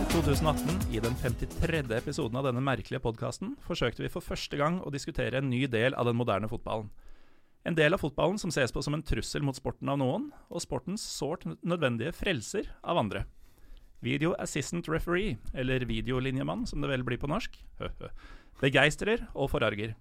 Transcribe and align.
februar 0.00 0.24
2018, 0.24 0.94
i 0.94 1.00
den 1.00 1.14
53. 1.14 1.96
episoden 1.96 2.36
av 2.38 2.46
denne 2.46 2.62
merkelige 2.64 3.02
podkasten, 3.02 3.56
forsøkte 3.60 4.02
vi 4.02 4.08
for 4.08 4.24
første 4.24 4.56
gang 4.56 4.78
å 4.80 4.92
diskutere 4.92 5.38
en 5.38 5.50
ny 5.50 5.66
del 5.68 5.94
av 5.94 6.06
den 6.08 6.16
moderne 6.16 6.48
fotballen. 6.48 6.88
En 7.68 7.76
del 7.76 7.92
av 7.92 8.00
fotballen 8.00 8.38
som 8.40 8.52
ses 8.52 8.72
på 8.72 8.80
som 8.82 8.94
en 8.96 9.04
trussel 9.04 9.44
mot 9.44 9.56
sporten 9.56 9.90
av 9.92 9.98
noen, 10.00 10.30
og 10.48 10.62
sportens 10.64 11.04
sårt 11.04 11.44
nødvendige 11.60 12.14
frelser 12.16 12.70
av 12.80 13.00
andre. 13.02 13.26
Video 14.00 14.32
assistant 14.40 14.88
referee, 14.88 15.36
eller 15.52 15.84
videolinjemann 15.84 16.64
som 16.66 16.80
det 16.80 16.88
vel 16.92 17.04
blir 17.04 17.20
på 17.20 17.28
norsk, 17.28 17.58
begeistrer 18.62 19.26
og 19.34 19.50
forarger. 19.52 19.96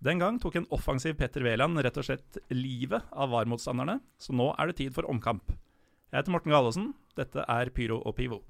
Den 0.00 0.22
gang 0.22 0.38
tok 0.40 0.56
en 0.56 0.70
offensiv 0.72 1.18
Petter 1.18 1.44
Wæland 1.44 1.82
rett 1.84 1.98
og 2.00 2.06
slett 2.06 2.38
livet 2.54 3.04
av 3.12 3.34
VAR-motstanderne, 3.34 3.98
så 4.16 4.32
nå 4.32 4.54
er 4.56 4.70
det 4.70 4.80
tid 4.80 4.94
for 4.96 5.08
omkamp. 5.10 5.52
Jeg 6.08 6.22
heter 6.22 6.32
Morten 6.32 6.54
Galaasen, 6.54 6.94
dette 7.18 7.44
er 7.44 7.74
Pyro 7.74 8.00
og 8.06 8.16
Pivo. 8.16 8.46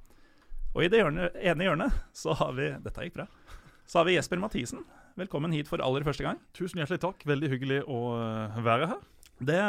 Og 0.76 0.84
i 0.84 0.88
det 0.92 1.00
hjørne, 1.00 1.30
ene 1.40 1.68
hjørnet 1.68 2.00
så 2.16 2.34
har 2.38 2.54
vi 2.56 2.70
Dette 2.84 3.06
gikk 3.06 3.16
bra. 3.20 3.28
Så 3.88 4.00
har 4.00 4.08
vi 4.08 4.18
Jesper 4.18 4.40
Mathisen. 4.40 4.82
Velkommen 5.18 5.54
hit 5.56 5.70
for 5.70 5.82
aller 5.82 6.04
første 6.06 6.26
gang. 6.26 6.40
Tusen 6.54 6.82
hjertelig 6.82 7.00
takk. 7.02 7.24
Veldig 7.26 7.48
hyggelig 7.54 7.78
å 7.88 8.02
eh, 8.18 8.58
være 8.62 8.90
her. 8.92 9.00
Det 9.38 9.62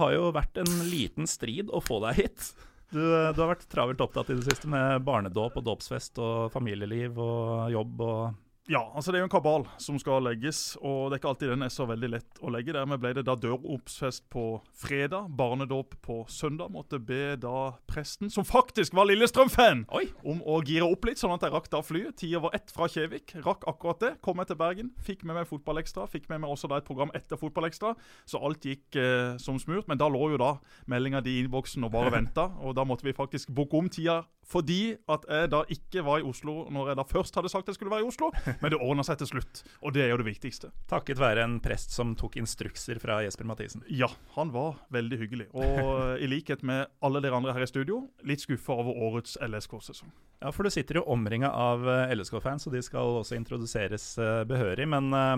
har 0.00 0.12
jo 0.14 0.32
vært 0.34 0.58
en 0.60 0.72
liten 0.88 1.28
strid 1.28 1.70
å 1.72 1.80
få 1.84 2.00
deg 2.06 2.22
hit. 2.24 2.50
Du, 2.90 2.98
du 3.00 3.38
har 3.38 3.52
vært 3.52 3.68
travelt 3.70 4.02
opptatt 4.02 4.32
i 4.32 4.36
det 4.38 4.48
siste 4.48 4.68
med 4.70 5.04
barnedåp 5.06 5.60
og 5.60 5.66
dåpsfest 5.68 6.18
og 6.18 6.50
familieliv 6.50 7.20
og 7.22 7.70
jobb 7.70 8.02
og 8.02 8.22
Ja, 8.68 8.82
altså 8.94 9.10
det 9.10 9.18
er 9.18 9.22
jo 9.24 9.26
en 9.26 9.32
kabal 9.32 9.64
som 9.80 9.96
skal 9.98 10.20
legges, 10.22 10.76
og 10.84 11.08
det 11.08 11.16
er 11.16 11.20
ikke 11.20 11.30
alltid 11.32 11.50
den 11.54 11.64
er 11.64 11.72
så 11.72 11.86
veldig 11.88 12.10
lett 12.12 12.40
å 12.44 12.50
legge. 12.52 12.74
Dermed 12.76 13.00
ble 13.02 13.14
det 13.16 13.24
da 13.26 13.34
døroppsfest 13.40 14.26
på 14.30 14.44
fredag, 14.76 15.30
barnedåp 15.38 15.96
på 16.04 16.20
søndag. 16.30 16.70
Måtte 16.70 17.00
be 17.02 17.38
da 17.40 17.72
presten, 17.90 18.30
som 18.30 18.46
faktisk 18.46 18.94
var 18.94 19.08
Lillestrøm-fan, 19.08 19.86
om 20.22 20.42
å 20.44 20.60
gire 20.66 20.86
opp 20.86 21.08
litt, 21.08 21.18
sånn 21.18 21.34
at 21.34 21.46
jeg 21.46 21.54
rakk 21.54 21.70
da 21.72 21.80
flyet. 21.82 22.18
Tida 22.20 22.42
var 22.44 22.54
ett 22.58 22.70
fra 22.74 22.86
Kjevik. 22.90 23.34
Rakk 23.42 23.64
akkurat 23.70 24.04
det. 24.04 24.12
Kom 24.22 24.42
jeg 24.42 24.52
til 24.52 24.60
Bergen, 24.60 24.92
fikk 25.08 25.24
med 25.24 25.40
meg 25.40 25.48
Fotballekstra. 25.50 26.06
Fikk 26.12 26.28
med 26.30 26.44
meg 26.44 26.52
også 26.52 26.70
da 26.70 26.78
et 26.78 26.86
program 26.86 27.14
etter 27.16 27.40
Fotballekstra, 27.40 27.96
så 28.28 28.42
alt 28.44 28.68
gikk 28.68 29.00
eh, 29.00 29.34
som 29.42 29.58
smurt. 29.58 29.88
Men 29.90 29.98
da 29.98 30.10
lå 30.12 30.34
jo 30.34 30.42
da 30.42 30.52
meldinga 30.90 31.24
di 31.24 31.40
i 31.40 31.46
innboksen 31.46 31.88
og 31.88 31.96
bare 31.96 32.12
venta, 32.20 32.52
og 32.60 32.76
da 32.78 32.86
måtte 32.86 33.08
vi 33.08 33.16
faktisk 33.16 33.50
booke 33.56 33.80
om 33.80 33.90
tida 33.90 34.20
fordi 34.50 34.96
at 35.10 35.26
jeg 35.30 35.50
da 35.52 35.62
ikke 35.70 36.02
var 36.06 36.20
i 36.20 36.26
Oslo 36.26 36.64
når 36.72 36.90
jeg 36.90 36.98
da 36.98 37.04
først 37.06 37.36
hadde 37.38 37.52
sagt 37.52 37.70
jeg 37.70 37.78
skulle 37.78 37.92
være 37.92 38.04
i 38.04 38.08
Oslo. 38.10 38.30
Men 38.62 38.72
det 38.72 38.80
ordna 38.80 39.04
seg 39.06 39.20
til 39.20 39.30
slutt, 39.30 39.62
og 39.80 39.94
det 39.94 40.04
er 40.04 40.12
jo 40.12 40.18
det 40.20 40.26
viktigste. 40.26 40.72
Takket 40.90 41.20
være 41.22 41.44
en 41.46 41.58
prest 41.62 41.94
som 41.94 42.16
tok 42.18 42.40
instrukser 42.40 42.98
fra 43.02 43.20
Jesper 43.24 43.48
Mathisen. 43.48 43.84
Ja, 43.86 44.10
han 44.36 44.52
var 44.54 44.82
veldig 44.94 45.20
hyggelig. 45.22 45.48
Og 45.54 46.20
i 46.20 46.30
likhet 46.30 46.64
med 46.66 46.90
alle 47.04 47.22
dere 47.22 47.38
andre 47.38 47.54
her 47.56 47.66
i 47.66 47.70
studio, 47.70 48.02
litt 48.26 48.42
skuffa 48.42 48.74
over 48.74 48.98
årets 49.08 49.36
LSK-sesong. 49.44 50.10
Ja, 50.40 50.52
for 50.54 50.66
du 50.66 50.72
sitter 50.72 51.00
jo 51.00 51.06
omringa 51.12 51.50
av 51.52 51.86
eh, 51.86 52.14
LSK-fans, 52.16 52.66
og 52.66 52.74
de 52.74 52.82
skal 52.84 53.20
også 53.20 53.36
introduseres 53.36 54.12
eh, 54.18 54.42
behørig. 54.48 54.86
Men 54.88 55.12
eh, 55.14 55.34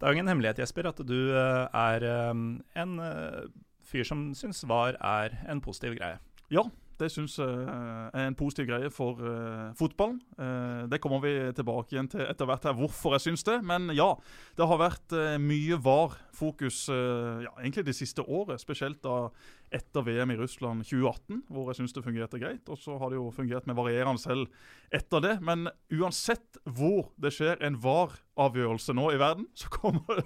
det 0.00 0.06
er 0.06 0.14
jo 0.14 0.16
ingen 0.16 0.30
hemmelighet, 0.32 0.62
Jesper, 0.62 0.88
at 0.88 1.00
du 1.04 1.18
eh, 1.36 1.64
er 1.76 2.06
eh, 2.08 2.44
en 2.82 3.00
eh, 3.04 3.50
fyr 3.84 4.06
som 4.06 4.30
syns 4.38 4.62
VAR 4.70 4.96
er 4.96 5.34
en 5.50 5.60
positiv 5.60 5.98
greie. 5.98 6.16
Ja, 6.50 6.64
det 7.00 7.08
syns 7.12 7.38
jeg 7.40 7.64
er 8.12 8.26
en 8.28 8.36
positiv 8.38 8.68
greie 8.68 8.90
for 8.92 9.20
eh, 9.24 9.70
fotballen. 9.78 10.20
Eh, 10.38 10.82
det 10.92 11.00
kommer 11.02 11.22
vi 11.24 11.32
tilbake 11.56 11.94
igjen 11.94 12.10
til 12.12 12.24
etter 12.26 12.48
hvert 12.48 12.66
her, 12.68 12.76
hvorfor 12.76 13.16
jeg 13.16 13.26
syns 13.28 13.46
det. 13.46 13.58
Men 13.66 13.90
ja, 13.96 14.12
det 14.58 14.68
har 14.68 14.80
vært 14.80 15.16
eh, 15.16 15.38
mye 15.42 15.78
VAR-fokus 15.80 16.82
eh, 16.92 17.46
ja, 17.46 17.54
egentlig 17.58 17.86
det 17.88 17.96
siste 17.98 18.24
året. 18.26 18.60
Spesielt 18.62 19.00
da 19.06 19.30
etter 19.74 20.02
VM 20.02 20.32
i 20.34 20.36
Russland 20.36 20.82
2018, 20.84 21.44
hvor 21.48 21.68
jeg 21.70 21.78
syns 21.78 21.94
det 21.94 22.02
fungerte 22.04 22.40
greit. 22.42 22.66
Og 22.72 22.78
så 22.78 22.96
har 22.98 23.12
det 23.12 23.20
jo 23.20 23.28
fungert 23.34 23.68
med 23.70 23.78
varierende 23.78 24.18
selv 24.20 24.48
etter 24.94 25.22
det. 25.22 25.36
Men 25.46 25.68
uansett 25.94 26.58
hvor 26.64 27.12
det 27.22 27.32
skjer 27.36 27.62
en 27.66 27.78
VAR-avgjørelse 27.82 28.96
nå 28.98 29.06
i 29.14 29.20
verden, 29.20 29.46
så 29.54 29.70
kommer, 29.70 30.24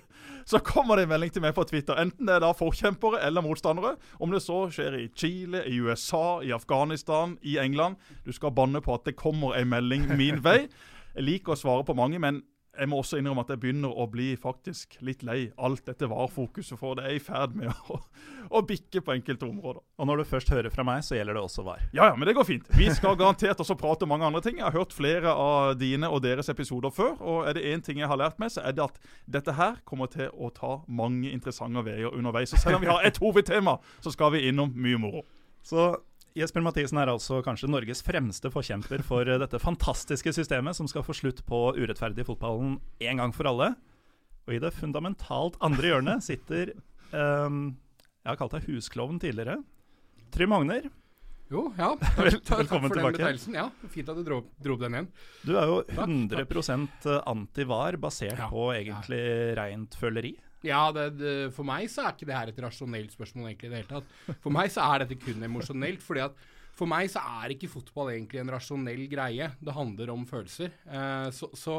så 0.49 0.63
kommer 0.65 0.97
det 0.97 1.07
en 1.07 1.13
melding 1.13 1.35
til 1.37 1.45
meg 1.45 1.55
på 1.57 1.67
Twitter. 1.69 2.01
Enten 2.01 2.29
det 2.29 2.39
er 2.39 2.45
da 2.47 2.55
forkjempere 2.57 3.21
eller 3.27 3.45
motstandere. 3.45 3.95
Om 4.17 4.33
det 4.33 4.43
så 4.45 4.65
skjer 4.73 4.99
i 5.03 5.11
Chile, 5.13 5.65
i 5.69 5.77
USA, 5.85 6.41
i 6.41 6.55
Afghanistan, 6.57 7.37
i 7.43 7.59
England. 7.61 8.01
Du 8.25 8.33
skal 8.33 8.57
banne 8.57 8.81
på 8.85 8.97
at 8.97 9.05
det 9.09 9.19
kommer 9.21 9.59
en 9.59 9.71
melding 9.73 10.09
min 10.17 10.41
vei. 10.45 10.65
Jeg 11.15 11.29
liker 11.29 11.55
å 11.55 11.61
svare 11.61 11.85
på 11.87 11.95
mange, 11.95 12.19
men 12.19 12.41
jeg 12.79 12.91
må 12.91 12.99
også 13.01 13.19
innrømme 13.21 13.45
at 13.45 13.53
jeg 13.55 13.61
begynner 13.63 13.93
å 13.93 14.07
bli 14.11 14.33
faktisk 14.41 14.97
litt 15.05 15.23
lei 15.27 15.49
alt 15.57 15.85
dette 15.87 16.09
VAR-fokuset, 16.11 16.77
for 16.81 16.99
det 16.99 17.07
er 17.09 17.17
i 17.17 17.23
ferd 17.23 17.55
med 17.59 17.71
å, 17.93 17.99
å 18.51 18.63
bikke 18.67 19.03
på 19.05 19.15
enkelte 19.15 19.47
områder. 19.49 19.83
Og 19.99 20.09
når 20.09 20.23
du 20.23 20.31
først 20.31 20.53
hører 20.55 20.75
fra 20.75 20.87
meg, 20.87 21.05
så 21.07 21.19
gjelder 21.19 21.39
det 21.39 21.45
også 21.45 21.65
VAR. 21.67 21.85
Ja, 21.97 22.09
ja, 22.11 22.17
men 22.19 22.29
det 22.29 22.37
går 22.39 22.49
fint. 22.49 22.71
Vi 22.79 22.89
skal 22.95 23.19
garantert 23.21 23.63
også 23.63 23.77
prate 23.79 24.07
om 24.07 24.13
mange 24.15 24.27
andre 24.29 24.43
ting. 24.45 24.59
Jeg 24.61 24.67
har 24.67 24.77
hørt 24.77 24.97
flere 24.97 25.35
av 25.35 25.75
dine 25.81 26.11
og 26.11 26.25
deres 26.25 26.51
episoder 26.53 26.95
før, 26.95 27.15
og 27.21 27.51
er 27.51 27.59
det 27.59 27.67
én 27.71 27.85
ting 27.85 28.03
jeg 28.03 28.11
har 28.11 28.21
lært 28.21 28.41
meg, 28.43 28.53
så 28.55 28.65
er 28.65 28.77
det 28.77 28.87
at 28.89 28.99
dette 29.39 29.55
her 29.59 29.79
kommer 29.89 30.11
til 30.13 30.33
å 30.35 30.51
ta 30.55 30.77
mange 30.89 31.31
interessante 31.31 31.85
veier 31.87 32.15
underveis. 32.15 32.53
Så 32.55 32.63
selv 32.63 32.81
om 32.81 32.87
vi 32.87 32.93
har 32.93 33.07
ett 33.07 33.23
hovedtema, 33.23 33.79
så 34.05 34.15
skal 34.15 34.35
vi 34.35 34.47
innom 34.49 34.75
mye 34.75 35.01
moro. 35.01 35.25
Så 35.65 35.95
Jesper 36.35 36.65
Mathisen 36.67 36.99
er 36.99 37.11
altså 37.13 37.37
kanskje 37.47 37.69
Norges 37.71 38.01
fremste 38.03 38.51
forkjemper 38.51 39.05
for 39.07 39.29
eh, 39.31 39.39
dette 39.39 39.61
fantastiske 39.63 40.33
systemet 40.35 40.75
som 40.75 40.89
skal 40.91 41.05
få 41.07 41.15
slutt 41.15 41.45
på 41.47 41.61
urettferdig 41.79 42.25
fotballen 42.27 42.81
en 43.07 43.21
gang 43.23 43.35
for 43.37 43.47
alle. 43.53 43.69
Og 44.49 44.57
i 44.57 44.59
det 44.61 44.73
fundamentalt 44.75 45.55
andre 45.65 45.93
hjørnet 45.93 46.25
sitter 46.27 46.73
um, 47.15 47.61
Jeg 48.25 48.33
har 48.33 48.41
kalt 48.41 48.57
deg 48.59 48.67
husklovn 48.67 49.21
tidligere. 49.23 49.61
Trym 50.35 50.51
Magner, 50.51 50.89
Jo, 51.55 51.69
ja. 51.79 51.93
Vel- 52.19 52.35
Takk, 52.35 52.43
takk 52.51 52.65
velkommen 52.65 52.91
for 52.91 52.99
den 52.99 53.05
tilbake. 53.05 53.21
betegnelsen. 53.21 53.55
Ja, 53.55 53.69
Fint 53.95 54.11
at 54.11 54.19
du 54.19 54.25
dro, 54.27 54.41
dro 54.67 54.77
den 54.81 54.99
igjen. 54.99 55.09
du 55.47 55.55
er 55.61 55.71
jo 55.71 55.79
100 55.95 57.21
anti-var, 57.31 58.01
basert 58.03 58.43
Ja, 58.43 58.51
på 58.51 58.67
egentlig 58.75 59.23
rent 59.61 59.95
føleri. 60.03 60.35
Ja, 60.65 60.89
det, 60.97 61.07
det, 61.21 61.33
For 61.55 61.67
meg 61.69 61.91
så 61.93 62.07
er 62.07 62.15
ikke 62.15 62.29
det 62.31 62.37
her 62.39 62.51
et 62.53 62.61
rasjonelt 62.65 63.13
spørsmål 63.13 63.51
egentlig 63.51 63.69
i 63.69 63.73
det 63.75 63.81
hele 63.83 63.91
tatt. 63.91 64.39
For 64.41 64.55
meg 64.55 64.73
så 64.73 64.87
er 64.89 65.05
dette 65.05 65.19
kun 65.21 65.45
emosjonelt. 65.45 66.05
fordi 66.05 66.25
at 66.25 66.45
for 66.75 66.91
meg 66.91 67.11
så 67.13 67.23
er 67.43 67.55
ikke 67.55 67.71
fotball 67.71 68.15
egentlig 68.15 68.41
en 68.43 68.51
rasjonell 68.51 69.05
greie. 69.11 69.51
Det 69.61 69.77
handler 69.77 70.11
om 70.15 70.25
følelser. 70.27 70.73
Eh, 70.89 71.29
så 71.37 71.51
så 71.55 71.77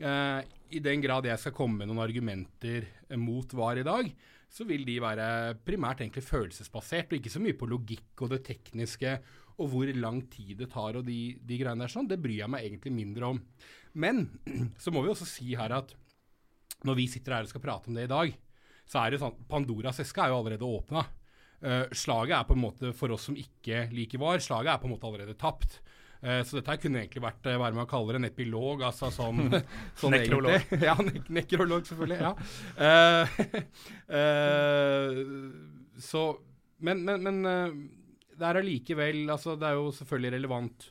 eh, 0.00 0.40
i 0.72 0.80
den 0.80 1.02
grad 1.04 1.28
jeg 1.28 1.40
skal 1.42 1.56
komme 1.56 1.82
med 1.82 1.90
noen 1.90 2.04
argumenter 2.06 2.86
mot 3.20 3.52
VAR 3.52 3.82
i 3.82 3.86
dag, 3.86 4.08
så 4.52 4.64
vil 4.68 4.84
de 4.88 4.98
være 5.00 5.26
primært 5.64 6.00
egentlig 6.04 6.24
følelsesbasert, 6.24 7.12
og 7.12 7.18
ikke 7.18 7.32
så 7.32 7.40
mye 7.40 7.56
på 7.56 7.68
logikk 7.68 8.24
og 8.24 8.32
det 8.32 8.42
tekniske 8.48 9.18
og 9.60 9.68
hvor 9.68 9.90
lang 9.96 10.22
tid 10.32 10.56
det 10.62 10.70
tar 10.72 10.96
og 10.98 11.04
de, 11.06 11.36
de 11.40 11.58
greiene 11.60 11.84
der 11.84 11.92
sånn. 11.92 12.08
Det 12.08 12.20
bryr 12.20 12.40
jeg 12.40 12.52
meg 12.52 12.64
egentlig 12.66 12.94
mindre 12.94 13.34
om. 13.34 13.40
Men 13.92 14.24
så 14.82 14.92
må 14.94 15.04
vi 15.04 15.12
også 15.12 15.28
si 15.28 15.52
her 15.58 15.76
at 15.76 15.92
når 16.86 16.98
vi 16.98 17.08
sitter 17.10 17.36
her 17.36 17.46
og 17.46 17.52
skal 17.52 17.64
prate 17.64 17.90
om 17.90 17.96
det 17.98 18.06
i 18.08 18.12
dag, 18.12 18.36
så 18.88 19.02
er 19.02 19.14
det 19.14 19.22
sånn 19.22 19.36
Pandoras 19.48 20.00
eske 20.02 20.24
er 20.24 20.32
jo 20.32 20.40
allerede 20.40 20.66
åpna. 20.66 21.04
slaget 21.94 22.34
er 22.34 22.46
på 22.48 22.56
en 22.56 22.62
måte, 22.64 22.90
for 22.98 23.14
oss 23.14 23.28
som 23.28 23.36
ikke 23.38 23.84
liker 23.94 24.18
VAR, 24.18 24.42
slaget 24.42 24.72
er 24.72 24.80
på 24.82 24.88
en 24.88 24.96
måte 24.96 25.06
allerede 25.06 25.36
tapt. 25.38 25.78
Uh, 26.22 26.38
så 26.46 26.60
dette 26.60 26.76
kunne 26.84 27.00
egentlig 27.00 27.22
vært 27.24 27.46
eh, 27.50 27.56
hva 27.58 27.68
det 27.72 27.78
man 27.80 27.88
kaller 27.90 28.14
en 28.14 28.28
epilog, 28.28 28.84
altså 28.86 29.08
sånn, 29.10 29.48
sånn 29.98 30.14
Nekrolog. 30.14 30.54
egentlig. 30.54 30.78
Ja, 30.88 30.94
nek 31.02 31.30
nekrolog, 31.34 31.88
selvfølgelig. 31.88 32.20
ja. 32.22 32.34
Uh, 32.78 33.24
eh, 34.20 35.18
så 36.02 36.22
Men, 36.82 37.02
men, 37.06 37.26
men 37.26 37.42
eh, 37.46 37.74
det 38.38 38.46
er 38.48 38.58
allikevel 38.58 39.30
altså, 39.30 39.54
Det 39.58 39.68
er 39.68 39.76
jo 39.78 39.90
selvfølgelig 39.94 40.32
relevant. 40.36 40.88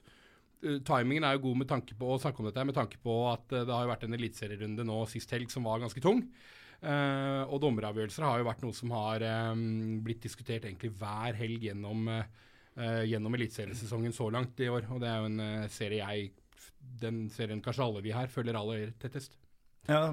Eh, 0.62 0.80
timingen 0.86 1.25
er 1.25 1.38
jo 1.38 1.46
god 1.48 1.62
med 1.63 1.69
tanke 1.69 1.98
på 1.98 2.13
å 2.13 2.19
snakke 2.22 2.42
om 2.42 2.50
dette 2.50 2.66
med 2.68 2.78
tanke 2.78 3.00
på 3.02 3.16
at 3.31 3.54
eh, 3.56 3.66
det 3.66 3.74
har 3.74 3.86
jo 3.86 3.92
vært 3.92 4.06
en 4.08 4.18
eliteserierunde 4.18 4.86
nå 4.88 5.00
sist 5.10 5.31
helg 5.34 5.54
som 5.54 5.66
var 5.68 5.81
ganske 5.84 6.04
tung. 6.04 6.25
Uh, 6.81 7.46
og 7.54 7.60
dommeravgjørelser 7.62 8.24
har 8.25 8.40
jo 8.42 8.46
vært 8.48 8.62
noe 8.63 8.74
som 8.74 8.90
har 8.96 9.22
um, 9.54 10.00
blitt 10.02 10.24
diskutert 10.25 10.63
egentlig 10.66 10.90
hver 10.98 11.36
helg 11.38 11.68
gjennom, 11.68 12.08
uh, 12.10 13.04
gjennom 13.06 13.38
eliteseriesesongen 13.38 14.16
så 14.18 14.31
langt 14.34 14.58
i 14.66 14.69
år. 14.74 14.88
Og 14.90 15.04
det 15.04 15.12
er 15.12 15.19
jo 15.22 15.28
en 15.30 15.44
uh, 15.46 15.68
serie 15.69 16.02
jeg 16.02 16.31
Den 17.04 17.28
serien 17.30 17.62
kanskje 17.62 17.86
alle 17.86 18.02
vi 18.02 18.16
her 18.16 18.34
følger 18.34 18.58
aller 18.58 18.96
tettest. 18.98 19.38
Ja, 19.86 20.08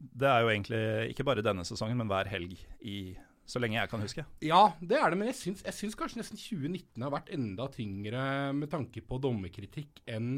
det 0.00 0.30
er 0.30 0.40
jo 0.40 0.48
egentlig 0.54 0.80
ikke 1.12 1.26
bare 1.28 1.44
denne 1.44 1.66
sesongen, 1.68 2.00
men 2.00 2.08
hver 2.08 2.32
helg 2.32 2.56
i 2.80 3.12
så 3.50 3.60
lenge 3.62 3.78
jeg 3.78 3.90
kan 3.90 4.02
huske. 4.04 4.24
Ja, 4.46 4.62
det 4.78 4.98
er 5.00 5.10
det, 5.10 5.18
men 5.18 5.30
jeg 5.32 5.38
syns, 5.40 5.64
jeg 5.66 5.76
syns 5.76 5.98
kanskje 5.98 6.20
nesten 6.20 6.38
2019 6.38 7.02
har 7.02 7.12
vært 7.12 7.32
enda 7.34 7.66
tyngre 7.74 8.24
med 8.56 8.70
tanke 8.70 9.02
på 9.02 9.18
dommerkritikk 9.22 10.02
enn 10.10 10.36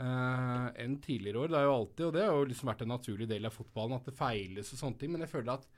uh, 0.00 0.68
enn 0.80 0.98
tidligere 1.04 1.44
år. 1.44 1.52
Det 1.52 1.60
er 1.60 1.68
jo 1.68 1.76
alltid, 1.78 2.04
og 2.08 2.16
det 2.16 2.26
har 2.26 2.36
jo 2.36 2.50
liksom 2.50 2.70
vært 2.72 2.84
en 2.84 2.92
naturlig 2.94 3.28
del 3.30 3.48
av 3.48 3.54
fotballen, 3.56 3.96
at 3.98 4.10
det 4.10 4.16
feiles 4.18 4.72
og 4.74 4.80
sånne 4.80 5.00
ting. 5.00 5.14
Men 5.14 5.24
jeg 5.24 5.32
føler 5.32 5.54
at 5.56 5.68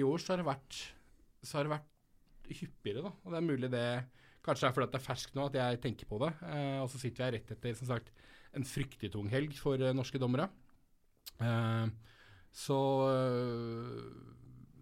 i 0.00 0.06
år 0.06 0.22
så 0.22 0.34
har 0.34 0.42
det 0.42 0.48
vært, 0.48 0.80
har 1.52 1.68
det 1.68 1.74
vært 1.76 2.50
hyppigere, 2.50 3.04
da. 3.06 3.14
Og 3.22 3.30
det 3.30 3.38
er 3.38 3.52
mulig 3.52 3.70
det 3.76 3.86
Kanskje 4.40 4.70
er 4.70 4.72
fordi 4.72 4.86
det 4.88 4.96
er 4.96 5.04
ferskt 5.04 5.34
nå 5.36 5.42
at 5.50 5.56
jeg 5.58 5.78
tenker 5.82 6.08
på 6.08 6.16
det. 6.22 6.30
Uh, 6.40 6.78
og 6.80 6.86
så 6.88 6.96
sitter 7.02 7.26
jeg 7.26 7.34
rett 7.34 7.50
etter 7.52 7.74
som 7.76 7.90
sagt, 7.90 8.06
en 8.56 8.64
fryktelig 8.64 9.10
tung 9.12 9.28
helg 9.28 9.52
for 9.60 9.76
uh, 9.76 9.92
norske 9.92 10.18
dommere. 10.18 10.48
Så 12.50 12.76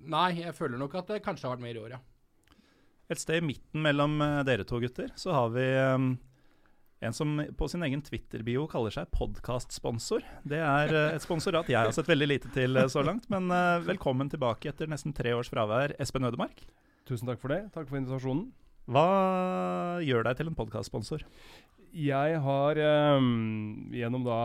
Nei, 0.09 0.41
jeg 0.41 0.57
føler 0.57 0.81
nok 0.81 0.95
at 1.01 1.11
det 1.13 1.25
kanskje 1.25 1.49
har 1.49 1.57
vært 1.57 1.67
mer 1.67 1.77
i 1.77 1.83
år, 1.83 1.99
ja. 1.99 2.01
Et 3.09 3.21
sted 3.21 3.41
i 3.41 3.45
midten 3.45 3.85
mellom 3.85 4.19
eh, 4.25 4.41
dere 4.45 4.67
to 4.69 4.81
gutter 4.83 5.13
så 5.17 5.33
har 5.33 5.53
vi 5.55 5.65
um, 5.81 6.11
En 7.01 7.15
som 7.15 7.39
på 7.57 7.69
sin 7.71 7.85
egen 7.87 8.03
Twitter-bio 8.05 8.67
kaller 8.69 8.93
seg 8.93 9.09
podkastsponsor. 9.15 10.25
Det 10.43 10.59
er 10.59 10.93
eh, 10.93 11.15
et 11.17 11.25
sponsorat 11.25 11.71
jeg 11.71 11.79
har 11.79 11.95
sett 11.95 12.11
veldig 12.11 12.29
lite 12.29 12.53
til 12.53 12.77
eh, 12.77 12.89
så 12.91 13.05
langt. 13.07 13.29
Men 13.33 13.49
uh, 13.55 13.79
velkommen 13.87 14.33
tilbake 14.33 14.73
etter 14.73 14.91
nesten 14.91 15.15
tre 15.17 15.33
års 15.37 15.53
fravær, 15.53 15.95
Espen 16.03 16.27
Ødemark. 16.29 16.65
Tusen 17.09 17.31
takk 17.31 17.41
for 17.41 17.55
det. 17.55 17.63
Takk 17.77 17.89
for 17.89 18.01
invitasjonen. 18.01 18.49
Hva 18.89 20.01
gjør 20.01 20.25
deg 20.25 20.39
til 20.39 20.49
en 20.49 20.57
podkastsponsor? 20.57 21.25
Jeg 21.99 22.39
har 22.45 22.79
um, 23.19 23.91
gjennom 23.93 24.25
da 24.25 24.39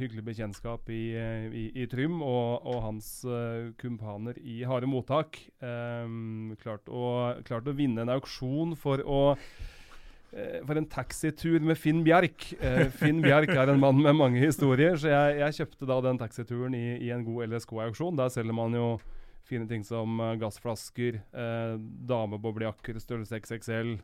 hyggelig 0.00 0.24
bekjentskap 0.30 0.88
i, 0.92 1.02
i, 1.12 1.64
i 1.82 1.84
Trym 1.92 2.20
og, 2.24 2.64
og 2.68 2.78
hans 2.86 3.10
uh, 3.28 3.68
kumpaner 3.80 4.38
i 4.40 4.62
Harde 4.68 4.88
mottak 4.88 5.36
um, 5.60 6.54
klart, 6.62 6.88
å, 6.88 7.36
klart, 7.48 7.68
å, 7.68 7.76
vinne 7.76 8.04
en 8.04 8.12
auksjon 8.16 8.76
for 8.80 9.04
å 9.04 9.20
uh, 9.34 10.58
for 10.64 10.80
en 10.80 10.88
taxitur 10.88 11.60
med 11.60 11.76
Finn 11.76 12.00
Bjerk. 12.06 12.54
Finn 12.96 13.20
Bjerk 13.24 13.52
er 13.52 13.74
en 13.74 13.82
mann 13.82 14.00
med 14.00 14.16
mange 14.16 14.40
historier, 14.40 14.96
så 14.96 15.12
jeg, 15.12 15.40
jeg 15.42 15.58
kjøpte 15.60 15.88
da 15.90 16.00
den 16.08 16.20
taxituren 16.20 16.76
i, 16.76 16.86
i 16.96 17.12
en 17.12 17.26
god 17.28 17.50
LSK-auksjon. 17.50 18.16
Der 18.16 18.32
selger 18.32 18.56
man 18.56 18.72
jo 18.78 18.94
fine 19.48 19.68
ting 19.70 19.84
som 19.86 20.20
gassflasker, 20.40 21.20
uh, 21.36 21.76
dameboblejakker 22.08 23.00
størrelse 23.02 23.40
XXL. 23.42 23.96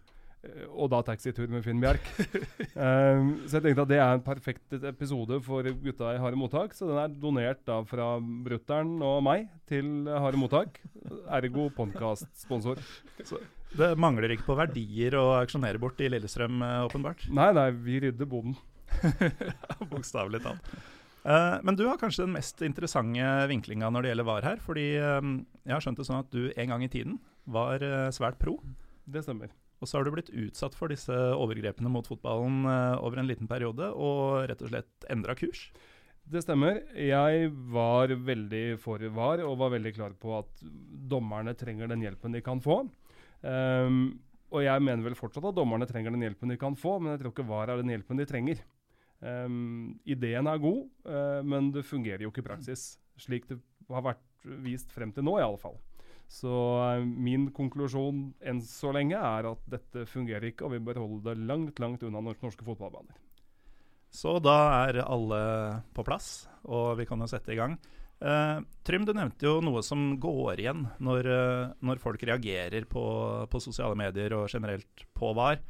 Eh, 0.46 0.67
og 0.70 0.90
da 0.93 1.00
taxitur 1.06 1.50
med 1.50 1.64
Finn 1.67 1.81
Bjerk. 1.82 2.05
um, 2.79 3.32
så 3.49 3.58
jeg 3.58 3.64
tenkte 3.64 3.85
at 3.85 3.90
det 3.90 3.99
er 3.99 4.14
en 4.14 4.25
perfekt 4.25 4.76
episode 4.79 5.40
for 5.44 5.67
gutta 5.82 6.14
i 6.14 6.20
Harde 6.23 6.38
mottak. 6.38 6.76
Så 6.76 6.88
den 6.90 7.00
er 7.00 7.14
donert 7.23 7.64
da 7.69 7.81
fra 7.88 8.14
brutter'n 8.20 8.99
og 9.05 9.23
meg 9.26 9.49
til 9.70 10.08
Harde 10.08 10.40
mottak. 10.40 10.81
Ergo 11.38 11.69
podkast-sponsor. 11.76 12.82
Det 13.79 13.91
mangler 14.00 14.32
ikke 14.32 14.49
på 14.49 14.58
verdier 14.58 15.19
å 15.19 15.26
auksjonere 15.43 15.81
bort 15.82 15.99
i 16.00 16.11
Lillestrøm, 16.11 16.62
eh, 16.64 16.84
åpenbart? 16.87 17.26
Nei, 17.34 17.50
nei, 17.56 17.70
vi 17.84 17.99
rydder 18.06 18.31
boden. 18.31 18.56
Bokstavelig 19.91 20.41
talt. 20.46 20.70
Uh, 21.25 21.59
men 21.67 21.76
du 21.79 21.85
har 21.88 21.99
kanskje 22.00 22.25
den 22.25 22.37
mest 22.37 22.62
interessante 22.65 23.31
vinklinga 23.50 23.91
når 23.91 24.05
det 24.05 24.12
gjelder 24.12 24.29
VAR 24.29 24.47
her. 24.47 24.61
Fordi 24.65 24.87
um, 25.03 25.38
jeg 25.65 25.75
har 25.75 25.85
skjønt 25.85 26.03
det 26.03 26.09
sånn 26.09 26.23
at 26.23 26.31
du 26.35 26.50
en 26.50 26.75
gang 26.75 26.85
i 26.85 26.93
tiden 26.93 27.19
var 27.49 27.82
uh, 27.85 28.09
svært 28.15 28.38
pro. 28.43 28.59
Det 29.09 29.25
stemmer. 29.26 29.53
Og 29.79 29.87
så 29.87 29.99
har 29.99 30.06
du 30.06 30.12
blitt 30.15 30.32
utsatt 30.35 30.75
for 30.75 30.91
disse 30.91 31.15
overgrepene 31.15 31.91
mot 31.93 32.06
fotballen 32.06 32.65
uh, 32.67 32.99
over 33.05 33.20
en 33.20 33.29
liten 33.31 33.50
periode, 33.50 33.93
og 33.94 34.49
rett 34.50 34.62
og 34.65 34.73
slett 34.73 35.09
endra 35.12 35.37
kurs. 35.38 35.69
Det 36.29 36.43
stemmer. 36.44 36.82
Jeg 36.93 37.50
var 37.73 38.12
veldig 38.12 38.65
for 38.82 39.00
VAR 39.17 39.41
og 39.47 39.61
var 39.62 39.73
veldig 39.79 39.93
klar 39.97 40.17
på 40.20 40.35
at 40.37 40.65
dommerne 41.09 41.55
trenger 41.56 41.88
den 41.88 42.03
hjelpen 42.05 42.35
de 42.37 42.43
kan 42.44 42.61
få. 42.61 42.82
Um, 43.41 44.19
og 44.53 44.65
jeg 44.65 44.82
mener 44.85 45.05
vel 45.05 45.17
fortsatt 45.17 45.47
at 45.49 45.56
dommerne 45.56 45.87
trenger 45.88 46.12
den 46.12 46.25
hjelpen 46.25 46.53
de 46.53 46.59
kan 46.61 46.76
få, 46.76 46.99
men 47.00 47.15
jeg 47.15 47.23
tror 47.23 47.32
ikke 47.35 47.49
VAR 47.49 47.73
er 47.73 47.81
den 47.81 47.93
hjelpen 47.94 48.20
de 48.20 48.26
trenger. 48.29 48.61
Um, 49.19 49.99
ideen 50.06 50.47
er 50.47 50.61
god, 50.62 50.85
uh, 51.09 51.41
men 51.43 51.73
det 51.75 51.87
fungerer 51.87 52.23
jo 52.23 52.32
ikke 52.32 52.44
i 52.44 52.49
praksis. 52.50 52.93
Slik 53.19 53.49
det 53.50 53.59
har 53.91 54.05
vært 54.06 54.25
vist 54.62 54.93
frem 54.94 55.12
til 55.15 55.26
nå, 55.26 55.38
i 55.38 55.47
alle 55.47 55.59
fall. 55.61 55.79
Så 56.31 56.53
uh, 56.53 57.03
min 57.03 57.49
konklusjon 57.56 58.29
enn 58.47 58.61
så 58.62 58.93
lenge 58.94 59.19
er 59.19 59.49
at 59.50 59.65
dette 59.70 60.06
fungerer 60.11 60.50
ikke, 60.50 60.69
og 60.69 60.76
vi 60.76 60.85
bør 60.85 61.03
holde 61.03 61.32
det 61.32 61.49
langt, 61.49 61.82
langt 61.82 62.05
unna 62.06 62.23
norske 62.23 62.67
fotballbaner. 62.67 63.17
Så 64.15 64.38
da 64.41 64.59
er 64.87 65.03
alle 65.05 65.41
på 65.97 66.05
plass, 66.06 66.47
og 66.65 66.94
vi 67.00 67.06
kan 67.09 67.20
jo 67.20 67.29
sette 67.29 67.53
i 67.53 67.59
gang. 67.59 67.76
Uh, 68.19 68.65
Trym, 68.87 69.05
du 69.06 69.12
nevnte 69.15 69.47
jo 69.47 69.59
noe 69.62 69.82
som 69.87 70.17
går 70.19 70.59
igjen 70.59 70.88
når, 71.06 71.29
uh, 71.31 71.75
når 71.87 72.00
folk 72.03 72.23
reagerer 72.26 72.87
på, 72.91 73.03
på, 73.47 73.61
sosiale 73.62 73.94
medier 73.99 74.35
og 74.35 74.49
generelt 74.50 75.05
på 75.15 75.31
VAR, 75.38 75.61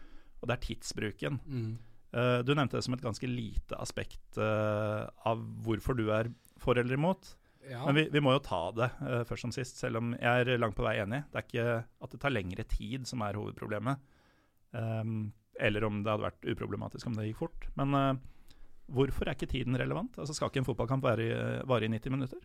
og 0.40 0.48
det 0.48 0.54
er 0.54 0.64
tidsbruken. 0.64 1.40
Mm. 1.44 1.74
Uh, 2.14 2.40
du 2.46 2.54
nevnte 2.54 2.78
det 2.78 2.84
som 2.86 2.96
et 2.96 3.04
ganske 3.04 3.28
lite 3.28 3.76
aspekt 3.76 4.38
av 4.38 5.42
hvorfor 5.64 5.98
du 5.98 6.08
er 6.14 6.30
for 6.58 6.78
eller 6.80 6.96
imot. 6.96 7.34
Ja. 7.68 7.84
Men 7.86 7.94
vi, 7.94 8.08
vi, 8.12 8.20
må 8.24 8.32
jo 8.32 8.44
ta 8.44 8.60
det 8.76 8.88
uh, 9.02 9.22
først 9.28 9.44
som 9.44 9.52
sist, 9.52 9.80
selv 9.80 10.00
om 10.00 10.14
jeg 10.16 10.44
er 10.44 10.60
langt 10.60 10.76
på 10.78 10.86
vei 10.86 10.96
enig. 11.02 11.24
Det 11.28 11.40
er 11.40 11.46
ikke 11.46 11.66
at 12.06 12.14
det 12.14 12.20
tar 12.22 12.32
lengre 12.32 12.64
tid 12.70 13.04
som 13.08 13.22
er 13.26 13.36
hovedproblemet. 13.38 14.00
Um, 14.72 15.30
eller 15.58 15.84
om 15.88 16.02
det 16.04 16.12
hadde 16.12 16.28
vært 16.28 16.48
uproblematisk 16.52 17.08
om 17.10 17.16
det 17.18 17.28
gikk 17.28 17.42
fort. 17.42 17.66
Men 17.78 17.96
uh, 17.96 18.12
hvorfor 18.94 19.28
er 19.28 19.36
ikke 19.36 19.50
tiden 19.50 19.76
relevant? 19.80 20.16
Altså 20.16 20.36
Skal 20.36 20.52
ikke 20.52 20.62
en 20.62 20.70
fotballkamp 20.70 21.04
vare, 21.04 21.28
i 21.28 21.92
90 21.92 22.14
minutter? 22.14 22.40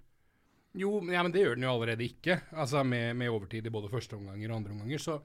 Jo, 0.73 0.97
ja, 1.05 1.21
men 1.21 1.31
det 1.31 1.43
gjør 1.43 1.55
den 1.55 1.67
jo 1.67 1.75
allerede 1.75 2.07
ikke. 2.07 2.41
Altså 2.51 2.83
Med, 2.83 3.13
med 3.15 3.31
overtid 3.31 3.65
i 3.69 3.73
både 3.73 3.91
første 3.93 4.17
omganger 4.17 4.51
og 4.51 4.59
andre 4.59 4.75
omganger. 4.75 4.99
Så, 4.99 5.19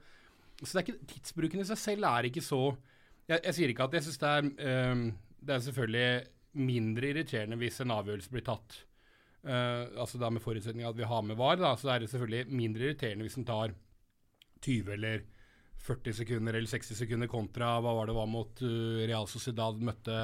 så 0.61 0.71
det 0.71 0.79
er 0.79 0.87
ikke, 0.87 1.11
tidsbruken 1.15 1.65
i 1.65 1.67
seg 1.67 1.81
selv 1.81 2.07
er 2.07 2.29
ikke 2.29 2.45
så 2.45 2.63
Jeg, 3.29 3.43
jeg 3.45 3.55
sier 3.55 3.73
ikke 3.73 3.87
at 3.87 3.97
jeg 3.97 4.07
syns 4.07 4.21
det 4.21 4.29
er 4.29 4.93
um, 4.93 5.03
Det 5.39 5.55
er 5.55 5.65
selvfølgelig 5.65 6.07
mindre 6.59 7.11
irriterende 7.11 7.59
hvis 7.61 7.77
en 7.83 7.93
avgjørelse 7.93 8.31
blir 8.33 8.45
tatt. 8.47 8.79
Uh, 9.45 9.85
altså 10.01 10.19
da 10.19 10.31
Med 10.33 10.43
forutsetning 10.43 10.87
at 10.87 10.97
vi 10.97 11.07
har 11.07 11.21
med 11.25 11.37
VAR, 11.39 11.59
da, 11.61 11.75
så 11.79 11.93
er 11.93 12.01
det 12.03 12.09
selvfølgelig 12.11 12.49
mindre 12.61 12.89
irriterende 12.89 13.27
hvis 13.27 13.37
den 13.39 13.47
tar 13.47 13.75
20 14.65 14.95
eller 14.97 15.21
40 15.79 16.17
sekunder 16.17 16.57
eller 16.57 16.67
60 16.67 16.97
sekunder 16.99 17.29
kontra 17.31 17.77
hva 17.79 17.93
var 17.95 18.09
det 18.09 18.17
var 18.17 18.27
mot 18.27 18.65
uh, 18.65 19.05
Real 19.05 19.29
Sociedad 19.31 19.79
møtte 19.79 20.17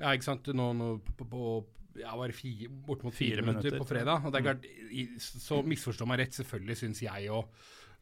Ja, 0.00 0.14
ikke 0.14 0.30
sant? 0.30 0.48
Nå, 0.56 0.70
nå 0.72 0.94
på, 1.04 1.26
på 1.28 1.50
ja, 1.98 2.14
var 2.16 2.32
fire, 2.32 2.70
bortimot 2.70 3.14
fire, 3.14 3.36
fire 3.36 3.44
minutter, 3.44 3.70
minutter, 3.70 3.78
på 3.82 3.88
fredag. 3.90 4.24
Og 4.24 4.32
det 4.32 4.40
er 4.40 4.46
klart, 4.46 4.66
Så 5.20 5.60
misforstå 5.66 6.06
meg 6.08 6.22
rett, 6.22 6.38
selvfølgelig 6.38 6.78
syns 6.78 7.02
jeg 7.04 7.30
og 7.34 7.50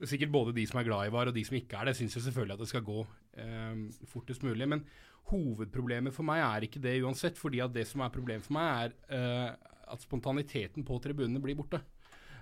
sikkert 0.06 0.30
både 0.30 0.54
de 0.54 0.64
som 0.68 0.78
er 0.78 0.86
glad 0.86 1.08
i 1.08 1.12
VAR 1.14 1.30
og 1.30 1.34
de 1.34 1.42
som 1.46 1.56
ikke 1.58 1.78
er 1.80 1.88
det, 1.88 1.96
syns 1.98 2.14
jo 2.14 2.22
selvfølgelig 2.22 2.54
at 2.54 2.62
det 2.62 2.70
skal 2.70 2.84
gå 2.86 2.98
eh, 3.42 3.80
fortest 4.10 4.44
mulig. 4.46 4.68
Men 4.70 4.84
hovedproblemet 5.32 6.14
for 6.14 6.26
meg 6.28 6.42
er 6.44 6.66
ikke 6.68 6.82
det 6.82 6.98
uansett. 7.02 7.38
fordi 7.38 7.62
at 7.64 7.74
det 7.74 7.86
som 7.88 8.04
er 8.04 8.14
problemet 8.14 8.46
for 8.46 8.56
meg, 8.58 8.94
er 9.08 9.16
eh, 9.18 9.72
at 9.88 10.04
spontaniteten 10.04 10.84
på 10.86 11.00
tribunene 11.02 11.42
blir 11.42 11.56
borte. 11.58 11.80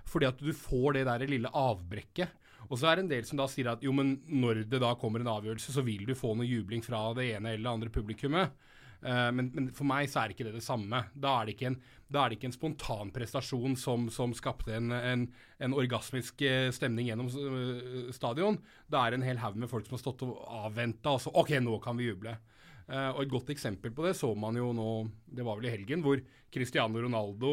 Fordi 0.07 0.27
at 0.29 0.39
du 0.39 0.51
får 0.53 0.99
det 0.99 1.07
der 1.07 1.27
lille 1.27 1.51
avbrekket. 1.51 2.45
Og 2.67 2.79
så 2.79 2.89
er 2.89 2.97
det 2.97 3.05
en 3.05 3.11
del 3.11 3.27
som 3.27 3.39
da 3.39 3.47
sier 3.49 3.69
at 3.71 3.83
jo, 3.85 3.93
men 3.95 4.17
når 4.27 4.65
det 4.67 4.81
da 4.83 4.93
kommer 4.99 5.23
en 5.23 5.31
avgjørelse, 5.31 5.71
så 5.71 5.83
vil 5.85 6.05
du 6.07 6.15
få 6.17 6.33
noe 6.35 6.47
jubling 6.47 6.83
fra 6.83 7.09
det 7.15 7.29
ene 7.35 7.53
eller 7.53 7.63
det 7.63 7.73
andre 7.73 7.93
publikummet. 7.93 8.55
Uh, 9.05 9.29
men, 9.35 9.51
men, 9.53 9.69
for 9.75 9.85
meg 9.87 10.09
så 10.09 10.23
er 10.23 10.33
ikke 10.33 10.47
det 10.47 10.55
det 10.57 10.65
samme. 10.65 11.03
Da 11.13 11.35
er 11.37 11.47
det 11.47 11.55
ikke 11.55 11.69
en, 11.71 11.77
det 12.07 12.25
ikke 12.37 12.49
en 12.49 12.55
spontan 12.55 13.13
prestasjon 13.13 13.77
som, 13.79 14.07
som 14.13 14.33
skapte 14.37 14.73
en, 14.77 14.91
en, 14.95 15.25
en, 15.61 15.75
orgasmisk 15.77 16.41
eh, 16.47 16.69
stemning 16.73 17.09
gjennom 17.11 17.29
uh, 17.29 18.11
stadion. 18.15 18.59
Da 18.89 19.03
er 19.03 19.13
det 19.13 19.21
en 19.21 19.27
hel 19.27 19.41
haug 19.43 19.59
med 19.59 19.71
folk 19.71 19.87
som 19.87 19.97
har 19.97 20.03
stått 20.03 20.25
og 20.25 20.37
avventa, 20.65 21.13
og 21.13 21.23
så 21.23 21.33
OK, 21.37 21.57
nå 21.61 21.77
kan 21.83 21.99
vi 21.99 22.09
juble. 22.09 22.37
Og 22.87 23.17
Et 23.19 23.31
godt 23.33 23.49
eksempel 23.51 23.91
på 23.91 24.05
det 24.05 24.13
så 24.15 24.29
man 24.39 24.55
jo 24.55 24.69
nå, 24.71 24.91
det 25.35 25.43
var 25.43 25.57
vel 25.59 25.65
i 25.67 25.73
helgen, 25.73 25.99
hvor 26.05 26.21
Cristiano 26.55 27.01
Ronaldo 27.03 27.49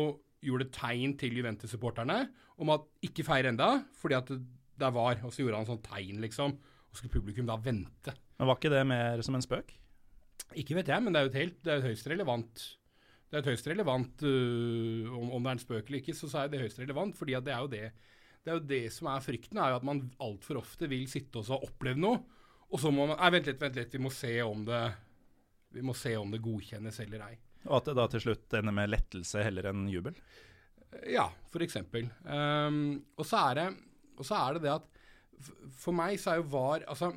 gjorde 0.47 0.69
tegn 0.71 1.17
til 1.19 1.35
Juventus-supporterne 1.41 2.21
om 2.63 2.71
at 2.71 2.85
ikke 3.03 3.25
feir 3.27 3.49
enda, 3.51 3.81
fordi 3.99 4.15
at 4.21 4.31
det 4.31 4.91
var 4.95 5.21
Og 5.23 5.33
så 5.35 5.43
gjorde 5.43 5.61
han 5.61 5.69
sånn 5.69 5.83
tegn, 5.83 6.21
liksom. 6.23 6.55
Og 6.91 6.99
skulle 6.99 7.15
publikum 7.15 7.47
da 7.47 7.59
vente. 7.59 8.15
Men 8.39 8.51
Var 8.51 8.59
ikke 8.59 8.73
det 8.75 8.87
mer 8.87 9.23
som 9.27 9.35
en 9.35 9.45
spøk? 9.45 9.75
Ikke 10.55 10.77
vet 10.79 10.91
jeg, 10.93 11.03
men 11.03 11.15
det 11.15 11.21
er 11.21 11.29
jo 11.29 11.33
et 11.33 11.41
helt, 11.41 11.61
det 11.65 11.73
er 11.73 11.81
et 11.81 11.89
høyst 11.93 12.11
relevant 12.13 12.65
det 13.35 13.41
er 13.41 13.43
et 13.43 13.51
høyst 13.51 13.67
relevant 13.67 14.21
uh, 14.23 15.07
om, 15.11 15.33
om, 15.35 15.43
det 15.43 15.49
er 15.51 15.57
en 15.57 15.63
spøk 15.65 15.89
eller 15.89 15.99
ikke, 15.99 16.15
så, 16.15 16.29
så 16.31 16.45
er 16.45 16.53
det 16.53 16.61
høyst 16.61 16.79
relevant. 16.79 17.17
fordi 17.19 17.35
det 17.43 17.51
er 17.51 17.65
jo 17.65 17.71
det 17.73 17.87
det 18.45 18.53
er 18.53 18.59
jo 18.59 18.69
det 18.69 18.83
som 18.93 19.09
er 19.09 19.23
frykten, 19.25 19.59
er 19.59 19.73
jo 19.73 19.79
at 19.81 19.87
man 19.89 20.03
altfor 20.23 20.59
ofte 20.61 20.87
vil 20.91 21.07
sitte 21.09 21.41
og 21.41 21.47
så 21.47 21.57
ha 21.57 21.65
opplevd 21.65 22.03
noe, 22.05 22.19
og 22.69 22.81
så 22.83 22.91
må 22.93 23.07
man 23.09 23.17
Nei, 23.17 23.31
vent 23.33 23.49
litt, 23.49 23.63
vent 23.63 23.79
litt, 23.81 23.97
vi 23.97 24.03
må 24.05 24.13
se 24.13 24.35
om 24.45 24.67
det 24.69 24.83
vi 25.75 25.83
må 25.83 25.95
se 25.99 26.13
om 26.15 26.31
det 26.31 26.43
godkjennes 26.45 27.01
eller 27.03 27.25
ei. 27.27 27.39
Og 27.65 27.79
at 27.81 27.89
det 27.89 27.95
da 27.99 28.05
til 28.13 28.23
slutt 28.23 28.55
ender 28.55 28.77
med 28.77 28.93
lettelse 28.93 29.43
heller 29.43 29.67
enn 29.73 29.89
jubel? 29.91 30.15
Ja, 31.11 31.25
f.eks. 31.51 31.81
Um, 31.81 32.13
ehm, 32.31 32.85
og, 33.17 33.25
så 33.27 33.41
er 33.49 33.59
det, 33.59 33.65
og 34.15 34.29
så 34.29 34.37
er 34.39 34.55
det 34.55 34.67
det 34.69 34.75
at 34.77 34.87
for 35.81 35.97
meg 35.97 36.21
så 36.23 36.35
er 36.35 36.39
jo 36.39 36.47
VAR 36.53 36.85
Altså, 36.93 37.09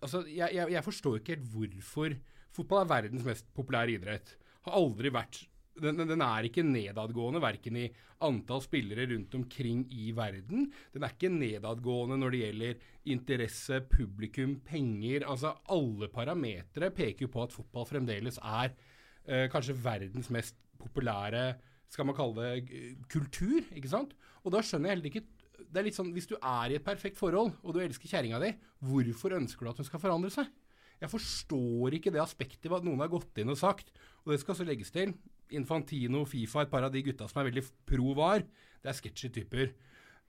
altså 0.00 0.24
jeg, 0.26 0.50
jeg, 0.56 0.72
jeg, 0.72 0.82
forstår 0.82 1.20
ikke 1.20 1.36
helt 1.36 1.52
hvorfor 1.52 2.16
Fotball 2.56 2.84
er 2.84 2.92
verdens 2.94 3.26
mest 3.26 3.50
populære 3.56 3.98
idrett. 3.98 4.32
Har 4.66 4.78
aldri 4.80 5.12
vært 5.14 5.44
den, 5.76 5.98
den, 6.08 6.22
er 6.24 6.46
ikke 6.48 6.64
nedadgående 6.64 7.40
verken 7.44 7.76
i 7.76 7.86
antall 8.24 8.62
spillere 8.64 9.04
rundt 9.10 9.34
omkring 9.36 9.82
i 9.92 10.08
verden. 10.16 10.70
Den 10.94 11.04
er 11.04 11.12
ikke 11.12 11.28
nedadgående 11.32 12.16
når 12.20 12.32
det 12.32 12.40
gjelder 12.40 12.86
interesse, 13.12 13.82
publikum, 13.92 14.56
penger. 14.64 15.26
Altså 15.28 15.52
alle 15.74 16.08
parametere 16.12 16.90
peker 16.96 17.26
jo 17.26 17.32
på 17.34 17.44
at 17.44 17.54
fotball 17.54 17.88
fremdeles 17.90 18.40
er 18.40 18.72
eh, 18.72 19.46
kanskje 19.52 19.76
verdens 19.84 20.32
mest 20.32 20.56
populære 20.80 21.50
skal 21.92 22.08
man 22.08 22.16
kalle 22.18 22.42
det 22.42 22.96
kultur, 23.12 23.60
ikke 23.76 23.90
sant? 23.90 24.16
Og 24.44 24.54
da 24.54 24.62
skjønner 24.64 24.90
jeg 24.90 24.96
heller 24.96 25.10
ikke 25.12 25.26
det 25.56 25.80
er 25.80 25.86
litt 25.86 25.96
sånn, 25.96 26.12
Hvis 26.12 26.28
du 26.28 26.36
er 26.36 26.72
i 26.72 26.76
et 26.76 26.84
perfekt 26.84 27.16
forhold, 27.16 27.54
og 27.64 27.74
du 27.74 27.80
elsker 27.80 28.10
kjerringa 28.10 28.40
di, 28.42 28.50
hvorfor 28.84 29.34
ønsker 29.38 29.64
du 29.64 29.70
at 29.70 29.80
hun 29.80 29.88
skal 29.88 30.02
forandre 30.02 30.30
seg? 30.32 30.50
Jeg 31.00 31.12
forstår 31.12 31.96
ikke 31.98 32.12
det 32.14 32.22
aspektet 32.22 32.72
at 32.72 32.84
noen 32.86 33.02
har 33.04 33.12
gått 33.12 33.42
inn 33.42 33.52
og 33.52 33.58
sagt. 33.60 33.90
Og 34.24 34.32
det 34.32 34.40
skal 34.42 34.56
så 34.58 34.66
legges 34.66 34.92
til. 34.94 35.12
Infantino, 35.56 36.24
Fifa, 36.26 36.64
et 36.64 36.72
par 36.72 36.86
av 36.86 36.94
de 36.94 37.02
gutta 37.06 37.28
som 37.30 37.42
er 37.42 37.50
veldig 37.50 37.62
pro 37.86 38.14
VAR, 38.18 38.42
det 38.82 38.90
er 38.90 38.96
sketchy 38.98 39.30
typer. 39.34 39.74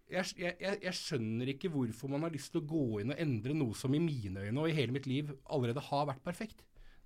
Jeg, 0.08 0.30
jeg, 0.40 0.78
jeg, 0.84 0.94
skjønner 0.96 1.50
ikke 1.52 1.72
hvorfor 1.74 2.12
man 2.12 2.24
har 2.24 2.32
lyst 2.32 2.54
til 2.54 2.62
å 2.62 2.68
gå 2.70 3.02
inn 3.02 3.12
og 3.12 3.20
endre 3.20 3.56
noe 3.58 3.76
som 3.76 3.96
i 3.98 4.00
mine 4.00 4.46
øyne 4.46 4.62
og 4.62 4.70
i 4.70 4.76
hele 4.78 4.94
mitt 4.96 5.10
liv 5.10 5.34
allerede 5.52 5.84
har 5.90 6.06
vært 6.08 6.24
perfekt. 6.24 6.62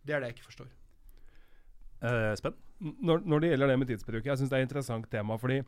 Det 0.06 0.13
er 0.13 0.22
det 0.22 0.32
jeg 0.32 0.38
ikke 0.38 0.50
forstår. 0.50 0.70
Eh, 2.01 2.34
Spenn? 2.38 2.60
Når, 2.82 3.24
når 3.30 3.41
det 3.41 3.50
gjelder 3.51 3.70
det 3.72 3.77
med 3.77 3.89
tidsbruk, 3.91 4.25
jeg 4.25 4.38
syns 4.39 4.51
det 4.51 4.58
er 4.58 4.63
et 4.63 4.68
interessant 4.68 5.10
tema. 5.10 5.38
fordi 5.38 5.62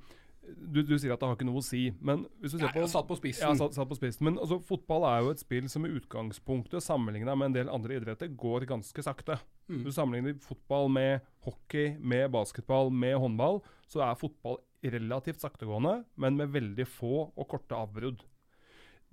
du, 0.44 0.82
du 0.84 0.96
sier 1.00 1.14
at 1.14 1.22
det 1.22 1.28
har 1.28 1.38
ikke 1.38 1.48
noe 1.48 1.62
å 1.62 1.66
si, 1.66 1.86
men 2.04 2.26
hvis 2.42 2.54
du 2.54 2.58
ser 2.58 2.68
Nei, 2.68 2.74
på 2.76 2.90
satt 2.92 3.08
på 3.08 3.18
spissen. 3.20 3.46
Ja, 3.46 3.54
satt, 3.58 3.76
satt 3.78 3.90
på 3.90 3.98
spissen. 3.98 4.26
Men 4.28 4.40
altså, 4.42 4.60
fotball 4.68 5.06
er 5.08 5.22
jo 5.24 5.32
et 5.34 5.44
spill 5.44 5.70
som 5.72 5.88
i 5.88 5.94
utgangspunktet, 5.96 6.84
sammenligna 6.84 7.36
med 7.40 7.52
en 7.52 7.58
del 7.58 7.72
andre 7.72 7.98
idretter, 8.00 8.32
går 8.40 8.68
ganske 8.70 9.06
sakte. 9.06 9.38
Mm. 9.72 9.86
Du 9.86 9.92
sammenligner 9.96 10.36
fotball 10.44 10.92
med 10.92 11.24
hockey, 11.48 11.96
med 12.00 12.30
basketball, 12.36 12.92
med 12.92 13.16
håndball, 13.24 13.62
så 13.88 14.04
er 14.08 14.20
fotball 14.20 14.60
relativt 14.84 15.40
saktegående, 15.44 16.02
men 16.20 16.38
med 16.40 16.52
veldig 16.52 16.88
få 16.92 17.16
og 17.30 17.50
korte 17.50 17.78
avbrudd. 17.80 18.26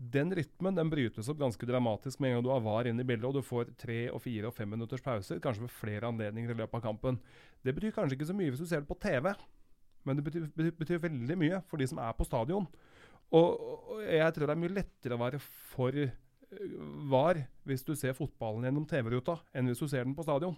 Den 0.01 0.33
rytmen 0.33 0.75
den 0.75 0.89
brytes 0.91 1.29
opp 1.29 1.39
ganske 1.43 1.67
dramatisk 1.69 2.23
med 2.23 2.31
en 2.31 2.39
gang 2.39 2.45
du 2.47 2.51
har 2.55 2.63
VAR 2.65 2.89
inne 2.89 3.05
i 3.05 3.07
bildet, 3.07 3.29
og 3.29 3.37
du 3.37 3.45
får 3.45 3.75
tre, 3.79 4.01
og 4.11 4.23
fire 4.25 4.49
og 4.49 4.57
fem 4.57 4.71
minutters 4.73 5.05
pauser, 5.05 5.43
kanskje 5.45 5.67
ved 5.67 5.75
flere 5.77 6.09
anledninger 6.09 6.55
i 6.55 6.59
løpet 6.63 6.81
av 6.81 6.87
kampen. 6.89 7.21
Det 7.63 7.75
betyr 7.77 7.93
kanskje 7.95 8.17
ikke 8.17 8.31
så 8.33 8.37
mye 8.39 8.51
hvis 8.51 8.63
du 8.65 8.71
ser 8.71 8.83
det 8.83 8.89
på 8.89 8.99
TV, 8.99 9.29
men 10.07 10.19
det 10.19 10.25
betyr, 10.27 10.49
betyr, 10.57 10.73
betyr 10.79 11.03
veldig 11.03 11.37
mye 11.39 11.61
for 11.71 11.81
de 11.81 11.89
som 11.91 12.01
er 12.03 12.17
på 12.17 12.27
stadion. 12.29 12.67
Og, 13.31 13.63
og 13.95 14.03
jeg 14.03 14.35
tror 14.35 14.49
det 14.49 14.57
er 14.57 14.63
mye 14.65 14.75
lettere 14.81 15.17
å 15.17 15.23
være 15.23 15.41
for 15.43 15.95
øh, 15.95 16.11
VAR 17.11 17.45
hvis 17.69 17.87
du 17.87 17.95
ser 17.99 18.17
fotballen 18.19 18.67
gjennom 18.67 18.89
TV-ruta, 18.91 19.39
enn 19.55 19.71
hvis 19.71 19.83
du 19.83 19.87
ser 19.91 20.07
den 20.07 20.17
på 20.19 20.27
stadion. 20.27 20.57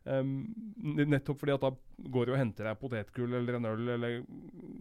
Um, 0.00 0.46
nettopp 0.80 1.42
fordi 1.42 1.52
at 1.52 1.64
da 1.66 1.74
går 2.08 2.28
du 2.28 2.32
og 2.32 2.38
henter 2.40 2.64
deg 2.64 2.78
potetgull 2.80 3.34
eller 3.36 3.58
en 3.58 3.68
øl 3.68 3.90
eller 3.98 4.22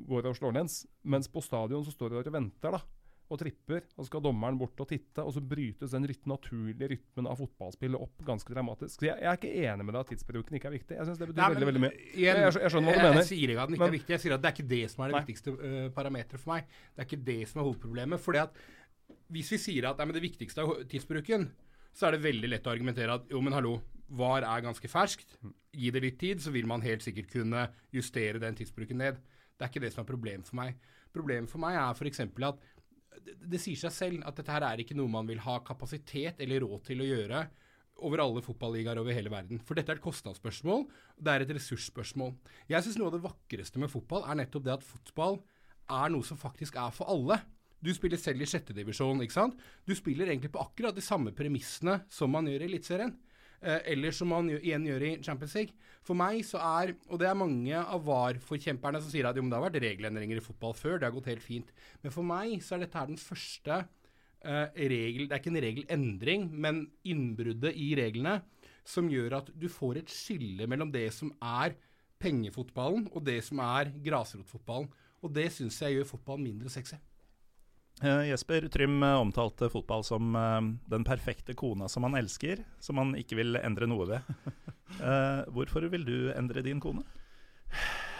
går 0.07 0.29
og 0.29 0.37
slår 0.37 0.55
lens. 0.55 0.81
Mens 1.03 1.27
på 1.31 1.43
stadion 1.43 1.83
så 1.83 1.91
står 1.91 2.11
du 2.11 2.19
der 2.19 2.31
og 2.31 2.37
venter 2.37 2.75
da, 2.75 2.79
og 3.29 3.37
tripper, 3.39 3.83
og 3.95 4.01
så 4.01 4.07
skal 4.09 4.23
dommeren 4.25 4.57
bort 4.57 4.79
og 4.81 4.87
titte, 4.89 5.21
og 5.21 5.31
så 5.35 5.41
brytes 5.45 5.91
den 5.93 6.07
ryt 6.09 6.25
naturlige 6.29 6.89
rytmen 6.95 7.27
av 7.29 7.37
fotballspillet 7.37 8.01
opp 8.01 8.23
ganske 8.25 8.53
dramatisk. 8.55 8.95
Så 8.99 9.05
jeg, 9.05 9.19
jeg 9.21 9.29
er 9.29 9.37
ikke 9.37 9.51
enig 9.69 9.85
med 9.85 9.93
deg 9.93 10.01
at 10.01 10.09
tidsbruken 10.13 10.57
ikke 10.57 10.69
er 10.71 10.75
viktig. 10.79 10.97
Jeg 10.97 11.05
syns 11.09 11.19
det 11.21 11.27
betyr 11.29 11.41
Nei, 11.43 11.49
veldig 11.53 11.69
veldig 11.69 11.83
mye. 11.85 11.93
Jeg- 12.15 12.23
jeg 12.25 12.57
jeg 12.57 12.71
skjønner 12.73 12.89
hva 12.89 12.95
du 12.95 12.99
jeg, 12.99 13.05
mener. 13.09 13.21
Jeg 13.21 13.29
sier 13.29 13.53
ikke 13.53 13.61
at 13.61 13.69
den 13.69 13.75
ikke 13.77 13.85
Men- 13.85 13.93
er 13.93 13.97
viktig. 13.99 14.13
Jeg 14.15 14.19
sier 14.25 14.33
at 14.33 14.41
det 14.41 14.49
er 14.49 14.55
ikke 14.57 14.69
det 14.73 14.81
som 14.91 15.03
er 15.03 15.07
det 15.07 15.15
Nei. 15.15 15.21
viktigste 15.23 15.49
uh, 15.59 15.89
parameteret 15.99 16.39
for 16.39 16.53
meg. 16.55 16.65
Det 16.95 16.99
er 16.99 17.07
ikke 17.09 17.25
det 17.29 17.39
som 17.47 17.61
er 17.61 17.65
hovedproblemet. 17.69 18.19
Fordi 18.19 18.39
at 18.43 18.53
hvis 19.29 19.51
vi 19.53 19.57
sier 19.57 19.89
at 19.89 19.97
men 20.01 20.13
det 20.13 20.21
viktigste 20.25 20.65
er 20.65 20.83
tidsbruken, 20.89 21.49
så 21.93 22.07
er 22.07 22.11
det 22.17 22.23
veldig 22.25 22.49
lett 22.49 22.65
å 22.65 22.73
argumentere 22.73 23.13
at 23.13 23.29
jo, 23.29 23.41
men 23.41 23.53
hallo, 23.53 23.79
VAR 24.09 24.41
er 24.41 24.61
ganske 24.65 24.89
ferskt. 24.89 25.37
Gi 25.73 25.91
det 25.93 26.01
litt 26.01 26.17
tid, 26.19 26.41
så 26.41 26.49
vil 26.51 26.65
man 26.65 26.81
helt 26.81 27.01
sikkert 27.05 27.29
kunne 27.29 27.67
justere 27.93 28.39
den 28.41 28.55
tidsbruken 28.57 28.97
ned. 28.97 29.17
Det 29.59 29.65
er 29.65 29.69
ikke 29.69 29.81
det 29.85 29.93
som 29.93 30.01
er 30.03 30.09
problemet 30.09 30.47
for 30.47 30.55
meg. 30.55 30.75
Problemet 31.13 31.49
for 31.49 31.59
meg 31.61 31.75
er 31.75 31.93
f.eks. 31.93 32.19
at 32.21 32.59
det, 33.25 33.59
sier 33.61 33.79
seg 33.79 33.93
selv 33.95 34.27
at 34.27 34.37
dette 34.39 34.53
her 34.53 34.65
er 34.67 34.81
ikke 34.83 34.97
noe 34.97 35.11
man 35.11 35.27
vil 35.29 35.41
ha 35.43 35.59
kapasitet 35.65 36.41
eller 36.43 36.63
råd 36.65 36.85
til 36.89 37.03
å 37.03 37.09
gjøre 37.09 37.43
over 38.07 38.23
alle 38.23 38.43
fotballigaer 38.43 38.99
over 39.01 39.15
hele 39.15 39.31
verden. 39.31 39.59
For 39.65 39.75
dette 39.75 39.91
er 39.91 39.99
et 39.99 40.03
kostnadsspørsmål, 40.05 40.85
og 40.87 41.23
det 41.25 41.33
er 41.33 41.43
et 41.43 41.53
ressursspørsmål. 41.57 42.33
Jeg 42.71 42.85
syns 42.85 42.99
noe 42.99 43.09
av 43.11 43.17
det 43.17 43.23
vakreste 43.25 43.81
med 43.81 43.91
fotball 43.91 44.23
er 44.23 44.39
nettopp 44.39 44.67
det 44.67 44.75
at 44.77 44.85
fotball 44.87 45.41
er 45.89 46.13
noe 46.13 46.25
som 46.25 46.39
faktisk 46.39 46.77
er 46.79 46.93
for 46.95 47.11
alle. 47.11 47.41
Du 47.79 47.91
spiller 47.95 48.19
selv 48.19 48.43
i 48.43 48.47
sjettedivisjon, 48.49 49.21
ikke 49.23 49.35
sant? 49.35 49.59
Du 49.87 49.93
spiller 49.95 50.27
egentlig 50.29 50.51
på 50.53 50.61
akkurat 50.63 50.95
de 50.95 51.03
samme 51.03 51.31
premissene 51.35 52.01
som 52.11 52.31
man 52.31 52.47
gjør 52.47 52.65
i 52.65 52.71
Eliteserien. 52.71 53.13
Eh, 53.59 53.81
eller 53.91 54.15
som 54.15 54.29
man 54.31 54.47
igjen 54.55 54.85
gjør 54.87 55.03
i 55.03 55.11
Champions 55.23 55.55
League. 55.57 55.75
For 56.05 56.17
meg 56.17 56.45
så 56.47 56.61
er, 56.63 56.93
og 57.11 57.19
det 57.19 57.27
er 57.27 57.37
mange 57.37 57.79
av 57.79 58.05
VAR-forkjemperne 58.07 59.01
som 59.03 59.11
sier 59.11 59.27
at 59.27 59.37
jo, 59.37 59.43
det 59.43 59.57
har 59.57 59.65
vært 59.65 59.81
regelendringer 59.83 60.39
i 60.39 60.43
fotball 60.43 60.75
før, 60.77 60.97
det 60.97 61.09
har 61.09 61.15
gått 61.15 61.27
helt 61.31 61.43
fint. 61.43 61.73
Men 62.03 62.15
for 62.15 62.27
meg 62.27 62.55
så 62.63 62.77
er 62.77 62.85
dette 62.85 63.01
her 63.01 63.09
den 63.11 63.19
første 63.19 63.81
uh, 63.83 64.67
regel 64.79 65.27
Det 65.27 65.35
er 65.35 65.41
ikke 65.41 65.51
en 65.51 65.65
regelendring, 65.65 66.47
men 66.55 66.81
innbruddet 67.03 67.75
i 67.75 67.91
reglene 67.99 68.39
som 68.87 69.11
gjør 69.11 69.41
at 69.41 69.51
du 69.59 69.67
får 69.69 69.99
et 70.01 70.13
skille 70.13 70.65
mellom 70.71 70.93
det 70.93 71.09
som 71.13 71.33
er 71.43 71.75
pengefotballen, 72.19 73.09
og 73.11 73.27
det 73.27 73.41
som 73.45 73.59
er 73.63 73.91
grasrotfotballen. 74.07 74.89
Og 75.19 75.35
det 75.35 75.49
syns 75.51 75.81
jeg 75.83 75.99
gjør 75.99 76.13
fotballen 76.15 76.47
mindre 76.47 76.71
sexy. 76.71 76.95
Eh, 78.01 78.29
Jesper 78.29 78.67
Trym 78.67 79.03
eh, 79.03 79.19
omtalte 79.19 79.69
fotball 79.69 80.03
som 80.03 80.35
eh, 80.35 80.61
den 80.89 81.03
perfekte 81.03 81.53
kona 81.53 81.89
som 81.89 82.03
han 82.03 82.15
elsker, 82.15 82.63
som 82.79 82.97
han 82.97 83.15
ikke 83.19 83.35
vil 83.41 83.59
endre 83.59 83.89
noe 83.91 84.07
ved. 84.07 84.35
Hvorfor 85.53 85.85
vil 85.91 86.05
du 86.07 86.31
endre 86.33 86.63
din 86.65 86.79
kone? 86.81 87.03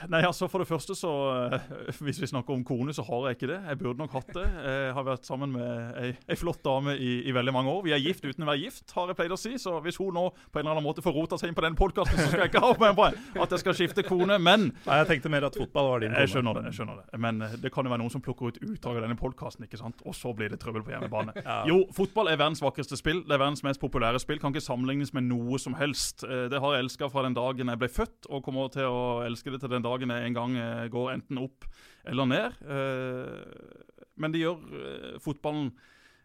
Nei, 0.07 0.21
altså 0.23 0.47
For 0.49 0.63
det 0.63 0.67
første, 0.69 0.95
så 0.95 1.09
eh, 1.51 1.67
hvis 2.05 2.21
vi 2.21 2.29
snakker 2.31 2.53
om 2.55 2.63
kone, 2.67 2.93
så 2.95 3.03
har 3.07 3.27
jeg 3.29 3.37
ikke 3.39 3.49
det. 3.51 3.59
Jeg 3.67 3.79
burde 3.81 3.99
nok 4.03 4.13
hatt 4.15 4.29
det. 4.35 4.45
Jeg 4.63 4.93
har 4.95 5.05
vært 5.07 5.25
sammen 5.27 5.51
med 5.53 5.97
ei, 5.99 6.11
ei 6.29 6.37
flott 6.39 6.61
dame 6.65 6.95
i, 6.95 7.11
i 7.27 7.33
veldig 7.35 7.53
mange 7.55 7.71
år. 7.73 7.83
Vi 7.85 7.93
er 7.95 8.01
gift 8.03 8.23
uten 8.25 8.45
å 8.45 8.49
være 8.49 8.61
gift, 8.63 8.85
har 8.95 9.11
jeg 9.11 9.17
pleid 9.19 9.35
å 9.35 9.39
si. 9.39 9.53
Så 9.61 9.75
hvis 9.83 9.99
hun 9.99 10.13
nå 10.15 10.25
på 10.31 10.59
en 10.59 10.63
eller 10.63 10.77
annen 10.77 10.85
måte 10.87 11.03
får 11.05 11.15
rota 11.17 11.37
seg 11.41 11.51
inn 11.51 11.57
på 11.57 11.65
den 11.65 11.75
podkasten, 11.79 12.17
så 12.19 12.29
skal 12.31 12.45
jeg 12.45 12.53
ikke 12.53 12.63
ha 12.63 12.71
med 12.85 12.97
meg 12.99 13.19
at 13.43 13.55
jeg 13.55 13.63
skal 13.65 13.77
skifte 13.77 14.05
kone. 14.07 14.39
Men 14.39 14.69
Nei, 14.85 14.99
Jeg 15.01 15.09
tenkte 15.13 15.31
mer 15.33 15.47
at 15.49 15.57
fotball 15.59 15.91
var 15.93 16.03
din 16.05 16.13
kone. 16.13 16.23
jeg 16.25 16.33
skjønner 16.35 16.59
det. 16.59 16.63
jeg 16.69 16.79
skjønner 16.79 17.01
det. 17.03 17.19
Men 17.25 17.41
eh, 17.45 17.57
det 17.65 17.73
kan 17.75 17.85
jo 17.87 17.93
være 17.93 18.03
noen 18.03 18.13
som 18.13 18.23
plukker 18.25 18.53
ut 18.53 18.61
utdrag 18.69 18.99
av 19.01 19.05
denne 19.07 19.17
podkasten, 19.19 19.67
og 20.05 20.15
så 20.15 20.33
blir 20.37 20.49
det 20.53 20.59
trøbbel 20.63 20.85
på 20.87 20.95
hjemmebane. 20.95 21.35
Ja. 21.49 21.63
Jo, 21.65 21.79
fotball 21.95 22.27
er 22.29 22.37
verdens 22.37 22.59
vakreste 22.61 22.97
spill. 22.99 23.23
Det 23.25 23.33
er 23.33 23.39
verdens 23.41 23.63
mest 23.65 23.79
populære 23.81 24.19
spill. 24.21 24.37
Kan 24.41 24.51
ikke 24.53 24.61
sammenlignes 24.61 25.13
med 25.15 25.25
noe 25.31 25.57
som 25.59 25.73
helst. 25.79 26.21
Eh, 26.27 26.45
Det 26.51 26.59
har 26.61 26.75
jeg 26.75 26.83
elska 26.85 27.07
fra 27.09 27.23
den 27.25 27.33
dagen 27.37 27.71
jeg 27.71 27.79
ble 27.81 27.89
født, 27.89 28.27
og 28.29 28.43
kommer 28.45 28.69
til 28.73 28.85
å 28.85 28.99
elske 29.25 29.49
det 29.53 29.61
til 29.63 29.71
den 29.71 29.81
dagen 29.81 29.88
jeg 29.97 30.25
en 30.29 30.37
gang 30.37 30.57
eh, 30.57 30.87
går 30.91 31.13
enten 31.15 31.41
opp 31.41 31.65
eller 32.05 32.29
ned. 32.29 32.59
Eh, 32.65 33.85
Men 34.19 34.33
det 34.33 34.43
gjør 34.43 34.59
eh, 34.59 35.15
fotballen 35.23 35.71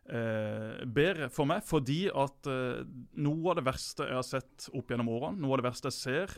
bedre 0.05 1.31
for 1.33 1.49
meg, 1.49 1.63
fordi 1.65 2.11
at 2.13 2.45
noe 3.25 3.47
av 3.49 3.55
det 3.57 3.63
verste 3.65 4.05
jeg 4.05 4.19
har 4.19 4.27
sett 4.29 4.67
opp 4.77 4.91
gjennom 4.93 5.09
årene, 5.09 5.41
noe 5.41 5.55
av 5.57 5.63
det 5.63 5.65
verste 5.65 5.89
jeg 5.89 5.97
ser 5.97 6.35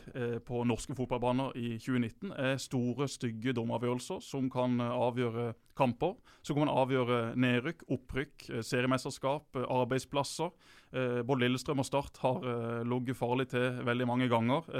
på 0.47 0.61
norske 0.63 0.95
fotballbaner 0.95 1.51
i 1.59 1.73
2019, 1.75 2.31
er 2.31 2.61
store, 2.63 3.09
stygge 3.11 3.51
dommeravgjørelser 3.57 4.23
som 4.23 4.47
kan 4.47 4.79
avgjøre 4.79 5.49
kamper. 5.75 6.15
Som 6.47 6.61
kan 6.61 6.71
avgjøre 6.71 7.33
nedrykk, 7.35 7.83
opprykk, 7.91 8.47
seriemesterskap, 8.63 9.59
arbeidsplasser. 9.67 10.55
Både 11.27 11.43
Lillestrøm 11.43 11.83
og 11.83 11.89
Start 11.91 12.23
har 12.23 12.47
ligget 12.87 13.19
farlig 13.19 13.49
til 13.51 13.83
veldig 13.83 14.07
mange 14.07 14.31
ganger. 14.31 14.71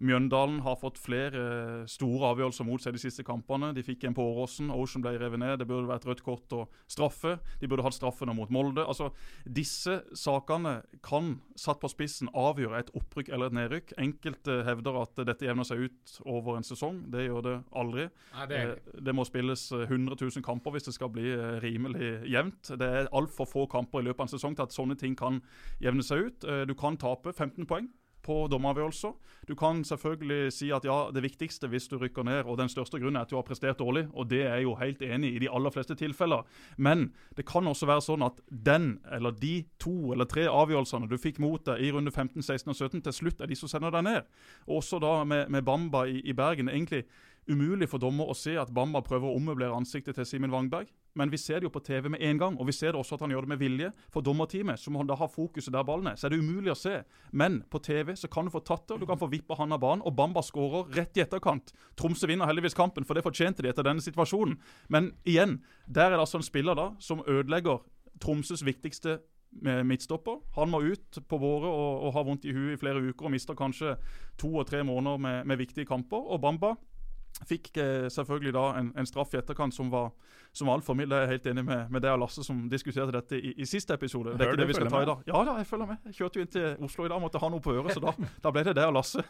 Eh, 0.00 0.04
Mjøndalen 0.04 0.60
har 0.64 0.76
fått 0.80 0.98
flere 0.98 1.40
eh, 1.82 1.86
store 1.90 2.32
avgjørelser 2.34 2.66
mot 2.68 2.82
seg 2.82 2.94
de 2.96 3.02
siste 3.02 3.24
kampene. 3.26 3.72
De 3.76 3.82
fikk 3.82 4.04
en 4.08 4.14
på 4.16 4.22
Åråsen. 4.22 4.70
Ocean 4.74 5.02
ble 5.04 5.14
revet 5.20 5.38
ned. 5.42 5.58
Det 5.60 5.66
burde 5.68 5.88
vært 5.90 6.06
rødt 6.08 6.22
kort 6.26 6.52
og 6.56 6.68
straffe. 6.90 7.36
De 7.60 7.68
burde 7.70 7.84
hatt 7.86 7.96
straffene 7.96 8.34
mot 8.36 8.50
Molde. 8.50 8.84
Altså, 8.84 9.10
Disse 9.46 10.00
sakene 10.14 10.82
kan, 11.02 11.40
satt 11.56 11.80
på 11.82 11.88
spissen, 11.92 12.28
avgjøre 12.34 12.78
et 12.82 12.90
opprykk 12.96 13.30
eller 13.34 13.50
et 13.52 13.58
nedrykk. 13.60 13.94
Enkelte 14.00 14.60
hevder 14.66 15.00
at 15.02 15.24
dette 15.28 15.46
jevner 15.46 15.64
seg 15.68 15.86
ut 15.88 16.16
over 16.24 16.58
en 16.58 16.66
sesong. 16.66 17.02
Det 17.12 17.26
gjør 17.28 17.42
det 17.48 17.56
aldri. 17.72 18.08
Nei, 18.34 18.46
det 18.50 18.62
Eh, 18.64 19.00
Det 19.04 19.12
må 19.14 19.24
spilles 19.26 19.72
eh, 19.72 19.82
100 19.90 20.16
000 20.20 20.42
kamper 20.44 20.70
hvis 20.72 20.86
det 20.88 20.94
skal 20.94 21.10
bli 21.12 21.26
eh, 21.32 21.58
rimelig 21.60 22.22
jevnt. 22.30 22.70
Det 22.78 22.86
er 22.86 23.08
altfor 23.12 23.46
få 23.50 23.66
kamper 23.70 24.00
i 24.00 24.06
løpet 24.08 24.20
av 24.20 24.26
en 24.28 24.32
sesong 24.38 24.54
til 24.56 24.64
at 24.64 24.72
sånne 24.72 24.96
ting 24.98 25.14
kan 25.18 25.42
jevne 25.82 26.02
seg 26.02 26.26
ut. 26.30 26.44
Eh, 26.44 26.64
Du 26.66 26.74
kan 26.74 26.96
tape 26.96 27.32
15 27.32 27.66
poeng 27.66 27.88
på 28.24 28.36
dommeravgjørelser. 28.52 29.12
Du 29.48 29.54
kan 29.58 29.82
selvfølgelig 29.84 30.52
si 30.56 30.70
at 30.72 30.86
ja, 30.88 31.10
det 31.12 31.22
viktigste 31.24 31.68
hvis 31.68 31.88
du 31.90 31.98
rykker 32.00 32.24
ned, 32.26 32.44
og 32.48 32.58
den 32.58 32.72
største 32.72 32.98
grunnen 33.00 33.20
er 33.20 33.26
at 33.26 33.32
du 33.32 33.36
har 33.36 33.46
prestert 33.46 33.80
dårlig, 33.82 34.06
og 34.12 34.30
det 34.30 34.42
er 34.46 34.56
jeg 34.58 34.68
jo 34.68 34.76
helt 34.80 35.04
enig 35.04 35.34
i 35.34 35.42
de 35.44 35.50
aller 35.52 35.74
fleste 35.74 35.96
tilfeller. 36.00 36.46
Men 36.76 37.10
det 37.36 37.46
kan 37.48 37.68
også 37.68 37.88
være 37.90 38.06
sånn 38.06 38.24
at 38.26 38.40
den 38.48 38.98
eller 39.12 39.36
de 39.36 39.66
to 39.82 40.14
eller 40.14 40.28
tre 40.30 40.48
avgjørelsene 40.48 41.10
du 41.10 41.18
fikk 41.20 41.42
mot 41.44 41.64
deg 41.68 41.84
i 41.84 41.92
runde 41.92 42.12
15, 42.14 42.40
16 42.40 42.72
og 42.72 42.78
17, 42.78 43.04
til 43.04 43.18
slutt 43.20 43.44
er 43.44 43.52
de 43.52 43.60
som 43.60 43.70
sender 43.70 43.94
deg 43.94 44.08
ned. 44.08 44.34
Også 44.66 45.00
da 45.02 45.20
med, 45.28 45.52
med 45.52 45.64
Bamba 45.66 46.06
i, 46.08 46.20
i 46.24 46.36
Bergen. 46.36 46.72
egentlig 46.72 47.04
umulig 47.48 47.88
for 47.90 48.00
dommer 48.00 48.30
å 48.30 48.36
se 48.36 48.56
at 48.56 48.72
Bamba 48.74 49.02
prøver 49.04 49.28
å 49.28 49.38
ommøblere 49.38 49.76
ansiktet 49.76 50.16
til 50.16 50.28
Simen 50.28 50.52
Wangberg. 50.54 50.88
Men 51.14 51.30
vi 51.30 51.38
ser 51.38 51.60
det 51.60 51.68
jo 51.68 51.72
på 51.74 51.82
TV 51.86 52.08
med 52.10 52.22
en 52.26 52.38
gang, 52.38 52.56
og 52.58 52.66
vi 52.66 52.74
ser 52.74 52.92
det 52.92 52.98
også 52.98 53.14
at 53.14 53.24
han 53.24 53.34
gjør 53.34 53.46
det 53.46 53.52
med 53.52 53.60
vilje. 53.60 53.90
For 54.12 54.24
dommerteamet, 54.24 54.80
som 54.82 54.96
da 55.06 55.16
har 55.18 55.30
fokuset 55.30 55.72
der 55.74 55.86
ballen 55.86 56.10
er, 56.10 56.16
så 56.18 56.26
er 56.26 56.34
det 56.34 56.40
umulig 56.42 56.72
å 56.72 56.78
se. 56.78 56.96
Men 57.30 57.60
på 57.70 57.78
TV 57.86 58.14
så 58.18 58.30
kan 58.30 58.48
du 58.48 58.54
få 58.54 58.64
tatt 58.66 58.88
det, 58.88 58.96
og 58.96 59.04
du 59.04 59.08
kan 59.10 59.20
få 59.20 59.30
vippa 59.30 59.58
han 59.60 59.74
av 59.76 59.82
banen, 59.84 60.02
og 60.02 60.16
Bamba 60.18 60.42
skårer 60.42 60.90
rett 60.96 61.18
i 61.18 61.22
etterkant. 61.22 61.70
Tromsø 61.98 62.26
vinner 62.30 62.50
heldigvis 62.50 62.74
kampen, 62.78 63.06
for 63.06 63.14
det 63.14 63.26
fortjente 63.26 63.62
de 63.62 63.70
etter 63.70 63.86
denne 63.86 64.02
situasjonen. 64.02 64.56
Men 64.90 65.12
igjen, 65.22 65.60
der 65.86 66.10
er 66.10 66.18
det 66.18 66.24
altså 66.26 66.42
en 66.42 66.48
spiller 66.48 66.78
da 66.78 66.90
som 66.98 67.22
ødelegger 67.22 67.84
Tromsøs 68.22 68.64
viktigste 68.66 69.20
med 69.62 69.84
midtstopper. 69.86 70.40
Han 70.56 70.70
må 70.72 70.80
ut 70.82 71.20
på 71.30 71.38
våre 71.38 71.70
og, 71.70 72.08
og 72.08 72.16
har 72.16 72.26
vondt 72.26 72.46
i 72.48 72.54
huet 72.54 72.74
i 72.74 72.80
flere 72.80 73.02
uker 73.02 73.28
og 73.28 73.34
mister 73.34 73.54
kanskje 73.58 73.94
to 74.40 74.50
og 74.50 74.66
tre 74.66 74.82
måneder 74.86 75.22
med, 75.22 75.46
med 75.46 75.62
viktige 75.62 75.86
kamper. 75.86 76.26
Og 76.26 76.42
Bamba 76.42 76.74
Fikk 77.42 77.72
eh, 77.82 78.06
selvfølgelig 78.12 78.52
da 78.54 78.64
en, 78.78 78.92
en, 78.94 79.08
straff 79.08 79.32
i 79.34 79.40
etterkant 79.40 79.74
som 79.74 79.88
var, 79.90 80.12
som 80.54 80.70
altfor 80.70 80.94
mild. 80.98 81.12
Jeg 81.12 81.26
er 81.26 81.32
helt 81.32 81.46
enig 81.50 81.64
med, 81.66 81.90
med 81.90 82.04
deg 82.04 82.14
og 82.14 82.22
Lasse 82.22 82.44
som 82.46 82.60
diskuterte 82.70 83.14
dette 83.14 83.38
i, 83.38 83.54
i 83.58 83.66
siste 83.66 83.96
episode. 83.96 84.36
Det 84.38 84.46
er 84.46 84.52
ikke 84.52 84.62
det 84.62 84.70
vi 84.70 84.76
skal 84.78 84.92
ta 84.92 85.02
i 85.02 85.08
dag. 85.08 85.24
Ja 85.26 85.42
da, 85.46 85.56
jeg 85.58 85.66
følger 85.66 85.90
med. 85.90 86.08
Jeg 86.08 86.18
kjørte 86.20 86.38
jo 86.38 86.44
inn 86.44 86.52
til 86.54 86.86
Oslo 86.86 87.06
i 87.08 87.10
dag, 87.10 87.22
måtte 87.22 87.42
ha 87.42 87.50
noe 87.50 87.64
på 87.64 87.74
øret, 87.74 87.94
så 87.96 88.02
da, 88.04 88.14
da 88.44 88.52
ble 88.54 88.62
det 88.68 88.76
deg 88.78 88.90
og 88.92 88.94
Lasse. 89.00 89.24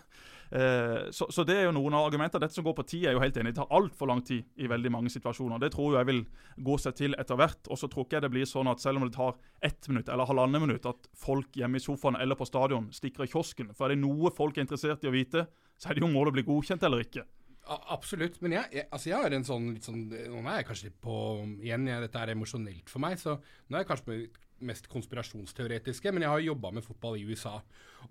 Eh, 0.50 1.10
så, 1.16 1.28
så, 1.32 1.44
det 1.48 1.56
er 1.56 1.64
jo 1.66 1.74
noen 1.76 1.96
av 1.96 2.10
argumentene. 2.10 2.42
Dette 2.44 2.58
som 2.58 2.66
går 2.66 2.76
på 2.76 2.86
tid, 2.92 3.06
er 3.08 3.16
jo 3.16 3.22
helt 3.22 3.38
enig. 3.40 3.54
Det 3.54 3.62
tar 3.62 3.72
altfor 3.78 4.10
lang 4.10 4.20
tid 4.26 4.44
i 4.60 4.68
veldig 4.70 4.92
mange 4.92 5.12
situasjoner. 5.12 5.62
Det 5.62 5.72
tror 5.74 5.96
jeg 5.98 6.10
vil 6.10 6.20
gå 6.68 6.76
seg 6.84 6.98
til 7.00 7.16
etter 7.20 7.40
hvert. 7.40 7.70
Og 7.72 7.80
så 7.80 7.88
tror 7.90 8.04
ikke 8.04 8.18
jeg 8.18 8.26
det 8.26 8.32
blir 8.34 8.48
sånn 8.48 8.70
at 8.70 8.84
selv 8.84 9.00
om 9.00 9.08
det 9.08 9.16
tar 9.16 9.38
ett 9.64 9.88
minutt 9.88 10.12
eller 10.12 10.28
halvannet 10.28 10.66
minutt, 10.66 10.90
at 10.90 11.08
folk 11.16 11.56
hjemme 11.56 11.80
i 11.80 11.84
sofaen 11.84 12.20
eller 12.20 12.38
på 12.38 12.48
stadion 12.48 12.90
stikker 12.94 13.24
i 13.24 13.32
kiosken. 13.32 13.72
For 13.72 13.88
er 13.88 13.96
det 13.96 14.04
noe 14.04 14.32
folk 14.34 14.58
er 14.58 14.66
interessert 14.66 15.06
i 15.06 15.10
å 15.10 15.14
vite, 15.14 15.48
så 15.80 15.88
er 15.88 15.96
det 15.96 16.04
jo 16.04 16.10
om 16.10 16.18
målet 16.20 16.36
blir 16.36 16.46
godkjent 16.46 16.84
eller 16.86 17.02
ikke. 17.06 17.24
Absolutt. 17.64 18.40
Men 18.44 18.58
jeg, 18.58 18.70
jeg, 18.76 18.86
altså 18.92 19.10
jeg, 19.10 19.18
har 19.24 19.34
en 19.36 19.46
sånn 19.46 19.68
litt 19.72 19.86
sånn 19.86 20.06
Nå 20.10 20.42
er 20.44 20.60
jeg 20.60 20.66
kanskje 20.68 20.88
litt 20.90 20.98
på 21.04 21.18
Igjen, 21.64 21.86
jeg, 21.88 22.02
dette 22.04 22.20
er 22.22 22.34
emosjonelt 22.34 22.90
for 22.92 23.04
meg, 23.04 23.16
så 23.20 23.38
nå 23.38 23.78
er 23.78 23.84
jeg 23.84 23.90
kanskje 23.92 24.18
mest 24.64 24.86
konspirasjonsteoretiske, 24.88 26.12
men 26.14 26.24
jeg 26.24 26.30
har 26.30 26.44
jobba 26.44 26.70
med 26.76 26.84
fotball 26.86 27.18
i 27.18 27.24
USA. 27.26 27.56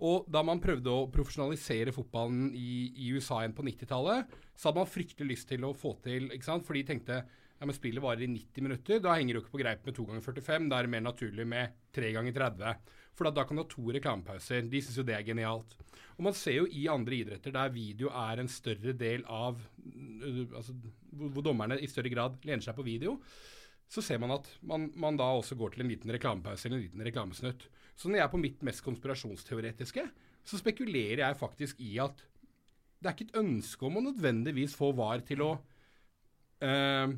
Og 0.03 0.27
da 0.31 0.43
man 0.45 0.61
prøvde 0.61 0.91
å 0.91 1.07
profesjonalisere 1.13 1.93
fotballen 1.95 2.51
i, 2.57 2.91
i 3.05 3.13
USA 3.15 3.39
igjen 3.41 3.55
på 3.57 3.65
90-tallet, 3.65 4.35
så 4.53 4.69
hadde 4.69 4.83
man 4.83 4.91
fryktelig 4.91 5.31
lyst 5.31 5.49
til 5.49 5.65
å 5.65 5.71
få 5.77 5.95
til 6.03 6.27
ikke 6.35 6.49
sant? 6.49 6.67
For 6.67 6.77
de 6.77 6.83
tenkte 6.89 7.21
ja, 7.23 7.67
men 7.69 7.77
spillet 7.77 8.03
varer 8.03 8.25
i 8.25 8.27
90 8.27 8.65
minutter. 8.65 8.99
Da 8.99 9.15
henger 9.15 9.37
du 9.37 9.39
ikke 9.39 9.53
på 9.55 9.61
greip 9.61 9.85
med 9.87 9.95
2 9.95 10.09
ganger 10.09 10.25
45. 10.25 10.67
Da 10.67 10.77
er 10.77 10.87
det 10.87 10.93
mer 10.97 11.05
naturlig 11.05 11.47
med 11.47 11.77
3 11.95 12.09
ganger 12.17 12.35
30. 12.35 12.73
For 13.13 13.29
da, 13.29 13.45
kan 13.45 13.57
du 13.57 13.63
ha 13.63 13.69
to 13.69 13.85
reklamepauser. 13.93 14.65
De 14.69 14.81
syns 14.81 14.97
jo 14.97 15.05
det 15.05 15.15
er 15.17 15.25
genialt. 15.27 15.75
Og 16.17 16.25
man 16.27 16.35
ser 16.37 16.59
jo 16.59 16.67
i 16.69 16.85
andre 16.91 17.19
idretter 17.19 17.53
der 17.53 17.73
video 17.73 18.09
er 18.09 18.41
en 18.41 18.49
større 18.51 18.93
del 18.97 19.25
av 19.29 19.57
øh, 19.57 20.45
altså, 20.53 20.75
Hvor 21.11 21.45
dommerne 21.45 21.79
i 21.81 21.89
større 21.89 22.11
grad 22.13 22.37
lener 22.45 22.65
seg 22.65 22.77
på 22.77 22.85
video, 22.85 23.17
så 23.89 24.01
ser 24.01 24.17
man 24.21 24.33
at 24.33 24.47
man, 24.65 24.87
man 24.97 25.17
da 25.19 25.27
også 25.37 25.57
går 25.57 25.73
til 25.73 25.83
en 25.83 25.91
liten 25.91 26.13
reklamepause 26.13 26.67
eller 26.67 26.79
en 26.79 26.85
liten 26.87 27.05
reklamesnutt. 27.05 27.67
Så 27.93 28.09
når 28.09 28.19
jeg 28.19 28.25
er 28.25 28.31
på 28.33 28.41
mitt 28.41 28.63
mest 28.65 28.81
konspirasjonsteoretiske, 28.85 30.05
så 30.43 30.59
spekulerer 30.59 31.21
jeg 31.21 31.39
faktisk 31.39 31.81
i 31.85 31.97
at 32.01 32.23
det 33.03 33.09
er 33.09 33.15
ikke 33.17 33.29
et 33.29 33.41
ønske 33.43 33.85
om 33.85 33.99
å 33.99 34.05
nødvendigvis 34.07 34.73
få 34.79 34.93
VAR 34.95 35.21
til 35.27 35.43
å 35.45 35.51
øh, 36.63 37.13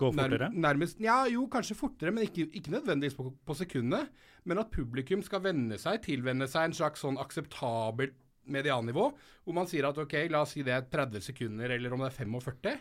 Gå 0.00 0.10
fortere? 0.16 0.48
nærmest, 0.50 1.00
ja, 1.00 1.20
jo, 1.30 1.44
kanskje 1.52 1.76
fortere, 1.76 2.10
men 2.14 2.24
ikke, 2.26 2.48
ikke 2.56 2.72
nødvendigvis 2.72 3.16
på, 3.18 3.28
på, 3.46 3.56
sekundet. 3.58 4.08
Men 4.44 4.60
at 4.62 4.72
publikum 4.72 5.22
skal 5.22 5.42
venne 5.44 5.78
seg, 5.80 6.00
tilvenne 6.04 6.48
seg 6.50 6.70
en 6.70 6.76
slags 6.76 7.04
sånn 7.04 7.20
akseptabelt 7.20 8.16
mediannivå, 8.44 9.04
hvor 9.44 9.56
man 9.56 9.68
sier 9.68 9.86
at 9.88 9.98
ok, 10.00 10.16
la 10.32 10.42
oss 10.44 10.54
si 10.56 10.64
det 10.64 10.74
er 10.74 10.88
30 10.92 11.22
sekunder, 11.24 11.72
eller 11.72 11.94
om 11.94 12.02
det 12.04 12.10
er 12.10 12.18
45. 12.18 12.74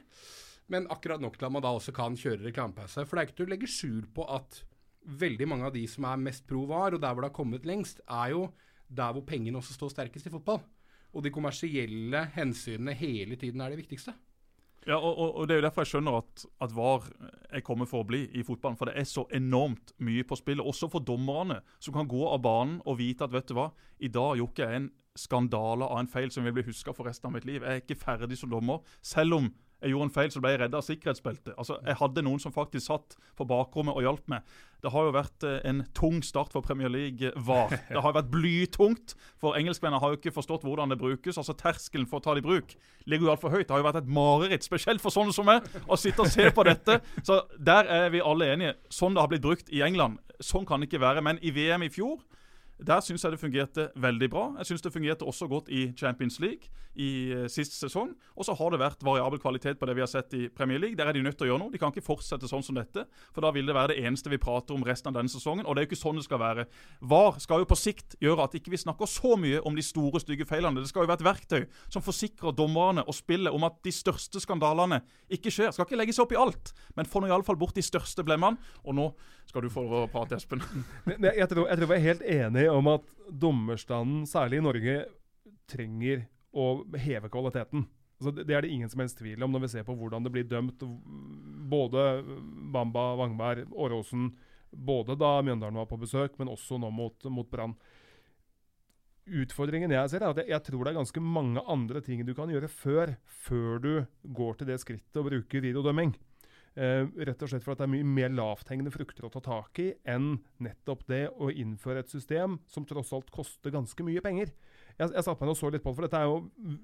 Men 0.74 0.88
akkurat 0.92 1.22
nok 1.24 1.38
til 1.38 1.48
at 1.48 1.54
man 1.56 1.64
da 1.64 1.72
også 1.76 1.94
kan 1.96 2.18
kjøre 2.20 2.48
reklamepause. 2.48 3.06
For 3.08 3.16
det 3.16 3.22
er 3.22 3.30
ikke 3.30 3.40
til 3.42 3.48
å 3.48 3.54
legge 3.54 3.72
skjul 3.72 4.06
på 4.16 4.28
at 4.32 4.64
veldig 5.04 5.48
mange 5.52 5.68
av 5.68 5.76
de 5.76 5.84
som 5.92 6.08
er 6.08 6.22
mest 6.24 6.46
pro 6.48 6.64
VAR, 6.70 6.96
og 6.96 7.04
der 7.04 7.16
hvor 7.16 7.26
det 7.26 7.32
har 7.32 7.40
kommet 7.40 7.68
lengst, 7.68 8.00
er 8.08 8.34
jo 8.34 8.46
der 8.88 9.16
hvor 9.16 9.26
pengene 9.28 9.60
også 9.60 9.76
står 9.76 9.92
sterkest 9.94 10.30
i 10.30 10.34
fotball. 10.34 10.62
Og 11.14 11.24
de 11.24 11.32
kommersielle 11.34 12.24
hensynene 12.34 12.96
hele 12.98 13.38
tiden 13.40 13.62
er 13.62 13.74
det 13.74 13.84
viktigste. 13.84 14.16
Ja, 14.88 14.98
og, 14.98 15.36
og, 15.36 15.48
Det 15.48 15.56
er 15.56 15.62
jo 15.62 15.66
derfor 15.68 15.86
jeg 15.86 15.92
skjønner 15.94 16.18
at, 16.20 16.46
at 16.62 16.74
VAR 16.76 17.06
er 17.50 17.64
kommet 17.64 17.90
for 17.92 18.04
å 18.04 18.08
bli 18.08 18.26
i 18.36 18.44
fotballen. 18.44 18.78
For 18.80 18.90
det 18.90 18.98
er 19.00 19.08
så 19.08 19.26
enormt 19.32 19.94
mye 20.04 20.26
på 20.28 20.38
spillet. 20.40 20.66
Også 20.66 20.90
for 20.92 21.04
dommerne, 21.06 21.62
som 21.80 21.96
kan 21.96 22.10
gå 22.10 22.24
av 22.28 22.42
banen 22.44 22.82
og 22.86 23.00
vite 23.00 23.24
at 23.26 23.34
vet 23.34 23.48
du 23.48 23.56
hva, 23.58 23.70
i 24.04 24.12
dag 24.12 24.38
gjorde 24.42 24.66
jeg 24.66 24.82
en 24.82 24.92
skandale 25.16 25.86
av 25.86 26.02
en 26.02 26.10
feil 26.10 26.32
som 26.34 26.46
vil 26.46 26.56
bli 26.58 26.66
huska 26.68 26.94
for 26.96 27.08
resten 27.08 27.30
av 27.30 27.36
mitt 27.38 27.46
liv. 27.48 27.62
Jeg 27.62 27.70
er 27.70 27.84
ikke 27.84 28.02
ferdig 28.02 28.40
som 28.40 28.52
dommer. 28.52 28.82
Selv 29.06 29.38
om 29.38 29.52
jeg 29.84 29.92
gjorde 29.92 30.08
en 30.08 30.14
feil, 30.16 30.30
så 30.32 30.42
ble 30.42 30.54
jeg 30.54 30.62
redda 30.64 30.80
av 30.80 30.86
sikkerhetsbeltet. 30.88 31.56
Altså, 31.60 31.78
jeg 31.84 32.00
hadde 32.00 32.24
noen 32.24 32.40
som 32.40 32.54
faktisk 32.56 32.88
satt 32.88 33.18
på 33.36 33.48
bakrommet 33.48 33.98
og 33.98 34.06
hjalp 34.06 34.30
meg. 34.32 34.54
Det 34.84 34.92
har 34.92 35.08
jo 35.08 35.14
vært 35.16 35.46
eh, 35.48 35.60
en 35.70 35.82
tung 35.96 36.22
start 36.24 36.56
for 36.56 36.64
Premier 36.64 36.92
League 36.92 37.32
VAR. 37.48 37.76
Det 37.90 38.04
har 38.04 38.16
vært 38.16 38.32
blytungt, 38.32 39.16
for 39.40 39.60
engelskmennene 39.60 40.02
har 40.04 40.14
jo 40.14 40.20
ikke 40.20 40.36
forstått 40.36 40.66
hvordan 40.68 40.92
det 40.92 41.00
brukes. 41.00 41.40
altså 41.40 41.56
Terskelen 41.60 42.08
for 42.08 42.20
å 42.20 42.26
ta 42.26 42.36
det 42.36 42.44
i 42.44 42.48
bruk 42.48 42.76
ligger 43.08 43.28
jo 43.28 43.34
altfor 43.36 43.52
høyt. 43.52 43.68
Det 43.68 43.76
har 43.76 43.84
jo 43.84 43.88
vært 43.90 44.02
et 44.02 44.12
mareritt, 44.20 44.68
spesielt 44.68 45.04
for 45.04 45.12
sånne 45.16 45.36
som 45.36 45.48
meg, 45.48 45.68
å 45.88 46.00
sitte 46.00 46.24
og 46.24 46.32
se 46.32 46.48
på 46.56 46.68
dette. 46.68 47.00
Så 47.28 47.42
der 47.60 47.92
er 47.92 48.12
vi 48.14 48.24
alle 48.24 48.52
enige. 48.56 48.78
Sånn 48.92 49.16
det 49.16 49.24
har 49.24 49.32
blitt 49.32 49.44
brukt 49.44 49.72
i 49.72 49.84
England, 49.84 50.20
sånn 50.44 50.68
kan 50.68 50.80
det 50.80 50.92
ikke 50.92 51.04
være. 51.04 51.24
Men 51.26 51.40
i 51.44 51.52
VM 51.56 51.84
i 51.88 51.92
fjor 51.92 52.22
der 52.86 53.02
syns 53.04 53.24
jeg 53.24 53.34
det 53.34 53.42
fungerte 53.42 53.90
veldig 53.96 54.30
bra. 54.32 54.46
Jeg 54.62 54.72
syns 54.72 54.84
det 54.86 54.94
fungerte 54.94 55.28
også 55.28 55.48
godt 55.48 55.70
i 55.74 55.92
Champions 55.98 56.40
League 56.44 56.70
i 57.00 57.34
uh, 57.34 57.46
sist 57.50 57.76
sesong. 57.80 58.12
Og 58.38 58.46
så 58.46 58.54
har 58.58 58.74
det 58.74 58.80
vært 58.82 59.06
variabel 59.06 59.42
kvalitet 59.42 59.80
på 59.80 59.88
det 59.90 59.96
vi 59.98 60.04
har 60.04 60.12
sett 60.12 60.34
i 60.38 60.48
Premier 60.54 60.82
League. 60.82 60.98
Der 61.00 61.10
er 61.10 61.16
de 61.16 61.24
nødt 61.26 61.38
til 61.40 61.48
å 61.48 61.52
gjøre 61.52 61.64
noe. 61.64 61.74
De 61.74 61.82
kan 61.82 61.94
ikke 61.94 62.06
fortsette 62.06 62.50
sånn 62.50 62.66
som 62.66 62.78
dette. 62.78 63.06
For 63.34 63.46
da 63.46 63.54
vil 63.56 63.70
det 63.70 63.76
være 63.78 63.94
det 63.94 64.06
eneste 64.06 64.32
vi 64.32 64.42
prater 64.42 64.76
om 64.76 64.86
resten 64.86 65.12
av 65.12 65.18
denne 65.18 65.32
sesongen. 65.32 65.66
Og 65.66 65.76
det 65.76 65.84
er 65.84 65.88
jo 65.88 65.92
ikke 65.94 66.02
sånn 66.04 66.20
det 66.20 66.26
skal 66.28 66.42
være. 66.44 66.68
VAR 67.02 67.40
skal 67.44 67.64
jo 67.64 67.70
på 67.70 67.80
sikt 67.80 68.18
gjøre 68.24 68.48
at 68.48 68.58
ikke 68.60 68.74
vi 68.74 68.82
snakker 68.84 69.10
så 69.10 69.36
mye 69.40 69.62
om 69.66 69.78
de 69.78 69.86
store, 69.86 70.22
stygge 70.24 70.48
feilene. 70.50 70.84
Det 70.84 70.92
skal 70.92 71.08
jo 71.08 71.12
være 71.12 71.24
et 71.24 71.28
verktøy 71.30 71.62
som 71.94 72.06
forsikrer 72.06 72.56
dommerne 72.58 73.06
og 73.08 73.18
spillet 73.18 73.54
om 73.54 73.68
at 73.68 73.80
de 73.86 73.94
største 73.94 74.42
skandalene 74.44 75.02
ikke 75.34 75.54
skjer. 75.54 75.74
Skal 75.74 75.88
ikke 75.88 76.00
legge 76.00 76.16
seg 76.16 76.28
opp 76.28 76.36
i 76.36 76.42
alt, 76.42 76.74
men 76.98 77.10
få 77.10 77.24
nå 77.24 77.32
iallfall 77.32 77.60
bort 77.60 77.78
de 77.80 77.86
største 77.86 78.26
blemmene. 78.28 78.60
Og 78.84 78.98
nå 78.98 79.10
skal 79.54 79.68
du 79.68 79.70
få 79.70 80.08
prate, 80.10 80.40
Espen. 80.40 80.64
jeg, 81.22 81.46
tror, 81.50 81.68
jeg 81.70 81.78
tror 81.78 81.90
vi 81.92 81.98
er 82.00 82.08
helt 82.08 82.24
enige 82.26 82.72
om 82.74 82.88
at 82.90 83.12
dommerstanden, 83.30 84.24
særlig 84.26 84.58
i 84.58 84.64
Norge, 84.66 84.96
trenger 85.70 86.24
å 86.58 86.82
heve 86.98 87.30
kvaliteten. 87.30 87.86
Altså, 88.18 88.34
det 88.34 88.56
er 88.56 88.66
det 88.66 88.72
ingen 88.74 88.90
som 88.90 89.04
helst 89.04 89.20
tvil 89.22 89.46
om 89.46 89.54
når 89.54 89.68
vi 89.68 89.70
ser 89.76 89.86
på 89.86 89.94
hvordan 90.00 90.26
det 90.26 90.32
blir 90.34 90.48
dømt. 90.50 90.82
Både 91.70 92.24
Bamba, 92.74 93.12
Wangberg, 93.20 93.70
Åråsen. 93.78 94.32
Både 94.74 95.20
da 95.22 95.36
Mjøndalen 95.46 95.78
var 95.84 95.90
på 95.92 96.02
besøk, 96.02 96.34
men 96.42 96.50
også 96.50 96.82
nå 96.82 96.90
mot, 96.90 97.30
mot 97.30 97.50
Brann. 97.52 97.78
Utfordringen 99.24 99.94
jeg 99.94 100.10
ser, 100.10 100.26
er 100.26 100.34
at 100.34 100.42
jeg, 100.42 100.50
jeg, 100.50 100.66
tror 100.66 100.82
det 100.82 100.96
er 100.96 101.02
ganske 101.04 101.22
mange 101.24 101.62
andre 101.70 102.02
ting 102.04 102.26
du 102.26 102.34
kan 102.36 102.50
gjøre 102.50 102.74
før, 102.74 103.14
før 103.46 103.84
du 103.86 103.92
går 104.34 104.58
til 104.58 104.74
det 104.74 104.82
skrittet 104.82 105.22
å 105.22 105.28
bruke 105.30 105.62
videodømming. 105.62 106.18
Uh, 106.74 107.06
rett 107.22 107.44
og 107.46 107.52
slett 107.52 107.62
for 107.62 107.76
at 107.76 107.84
det 107.84 107.86
er 107.86 107.92
mye 107.92 108.06
mer 108.16 108.32
lavthengende 108.34 108.90
frukter 108.90 109.28
å 109.28 109.30
ta 109.30 109.44
tak 109.46 109.78
i 109.78 109.92
enn 110.10 110.40
nettopp 110.66 111.04
det 111.06 111.28
å 111.38 111.52
innføre 111.54 112.02
et 112.02 112.10
system 112.10 112.56
som 112.66 112.88
tross 112.90 113.12
alt 113.14 113.30
koster 113.34 113.76
ganske 113.76 114.06
mye 114.06 114.24
penger. 114.26 114.50
Jeg, 114.98 115.12
jeg 115.14 115.26
satte 115.28 115.46
meg 115.46 115.54
og 115.54 115.60
så 115.60 115.70
litt 115.70 115.84
på 115.86 115.94
det, 115.94 116.00
for 116.00 116.08
dette 116.08 116.22
er 116.22 116.32
jo 116.32 116.40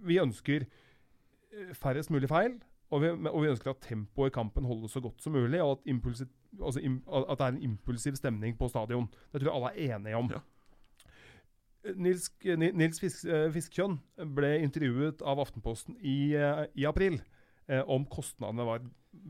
Vi 0.06 0.20
ønsker 0.22 0.68
eh, 0.68 1.72
færrest 1.78 2.14
mulig 2.14 2.30
feil. 2.30 2.60
Og 2.94 3.02
vi, 3.02 3.10
og 3.14 3.42
vi 3.42 3.50
ønsker 3.50 3.72
at 3.74 3.82
tempoet 3.86 4.32
i 4.32 4.34
kampen 4.34 4.66
holdes 4.66 4.94
så 4.94 5.02
godt 5.02 5.22
som 5.22 5.34
mulig, 5.38 5.60
og 5.62 5.76
at, 5.78 5.90
impulsiv, 5.90 6.30
altså 6.58 6.82
im, 6.82 7.02
at, 7.06 7.36
det 7.38 7.46
er 7.46 7.52
en 7.54 7.66
impulsiv 7.68 8.16
stemning 8.18 8.56
på 8.58 8.70
stadion. 8.70 9.10
Det 9.30 9.42
tror 9.42 9.50
jeg 9.50 9.58
alle 9.58 9.74
er 9.74 9.98
enige 9.98 10.22
om. 10.22 10.32
Ja. 10.34 11.94
Nils, 11.96 12.30
Nils 12.46 13.02
Fisk, 13.02 13.26
Fiskkjønn 13.54 14.00
ble 14.36 14.56
intervjuet 14.66 15.22
av 15.22 15.42
Aftenposten 15.42 15.96
i, 16.02 16.34
i 16.76 16.86
april 16.90 17.22
eh, 17.70 17.82
om 17.86 18.06
kostnadene 18.10 18.66
var 18.68 18.82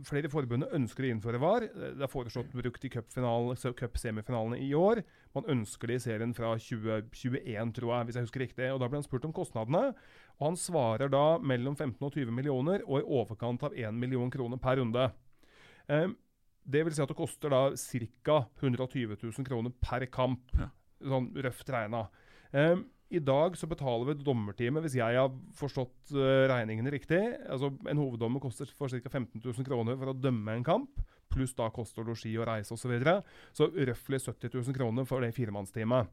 Flere 0.08 0.30
forbund 0.32 0.67
ønsker 0.75 1.06
å 1.06 1.10
innføre 1.12 1.39
VAR. 1.41 1.65
Det 1.73 2.04
er 2.06 2.12
foreslått 2.12 2.54
brukt 2.56 2.86
i 2.86 2.91
cupsemifinalene 2.91 4.60
i 4.63 4.69
år. 4.78 5.02
Man 5.36 5.47
ønsker 5.52 5.91
det 5.91 5.99
i 5.99 6.04
serien 6.04 6.34
fra 6.38 6.54
2021, 6.60 7.73
tror 7.75 7.93
jeg, 7.93 8.08
hvis 8.08 8.19
jeg 8.19 8.28
husker 8.28 8.43
riktig. 8.45 8.69
Og 8.73 8.80
Da 8.82 8.89
ble 8.89 9.02
han 9.02 9.08
spurt 9.08 9.28
om 9.28 9.36
kostnadene, 9.36 9.95
og 10.39 10.45
han 10.45 10.60
svarer 10.60 11.12
da 11.12 11.25
mellom 11.41 11.75
15 11.75 11.97
og 12.06 12.13
20 12.15 12.36
millioner, 12.36 12.86
og 12.88 13.02
i 13.02 13.10
overkant 13.19 13.65
av 13.67 13.75
1 13.75 13.99
million 13.99 14.32
kroner 14.34 14.62
per 14.62 14.80
runde. 14.82 15.10
Eh, 15.89 16.08
det 16.69 16.86
vil 16.86 16.95
si 16.95 17.04
at 17.04 17.12
det 17.12 17.17
koster 17.17 17.54
da 17.54 17.63
ca. 17.73 18.39
120 18.62 19.17
000 19.17 19.47
kroner 19.47 19.73
per 19.82 20.06
kamp, 20.13 20.54
ja. 20.58 20.69
sånn 21.02 21.32
røft 21.43 21.73
regna. 21.73 22.06
Eh, 22.54 22.78
i 23.09 23.19
dag 23.25 23.55
så 23.57 23.67
betaler 23.69 24.11
vi 24.11 24.21
dommertime, 24.21 24.81
hvis 24.83 24.99
jeg 24.99 25.17
har 25.17 25.31
forstått 25.57 26.13
uh, 26.13 26.45
regningene 26.51 26.91
riktig. 26.93 27.19
Altså, 27.49 27.71
en 27.89 28.01
hoveddommer 28.01 28.41
koster 28.43 28.69
for 28.77 28.91
ca. 28.91 29.09
15 29.09 29.41
000 29.41 29.65
kroner 29.65 29.97
for 29.97 30.11
å 30.11 30.17
dømme 30.17 30.53
en 30.53 30.65
kamp. 30.65 31.01
Pluss 31.33 31.55
da 31.57 31.71
koster 31.73 32.05
losji 32.05 32.35
og 32.37 32.45
reise 32.49 32.73
osv. 32.73 32.85
Så, 32.85 32.91
videre. 32.91 33.15
så 33.53 33.69
røftlig 33.69 34.21
70 34.21 34.53
000 34.53 34.77
kroner 34.77 35.09
for 35.09 35.25
det 35.25 35.33
firemannsteamet. 35.37 36.09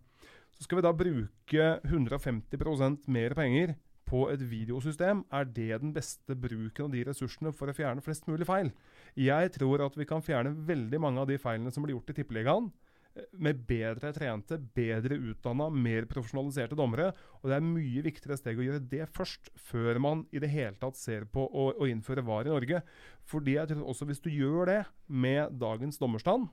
Så 0.57 0.65
skal 0.65 0.81
vi 0.81 0.87
da 0.87 0.95
bruke 0.97 1.69
150% 1.85 3.11
mer 3.13 3.37
penger 3.37 3.77
på 4.09 4.27
et 4.33 4.41
videosystem. 4.49 5.25
Er 5.35 5.45
det 5.45 5.83
den 5.83 5.93
beste 5.93 6.37
bruken 6.39 6.89
av 6.89 6.95
de 6.95 7.05
ressursene 7.09 7.53
for 7.53 7.69
å 7.69 7.77
fjerne 7.77 8.05
flest 8.05 8.29
mulig 8.31 8.49
feil? 8.49 8.73
Jeg 9.21 9.53
tror 9.59 9.85
at 9.85 9.97
vi 9.99 10.09
kan 10.09 10.25
fjerne 10.25 10.55
veldig 10.69 11.01
mange 11.03 11.21
av 11.21 11.29
de 11.29 11.37
feilene 11.43 11.73
som 11.75 11.85
blir 11.85 11.97
gjort 11.99 12.15
i 12.15 12.21
Tippeligaen 12.21 12.71
med 13.41 13.63
bedre 13.69 14.13
trente, 14.15 14.59
bedre 14.77 15.17
utdanna, 15.31 15.69
mer 15.73 16.07
profesjonaliserte 16.11 16.77
dommere. 16.79 17.11
Og 17.41 17.51
det 17.51 17.57
er 17.57 17.67
mye 17.67 18.05
viktigere 18.05 18.39
steg 18.41 18.61
å 18.61 18.67
gjøre 18.67 18.85
det 18.91 19.09
først, 19.17 19.51
før 19.69 20.01
man 20.03 20.25
i 20.35 20.43
det 20.43 20.51
hele 20.53 20.77
tatt 20.81 20.99
ser 21.01 21.27
på 21.31 21.45
å, 21.47 21.71
å 21.77 21.89
innføre 21.91 22.25
VAR 22.27 22.49
i 22.49 22.55
Norge. 22.55 22.83
Fordi 23.27 23.57
jeg 23.57 23.73
tror 23.73 23.91
også 23.93 24.09
hvis 24.09 24.23
du 24.25 24.31
gjør 24.33 24.73
det 24.73 24.81
med 25.07 25.57
dagens 25.61 26.01
dommerstand, 26.03 26.49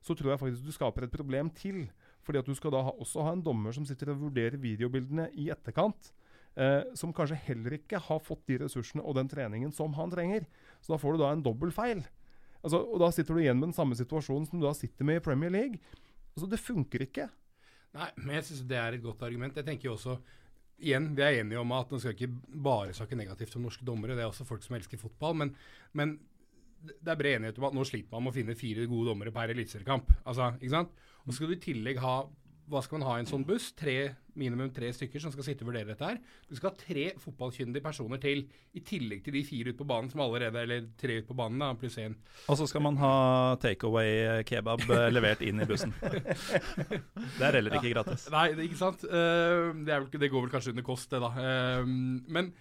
så 0.00 0.16
tror 0.16 0.32
jeg 0.32 0.42
faktisk 0.42 0.66
du 0.66 0.72
skaper 0.74 1.06
et 1.06 1.14
problem 1.14 1.50
til. 1.56 1.84
Fordi 2.24 2.40
at 2.40 2.48
du 2.48 2.56
skal 2.56 2.72
da 2.74 2.84
ha, 2.88 2.94
også 3.00 3.24
ha 3.26 3.34
en 3.36 3.44
dommer 3.44 3.74
som 3.76 3.86
sitter 3.88 4.12
og 4.12 4.26
vurderer 4.26 4.60
videobildene 4.60 5.30
i 5.38 5.50
etterkant. 5.52 6.12
eh, 6.58 6.82
som 6.98 7.12
kanskje 7.14 7.38
heller 7.46 7.76
ikke 7.76 8.00
har 8.02 8.22
fått 8.24 8.42
de 8.50 8.56
ressursene 8.64 9.04
og 9.06 9.14
den 9.18 9.28
treningen 9.30 9.70
som 9.72 9.94
han 9.94 10.10
trenger. 10.10 10.46
Så 10.82 10.94
da 10.94 10.98
får 11.00 11.14
du 11.14 11.22
da 11.22 11.30
en 11.34 11.44
dobbel 11.44 11.70
feil. 11.74 12.02
Altså, 12.60 12.80
og 12.82 13.00
da 13.02 13.10
sitter 13.14 13.36
du 13.36 13.42
igjen 13.42 13.58
med 13.58 13.70
den 13.70 13.76
samme 13.76 13.96
situasjonen 13.98 14.48
som 14.48 14.60
du 14.60 14.66
da 14.66 14.74
sitter 14.76 15.06
med 15.08 15.20
i 15.20 15.24
Premier 15.24 15.52
League. 15.52 15.80
Altså, 16.34 16.48
det 16.50 16.60
funker 16.62 17.06
ikke. 17.06 17.28
Nei, 17.96 18.10
men 18.20 18.36
jeg 18.38 18.46
syns 18.48 18.66
det 18.70 18.78
er 18.78 18.96
et 18.96 19.04
godt 19.04 19.24
argument. 19.26 19.56
Jeg 19.56 19.66
tenker 19.66 19.90
jo 19.90 19.96
også 19.96 20.20
Igjen, 20.80 21.10
vi 21.12 21.20
er 21.20 21.42
enige 21.42 21.60
om 21.60 21.72
at 21.76 21.90
man 21.92 22.00
skal 22.00 22.14
ikke 22.14 22.30
bare 22.64 22.94
snakke 22.96 23.16
negativt 23.18 23.52
om 23.58 23.66
norske 23.66 23.84
dommere. 23.84 24.14
Det 24.16 24.22
er 24.24 24.30
også 24.30 24.46
folk 24.48 24.62
som 24.64 24.78
elsker 24.78 24.96
fotball. 24.96 25.34
Men, 25.36 25.50
men 25.92 26.14
det 26.80 27.12
er 27.12 27.18
bred 27.20 27.36
enighet 27.36 27.58
om 27.60 27.66
at 27.68 27.76
nå 27.76 27.84
sliter 27.84 28.14
man 28.14 28.24
med 28.24 28.32
å 28.32 28.36
finne 28.38 28.56
fire 28.56 28.86
gode 28.88 29.10
dommere 29.10 29.34
per 29.34 29.52
eliteseriekamp. 29.52 30.08
Altså, 30.24 30.54
ikke 30.56 30.72
sant? 30.72 30.94
Og 31.20 31.28
så 31.28 31.36
skal 31.36 31.52
du 31.52 31.56
i 31.58 31.60
tillegg 31.66 32.00
ha 32.00 32.14
hva 32.70 32.82
skal 32.84 33.00
man 33.00 33.06
ha 33.08 33.16
i 33.18 33.22
en 33.24 33.28
sånn 33.28 33.44
buss? 33.46 33.70
Tre, 33.76 33.96
minimum 34.38 34.70
tre 34.74 34.90
stykker 34.94 35.22
som 35.22 35.32
skal 35.34 35.46
sitte 35.46 35.64
og 35.64 35.70
vurdere 35.72 35.90
dette 35.90 36.06
her. 36.06 36.20
Du 36.46 36.54
skal 36.56 36.70
ha 36.70 36.78
tre 36.78 37.06
fotballkyndige 37.20 37.82
personer 37.84 38.20
til, 38.22 38.44
i 38.76 38.82
tillegg 38.86 39.24
til 39.26 39.34
de 39.34 39.42
fire 39.46 39.72
ute 39.72 39.80
på 39.80 39.88
banen 39.90 40.10
som 40.12 40.22
allerede 40.22 40.62
Eller 40.62 40.86
tre 41.00 41.18
ute 41.18 41.28
på 41.28 41.36
banen, 41.38 41.58
da, 41.62 41.72
pluss 41.78 41.98
én. 42.02 42.14
Og 42.46 42.60
så 42.60 42.68
skal 42.70 42.84
man 42.86 42.98
ha 43.02 43.12
takeaway 43.62 44.44
kebab 44.48 44.86
eh, 44.86 45.08
levert 45.10 45.42
inn 45.46 45.62
i 45.62 45.68
bussen. 45.68 45.94
Det 47.38 47.46
er 47.46 47.58
heller 47.58 47.76
ikke 47.80 47.92
gratis. 47.92 48.28
Nei, 48.32 48.48
ikke 48.66 48.78
sant. 48.78 49.04
Uh, 49.04 49.70
det, 49.84 49.94
vel, 49.94 50.08
det, 50.14 50.30
går 50.30 50.46
vel 50.46 50.52
kanskje 50.52 50.74
under 50.74 50.86
kost, 50.86 51.10
det, 51.12 51.20
da. 51.22 51.30
Uh, 51.34 51.88
men 52.30 52.52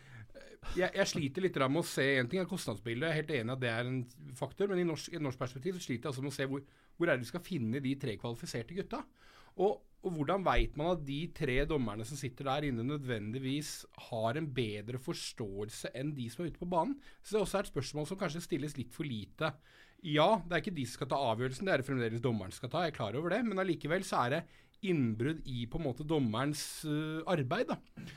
jeg, 0.75 0.89
jeg, 0.93 1.07
sliter 1.07 1.45
litt 1.45 1.57
med 1.61 1.81
å 1.81 1.87
se 1.87 2.05
En 2.19 2.27
ting 2.29 2.41
er 2.41 2.49
kostnadsbildet, 2.49 3.07
jeg 3.07 3.13
er 3.13 3.19
helt 3.21 3.31
enig 3.37 3.53
at 3.55 3.61
det 3.61 3.69
er 3.71 3.87
en 3.89 4.33
faktor. 4.37 4.71
Men 4.71 4.81
i 4.81 4.87
norsk, 4.87 5.13
i 5.13 5.21
norsk 5.21 5.39
perspektiv 5.39 5.77
så 5.77 5.85
sliter 5.85 6.07
jeg 6.07 6.13
altså 6.13 6.25
med 6.25 6.33
å 6.33 6.37
se 6.37 6.49
hvor, 6.49 6.65
hvor 6.97 7.09
er 7.09 7.17
det 7.17 7.27
vi 7.27 7.31
skal 7.31 7.45
finne 7.45 7.83
de 7.83 7.95
tre 8.01 8.17
kvalifiserte 8.19 8.77
gutta. 8.77 9.03
Og, 9.59 9.79
og 9.99 10.15
hvordan 10.15 10.45
veit 10.45 10.77
man 10.79 10.93
at 10.93 11.01
de 11.03 11.19
tre 11.35 11.57
dommerne 11.67 12.05
som 12.07 12.19
sitter 12.19 12.47
der 12.47 12.69
inne, 12.69 12.85
nødvendigvis 12.87 13.81
har 14.09 14.39
en 14.39 14.47
bedre 14.55 15.01
forståelse 15.03 15.91
enn 15.97 16.13
de 16.15 16.29
som 16.31 16.45
er 16.45 16.53
ute 16.53 16.61
på 16.61 16.69
banen? 16.71 16.95
Så 17.19 17.35
det 17.35 17.39
er 17.39 17.45
også 17.47 17.59
et 17.63 17.71
spørsmål 17.73 18.07
som 18.07 18.19
kanskje 18.21 18.45
stilles 18.45 18.77
litt 18.79 18.95
for 18.95 19.07
lite. 19.07 19.51
Ja, 20.07 20.39
det 20.45 20.55
er 20.55 20.63
ikke 20.63 20.77
de 20.77 20.87
som 20.87 21.01
skal 21.01 21.11
ta 21.11 21.19
avgjørelsen, 21.33 21.67
det 21.67 21.73
er 21.73 21.83
det 21.83 21.89
fremdeles 21.89 22.23
dommeren 22.23 22.55
skal 22.55 22.71
ta, 22.71 22.85
jeg 22.85 22.93
er 22.93 22.99
klar 23.01 23.19
over 23.19 23.35
det. 23.35 23.41
Men 23.43 23.59
allikevel 23.59 24.07
så 24.07 24.23
er 24.23 24.37
det 24.37 24.41
innbrudd 24.87 25.43
i 25.51 25.65
på 25.67 25.81
en 25.81 25.87
måte 25.89 26.07
dommerens 26.07 26.63
uh, 26.87 27.19
arbeid. 27.27 27.73
da. 27.73 28.07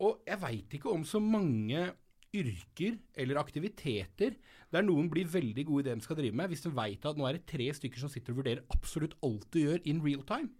Og 0.00 0.24
jeg 0.24 0.40
veit 0.40 0.76
ikke 0.78 0.92
om 0.92 1.04
så 1.04 1.20
mange 1.20 1.90
yrker 2.36 2.96
eller 3.16 3.40
aktiviteter 3.40 4.34
der 4.72 4.84
noen 4.84 5.08
blir 5.12 5.28
veldig 5.30 5.64
gode 5.68 5.84
i 5.84 5.88
det 5.88 5.98
de 6.00 6.04
skal 6.04 6.18
drive 6.18 6.36
med, 6.36 6.50
hvis 6.52 6.64
de 6.64 6.72
veit 6.74 7.04
at 7.08 7.16
nå 7.16 7.28
er 7.28 7.38
det 7.38 7.48
tre 7.48 7.68
stykker 7.76 8.02
som 8.02 8.12
sitter 8.12 8.34
og 8.34 8.40
vurderer 8.40 8.64
absolutt 8.72 9.16
alt 9.24 9.46
du 9.52 9.60
gjør 9.62 9.84
in 9.88 10.02
real 10.04 10.24
time. 10.26 10.52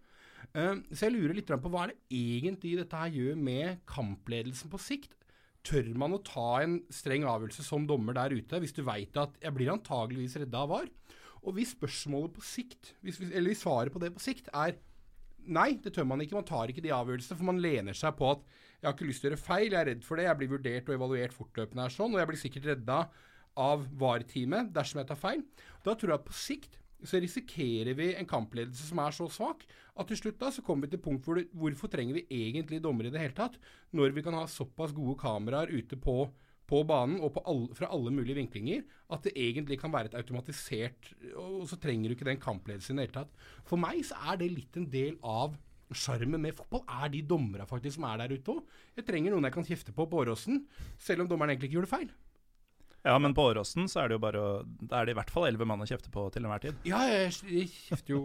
Uh, 0.55 0.83
så 0.93 1.07
jeg 1.07 1.17
lurer 1.17 1.37
litt 1.39 1.51
på 1.51 1.73
hva 1.73 1.87
er 1.87 1.95
det 1.95 2.19
egentlig 2.19 2.77
dette 2.79 3.01
her 3.01 3.15
gjør 3.15 3.39
med 3.49 3.85
kampledelsen 3.91 4.73
på 4.73 4.81
sikt? 4.83 5.15
Tør 5.67 5.89
man 5.99 6.15
å 6.15 6.23
ta 6.23 6.63
en 6.63 6.79
streng 6.95 7.27
avgjørelse 7.27 7.65
som 7.67 7.89
dommer 7.89 8.15
der 8.17 8.37
ute, 8.37 8.61
hvis 8.63 8.77
du 8.77 8.85
veit 8.87 9.17
at 9.19 9.35
jeg 9.43 9.55
blir 9.57 9.73
antageligvis 9.73 10.39
redda 10.43 10.63
av 10.63 10.71
VAR? 10.71 10.91
Og 11.47 11.57
hvis 11.57 11.75
spørsmålet 11.75 12.35
på 12.37 12.45
sikt, 12.47 12.93
hvis, 13.03 13.19
eller 13.27 13.51
hvis 13.51 13.63
svaret 13.65 13.95
på 13.95 14.03
det 14.03 14.13
på 14.15 14.23
sikt 14.23 14.51
er 14.55 14.77
nei, 15.47 15.77
det 15.83 15.93
tør 15.95 16.07
man 16.11 16.23
ikke, 16.23 16.39
man 16.39 16.47
tar 16.47 16.71
ikke 16.71 16.83
de 16.83 16.95
avgjørelsene, 16.95 17.39
for 17.39 17.49
man 17.49 17.63
lener 17.63 17.97
seg 17.97 18.17
på 18.19 18.33
at 18.35 18.43
jeg 18.77 18.89
har 18.89 18.97
ikke 18.97 19.09
lyst 19.09 19.23
til 19.23 19.31
å 19.31 19.33
gjøre 19.33 19.45
feil, 19.45 19.69
jeg 19.69 19.81
er 19.81 19.89
redd 19.91 20.03
for 20.07 20.19
det, 20.19 20.27
jeg 20.27 20.39
blir 20.41 20.53
vurdert 20.53 20.91
og 20.91 20.97
evaluert 20.97 21.37
fortløpende 21.37 21.87
her 21.87 21.95
sånn, 21.95 22.15
og 22.15 22.23
jeg 22.23 22.31
blir 22.31 22.41
sikkert 22.41 22.69
redda 22.73 22.99
av 23.67 23.87
VAR-teamet 24.01 24.73
dersom 24.75 25.01
jeg 25.01 25.09
tar 25.11 25.21
feil. 25.21 25.45
Da 25.87 25.95
tror 25.95 26.13
jeg 26.13 26.21
at 26.21 26.27
på 26.27 26.37
sikt 26.37 26.77
så 27.05 27.21
risikerer 27.21 27.97
vi 27.99 28.13
en 28.17 28.29
kampledelse 28.29 28.89
som 28.89 29.01
er 29.03 29.15
så 29.15 29.29
svak 29.33 29.67
at 29.97 30.09
til 30.11 30.21
slutt 30.21 30.41
da 30.41 30.51
så 30.53 30.65
kommer 30.65 30.87
vi 30.87 30.95
til 30.97 31.03
punkt 31.05 31.27
hvor 31.27 31.43
hvorfor 31.53 31.93
trenger 31.93 32.19
vi 32.19 32.27
egentlig 32.49 32.83
dommere 32.85 33.11
i 33.11 33.15
det 33.15 33.23
hele 33.23 33.37
tatt, 33.37 33.59
når 33.93 34.17
vi 34.17 34.25
kan 34.25 34.37
ha 34.37 34.47
såpass 34.49 34.95
gode 34.97 35.17
kameraer 35.21 35.73
ute 35.73 35.99
på, 36.01 36.17
på 36.67 36.83
banen 36.89 37.21
og 37.21 37.39
all, 37.45 37.67
fra 37.77 37.91
alle 37.93 38.13
mulige 38.15 38.39
vinklinger 38.39 38.83
at 39.13 39.29
det 39.29 39.37
egentlig 39.37 39.81
kan 39.81 39.93
være 39.93 40.11
et 40.11 40.19
automatisert 40.19 41.13
Og 41.37 41.69
så 41.69 41.79
trenger 41.79 42.09
du 42.09 42.17
ikke 42.17 42.29
den 42.29 42.43
kampledelsen 42.43 42.97
i 42.97 43.05
det 43.05 43.09
hele 43.09 43.21
tatt. 43.21 43.47
For 43.65 43.81
meg 43.81 44.03
så 44.07 44.19
er 44.33 44.41
det 44.41 44.53
litt 44.53 44.77
en 44.77 44.91
del 44.91 45.17
av 45.23 45.57
Sjarmen 45.95 46.43
med 46.43 46.57
fotball 46.59 46.83
er 47.05 47.11
de 47.13 47.21
dommerne 47.23 47.63
faktisk 47.71 47.95
som 47.95 48.09
er 48.09 48.25
der 48.25 48.33
ute 48.35 48.57
òg. 48.57 48.73
Jeg 48.99 49.07
trenger 49.07 49.31
noen 49.31 49.47
jeg 49.47 49.55
kan 49.55 49.67
kjefte 49.69 49.93
på 49.95 50.09
på 50.11 50.19
Åråsen, 50.19 50.65
selv 50.99 51.23
om 51.23 51.29
dommeren 51.31 51.53
egentlig 51.53 51.71
ikke 51.71 51.79
gjorde 51.79 51.93
feil. 51.93 52.09
Ja, 53.07 53.15
men 53.23 53.35
på 53.37 53.45
Åråsen 53.47 53.87
så 53.91 54.03
er 54.03 54.11
det 54.11 54.17
jo 54.17 54.23
bare 54.25 54.43
å 54.43 54.53
Da 54.91 55.01
er 55.01 55.07
det 55.07 55.15
i 55.15 55.19
hvert 55.21 55.31
fall 55.31 55.47
elleve 55.47 55.69
mann 55.69 55.85
å 55.85 55.87
kjefte 55.87 56.11
på 56.11 56.27
til 56.35 56.43
enhver 56.43 56.65
tid. 56.65 56.81
Ja, 56.89 57.05
jeg, 57.07 57.37
jeg 57.47 57.71
kjefter 57.71 58.17
jo 58.17 58.23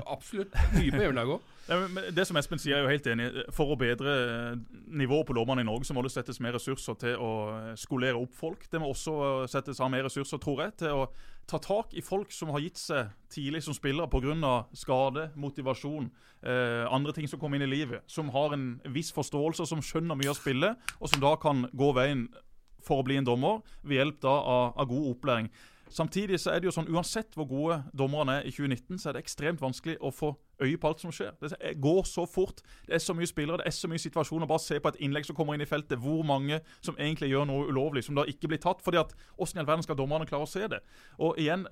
absolutt 0.00 0.54
mye 0.76 0.92
på 0.92 1.24
òg. 1.24 1.40
Ja, 1.70 1.76
det 2.10 2.24
som 2.26 2.34
Espen 2.40 2.58
sier, 2.58 2.74
er 2.74 2.82
jo 2.82 2.90
helt 2.90 3.06
enig. 3.06 3.26
For 3.54 3.70
å 3.70 3.76
bedre 3.78 4.12
eh, 4.18 4.56
nivået 4.98 5.28
på 5.28 5.36
lovmannen 5.36 5.62
i 5.62 5.68
Norge, 5.68 5.86
så 5.86 5.94
må 5.94 6.02
det 6.02 6.10
settes 6.10 6.40
mer 6.42 6.56
ressurser 6.56 6.96
til 6.98 7.20
å 7.22 7.28
eh, 7.54 7.68
skolere 7.78 8.18
opp 8.18 8.34
folk. 8.34 8.64
Det 8.66 8.80
må 8.82 8.88
også 8.90 9.14
eh, 9.28 9.44
settes 9.52 9.78
av 9.78 9.92
mer 9.94 10.02
ressurser, 10.08 10.42
tror 10.42 10.64
jeg, 10.64 10.74
til 10.82 11.04
å 11.04 11.06
ta 11.46 11.60
tak 11.62 11.94
i 11.94 12.02
folk 12.02 12.34
som 12.34 12.50
har 12.50 12.64
gitt 12.64 12.82
seg 12.82 13.14
tidlig 13.30 13.62
som 13.62 13.78
spillere 13.78 14.10
pga. 14.10 14.66
skade, 14.74 15.30
motivasjon, 15.38 16.10
eh, 16.42 16.82
andre 16.90 17.14
ting 17.14 17.30
som 17.30 17.38
kommer 17.38 17.62
inn 17.62 17.68
i 17.70 17.74
livet. 17.76 18.02
Som 18.10 18.34
har 18.34 18.58
en 18.58 18.80
viss 18.90 19.14
forståelse, 19.14 19.66
som 19.70 19.78
skjønner 19.78 20.18
mye 20.18 20.34
av 20.34 20.42
spillet, 20.42 20.92
og 20.98 21.14
som 21.14 21.22
da 21.22 21.36
kan 21.36 21.68
gå 21.70 21.94
veien 21.94 22.26
for 22.86 23.02
å 23.02 23.06
bli 23.06 23.18
en 23.20 23.28
dommer, 23.28 23.60
ved 23.82 24.00
hjelp 24.00 24.22
da 24.24 24.34
av, 24.38 24.72
av 24.76 24.90
god 24.90 25.12
opplæring. 25.14 25.52
Samtidig 25.92 26.40
så 26.40 26.50
er 26.50 26.60
det 26.60 26.70
jo 26.70 26.72
sånn, 26.72 26.88
uansett 26.88 27.34
hvor 27.36 27.44
gode 27.50 27.82
dommerne 27.92 28.38
er 28.40 28.46
i 28.48 28.52
2019, 28.54 28.96
så 28.98 29.10
er 29.10 29.16
det 29.16 29.26
ekstremt 29.26 29.60
vanskelig 29.60 29.98
å 30.00 30.08
få 30.14 30.30
øye 30.62 30.78
på 30.80 30.88
alt 30.88 31.02
som 31.02 31.12
skjer. 31.12 31.34
Det 31.42 31.74
går 31.82 32.06
så 32.08 32.24
fort. 32.24 32.62
Det 32.86 32.96
er 32.96 33.02
så 33.02 33.12
mye 33.16 33.28
spillere, 33.28 33.60
det 33.60 33.68
er 33.68 33.76
så 33.76 33.90
mye 33.90 34.00
situasjoner. 34.00 34.48
Bare 34.48 34.62
se 34.62 34.78
på 34.80 34.88
et 34.88 35.00
innlegg 35.04 35.28
som 35.28 35.36
kommer 35.36 35.58
inn 35.58 35.64
i 35.64 35.68
feltet. 35.68 36.00
Hvor 36.00 36.22
mange 36.24 36.62
som 36.80 36.96
egentlig 36.96 37.28
gjør 37.32 37.44
noe 37.50 37.68
ulovlig, 37.68 38.06
som 38.06 38.16
da 38.16 38.24
ikke 38.28 38.48
blir 38.48 38.62
tatt. 38.62 38.80
fordi 38.80 39.02
at 39.02 39.12
Hvordan 39.36 39.58
i 39.58 39.60
all 39.60 39.68
verden 39.68 39.84
skal 39.84 39.98
dommerne 40.00 40.28
klare 40.30 40.48
å 40.48 40.52
se 40.52 40.64
det? 40.70 40.80
Og 41.18 41.36
igjen, 41.36 41.66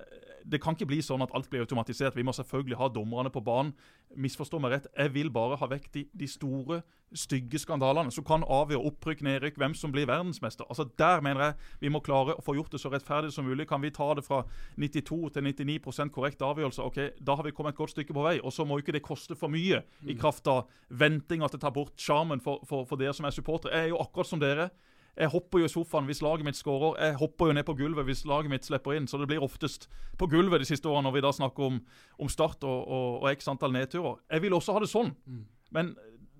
det 0.45 0.61
kan 0.61 0.75
ikke 0.75 0.89
bli 0.89 1.01
sånn 1.05 1.23
at 1.25 1.33
alt 1.35 1.49
blir 1.51 1.63
automatisert. 1.65 2.15
Vi 2.17 2.25
må 2.25 2.33
selvfølgelig 2.35 2.79
ha 2.79 2.89
dommerne 2.93 3.31
på 3.33 3.43
banen. 3.45 3.73
Misforstå 4.15 4.59
meg 4.61 4.75
rett, 4.75 4.89
jeg 4.97 5.13
vil 5.15 5.31
bare 5.33 5.57
ha 5.59 5.69
vekk 5.71 5.87
de, 5.93 6.05
de 6.17 6.27
store, 6.27 6.81
stygge 7.11 7.59
skandalene 7.59 8.11
som 8.13 8.23
kan 8.23 8.43
avgjøre 8.47 8.87
opprykk, 8.87 9.23
nedrykk, 9.27 9.57
hvem 9.59 9.73
som 9.75 9.91
blir 9.91 10.07
verdensmester. 10.07 10.67
Altså 10.71 10.85
Der 10.99 11.23
mener 11.23 11.43
jeg 11.43 11.55
vi 11.81 11.91
må 11.91 11.99
klare 12.03 12.37
å 12.37 12.43
få 12.43 12.55
gjort 12.55 12.71
det 12.71 12.79
så 12.83 12.91
rettferdig 12.91 13.33
som 13.35 13.47
mulig. 13.47 13.67
Kan 13.67 13.83
vi 13.83 13.91
ta 13.91 14.13
det 14.15 14.23
fra 14.23 14.43
92 14.79 15.33
til 15.35 15.47
99% 15.47 16.13
korrekt 16.15 16.43
avgjørelse, 16.45 16.85
ok, 16.87 16.99
da 17.19 17.35
har 17.35 17.47
vi 17.47 17.55
kommet 17.55 17.75
et 17.75 17.81
godt 17.81 17.95
stykke 17.95 18.15
på 18.15 18.23
vei. 18.23 18.37
Og 18.39 18.55
så 18.55 18.65
må 18.67 18.79
ikke 18.79 18.95
det 18.95 19.03
koste 19.05 19.35
for 19.35 19.51
mye 19.51 19.83
i 20.07 20.15
kraft 20.19 20.47
av 20.51 20.67
venting, 20.87 21.43
at 21.43 21.51
det 21.51 21.61
tar 21.63 21.75
bort 21.75 21.99
sjarmen 21.99 22.43
for, 22.43 22.63
for, 22.67 22.87
for 22.87 22.99
dere 22.99 23.15
som 23.15 23.27
er 23.27 23.35
supportere. 23.35 23.75
Jeg 23.75 23.91
er 23.91 23.93
jo 23.95 24.01
akkurat 24.03 24.31
som 24.31 24.41
dere. 24.41 24.71
Jeg 25.17 25.31
hopper 25.33 25.59
jo 25.59 25.67
i 25.67 25.71
sofaen 25.71 26.07
hvis 26.07 26.21
laget 26.23 26.47
mitt 26.47 26.57
skårer. 26.57 26.95
Jeg 27.03 27.17
hopper 27.19 27.49
jo 27.49 27.55
ned 27.57 27.65
på 27.67 27.75
gulvet 27.79 28.07
hvis 28.07 28.23
laget 28.29 28.51
mitt 28.53 28.65
slipper 28.65 28.95
inn. 28.95 29.09
Så 29.11 29.19
det 29.19 29.27
blir 29.27 29.43
oftest 29.43 29.89
på 30.17 30.29
gulvet 30.31 30.63
de 30.63 30.69
siste 30.69 30.89
årene 30.89 31.09
når 31.09 31.17
vi 31.17 31.25
da 31.25 31.33
snakker 31.35 31.67
om, 31.67 31.81
om 32.19 32.31
Start 32.31 32.63
og, 32.63 32.79
og, 32.87 33.09
og, 33.21 33.27
x 33.33 33.51
antall 33.51 33.75
nedturer. 33.75 34.21
Jeg 34.31 34.45
vil 34.45 34.55
også 34.55 34.77
ha 34.77 34.83
det 34.83 34.91
sånn. 34.91 35.11
Mm. 35.27 35.43
Men 35.75 35.91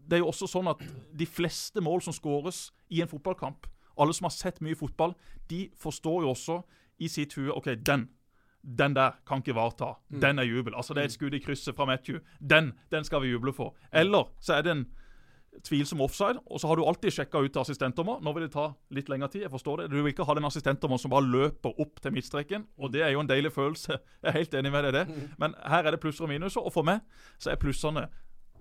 det 0.08 0.18
er 0.18 0.24
jo 0.24 0.32
også 0.32 0.50
sånn 0.50 0.72
at 0.72 0.82
de 1.18 1.28
fleste 1.28 1.84
mål 1.84 2.04
som 2.06 2.16
skåres 2.16 2.70
i 2.92 3.04
en 3.04 3.12
fotballkamp, 3.12 3.68
alle 4.00 4.16
som 4.16 4.28
har 4.28 4.36
sett 4.36 4.64
mye 4.64 4.78
fotball, 4.80 5.14
de 5.52 5.66
forstår 5.80 6.26
jo 6.26 6.32
også 6.32 6.62
i 7.02 7.10
sitt 7.12 7.36
hue 7.38 7.54
OK, 7.54 7.74
den 7.84 8.10
den 8.62 8.94
der 8.94 9.16
kan 9.26 9.42
ikke 9.42 9.56
VAR 9.58 9.72
ta. 9.74 9.96
Mm. 10.10 10.22
Den 10.22 10.40
er 10.40 10.44
jubel. 10.44 10.76
Altså 10.76 10.94
Det 10.94 11.02
er 11.02 11.06
et 11.10 11.12
skudd 11.16 11.34
i 11.34 11.40
krysset 11.40 11.76
fra 11.76 11.86
Matthew. 11.86 12.20
Den 12.40 12.74
den 12.92 13.04
skal 13.04 13.22
vi 13.22 13.32
juble 13.32 13.54
for. 13.54 13.76
Eller 13.92 14.30
så 14.40 14.54
er 14.54 14.62
det 14.62 14.72
en 14.72 14.86
tvilsom 15.68 16.02
offside, 16.02 16.40
og 16.48 16.62
så 16.62 16.70
har 16.70 16.80
du 16.80 16.86
alltid 16.88 17.14
sjekka 17.14 17.42
ut 17.44 17.58
assistentdommer. 17.60 18.22
Nå 18.24 18.34
vil 18.36 18.46
det 18.48 18.54
ta 18.56 18.70
litt 18.96 19.12
lengre 19.12 19.30
tid. 19.32 19.44
jeg 19.46 19.52
forstår 19.52 19.84
det. 19.84 19.90
Du 19.92 19.98
vil 20.00 20.14
ikke 20.14 20.26
ha 20.28 20.36
den 20.38 20.48
assistentdommeren 20.48 21.02
som 21.02 21.12
bare 21.12 21.28
løper 21.28 21.76
opp 21.82 22.02
til 22.02 22.16
midtstreken. 22.16 22.66
og 22.78 22.92
Det 22.92 23.04
er 23.04 23.12
jo 23.12 23.22
en 23.22 23.30
deilig 23.30 23.52
følelse. 23.52 24.00
Jeg 24.24 24.30
er 24.30 24.38
helt 24.38 24.54
enig 24.54 24.72
med 24.72 24.84
deg 24.86 24.94
i 24.94 24.98
det. 25.00 25.06
Mm. 25.10 25.30
Men 25.38 25.56
her 25.68 25.86
er 25.86 25.92
det 25.92 26.00
plusser 26.00 26.26
og 26.26 26.32
minuser, 26.32 26.62
og 26.64 26.74
for 26.74 26.88
meg 26.88 27.02
så 27.38 27.52
er 27.52 27.60
plussene 27.62 28.08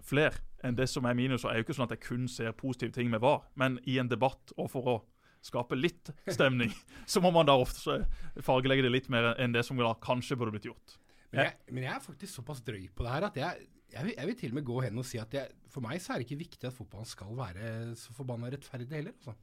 flere 0.02 0.42
enn 0.64 0.76
det 0.76 0.88
som 0.90 1.06
er 1.06 1.14
minuser. 1.14 1.48
Det 1.48 1.54
er 1.54 1.62
jo 1.62 1.68
ikke 1.68 1.76
sånn 1.78 1.88
at 1.88 1.94
jeg 1.96 2.04
kun 2.04 2.28
ser 2.28 2.56
positive 2.56 2.92
ting 2.92 3.10
med 3.12 3.22
VAR, 3.22 3.44
men 3.60 3.78
i 3.88 3.98
en 4.00 4.08
debatt 4.10 4.52
og 4.56 4.70
for 4.72 4.88
å 4.90 4.96
skape 5.44 5.76
litt 5.78 6.10
stemning, 6.28 6.72
så 7.12 7.22
må 7.24 7.30
man 7.32 7.48
da 7.48 7.56
ofte 7.56 8.02
fargelegge 8.44 8.84
det 8.84 8.92
litt 8.92 9.12
mer 9.12 9.34
enn 9.40 9.54
det 9.56 9.64
som 9.64 9.78
da 9.80 9.94
kanskje 10.02 10.36
burde 10.40 10.56
blitt 10.56 10.68
gjort. 10.68 10.98
Men 11.30 11.46
jeg, 11.46 11.54
men 11.70 11.86
jeg 11.86 11.94
er 11.94 12.02
faktisk 12.02 12.40
såpass 12.40 12.64
drøy 12.66 12.88
på 12.90 13.06
det 13.06 13.12
her 13.14 13.28
at 13.28 13.38
jeg 13.38 13.68
jeg 13.92 14.06
vil, 14.06 14.14
jeg 14.16 14.28
vil, 14.28 14.36
til 14.38 14.52
og 14.52 14.58
med 14.58 14.66
gå 14.68 14.80
hen 14.86 15.00
og 15.02 15.06
si 15.06 15.18
at 15.20 15.34
jeg, 15.34 15.54
for 15.70 15.84
meg 15.84 16.02
så 16.02 16.14
er 16.14 16.20
det 16.20 16.28
ikke 16.28 16.44
viktig 16.44 16.68
at 16.68 16.76
fotballen 16.76 17.08
skal 17.08 17.32
være 17.38 17.72
så 17.98 18.14
forbanna 18.16 18.52
rettferdig 18.52 19.00
heller. 19.00 19.16
Altså. 19.18 19.34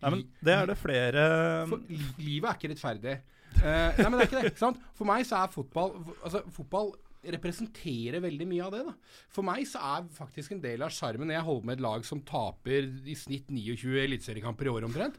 Nei, 0.00 0.14
men 0.14 0.24
Det 0.40 0.54
er 0.54 0.66
det 0.70 0.78
flere 0.80 1.26
for, 1.68 1.84
Livet 2.22 2.48
er 2.48 2.56
ikke 2.58 2.72
rettferdig. 2.72 3.14
Uh, 3.60 3.62
nei, 3.98 4.06
men 4.06 4.16
det 4.16 4.24
er 4.24 4.28
ikke 4.30 4.40
det. 4.40 4.52
ikke 4.54 4.64
Sant? 4.64 4.82
For 4.96 5.08
meg 5.10 5.26
så 5.28 5.42
er 5.42 5.52
fotball 5.52 5.96
altså, 6.22 6.42
Fotball 6.54 6.92
representerer 7.20 8.22
veldig 8.24 8.46
mye 8.48 8.64
av 8.64 8.72
det. 8.72 8.80
da. 8.86 8.94
For 9.34 9.44
meg 9.44 9.66
så 9.68 9.82
er 9.84 10.08
faktisk 10.16 10.54
en 10.56 10.62
del 10.64 10.80
av 10.86 10.94
sjarmen 10.94 11.28
når 11.28 11.36
jeg 11.36 11.46
holder 11.50 11.68
med 11.68 11.76
et 11.76 11.84
lag 11.84 12.06
som 12.08 12.22
taper 12.24 12.88
i 13.04 13.16
snitt 13.18 13.50
29 13.52 13.98
eliteseriekamper 14.06 14.70
i 14.70 14.72
året 14.72 14.88
omtrent. 14.88 15.18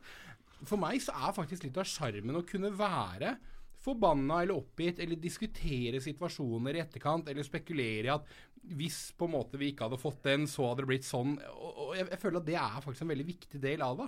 For 0.65 0.81
meg 0.81 1.01
så 1.03 1.13
er 1.13 1.35
faktisk 1.37 1.67
litt 1.67 1.77
av 1.77 1.89
sjarmen 1.89 2.39
å 2.39 2.45
kunne 2.47 2.73
være 2.73 3.35
forbanna 3.81 4.41
eller 4.43 4.59
oppgitt, 4.59 5.01
eller 5.01 5.19
diskutere 5.19 6.01
situasjoner 6.03 6.77
i 6.77 6.83
etterkant, 6.83 7.29
eller 7.31 7.45
spekulere 7.47 8.09
i 8.09 8.13
at 8.13 8.31
hvis 8.77 8.99
på 9.17 9.25
en 9.25 9.33
måte 9.33 9.57
vi 9.57 9.71
ikke 9.71 9.87
hadde 9.87 9.99
fått 10.01 10.21
den, 10.27 10.45
så 10.49 10.67
hadde 10.69 10.83
det 10.83 10.91
blitt 10.91 11.07
sånn. 11.07 11.33
Og, 11.57 11.95
jeg, 11.97 12.07
jeg 12.13 12.21
føler 12.21 12.41
at 12.41 12.47
det 12.47 12.57
er 12.61 12.83
faktisk 12.85 13.05
en 13.05 13.13
veldig 13.13 13.27
viktig 13.27 13.61
del 13.63 13.83
av 13.85 14.03
det. 14.03 14.07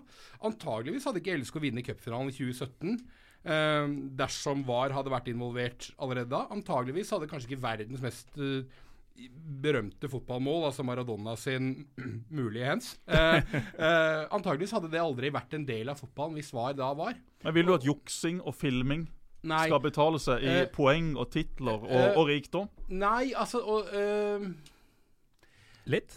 Antageligvis 0.49 1.07
hadde 1.09 1.23
ikke 1.23 1.38
LSK 1.39 1.59
vunnet 1.63 1.88
cupfinalen 1.88 2.29
i 2.29 2.38
2017 2.38 2.91
eh, 2.93 3.93
dersom 4.21 4.63
VAR 4.67 4.93
hadde 4.95 5.13
vært 5.13 5.31
involvert 5.33 5.89
allerede 5.97 6.31
da. 6.36 6.45
Antageligvis 6.53 7.13
hadde 7.15 7.29
kanskje 7.31 7.49
ikke 7.51 7.65
verdens 7.65 8.03
mest 8.05 8.38
eh, 8.38 8.69
berømte 9.63 10.09
fotballmål, 10.09 10.67
altså 10.69 10.86
Maradona 10.86 11.36
sin 11.39 11.73
mulige 12.38 12.69
hands. 12.69 12.93
Eh, 13.07 13.57
eh, 13.57 14.21
antageligvis 14.29 14.73
hadde 14.77 14.93
det 14.93 15.01
aldri 15.01 15.33
vært 15.33 15.57
en 15.57 15.67
del 15.67 15.91
av 15.93 16.01
fotballen 16.01 16.38
hvis 16.38 16.53
VAR 16.55 16.77
da 16.77 16.93
var. 16.97 17.17
Men 17.43 17.57
Vil 17.57 17.67
du 17.67 17.75
at 17.75 17.89
juksing 17.89 18.41
og 18.41 18.55
filming 18.57 19.07
Nei, 19.43 19.65
skal 19.67 19.82
betale 19.84 20.19
seg 20.23 20.43
i 20.43 20.53
uh, 20.62 20.67
poeng 20.71 21.13
og 21.19 21.27
titler 21.34 21.82
og, 21.82 21.89
uh, 21.89 22.19
og 22.19 22.29
rikdom? 22.29 22.69
nei 22.95 23.34
altså 23.36 23.60
og, 23.60 23.89
uh, 23.91 24.45
Litt. 25.91 26.13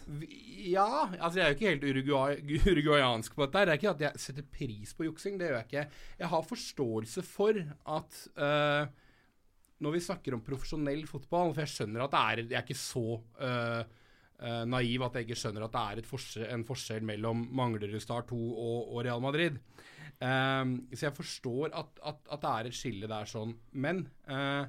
Ja, 0.62 1.08
altså 1.18 1.40
jeg 1.40 1.42
er 1.42 1.48
jo 1.50 1.56
ikke 1.56 1.70
helt 1.72 1.86
uruguay, 1.88 2.36
uruguayansk 2.70 3.34
på 3.34 3.42
dette. 3.42 3.64
Det 3.66 3.72
er 3.72 3.80
ikke 3.80 3.94
at 3.96 4.04
jeg 4.04 4.22
setter 4.22 4.46
pris 4.46 4.92
på 4.94 5.08
juksing, 5.08 5.40
det 5.40 5.48
gjør 5.48 5.56
jeg 5.58 5.66
ikke. 5.66 6.02
Jeg 6.20 6.30
har 6.30 6.44
forståelse 6.46 7.24
for 7.26 7.58
at 7.96 8.20
eh, 8.46 8.92
når 9.82 9.96
vi 9.96 10.04
snakker 10.06 10.36
om 10.36 10.44
profesjonell 10.46 11.02
fotball 11.10 11.50
For 11.50 11.64
jeg 11.64 11.72
skjønner 11.74 12.06
at 12.06 12.14
det 12.14 12.20
er 12.22 12.40
Jeg 12.46 12.56
er 12.56 12.62
ikke 12.62 12.78
så 12.78 13.02
naiv 14.70 15.02
at 15.04 15.18
jeg 15.18 15.26
ikke 15.26 15.40
skjønner 15.40 15.66
at 15.66 15.74
det 15.74 15.82
er 15.82 16.00
et 16.00 16.08
forskjell, 16.08 16.46
en 16.54 16.64
forskjell 16.68 17.04
mellom 17.08 17.42
Manglerud 17.56 18.00
Star 18.00 18.24
2 18.28 18.38
og, 18.38 18.80
og 18.94 19.02
Real 19.04 19.20
Madrid. 19.24 19.58
Ehm, 20.24 20.76
så 20.94 21.09
jeg 21.09 21.16
forstår 21.16 21.74
at, 21.76 21.98
at, 22.00 22.20
at 22.33 22.42
det 22.42 22.50
er 22.50 22.68
et 22.68 22.76
skille 22.76 23.11
der 23.11 23.29
sånn. 23.29 23.52
Men 23.76 24.07
uh, 24.31 24.64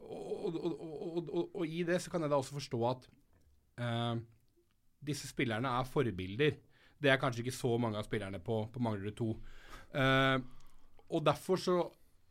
og, 0.00 0.56
og, 0.56 1.28
og, 1.28 1.50
og, 1.54 1.64
i 1.66 1.82
det 1.86 2.00
så 2.02 2.12
kan 2.12 2.24
jeg 2.24 2.32
da 2.32 2.38
også 2.40 2.56
forstå 2.56 2.80
at 2.88 3.08
uh, 3.84 4.16
disse 5.04 5.28
spillerne 5.28 5.68
er 5.80 5.88
forbilder. 5.88 6.56
Det 7.00 7.12
er 7.12 7.20
kanskje 7.20 7.44
ikke 7.44 7.56
så 7.56 7.74
mange 7.80 8.00
av 8.00 8.08
spillerne 8.08 8.40
på, 8.44 8.62
på 8.72 8.82
Manglerud 8.82 9.16
2. 9.20 9.30
Uh, 9.94 10.38
og 11.10 11.24
derfor 11.26 11.60
så 11.60 11.78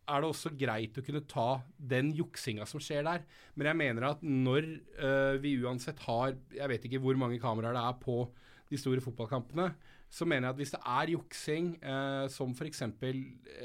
er 0.09 0.23
det 0.23 0.29
også 0.31 0.49
greit 0.57 0.97
å 0.97 1.03
kunne 1.05 1.27
ta 1.29 1.47
den 1.91 2.09
juksinga 2.17 2.65
som 2.69 2.81
skjer 2.81 3.05
der. 3.05 3.25
Men 3.53 3.69
jeg 3.69 3.79
mener 3.83 4.07
at 4.09 4.25
når 4.25 4.65
uh, 4.97 5.35
vi 5.41 5.57
uansett 5.61 6.01
har 6.07 6.33
Jeg 6.55 6.71
vet 6.71 6.87
ikke 6.87 7.01
hvor 7.03 7.19
mange 7.19 7.37
kameraer 7.41 7.77
det 7.77 7.83
er 7.85 7.99
på 8.01 8.23
de 8.69 8.77
store 8.77 9.01
fotballkampene, 9.01 9.71
så 10.09 10.25
mener 10.25 10.47
jeg 10.47 10.55
at 10.55 10.59
hvis 10.63 10.73
det 10.73 10.81
er 10.81 11.11
juksing, 11.13 11.69
eh, 11.85 12.25
som 12.33 12.53
f.eks. 12.57 12.83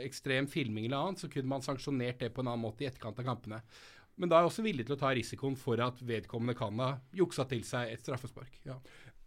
ekstrem 0.04 0.48
filming 0.50 0.86
eller 0.88 1.00
annet, 1.00 1.24
så 1.24 1.30
kunne 1.32 1.50
man 1.54 1.64
sanksjonert 1.64 2.20
det 2.20 2.30
på 2.34 2.44
en 2.44 2.52
annen 2.52 2.64
måte 2.66 2.84
i 2.84 2.88
etterkant 2.90 3.20
av 3.22 3.28
kampene. 3.30 3.62
Men 4.20 4.30
da 4.30 4.36
er 4.36 4.44
jeg 4.44 4.52
også 4.52 4.66
villig 4.66 4.86
til 4.86 4.94
å 4.94 5.00
ta 5.00 5.10
risikoen 5.16 5.56
for 5.58 5.80
at 5.82 5.98
vedkommende 6.06 6.54
kan 6.58 6.78
ha 6.84 6.92
juksa 7.16 7.48
til 7.50 7.64
seg 7.66 7.94
et 7.94 8.04
straffespark. 8.04 8.60
Ja. 8.68 8.76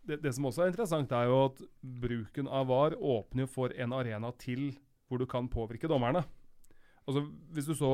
Det, 0.07 0.21
det 0.23 0.31
som 0.37 0.45
også 0.47 0.63
er 0.63 0.71
interessant, 0.71 1.11
er 1.11 1.27
jo 1.27 1.41
at 1.49 1.59
bruken 1.81 2.47
av 2.47 2.69
VAR 2.69 2.95
åpner 2.95 3.49
for 3.51 3.73
en 3.75 3.95
arena 3.97 4.31
til 4.39 4.69
hvor 5.07 5.19
du 5.19 5.27
kan 5.29 5.49
påvirke 5.51 5.89
dommerne. 5.91 6.23
Altså, 7.07 7.21
Hvis 7.55 7.65
du 7.69 7.73
så 7.73 7.89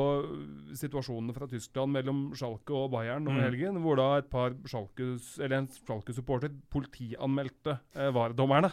situasjonene 0.74 1.34
fra 1.36 1.46
Tyskland 1.48 1.92
mellom 1.94 2.22
Schalke 2.36 2.74
og 2.74 2.92
Bayern 2.96 3.28
om 3.30 3.36
Mm. 3.38 3.42
helgen, 3.44 3.76
hvor 3.84 3.96
da 4.00 4.08
et 4.18 4.30
par 4.32 4.56
Schalkes, 4.66 5.38
eller 5.40 5.58
en 5.60 5.68
Schalke-supporter 5.68 6.50
politianmeldte 6.74 7.76
eh, 7.96 8.10
VAR-dommerne 8.16 8.72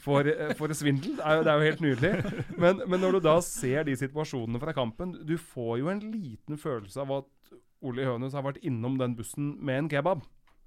for, 0.00 0.24
eh, 0.26 0.54
for 0.56 0.72
svindel, 0.72 1.16
det 1.18 1.24
er, 1.24 1.36
jo, 1.36 1.44
det 1.44 1.52
er 1.52 1.60
jo 1.60 1.68
helt 1.68 1.84
nydelig. 1.84 2.58
Men, 2.58 2.80
men 2.88 3.00
når 3.04 3.12
du 3.18 3.20
da 3.28 3.36
ser 3.44 3.84
de 3.84 3.96
situasjonene 4.00 4.60
fra 4.62 4.72
kampen, 4.76 5.12
du 5.26 5.36
får 5.36 5.78
jo 5.82 5.90
en 5.92 6.00
liten 6.14 6.56
følelse 6.60 7.04
av 7.04 7.12
at 7.20 7.54
Ole 7.84 8.06
Hønes 8.08 8.32
har 8.32 8.42
vært 8.46 8.62
innom 8.64 8.96
den 8.98 9.14
bussen 9.18 9.52
med 9.60 9.82
en 9.84 9.88
kebab. 9.92 10.24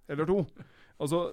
Eller 0.08 0.26
to. 0.30 0.44
Altså, 1.02 1.32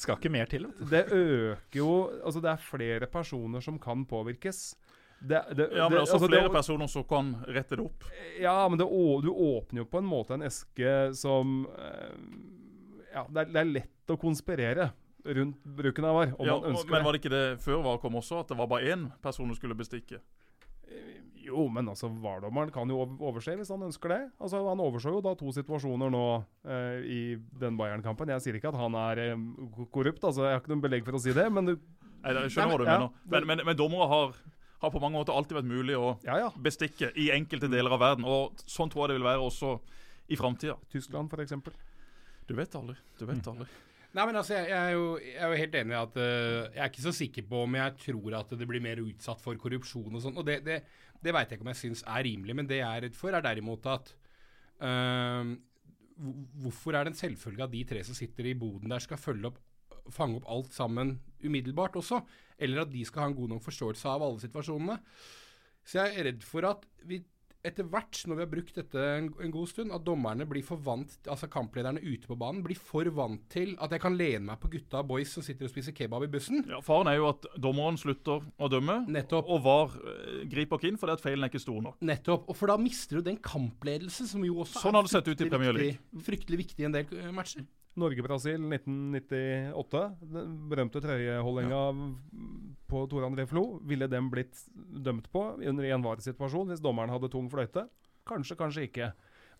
Skal 0.00 0.16
ikke 0.20 0.30
mer 0.32 0.46
til. 0.46 0.66
vet 0.68 0.78
du. 0.78 0.84
det 0.92 1.00
øker 1.10 1.80
jo 1.80 1.90
Altså, 2.24 2.40
det 2.44 2.50
er 2.52 2.60
flere 2.62 3.06
personer 3.10 3.60
som 3.64 3.78
kan 3.80 4.04
påvirkes. 4.06 4.74
Det, 5.20 5.40
det, 5.56 5.66
Ja, 5.76 5.88
men 5.88 5.98
det- 5.98 6.02
også 6.06 6.16
altså, 6.16 6.28
flere 6.30 6.48
det, 6.48 6.52
personer 6.54 6.88
som 6.88 7.04
kan 7.04 7.34
rette 7.46 7.76
det 7.76 7.84
opp. 7.84 8.04
Ja, 8.40 8.68
men 8.68 8.78
du 8.78 8.84
åpner 8.86 9.82
jo 9.82 9.84
på 9.84 9.98
en 10.00 10.08
måte 10.08 10.32
en 10.34 10.42
eske 10.48 11.14
som 11.14 11.66
eh, 11.76 12.14
Ja, 13.12 13.26
det 13.28 13.42
er, 13.42 13.52
det 13.52 13.60
er 13.60 13.72
lett 13.74 14.14
å 14.14 14.16
konspirere 14.16 14.92
rundt 15.24 15.58
bruken 15.76 16.04
av 16.08 16.14
VAR, 16.16 16.30
om 16.38 16.46
Ja, 16.46 16.54
man 16.60 16.74
og- 16.76 16.88
men 16.90 17.04
var 17.04 17.12
det 17.12 17.20
ikke 17.20 17.30
det 17.34 17.60
før 17.60 17.82
VAR 17.84 17.98
kom 18.00 18.14
også, 18.16 18.40
at 18.40 18.48
det 18.48 18.56
var 18.56 18.66
bare 18.66 18.88
én 18.94 19.10
person 19.20 19.48
du 19.48 19.54
skulle 19.54 19.74
bestikke? 19.76 20.20
Jo, 21.42 21.68
men 21.68 21.88
altså, 21.88 22.08
VAR-dommeren 22.08 22.70
kan 22.72 22.88
jo 22.88 23.00
overse 23.18 23.54
hvis 23.58 23.70
han 23.72 23.82
ønsker 23.82 24.08
det. 24.12 24.20
Altså, 24.40 24.60
Han 24.68 24.78
overså 24.78 25.10
jo 25.16 25.20
da 25.24 25.32
to 25.34 25.50
situasjoner 25.56 26.10
nå 26.12 26.24
eh, 26.64 27.00
i 27.02 27.20
den 27.58 27.76
Bayern-kampen. 27.80 28.28
Jeg 28.28 28.40
sier 28.44 28.54
ikke 28.60 28.68
at 28.70 28.78
han 28.78 28.94
er 28.94 29.18
eh, 29.18 29.36
korrupt, 29.90 30.22
altså, 30.22 30.44
jeg 30.46 30.52
har 30.54 30.60
ikke 30.60 30.74
noe 30.74 30.84
belegg 30.84 31.04
for 31.04 31.16
å 31.18 31.20
si 31.22 31.32
det, 31.32 31.48
men 31.52 31.64
du, 31.72 31.76
Nei, 32.22 32.34
Jeg 32.36 32.50
skjønner 32.52 32.74
hva 32.74 32.78
du 32.78 32.84
ja, 32.84 32.98
mener. 32.98 33.12
Men, 33.32 33.46
men, 33.48 33.62
men 33.70 33.76
dommere 33.80 34.06
har, 34.10 34.34
har 34.80 34.92
på 34.92 35.00
mange 35.02 35.18
måter 35.18 35.36
alltid 35.36 35.58
vært 35.58 35.68
mulig 35.68 35.96
å 35.98 36.14
ja 36.24 36.38
ja. 36.40 36.48
bestikke 36.56 37.10
i 37.20 37.28
enkelte 37.34 37.68
deler 37.68 37.92
av 37.96 38.00
verden. 38.00 38.24
Og 38.24 38.60
sånn 38.64 38.90
tror 38.92 39.04
jeg 39.04 39.12
det 39.12 39.20
vil 39.20 39.28
være 39.28 39.44
også 39.44 39.76
i 40.30 40.38
framtida. 40.40 40.78
Tyskland, 40.92 41.32
f.eks. 41.32 41.54
Du 42.48 42.56
vet 42.56 42.76
aldri. 42.78 42.96
Du 43.18 43.26
vet 43.28 43.50
aldri. 43.50 43.68
Nei, 44.10 44.24
men 44.26 44.40
altså, 44.40 44.56
jeg, 44.56 44.70
jeg, 44.72 44.78
er 44.80 44.96
jo, 44.96 45.04
jeg 45.22 45.38
er 45.38 45.52
jo 45.52 45.58
helt 45.60 45.76
enig 45.78 45.94
i 45.94 46.00
at 46.00 46.16
uh, 46.18 46.24
Jeg 46.74 46.80
er 46.82 46.88
ikke 46.90 47.04
så 47.04 47.12
sikker 47.14 47.44
på 47.46 47.60
om 47.62 47.76
jeg 47.78 47.96
tror 48.06 48.36
at 48.40 48.54
det 48.58 48.66
blir 48.66 48.82
mer 48.82 49.02
utsatt 49.04 49.42
for 49.42 49.58
korrupsjon 49.60 50.16
og 50.18 50.24
sånn. 50.24 50.38
Og 50.40 50.46
det, 50.48 50.60
det, 50.66 50.80
det 51.22 51.34
veit 51.36 51.50
jeg 51.52 51.60
ikke 51.60 51.68
om 51.68 51.72
jeg 51.74 51.82
syns 51.84 52.02
er 52.08 52.26
rimelig, 52.26 52.56
men 52.58 52.70
det 52.70 52.80
jeg 52.80 52.88
er 52.88 53.06
redd 53.06 53.18
for, 53.18 53.36
er 53.36 53.44
derimot 53.46 53.90
at 53.90 54.14
uh, 54.82 55.56
Hvorfor 56.60 56.92
er 56.98 57.06
det 57.06 57.14
en 57.14 57.16
selvfølge 57.16 57.64
at 57.64 57.72
de 57.72 57.78
tre 57.88 58.02
som 58.04 58.16
sitter 58.16 58.50
i 58.50 58.58
boden 58.58 58.92
der, 58.92 59.00
skal 59.00 59.16
følge 59.20 59.48
opp 59.48 59.60
fange 60.12 60.40
opp 60.40 60.48
alt 60.50 60.74
sammen 60.74 61.14
umiddelbart 61.44 61.96
også? 61.96 62.18
Eller 62.60 62.84
at 62.84 62.92
de 62.92 63.04
skal 63.08 63.24
ha 63.24 63.30
en 63.32 63.38
god 63.40 63.54
nok 63.56 63.64
forståelse 63.66 64.08
av 64.12 64.22
alle 64.28 64.42
situasjonene? 64.44 64.98
Så 65.86 66.00
jeg 66.02 66.16
er 66.20 66.30
redd 66.30 66.46
for 66.46 66.68
at 66.68 66.84
vi 67.08 67.22
etter 67.66 67.84
hvert, 67.92 68.22
når 68.24 68.38
vi 68.38 68.40
har 68.44 68.48
brukt 68.48 68.76
dette 68.78 69.02
en, 69.18 69.26
en 69.44 69.52
god 69.52 69.68
stund, 69.68 69.92
at 69.92 70.04
dommerne 70.06 70.46
blir 70.48 70.64
for 70.64 70.80
vant, 70.80 71.12
altså 71.28 71.48
kamplederne 71.52 72.00
ute 72.00 72.28
på 72.30 72.36
banen, 72.40 72.62
blir 72.64 72.78
for 72.80 73.08
vant 73.12 73.42
til 73.52 73.74
at 73.84 73.92
jeg 73.92 74.00
kan 74.00 74.16
lene 74.16 74.46
meg 74.48 74.60
på 74.62 74.70
gutta 74.72 75.02
og 75.02 75.10
boys 75.10 75.34
som 75.36 75.44
sitter 75.44 75.68
og 75.68 75.72
spiser 75.72 75.92
kebab 75.96 76.24
i 76.24 76.30
bussen. 76.32 76.62
Ja, 76.70 76.80
Faren 76.84 77.10
er 77.12 77.18
jo 77.18 77.28
at 77.28 77.44
dommeren 77.60 78.00
slutter 78.00 78.46
å 78.56 78.70
dømme, 78.72 79.02
Nettopp. 79.12 79.50
og 79.52 79.60
VAR 79.66 79.98
eh, 80.00 80.38
griper 80.50 80.80
ikke 80.80 80.92
inn 80.92 81.00
fordi 81.00 81.18
at 81.18 81.24
feilen 81.24 81.44
er 81.44 81.52
ikke 81.52 81.62
stor 81.66 81.84
nok. 81.84 82.00
Nettopp. 82.00 82.48
Og 82.48 82.56
for 82.56 82.72
da 82.72 82.78
mister 82.80 83.20
du 83.20 83.28
den 83.28 83.40
kampledelse 83.44 84.28
som 84.30 84.46
jo 84.46 84.62
også 84.64 84.80
Sånn 84.86 84.96
i 84.96 85.04
fryktelig 85.04 85.60
viktig- 85.60 86.24
Fryktelig 86.30 86.62
viktig 86.64 86.86
i 86.86 86.88
en 86.88 86.96
del 86.96 87.12
eh, 87.20 87.28
matcher. 87.34 87.68
Norge-Brasil 87.98 88.60
1998. 88.62 90.02
Den 90.30 90.52
berømte 90.70 91.02
trøyeholdinga 91.02 91.80
på 92.90 93.02
Tore 93.10 93.26
André 93.26 93.46
Flo. 93.50 93.80
Ville 93.86 94.08
den 94.10 94.30
blitt 94.30 94.62
dømt 94.74 95.30
på 95.32 95.42
under 95.58 95.88
en 95.88 96.06
VAR-situasjon 96.06 96.70
hvis 96.70 96.84
dommeren 96.84 97.12
hadde 97.12 97.32
tung 97.32 97.50
fløyte? 97.50 97.88
Kanskje, 98.28 98.56
kanskje 98.58 98.86
ikke. 98.86 99.10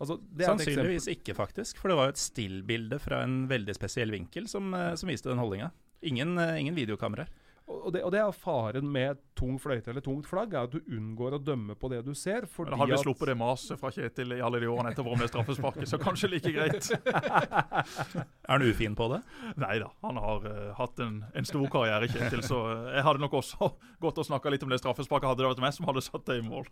Altså, 0.01 0.17
Sannsynligvis 0.41 1.11
ikke, 1.13 1.35
faktisk. 1.37 1.81
For 1.81 1.93
det 1.93 1.99
var 1.99 2.09
jo 2.09 2.15
et 2.15 2.23
stillbilde 2.23 3.01
fra 3.03 3.25
en 3.27 3.43
veldig 3.51 3.75
spesiell 3.77 4.13
vinkel 4.15 4.47
som, 4.49 4.73
eh, 4.75 4.95
som 4.97 5.11
viste 5.11 5.29
den 5.29 5.41
holdninga. 5.43 5.71
Ingen, 6.03 6.39
eh, 6.39 6.61
ingen 6.63 6.75
videokameraer. 6.79 7.29
Og 7.71 7.93
det, 7.95 8.03
og 8.05 8.13
det 8.13 8.19
er 8.21 8.35
faren 8.35 8.89
med 8.91 9.21
tung 9.39 9.57
fløyte 9.63 9.93
eller 9.93 10.03
tungt 10.05 10.27
flagg, 10.29 10.53
er 10.55 10.67
at 10.67 10.75
du 10.75 10.81
unngår 10.97 11.37
å 11.37 11.41
dømme 11.43 11.77
på 11.79 11.91
det 11.93 12.03
du 12.07 12.11
ser. 12.19 12.47
Fordi 12.51 12.75
Men 12.75 12.83
Hadde 12.83 12.93
vi 12.93 12.99
at 12.99 13.05
sluppet 13.05 13.31
det 13.31 13.37
maset 13.41 13.81
fra 13.81 13.93
Kjetil 13.95 14.37
i 14.37 14.41
alle 14.45 14.61
de 14.63 14.69
årene 14.71 14.93
etter 14.93 15.07
vår 15.07 15.23
det 15.23 15.31
straffesparket, 15.31 15.89
så 15.91 16.01
kanskje 16.03 16.33
like 16.35 16.53
greit. 16.55 16.91
Er 18.51 18.57
han 18.57 18.67
ufin 18.67 18.97
på 18.99 19.07
det? 19.13 19.21
Nei 19.63 19.77
da, 19.83 19.91
han 20.03 20.19
har 20.21 20.47
uh, 20.47 20.71
hatt 20.81 21.03
en, 21.05 21.21
en 21.35 21.47
stor 21.49 21.67
karriere, 21.73 22.11
Kjetil. 22.11 22.43
Så 22.47 22.59
eh, 22.73 22.97
jeg 22.99 23.07
hadde 23.07 23.23
nok 23.23 23.37
også 23.41 23.71
gått 24.03 24.19
og 24.19 24.27
snakka 24.27 24.53
litt 24.53 24.65
om 24.67 24.73
det 24.73 24.81
straffesparket, 24.83 25.31
hadde 25.31 25.45
det 25.45 25.53
vært 25.53 25.63
meg 25.63 25.77
som 25.77 25.87
hadde 25.89 26.03
satt 26.05 26.27
det 26.27 26.41
i 26.41 26.47
mål. 26.47 26.67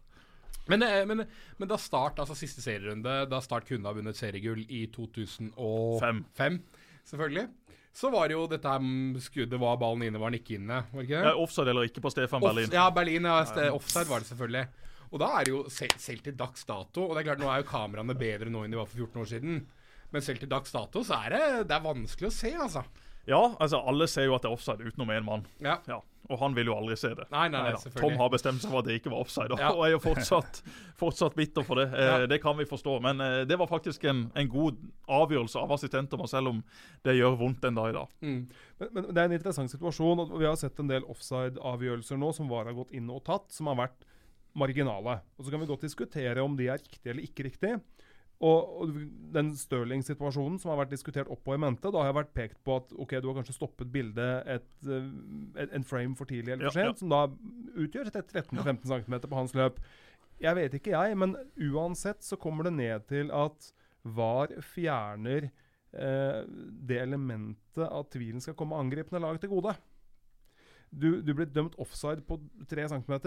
Men, 0.69 0.83
eh, 0.83 1.05
men, 1.09 1.25
men 1.57 1.71
da 1.71 1.79
Start, 1.81 2.19
altså 2.21 2.37
siste 2.37 2.65
serierunde, 2.65 3.23
da 3.31 3.41
Start 3.45 3.69
kunne 3.69 3.89
ha 3.89 3.97
vunnet 3.97 4.19
seriegull 4.19 4.65
i 4.67 4.85
2005, 4.93 6.25
Fem. 6.37 6.61
selvfølgelig, 7.09 7.47
så 7.99 8.11
var 8.15 8.29
det 8.31 8.37
jo 8.37 8.45
dette 8.51 8.71
her 8.71 8.83
skuddet 9.25 9.59
Var 9.59 9.79
ballen 9.81 10.05
inne, 10.07 10.21
var 10.23 10.31
den 10.31 10.39
ikke 10.39 10.55
inne? 10.59 10.83
Var 10.93 11.01
det 11.03 11.09
ikke 11.09 11.23
det? 11.23 11.33
Ja, 11.33 11.39
offside 11.43 11.73
eller 11.73 11.89
ikke 11.89 12.03
på 12.05 12.13
Stefan 12.15 12.43
Off- 12.45 12.53
Berlin. 12.55 12.71
Ja, 12.79 12.85
Berlin. 12.95 13.27
Ja, 13.27 13.41
offside 13.75 14.07
var 14.11 14.23
det 14.23 14.29
selvfølgelig. 14.31 14.67
Og 15.09 15.19
da 15.23 15.29
er 15.41 15.49
det 15.49 15.53
jo 15.55 15.63
selv, 15.73 15.97
selv 15.99 16.21
til 16.23 16.35
dags 16.37 16.65
dato 16.69 17.07
Og 17.09 17.15
det 17.17 17.23
er 17.23 17.29
klart, 17.31 17.41
nå 17.43 17.49
er 17.51 17.63
jo 17.63 17.69
kameraene 17.71 18.15
bedre 18.21 18.53
nå 18.53 18.63
enn 18.67 18.75
de 18.75 18.79
var 18.79 18.87
for 18.91 19.01
14 19.03 19.23
år 19.25 19.29
siden. 19.33 19.59
Men 20.13 20.25
selv 20.25 20.39
til 20.45 20.49
dags 20.53 20.71
dato 20.73 21.03
så 21.05 21.19
er 21.27 21.35
det, 21.35 21.43
det 21.69 21.75
er 21.77 21.85
vanskelig 21.85 22.29
å 22.31 22.35
se, 22.39 22.53
altså. 22.55 22.85
Ja, 23.29 23.43
altså 23.61 23.83
alle 23.87 24.07
ser 24.09 24.25
jo 24.25 24.35
at 24.39 24.43
det 24.45 24.49
er 24.51 24.55
offside 24.57 24.87
utenom 24.89 25.11
én 25.13 25.25
mann. 25.27 25.43
Ja. 25.61 25.77
Ja, 25.89 25.99
Og 26.31 26.39
han 26.41 26.55
vil 26.57 26.67
jo 26.69 26.75
aldri 26.77 26.97
se 26.97 27.11
det. 27.17 27.25
Nei, 27.33 27.47
nei, 27.49 27.61
nei, 27.67 27.73
nei. 27.77 27.93
Tom 27.97 28.17
har 28.21 28.29
bestemt 28.33 28.61
seg 28.61 28.71
for 28.73 28.81
at 28.83 28.89
det 28.89 28.97
ikke 28.99 29.11
var 29.13 29.21
offside, 29.25 29.53
og, 29.53 29.61
Ja. 29.61 29.71
og 29.73 29.85
er 29.87 29.91
jo 29.95 30.01
fortsatt, 30.01 30.63
fortsatt 31.01 31.37
bitter 31.37 31.65
for 31.65 31.77
det. 31.81 31.87
Eh, 31.93 32.05
Ja. 32.09 32.27
Det 32.27 32.41
kan 32.43 32.57
vi 32.57 32.65
forstå. 32.69 32.99
Men 33.05 33.21
eh, 33.21 33.45
det 33.49 33.59
var 33.61 33.67
faktisk 33.71 34.05
en, 34.05 34.31
en 34.35 34.49
god 34.49 34.77
avgjørelse 35.09 35.57
av 35.61 35.73
assistenter, 35.73 36.27
selv 36.29 36.49
om 36.49 36.63
det 37.05 37.17
gjør 37.17 37.37
vondt 37.41 37.65
en 37.65 37.75
dag 37.81 37.91
i 37.91 37.97
dag. 37.97 38.09
Mm. 38.21 38.49
Men, 38.81 38.89
men 38.93 39.05
det 39.15 39.19
er 39.23 39.25
en 39.25 39.33
interessant 39.39 39.71
situasjon. 39.73 40.21
og 40.25 40.39
Vi 40.39 40.45
har 40.49 40.57
sett 40.57 40.79
en 40.81 40.89
del 40.89 41.03
offside-avgjørelser 41.09 42.19
nå 42.21 42.33
som 42.35 42.49
VAR 42.49 42.65
har 42.73 42.77
gått 42.77 42.93
inn 42.97 43.09
og 43.11 43.25
tatt, 43.25 43.51
som 43.53 43.67
har 43.73 43.77
vært 43.77 44.05
marginale. 44.59 45.21
Og 45.39 45.45
Så 45.45 45.51
kan 45.53 45.61
vi 45.61 45.67
godt 45.71 45.85
diskutere 45.87 46.43
om 46.43 46.57
de 46.57 46.67
er 46.69 46.79
riktige 46.81 47.13
eller 47.13 47.23
ikke 47.29 47.45
riktige. 47.49 47.81
Og, 48.39 48.93
den 49.35 49.51
Stirling-situasjonen 49.59 50.61
som 50.63 50.71
har 50.71 50.85
vært 50.85 50.93
diskutert 50.93 51.31
oppå 51.33 51.57
i 51.57 51.61
mente, 51.61 51.91
da 51.91 51.99
har 51.99 52.13
jeg 52.13 52.19
vært 52.21 52.35
pekt 52.37 52.61
på 52.67 52.77
at 52.79 52.93
ok, 52.95 53.17
du 53.19 53.27
har 53.31 53.41
kanskje 53.41 53.57
stoppet 53.57 53.91
bildet 53.91 54.47
et, 54.47 54.69
eh, 54.87 55.09
et, 55.65 55.73
en 55.75 55.87
frame 55.87 56.15
for 56.19 56.31
tidlig 56.31 56.55
eller 56.55 56.71
for 56.71 56.79
Ja, 56.79 56.87
ja. 56.87 56.93
sent, 56.93 57.03
som 57.03 57.11
da 57.11 57.25
utgjør 57.83 58.13
et 58.13 58.21
13-15 58.31 58.87
cm 58.87 59.19
på 59.27 59.41
hans 59.41 59.57
løp. 59.59 59.83
Jeg 60.39 60.55
vet 60.55 60.79
ikke, 60.79 60.95
jeg, 60.95 61.19
men 61.19 61.35
uansett 61.75 62.23
så 62.23 62.39
kommer 62.39 62.69
det 62.69 62.77
ned 62.79 63.09
til 63.11 63.33
at 63.35 63.73
VAR 64.07 64.55
fjerner 64.63 65.51
eh, 65.51 66.41
det 66.47 67.03
elementet 67.03 67.89
at 67.89 68.13
tvilen 68.15 68.41
skal 68.45 68.55
komme 68.59 68.79
angripende 68.79 69.25
lag 69.25 69.41
til 69.43 69.51
gode. 69.51 69.75
Du, 70.95 71.19
du 71.21 71.35
blir 71.35 71.51
dømt 71.51 71.75
offside 71.83 72.23
på 72.23 72.39
3 72.71 72.87
cm. 72.95 73.19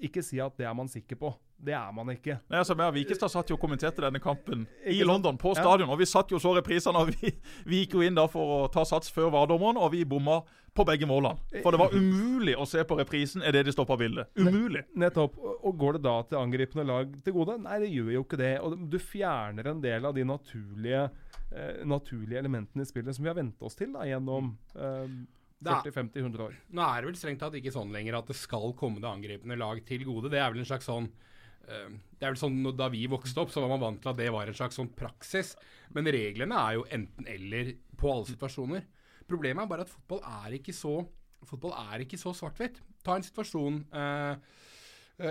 Ikke 0.00 0.22
si 0.24 0.40
at 0.40 0.56
det 0.56 0.66
er 0.66 0.74
man 0.74 0.88
sikker 0.88 1.16
på. 1.16 1.34
Det 1.62 1.74
er 1.78 1.92
man 1.94 2.08
ikke. 2.10 2.40
Nei, 2.50 2.58
altså, 2.58 2.74
Vi 2.74 3.04
Vikestad 3.04 3.30
satt 3.30 3.48
jo 3.50 3.54
og 3.54 3.60
kommenterte 3.62 4.02
denne 4.02 4.18
kampen 4.18 4.66
i 4.84 5.02
London, 5.04 5.36
på 5.38 5.52
Ja. 5.54 5.62
stadion. 5.62 5.88
og 5.90 5.98
Vi 5.98 6.04
satt 6.06 6.30
jo 6.32 6.38
så 6.38 6.56
reprisene. 6.56 6.96
og 6.98 7.06
vi, 7.14 7.30
vi 7.64 7.84
gikk 7.86 7.94
jo 7.94 8.00
inn 8.02 8.14
da 8.16 8.26
for 8.26 8.66
å 8.66 8.72
ta 8.72 8.82
sats 8.84 9.08
før 9.10 9.30
VAR-dommeren, 9.30 9.76
og 9.78 9.92
vi 9.92 10.02
bomma 10.04 10.42
på 10.74 10.84
begge 10.88 11.06
målene. 11.06 11.38
For 11.62 11.70
det 11.70 11.78
var 11.78 11.90
umulig 11.94 12.56
å 12.56 12.66
se 12.66 12.82
på 12.82 12.96
reprisen 12.98 13.42
er 13.44 13.52
det 13.52 13.66
de 13.66 13.72
stoppa 13.72 13.96
bildet. 13.96 14.26
Umulig. 14.36 14.82
Nettopp. 14.96 15.36
Og 15.62 15.78
går 15.78 15.92
det 15.92 16.02
da 16.02 16.22
til 16.22 16.38
angripende 16.38 16.86
lag 16.88 17.12
til 17.22 17.32
gode? 17.34 17.60
Nei, 17.62 17.78
det 17.78 17.92
gjør 17.92 18.10
jo 18.16 18.24
ikke 18.24 18.38
det. 18.40 18.58
Og 18.60 18.90
du 18.90 18.98
fjerner 18.98 19.66
en 19.70 19.80
del 19.82 20.04
av 20.04 20.14
de 20.14 20.24
naturlige, 20.24 21.10
eh, 21.54 21.84
naturlige 21.84 22.38
elementene 22.42 22.82
i 22.82 22.84
spillet 22.90 23.14
som 23.14 23.22
vi 23.22 23.28
har 23.30 23.36
vent 23.38 23.62
oss 23.62 23.74
til 23.76 23.92
da, 23.92 24.00
gjennom 24.08 24.56
eh, 24.74 24.80
Det 24.80 24.82
er- 25.04 25.26
40-50-100 25.62 26.46
år. 26.46 26.56
Nå 26.74 26.86
er 26.86 27.02
det 27.02 27.10
vel 27.10 27.20
strengt 27.20 27.42
tatt 27.42 27.56
ikke 27.58 27.74
sånn 27.74 27.92
lenger 27.94 28.18
at 28.18 28.30
det 28.30 28.38
skal 28.38 28.74
komme 28.78 29.02
det 29.02 29.10
angripende 29.10 29.58
lag 29.60 29.82
til 29.88 30.06
gode. 30.08 30.32
Det 30.32 30.40
er 30.40 30.52
vel 30.52 30.62
en 30.62 30.68
slags 30.68 30.88
sånn 30.88 31.08
eh, 31.68 31.88
det 32.18 32.26
er 32.26 32.34
vel 32.34 32.40
sånn 32.40 32.60
Da 32.78 32.88
vi 32.92 33.04
vokste 33.10 33.42
opp, 33.42 33.52
så 33.54 33.64
var 33.64 33.74
man 33.74 33.82
vant 33.82 34.02
til 34.02 34.12
at 34.12 34.20
det 34.20 34.30
var 34.34 34.50
en 34.50 34.58
slags 34.58 34.78
sånn 34.78 34.92
praksis. 34.96 35.54
Men 35.94 36.10
reglene 36.14 36.58
er 36.58 36.78
jo 36.78 36.86
enten-eller 36.98 37.74
på 37.98 38.12
alle 38.12 38.30
situasjoner. 38.30 38.86
Problemet 39.28 39.64
er 39.64 39.70
bare 39.70 39.86
at 39.86 39.92
fotball 39.92 40.22
er 40.44 40.60
ikke 40.60 40.76
så 40.76 41.00
Fotball 41.42 41.72
er 41.74 42.04
ikke 42.04 42.20
så 42.20 42.30
svart-hvitt. 42.38 42.76
Ta 43.02 43.16
en 43.18 43.24
situasjon 43.26 43.80
eh, 43.98 44.36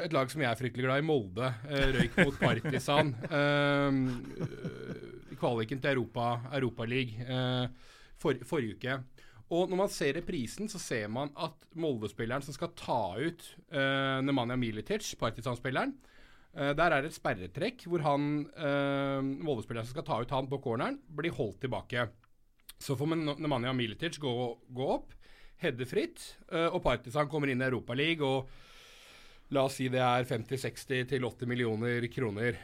Et 0.01 0.11
lag 0.11 0.27
som 0.27 0.41
jeg 0.43 0.49
er 0.49 0.57
fryktelig 0.59 0.83
glad 0.83 0.99
i, 0.99 1.05
Molde, 1.07 1.47
eh, 1.71 1.85
røyk 1.95 2.17
mot 2.19 2.35
Partisan. 2.41 3.13
eh, 3.37 5.21
kvaliken 5.41 5.81
til 5.81 5.95
Europa, 5.95 6.27
Europaligaen 6.53 7.25
eh, 7.25 7.89
for, 8.21 8.37
forrige 8.47 8.77
uke. 8.77 8.97
Og 9.51 9.67
når 9.67 9.81
man 9.81 9.91
ser 9.91 10.15
reprisen, 10.15 10.69
så 10.71 10.79
ser 10.79 11.09
man 11.11 11.31
at 11.35 11.67
Molde-spilleren 11.75 12.43
som 12.45 12.55
skal 12.55 12.71
ta 12.77 13.01
ut 13.19 13.43
uh, 13.75 14.23
Nemanja 14.23 14.55
Militic, 14.59 15.11
Partisan-spilleren 15.19 15.91
eh, 16.55 16.71
Der 16.77 16.87
er 16.87 17.03
det 17.03 17.11
et 17.11 17.17
sperretrekk 17.17 17.83
hvor 17.91 18.03
han 18.05 18.45
uh, 18.55 19.19
Molde-spilleren 19.19 19.87
som 19.87 19.97
skal 19.97 20.07
ta 20.07 20.21
ut 20.23 20.31
han 20.31 20.47
på 20.51 20.61
corneren, 20.63 21.01
blir 21.03 21.35
holdt 21.35 21.65
tilbake. 21.65 22.07
Så 22.79 22.95
får 22.95 23.11
Nemanja 23.11 23.75
Militic 23.75 24.21
gå, 24.23 24.33
gå 24.71 24.89
opp, 24.95 25.11
heade 25.61 25.87
fritt, 25.89 26.23
uh, 26.53 26.69
og 26.71 26.79
Partisan 26.87 27.27
kommer 27.31 27.51
inn 27.51 27.63
i 27.63 27.67
Europaligaen 27.67 28.59
La 29.51 29.65
oss 29.67 29.81
si 29.81 29.89
det 29.91 29.99
er 29.99 30.23
50-60-80 30.23 31.41
millioner 31.43 32.05
kroner. 32.07 32.55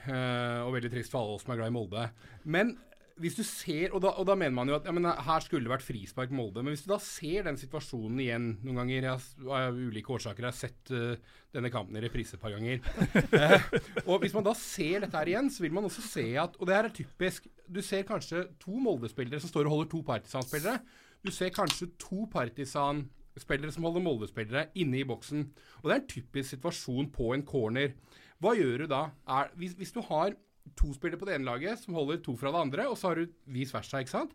og 0.64 0.70
veldig 0.72 0.92
trist 0.94 1.12
for 1.12 1.20
alle 1.20 1.34
oss 1.36 1.44
som 1.44 1.52
er 1.52 1.58
glad 1.60 1.68
i 1.68 1.74
Molde. 1.76 2.06
Men 2.48 2.78
hvis 3.22 3.38
du 3.38 3.42
ser, 3.46 3.92
og 3.96 4.02
da, 4.04 4.12
og 4.20 4.28
da 4.30 4.36
mener 4.38 4.54
man 4.54 4.70
jo 4.70 4.76
at 4.78 4.86
ja, 4.86 4.94
men 4.94 5.08
her 5.08 5.44
skulle 5.44 5.66
det 5.66 5.72
vært 5.72 5.86
frispark 5.86 6.34
Molde. 6.36 6.62
Men 6.62 6.76
hvis 6.76 6.84
du 6.86 6.92
da 6.92 7.00
ser 7.02 7.48
den 7.48 7.58
situasjonen 7.60 8.22
igjen 8.22 8.48
noen 8.66 8.82
ganger 8.82 9.08
jeg, 9.10 9.26
Av 9.58 9.78
ulike 9.78 10.14
årsaker 10.14 10.46
jeg 10.46 10.54
har 10.54 10.58
sett 10.58 10.92
uh, 10.94 11.38
denne 11.56 11.72
kampen 11.74 11.98
i 11.98 12.04
reprise 12.04 12.38
et 12.38 12.44
par 12.44 12.54
ganger. 12.56 12.82
Eh, 13.38 13.64
og 14.08 14.22
hvis 14.24 14.34
man 14.34 14.46
da 14.46 14.54
ser 14.58 15.04
dette 15.04 15.18
her 15.18 15.30
igjen, 15.30 15.50
så 15.54 15.62
vil 15.64 15.74
man 15.76 15.86
også 15.88 16.02
se 16.04 16.24
at 16.40 16.56
Og 16.58 16.68
det 16.68 16.76
her 16.76 16.88
er 16.88 16.94
typisk. 16.96 17.48
Du 17.68 17.82
ser 17.86 18.06
kanskje 18.08 18.46
to 18.62 18.80
Molde-spillere 18.82 19.42
som 19.44 19.52
står 19.52 19.68
og 19.68 19.74
holder 19.74 19.90
to 19.92 20.02
Partisan-spillere. 20.08 20.80
Du 21.26 21.32
ser 21.34 21.52
kanskje 21.54 21.90
to 22.02 22.26
Partisan-spillere 22.34 23.74
som 23.74 23.86
holder 23.88 24.06
Molde-spillere 24.06 24.68
inne 24.80 25.02
i 25.02 25.08
boksen. 25.08 25.44
Og 25.82 25.90
det 25.90 25.96
er 25.96 26.02
en 26.02 26.10
typisk 26.14 26.56
situasjon 26.56 27.12
på 27.14 27.34
en 27.36 27.46
corner. 27.48 27.94
Hva 28.42 28.54
gjør 28.58 28.86
du 28.86 28.92
da? 28.94 29.04
Er, 29.28 29.52
hvis, 29.60 29.76
hvis 29.78 29.94
du 29.96 30.02
har 30.10 30.36
to 30.76 30.92
spillere 30.96 31.20
på 31.22 31.28
det 31.30 31.38
ene 31.38 31.48
laget 31.48 31.82
som 31.82 31.96
holder 31.98 32.22
to 32.26 32.36
fra 32.40 32.52
det 32.54 32.64
andre, 32.66 32.88
og 32.90 32.98
så 33.00 33.12
har 33.12 33.22
du 33.22 33.34
vice 33.54 33.76
versa, 33.76 34.02
ikke 34.04 34.16
sant? 34.16 34.34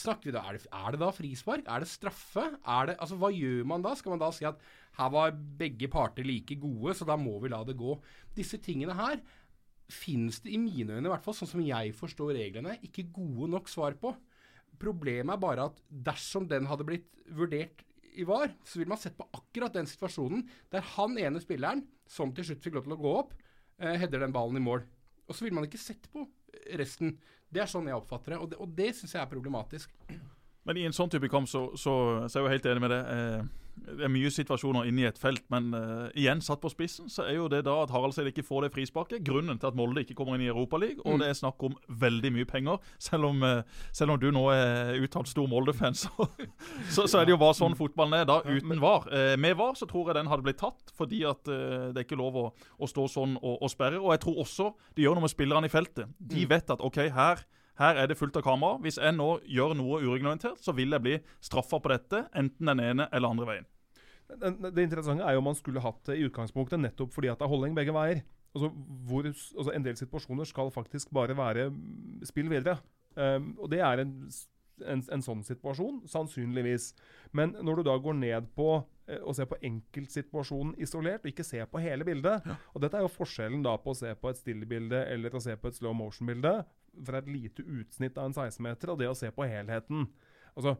Snakker 0.00 0.30
vi 0.30 0.34
da, 0.34 0.42
er 0.48 0.56
det, 0.56 0.70
er 0.72 0.94
det 0.94 1.02
da 1.02 1.10
frispark? 1.12 1.66
Er 1.68 1.84
det 1.84 1.90
straffe? 1.90 2.46
Er 2.64 2.88
det, 2.88 2.96
altså, 2.96 3.18
hva 3.20 3.28
gjør 3.34 3.66
man 3.68 3.84
da? 3.84 3.92
Skal 3.98 4.14
man 4.14 4.22
da 4.22 4.30
si 4.32 4.46
at 4.48 4.60
her 4.96 5.12
var 5.12 5.36
begge 5.60 5.88
parter 5.92 6.24
like 6.24 6.56
gode, 6.60 6.96
så 6.96 7.06
da 7.08 7.18
må 7.20 7.36
vi 7.42 7.52
la 7.52 7.60
det 7.68 7.76
gå? 7.76 7.98
Disse 8.36 8.60
tingene 8.64 8.96
her 8.96 9.20
finnes 9.92 10.40
det 10.40 10.54
i 10.54 10.60
mine 10.60 10.96
øyne, 10.96 11.06
i 11.06 11.12
hvert 11.12 11.24
fall 11.24 11.36
sånn 11.36 11.50
som 11.50 11.64
jeg 11.64 11.92
forstår 11.96 12.32
reglene, 12.38 12.78
ikke 12.86 13.10
gode 13.12 13.50
nok 13.52 13.68
svar 13.68 13.96
på. 14.00 14.14
Problemet 14.80 15.34
er 15.34 15.42
bare 15.42 15.68
at 15.68 15.82
dersom 16.08 16.48
den 16.48 16.68
hadde 16.70 16.86
blitt 16.88 17.10
vurdert 17.36 17.84
i 18.16 18.24
VAR, 18.28 18.52
så 18.64 18.80
ville 18.80 18.92
man 18.92 19.00
sett 19.00 19.16
på 19.16 19.28
akkurat 19.36 19.76
den 19.76 19.88
situasjonen 19.88 20.44
der 20.72 20.84
han 20.94 21.16
ene 21.20 21.40
spilleren, 21.42 21.84
som 22.08 22.32
til 22.34 22.48
slutt 22.48 22.64
fikk 22.64 22.76
lov 22.76 22.88
til 22.88 22.96
å 22.96 23.02
gå 23.02 23.14
opp, 23.22 23.36
eh, 23.78 23.96
header 24.00 24.24
den 24.24 24.34
ballen 24.34 24.60
i 24.60 24.64
mål. 24.64 24.84
Og 25.28 25.36
så 25.36 25.46
vil 25.46 25.54
man 25.56 25.66
ikke 25.68 25.80
sett 25.80 26.08
på 26.12 26.26
resten. 26.78 27.16
Det 27.52 27.62
er 27.62 27.70
sånn 27.70 27.88
jeg 27.90 27.96
oppfatter 27.98 28.34
det, 28.34 28.38
og 28.42 28.50
det, 28.50 28.60
og 28.64 28.76
det 28.76 28.92
syns 28.96 29.14
jeg 29.16 29.22
er 29.22 29.30
problematisk. 29.30 29.92
Men 30.68 30.78
i 30.78 30.86
en 30.86 30.94
sånn 30.94 31.10
type 31.12 31.28
kamp 31.30 31.50
så, 31.50 31.66
så, 31.74 31.94
så 32.30 32.38
er 32.38 32.40
jeg 32.40 32.46
jo 32.46 32.54
helt 32.54 32.68
enig 32.72 32.84
med 32.84 32.94
det. 32.94 33.02
Eh, 33.16 33.61
det 33.74 34.04
er 34.06 34.10
mye 34.12 34.30
situasjoner 34.30 34.86
inne 34.88 35.02
i 35.02 35.06
et 35.08 35.18
felt, 35.18 35.42
men 35.50 35.72
uh, 35.74 36.08
igjen 36.14 36.40
satt 36.44 36.60
på 36.62 36.70
spissen, 36.70 37.08
så 37.10 37.24
er 37.26 37.34
jo 37.38 37.48
det 37.50 37.62
da 37.66 37.74
at 37.82 37.90
Haraldseid 37.90 38.28
ikke 38.30 38.44
får 38.44 38.66
det 38.66 38.70
frisparket. 38.74 39.22
Grunnen 39.26 39.58
til 39.58 39.66
at 39.70 39.74
Molde 39.78 40.02
ikke 40.04 40.14
kommer 40.18 40.36
inn 40.36 40.44
i 40.44 40.50
Europaligaen, 40.52 41.00
og 41.04 41.14
Mm. 41.16 41.18
det 41.22 41.28
er 41.28 41.38
snakk 41.40 41.62
om 41.66 41.74
veldig 41.88 42.32
mye 42.36 42.44
penger. 42.48 42.78
Selv 42.98 43.24
om, 43.30 43.42
uh, 43.42 43.62
selv 43.92 44.12
om 44.14 44.20
du 44.20 44.30
nå 44.30 44.44
er 44.54 45.00
uttalt 45.02 45.28
stor 45.32 45.48
Molde-fan, 45.48 45.94
så, 46.02 46.10
så, 46.90 47.06
så 47.08 47.18
er 47.22 47.24
det 47.26 47.34
jo 47.34 47.40
bare 47.42 47.56
sånn 47.58 47.74
fotballen 47.78 48.20
er 48.20 48.28
da, 48.28 48.40
uten 48.44 48.80
VAR. 48.82 49.08
Uh, 49.10 49.36
med 49.40 49.56
VAR 49.56 49.74
så 49.80 49.88
tror 49.90 50.12
jeg 50.12 50.20
den 50.20 50.30
hadde 50.30 50.46
blitt 50.46 50.60
tatt, 50.62 50.92
fordi 50.96 51.24
at 51.28 51.42
det 51.44 51.96
er 51.96 52.04
ikke 52.06 52.20
lov 52.20 52.36
å, 52.36 52.46
å 52.78 52.86
stå 52.88 53.08
sånn 53.10 53.34
og, 53.40 53.56
og 53.64 53.70
sperre. 53.72 53.98
Og 54.00 54.12
jeg 54.14 54.20
tror 54.26 54.38
også 54.44 54.70
det 54.94 55.04
gjør 55.06 55.16
noe 55.18 55.26
med 55.26 55.32
spillerne 55.34 55.66
i 55.66 55.72
feltet. 55.72 56.06
De 56.18 56.44
Mm. 56.44 56.48
vet 56.50 56.70
at 56.70 56.80
OK, 56.84 56.96
her 57.14 57.42
her 57.80 57.96
er 57.96 58.08
det 58.10 58.18
fullt 58.20 58.36
av 58.36 58.44
kamera. 58.44 58.78
Hvis 58.84 58.98
jeg 59.00 59.16
nå 59.16 59.28
gjør 59.48 59.74
noe 59.78 60.02
ureglementert, 60.02 60.60
så 60.60 60.74
vil 60.76 60.92
jeg 60.92 61.04
bli 61.04 61.16
straffa 61.40 61.80
på 61.80 61.92
dette, 61.92 62.26
enten 62.36 62.68
den 62.68 62.84
ene 62.84 63.08
eller 63.12 63.32
andre 63.32 63.48
veien. 63.48 63.68
Det, 64.32 64.84
interessante 64.84 65.24
er 65.26 65.34
jo 65.36 65.42
om 65.42 65.50
man 65.50 65.58
skulle 65.58 65.82
hatt 65.84 66.06
det 66.08 66.16
i 66.16 66.24
utgangspunktet 66.24 66.80
nettopp 66.80 67.12
fordi 67.12 67.28
at 67.28 67.40
det 67.40 67.44
er 67.44 67.52
holdning 67.52 67.76
begge 67.76 67.92
veier. 67.92 68.22
Altså, 68.52 68.70
hvor, 69.08 69.26
altså 69.26 69.72
En 69.72 69.84
del 69.84 69.96
situasjoner 69.96 70.48
skal 70.48 70.72
faktisk 70.72 71.12
bare 71.12 71.36
være 71.36 71.70
spill 72.28 72.48
videre. 72.52 72.78
Um, 73.16 73.52
og 73.58 73.70
det 73.72 73.80
er 73.84 74.04
en, 74.04 74.14
en, 74.88 75.04
en 75.12 75.24
sånn 75.24 75.42
situasjon, 75.44 76.02
sannsynligvis. 76.08 76.92
Men 77.36 77.56
når 77.60 77.80
du 77.80 77.88
da 77.88 77.96
går 78.00 78.16
ned 78.20 78.48
på 78.56 78.68
eh, 79.08 79.20
å 79.20 79.34
se 79.36 79.44
på 79.48 79.58
enkeltsituasjonen 79.68 80.76
isolert, 80.80 81.24
og 81.24 81.32
ikke 81.32 81.44
se 81.44 81.60
på 81.68 81.82
hele 81.84 82.06
bildet 82.08 82.48
Og 82.72 82.80
dette 82.84 82.96
er 82.96 83.04
jo 83.04 83.12
forskjellen 83.12 83.64
da 83.64 83.76
på 83.80 83.92
å 83.92 83.98
se 84.00 84.12
på 84.16 84.32
et 84.32 84.40
stillbilde 84.40 85.04
eller 85.12 85.36
å 85.36 85.44
se 85.44 85.56
på 85.56 85.68
et 85.68 85.76
slow 85.76 85.96
motion-bilde 85.96 86.60
fra 87.06 87.22
et 87.22 87.30
lite 87.30 87.64
utsnitt 87.64 88.18
av 88.18 88.30
en 88.30 88.36
16-meter, 88.36 88.92
og 88.92 89.00
det 89.00 89.10
å 89.10 89.16
se 89.16 89.30
på 89.32 89.46
helheten. 89.48 90.06
Altså, 90.52 90.76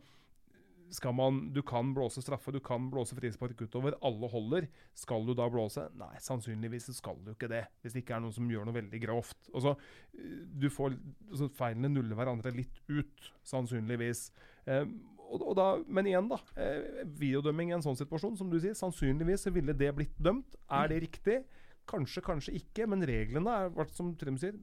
skal 0.93 1.15
man, 1.17 1.53
Du 1.55 1.63
kan 1.63 1.95
blåse 1.95 2.23
straffe, 2.23 2.53
du 2.53 2.61
kan 2.61 2.91
blåse 2.93 3.17
frispark 3.17 3.61
utover. 3.61 3.97
Alle 4.05 4.29
holder. 4.29 4.67
Skal 4.95 5.25
du 5.27 5.33
da 5.35 5.49
blåse? 5.51 5.87
Nei, 5.97 6.13
sannsynligvis 6.21 6.91
skal 6.99 7.17
du 7.25 7.33
ikke 7.33 7.49
det. 7.49 7.65
Hvis 7.81 7.97
det 7.97 8.03
ikke 8.05 8.19
er 8.19 8.25
noen 8.25 8.35
som 8.37 8.51
gjør 8.51 8.69
noe 8.69 8.77
veldig 8.77 9.01
grovt. 9.07 9.39
Og 9.55 9.65
så, 9.65 9.73
du 10.13 10.69
får, 10.73 10.99
så 11.39 11.49
feilene 11.57 11.89
nuller 11.93 12.19
hverandre 12.19 12.53
litt 12.55 12.83
ut, 12.93 13.33
sannsynligvis. 13.49 14.27
Eh, 14.69 14.85
og, 15.33 15.41
og 15.41 15.57
da, 15.57 15.67
men 15.89 16.11
igjen, 16.11 16.29
da. 16.29 16.43
Eh, 16.61 17.07
videodømming 17.09 17.73
i 17.73 17.79
en 17.79 17.85
sånn 17.85 17.99
situasjon, 17.99 18.37
som 18.41 18.53
du 18.53 18.59
sier, 18.61 18.77
sannsynligvis 18.77 19.49
ville 19.55 19.77
det 19.77 19.95
blitt 19.97 20.21
dømt. 20.21 20.59
Er 20.69 20.93
det 20.93 21.03
riktig? 21.07 21.41
Kanskje, 21.89 22.23
kanskje 22.25 22.59
ikke. 22.61 22.87
Men 22.91 23.07
reglene 23.09 23.57
er, 23.65 23.89
som 23.97 24.13
Trym 24.21 24.37
sier, 24.41 24.61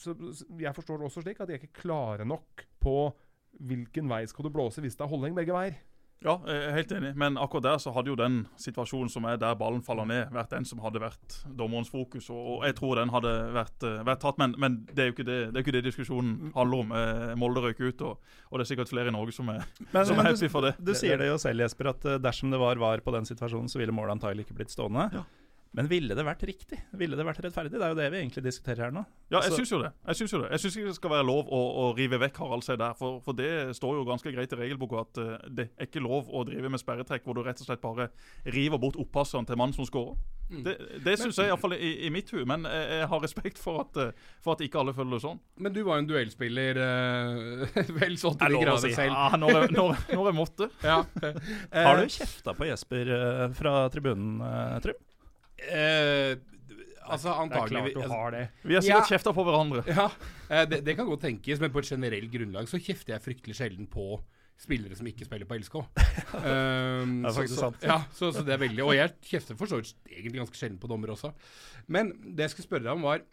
så, 0.00 0.14
jeg 0.58 0.74
forstår 0.74 1.00
det 1.00 1.08
også 1.08 1.22
slik 1.24 1.40
at 1.40 1.48
de 1.48 1.56
er 1.56 1.62
ikke 1.62 1.82
klare 1.84 2.26
nok 2.26 2.66
på 2.82 2.98
hvilken 3.64 4.08
vei 4.10 4.24
skal 4.26 4.48
du 4.48 4.54
blåse 4.54 4.82
hvis 4.82 4.96
det 4.98 5.04
er 5.06 5.12
holdning 5.12 5.36
begge 5.36 5.54
veier. 5.54 5.76
Ja, 6.24 6.38
jeg 6.48 6.56
er 6.56 6.76
helt 6.78 6.92
enig, 6.96 7.10
men 7.20 7.36
akkurat 7.36 7.66
der 7.66 7.80
så 7.82 7.90
hadde 7.92 8.08
jo 8.08 8.14
den 8.16 8.46
situasjonen 8.60 9.10
som 9.12 9.26
er 9.28 9.36
der 9.40 9.56
ballen 9.60 9.82
faller 9.84 10.06
ned, 10.08 10.30
vært 10.32 10.54
den 10.54 10.64
som 10.64 10.80
hadde 10.80 11.02
vært 11.02 11.36
dommerens 11.58 11.90
fokus. 11.92 12.30
Og, 12.32 12.62
jeg 12.64 12.78
tror 12.78 12.96
den 12.96 13.12
hadde 13.12 13.32
vært, 13.52 13.84
eh, 13.84 14.00
vært 14.08 14.22
tatt, 14.24 14.40
men, 14.40 14.54
men 14.56 14.78
det 14.88 15.04
er 15.04 15.10
jo 15.10 15.16
ikke 15.18 15.26
det, 15.28 15.38
det, 15.50 15.58
er 15.58 15.66
ikke 15.66 15.76
det 15.76 15.84
diskusjonen 15.84 16.54
handler 16.56 16.86
om. 16.86 16.96
Eh, 16.96 17.34
Molde 17.40 17.66
røyk 17.66 17.82
ut, 17.84 18.06
og, 18.08 18.32
og 18.48 18.56
det 18.56 18.64
er 18.64 18.70
sikkert 18.72 18.94
flere 18.94 19.12
i 19.12 19.16
Norge 19.16 19.36
som 19.36 19.52
er, 19.52 19.68
Men, 19.92 20.00
som 20.08 20.16
er 20.16 20.30
du, 20.30 20.32
happy 20.32 20.52
for 20.54 20.64
det. 20.64 20.72
du 20.80 20.94
sier 20.96 21.20
det 21.20 21.28
jo 21.28 21.36
selv, 21.44 21.66
Jesper, 21.66 21.92
at 21.92 22.08
eh, 22.08 22.20
dersom 22.24 22.56
det 22.56 22.62
var 22.62 22.80
VAR 22.80 23.04
på 23.04 23.12
den 23.18 23.28
situasjonen, 23.28 23.68
så 23.68 23.82
ville 23.82 23.92
målet 23.92 24.16
antagelig 24.16 24.46
ikke 24.46 24.62
blitt 24.62 24.72
stående. 24.72 25.10
Ja. 25.12 25.26
Men 25.74 25.88
ville 25.90 26.14
det 26.14 26.22
vært 26.22 26.44
riktig? 26.46 26.78
Ville 26.94 27.16
det 27.18 27.24
vært 27.26 27.40
rettferdig? 27.42 27.72
Det 27.74 27.82
er 27.82 27.90
jo 27.90 27.98
det 27.98 28.06
vi 28.14 28.18
egentlig 28.20 28.44
diskuterer 28.46 28.86
her 28.86 28.92
nå. 28.94 29.02
Ja, 29.32 29.40
jeg 29.40 29.50
Altså- 29.50 29.58
syns 29.58 29.72
jo 29.72 29.80
det. 29.82 29.90
Jeg 30.06 30.16
syns 30.20 30.30
det. 30.30 30.50
Jeg 30.50 30.60
syns 30.62 30.76
ikke 30.78 30.90
det 30.92 30.94
skal 31.00 31.10
være 31.10 31.26
lov 31.26 31.48
å, 31.50 31.60
å 31.82 31.84
rive 31.98 32.20
vekk 32.22 32.38
Harald 32.44 32.62
seg 32.62 32.78
der, 32.78 32.94
for, 32.94 33.18
for 33.24 33.34
det 33.34 33.50
står 33.74 33.96
jo 33.98 34.04
ganske 34.06 34.32
greit 34.34 34.52
i 34.54 34.58
regelboka 34.60 35.00
at 35.02 35.18
uh, 35.18 35.32
det 35.50 35.70
er 35.74 35.88
ikke 35.88 36.02
lov 36.04 36.30
å 36.30 36.44
drive 36.46 36.70
med 36.70 36.78
sperretrekk 36.78 37.26
hvor 37.26 37.34
du 37.34 37.42
rett 37.42 37.58
og 37.58 37.66
slett 37.66 37.82
bare 37.82 38.06
river 38.46 38.78
bort 38.78 38.98
opppasseren 39.02 39.48
til 39.48 39.58
mannen 39.58 39.74
som 39.74 39.88
scorer. 39.88 40.14
Mm. 40.50 40.60
Det, 40.62 40.74
det 41.02 41.14
syns 41.18 41.38
jeg 41.40 41.48
iallfall 41.50 41.74
i, 41.74 41.90
i 42.06 42.10
mitt 42.12 42.30
hue, 42.30 42.44
men 42.46 42.68
jeg, 42.68 42.84
jeg 43.00 43.08
har 43.10 43.22
respekt 43.24 43.58
for 43.58 43.80
at, 43.82 43.96
eh, 43.98 44.28
for 44.44 44.54
at 44.54 44.62
ikke 44.62 44.78
alle 44.82 44.94
føler 44.94 45.16
det 45.16 45.22
sånn. 45.24 45.40
Men 45.58 45.74
du 45.74 45.80
var 45.86 45.98
jo 45.98 46.04
en 46.04 46.10
duellspiller 46.10 46.78
uh, 46.78 47.80
vel 47.98 48.14
sånn 48.20 48.36
til 48.38 48.54
de 48.58 48.60
grader 48.62 48.84
si. 48.84 48.92
selv. 48.94 49.16
Ja, 49.16 49.40
når, 49.40 49.56
jeg, 49.58 49.72
når, 49.74 49.96
når 50.12 50.30
jeg 50.30 50.38
måtte. 50.38 50.70
Ja. 50.84 51.00
Har 51.72 51.98
du 51.98 52.12
kjefta 52.12 52.52
på 52.54 52.68
Jesper 52.68 53.10
uh, 53.10 53.48
fra 53.56 53.74
tribunen, 53.90 54.38
Trym? 54.84 55.00
Eh, 55.58 56.36
altså, 57.06 57.34
Det 57.48 57.58
er 57.58 57.68
klart 57.70 57.94
du 57.94 58.06
har 58.10 58.30
det. 58.34 58.44
Vi 58.62 58.74
har 58.74 58.82
sikkert 58.84 59.10
Ja. 59.10 59.16
kjefta 59.16 59.34
på 59.34 59.44
hverandre. 59.46 59.84
Ja, 59.88 60.08
eh, 60.50 60.64
det, 60.68 60.84
det 60.84 60.96
kan 60.96 61.06
godt 61.06 61.22
tenkes, 61.26 61.60
men 61.60 61.70
på 61.72 61.82
et 61.82 61.90
generelt 61.90 62.30
grunnlag 62.32 62.68
så 62.70 62.80
kjefter 62.80 63.14
jeg 63.14 63.22
fryktelig 63.24 63.56
sjelden 63.58 63.86
på 63.90 64.18
spillere 64.60 64.94
som 64.94 65.06
ikke 65.10 65.26
spiller 65.26 65.48
på 65.50 65.56
LSK. 65.58 65.74
Um, 65.74 67.22
Det 67.24 67.30
er 67.30 67.34
faktisk 67.34 67.56
så, 67.58 67.68
sant. 67.68 67.82
Ja, 67.82 68.00
så, 68.14 68.30
så 68.32 68.44
det 68.46 68.54
er 68.54 68.60
veldig 68.62 68.84
Og 68.86 68.94
jeg 68.94 69.10
kjefter 69.26 69.56
for 69.58 69.66
så 69.66 69.80
vidt 69.80 69.94
egentlig 70.06 70.38
ganske 70.44 70.58
sjelden 70.60 70.78
på 70.78 70.90
dommer 70.90 71.10
også. 71.10 71.32
Men 71.90 72.12
det 72.22 72.46
jeg 72.46 72.54
skulle 72.54 72.68
spørre 72.68 72.86
deg 72.86 72.94
om, 72.94 73.06
var 73.06 73.24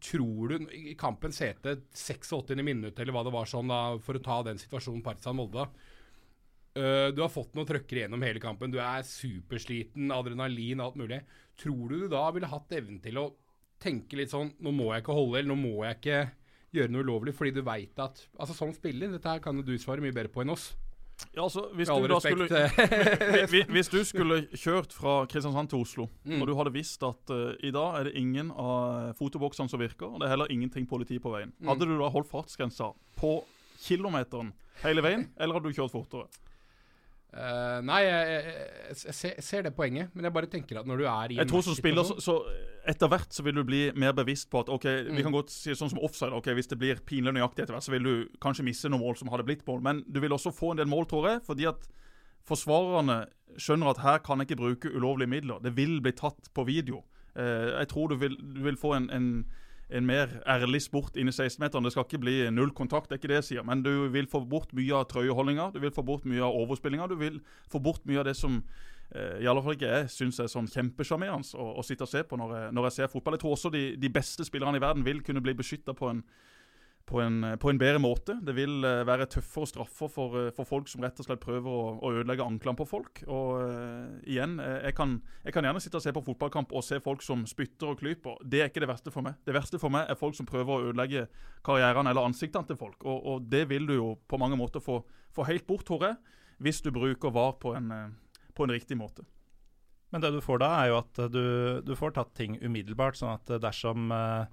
Tror 0.00 0.48
du 0.48 0.62
i 0.72 0.94
kampens 0.96 1.42
hete 1.44 1.74
86. 1.92 2.54
minutt, 2.64 2.96
eller 2.96 3.12
hva 3.12 3.20
det 3.26 3.34
var 3.34 3.44
sånn, 3.44 3.68
da, 3.68 3.98
for 4.00 4.16
å 4.16 4.22
ta 4.24 4.38
den 4.46 4.56
situasjonen 4.60 5.02
Partisan-Molde 5.04 5.68
Uh, 6.78 7.10
Du 7.10 7.18
har 7.18 7.28
fått 7.32 7.56
noen 7.58 7.66
trøkker 7.66 7.98
igjennom 7.98 8.22
hele 8.22 8.38
kampen. 8.38 8.70
Du 8.70 8.78
er 8.78 9.02
supersliten, 9.02 10.12
adrenalin, 10.14 10.78
alt 10.84 10.94
mulig. 10.94 11.18
Tror 11.60 11.88
du 11.92 11.96
du 12.02 12.08
da 12.08 12.24
ville 12.32 12.48
hatt 12.48 12.72
evnen 12.72 13.00
til 13.04 13.18
å 13.20 13.26
tenke 13.80 14.16
litt 14.16 14.32
sånn 14.32 14.50
Nå 14.60 14.72
må 14.76 14.90
jeg 14.94 15.02
ikke 15.04 15.16
holde, 15.16 15.38
eller 15.40 15.52
nå 15.54 15.58
må 15.60 15.84
jeg 15.86 15.98
ikke 16.00 16.20
gjøre 16.76 16.92
noe 16.94 17.02
ulovlig, 17.04 17.34
fordi 17.36 17.52
du 17.56 17.62
veit 17.66 17.98
at 18.00 18.20
Altså 18.38 18.54
Som 18.56 18.72
spiller, 18.76 19.10
dette 19.12 19.28
her 19.28 19.40
kan 19.44 19.56
jo 19.58 19.64
du 19.66 19.74
svare 19.80 20.00
mye 20.04 20.14
bedre 20.14 20.30
på 20.32 20.42
enn 20.44 20.52
oss. 20.54 20.70
Ja, 21.34 21.42
altså, 21.44 21.66
hvis, 21.76 21.88
du 21.92 22.06
da 22.08 22.16
skulle, 22.24 22.46
hvis 23.76 23.90
du 23.92 23.98
skulle 24.08 24.38
kjørt 24.56 24.94
fra 24.96 25.18
Kristiansand 25.28 25.68
til 25.68 25.82
Oslo, 25.84 26.06
Mm. 26.24 26.40
og 26.40 26.46
du 26.48 26.54
hadde 26.56 26.72
visst 26.72 27.02
at 27.04 27.28
uh, 27.34 27.52
i 27.60 27.70
dag 27.76 27.98
er 27.98 28.04
det 28.08 28.14
ingen 28.16 28.48
av 28.56 29.12
fotoboksene 29.18 29.68
som 29.68 29.82
virker, 29.82 30.06
og 30.08 30.20
det 30.22 30.26
er 30.30 30.32
heller 30.32 30.48
ingenting 30.54 30.86
politi 30.88 31.18
på 31.20 31.34
veien, 31.34 31.52
Mm. 31.60 31.68
hadde 31.74 31.84
du 31.90 31.98
da 32.00 32.08
holdt 32.08 32.30
fartsgrensa 32.30 32.94
på 33.20 33.34
kilometeren 33.84 34.54
hele 34.82 35.02
veien, 35.04 35.26
eller 35.36 35.58
hadde 35.58 35.68
du 35.68 35.76
kjørt 35.76 35.92
fortere? 35.92 36.28
Eh, 37.30 37.80
nei, 37.86 38.00
jeg, 38.02 38.30
jeg, 38.30 38.54
jeg, 38.88 39.14
ser, 39.14 39.34
jeg 39.36 39.44
ser 39.46 39.62
det 39.62 39.70
poenget, 39.76 40.08
men 40.14 40.26
jeg 40.26 40.32
bare 40.34 40.48
tenker 40.50 40.80
at 40.80 40.86
når 40.90 40.98
du 40.98 41.04
er 41.06 41.30
i 41.30 41.36
Jeg 41.38 41.46
tror 41.52 41.62
som 41.62 41.76
spiller, 41.78 42.02
så, 42.08 42.16
så 42.18 42.34
etter 42.90 43.06
hvert 43.12 43.30
så 43.36 43.44
vil 43.46 43.54
du 43.54 43.62
bli 43.68 43.82
mer 43.94 44.12
bevisst 44.18 44.48
på 44.50 44.64
at 44.64 44.68
ok, 44.74 44.86
vi 45.12 45.20
Mm. 45.20 45.22
kan 45.28 45.36
godt 45.36 45.52
si 45.54 45.70
sånn 45.78 45.92
som 45.92 46.00
offside, 46.02 46.32
ok, 46.34 46.48
hvis 46.58 46.66
det 46.72 46.78
blir 46.80 46.98
pinlig 47.06 47.32
nøyaktig 47.36 47.62
etter 47.62 47.76
hvert, 47.76 47.86
så 47.86 47.92
vil 47.94 48.02
du 48.08 48.14
kanskje 48.42 48.66
misse 48.66 48.90
noen 48.90 49.04
mål 49.04 49.16
som 49.20 49.30
hadde 49.30 49.46
blitt 49.46 49.62
mål, 49.68 49.80
men 49.86 50.02
du 50.10 50.18
vil 50.20 50.32
også 50.34 50.50
få 50.50 50.72
en 50.72 50.82
del 50.82 50.90
mål, 50.90 51.06
tror 51.06 51.28
jeg, 51.28 51.42
fordi 51.46 51.68
at 51.70 51.86
forsvarerne 52.50 53.20
skjønner 53.60 53.90
at 53.92 54.02
her 54.02 54.18
kan 54.24 54.40
jeg 54.42 54.50
ikke 54.50 54.60
bruke 54.62 54.90
ulovlige 54.96 55.30
midler. 55.30 55.60
Det 55.62 55.74
vil 55.76 56.00
bli 56.02 56.12
tatt 56.18 56.50
på 56.54 56.64
video. 56.66 57.04
Uh, 57.36 57.78
jeg 57.78 57.88
tror 57.92 58.08
du 58.10 58.16
vil, 58.18 58.34
du 58.40 58.62
vil 58.64 58.76
få 58.80 58.94
en, 58.96 59.06
en, 59.14 59.28
en 59.90 60.06
mer 60.06 60.36
ærlig 60.48 60.82
sport 60.84 61.16
inn 61.18 61.30
i 61.30 61.34
16-meteren. 61.34 61.86
Det 61.86 61.92
skal 61.94 62.06
ikke 62.06 62.22
bli 62.22 62.36
null 62.54 62.70
kontakt, 62.76 63.08
det 63.10 63.16
er 63.16 63.22
ikke 63.22 63.32
det 63.32 63.40
jeg 63.40 63.48
sier. 63.48 63.66
Men 63.66 63.82
du 63.86 64.08
vil 64.12 64.28
få 64.30 64.42
bort 64.48 64.72
mye 64.76 64.94
av 65.00 65.08
trøyeholdninga, 65.10 65.70
du 65.74 65.80
vil 65.82 65.94
få 65.94 66.04
bort 66.06 66.28
mye 66.30 66.44
av 66.46 66.56
overspillinga. 66.62 67.08
Du 67.10 67.16
vil 67.20 67.40
få 67.70 67.82
bort 67.82 68.06
mye 68.08 68.22
av 68.22 68.28
det 68.30 68.36
som 68.38 68.60
eh, 69.10 69.40
i 69.42 69.48
alle 69.50 69.64
fall 69.64 69.76
ikke 69.78 69.90
jeg 69.90 70.12
syns 70.14 70.40
er 70.42 70.52
sånn 70.52 70.70
kjempesjarmerende 70.70 71.58
å, 71.58 71.72
å 71.80 71.86
sitte 71.86 72.06
og 72.06 72.12
se 72.12 72.22
på 72.26 72.38
når 72.38 72.56
jeg, 72.56 72.76
når 72.76 72.88
jeg 72.88 72.98
ser 72.98 73.12
fotball. 73.12 73.38
Jeg 73.38 73.44
tror 73.44 73.56
også 73.56 73.74
de, 73.74 73.84
de 74.00 74.12
beste 74.14 74.46
spillerne 74.46 74.78
i 74.78 74.84
verden 74.84 75.06
vil 75.06 75.24
kunne 75.26 75.42
bli 75.44 75.56
beskytta 75.58 75.96
på 75.98 76.12
en 76.12 76.24
på 77.06 77.20
en, 77.20 77.42
på 77.58 77.70
en 77.70 77.78
bedre 77.78 77.98
måte. 78.02 78.36
Det 78.46 78.54
vil 78.54 78.84
eh, 78.86 79.02
være 79.06 79.26
tøffere 79.32 79.66
straffer 79.66 80.10
for, 80.12 80.36
eh, 80.38 80.50
for 80.54 80.68
folk 80.68 80.90
som 80.90 81.02
rett 81.02 81.18
og 81.18 81.26
slett 81.26 81.42
prøver 81.42 81.66
å, 81.66 81.94
å 81.98 82.12
ødelegge 82.20 82.46
anklene 82.46 82.78
på 82.78 82.86
folk. 82.88 83.22
Og 83.26 83.64
uh, 83.64 84.20
igjen, 84.28 84.58
jeg 84.60 84.94
kan, 84.98 85.16
jeg 85.44 85.56
kan 85.56 85.66
gjerne 85.66 85.82
sitte 85.82 85.98
og 85.98 86.04
se 86.04 86.14
på 86.14 86.22
fotballkamp 86.28 86.74
og 86.76 86.86
se 86.86 87.00
folk 87.02 87.24
som 87.26 87.42
spytter 87.50 87.92
og 87.92 88.02
klyper. 88.02 88.38
Det 88.46 88.62
er 88.62 88.70
ikke 88.70 88.84
det 88.84 88.90
verste 88.92 89.14
for 89.14 89.26
meg. 89.26 89.40
Det 89.46 89.56
verste 89.56 89.80
for 89.82 89.92
meg 89.92 90.06
er 90.06 90.20
folk 90.20 90.38
som 90.38 90.48
prøver 90.48 90.70
å 90.76 90.92
ødelegge 90.92 91.26
karrieren 91.66 92.10
eller 92.10 92.30
ansiktene 92.30 92.68
til 92.68 92.78
folk. 92.78 93.02
Og, 93.02 93.18
og 93.32 93.50
det 93.50 93.66
vil 93.72 93.90
du 93.90 93.96
jo 93.96 94.14
på 94.30 94.38
mange 94.40 94.58
måter 94.60 94.84
få, 94.84 95.00
få 95.34 95.48
helt 95.50 95.66
bort, 95.66 95.88
tror 95.88 96.14
hvis 96.60 96.82
du 96.84 96.90
bruker 96.92 97.32
VAR 97.32 97.54
på 97.58 97.74
en, 97.74 97.90
på 98.54 98.66
en 98.66 98.72
riktig 98.74 98.98
måte. 99.00 99.24
Men 100.10 100.22
det 100.22 100.32
du 100.34 100.40
får 100.42 100.60
da, 100.62 100.70
er 100.82 100.90
jo 100.90 100.98
at 101.00 101.20
du, 101.32 101.44
du 101.86 101.92
får 101.96 102.14
tatt 102.16 102.32
ting 102.36 102.58
umiddelbart. 102.60 103.18
Sånn 103.18 103.36
at 103.36 103.50
dersom 103.62 104.10
eh, 104.14 104.50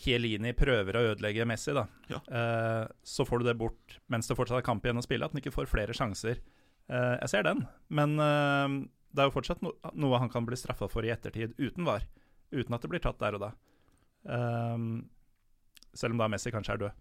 Chiellini 0.00 0.52
prøver 0.56 0.96
å 0.96 1.02
ødelegge 1.12 1.44
Messi, 1.48 1.74
da, 1.76 1.86
Ja. 2.08 2.20
eh, 2.32 2.86
så 3.04 3.26
får 3.28 3.38
du 3.42 3.44
det 3.50 3.58
bort 3.60 3.98
mens 4.08 4.26
det 4.30 4.36
fortsatt 4.38 4.58
er 4.62 4.66
kamp 4.66 4.82
igjen 4.84 4.96
å 4.98 5.04
spille. 5.04 5.24
At 5.28 5.32
han 5.34 5.40
ikke 5.42 5.52
får 5.52 5.68
flere 5.68 5.92
sjanser. 5.96 6.40
Eh, 6.88 7.16
jeg 7.20 7.28
ser 7.28 7.42
den, 7.44 7.66
men 7.90 8.16
eh, 8.18 8.86
det 9.14 9.22
er 9.22 9.28
jo 9.30 9.34
fortsatt 9.36 9.60
no 9.62 9.74
noe 9.94 10.18
han 10.18 10.30
kan 10.32 10.46
bli 10.46 10.56
straffa 10.56 10.88
for 10.90 11.04
i 11.04 11.12
ettertid 11.12 11.52
uten 11.58 11.84
VAR. 11.84 12.02
Uten 12.52 12.74
at 12.74 12.80
det 12.82 12.90
blir 12.90 13.00
tatt 13.04 13.18
der 13.20 13.34
og 13.38 13.40
da. 13.44 13.52
Eh, 14.26 14.78
selv 15.94 16.12
om 16.16 16.18
da 16.18 16.28
Messi 16.28 16.50
kanskje 16.54 16.74
er 16.74 16.82
død. 16.86 16.92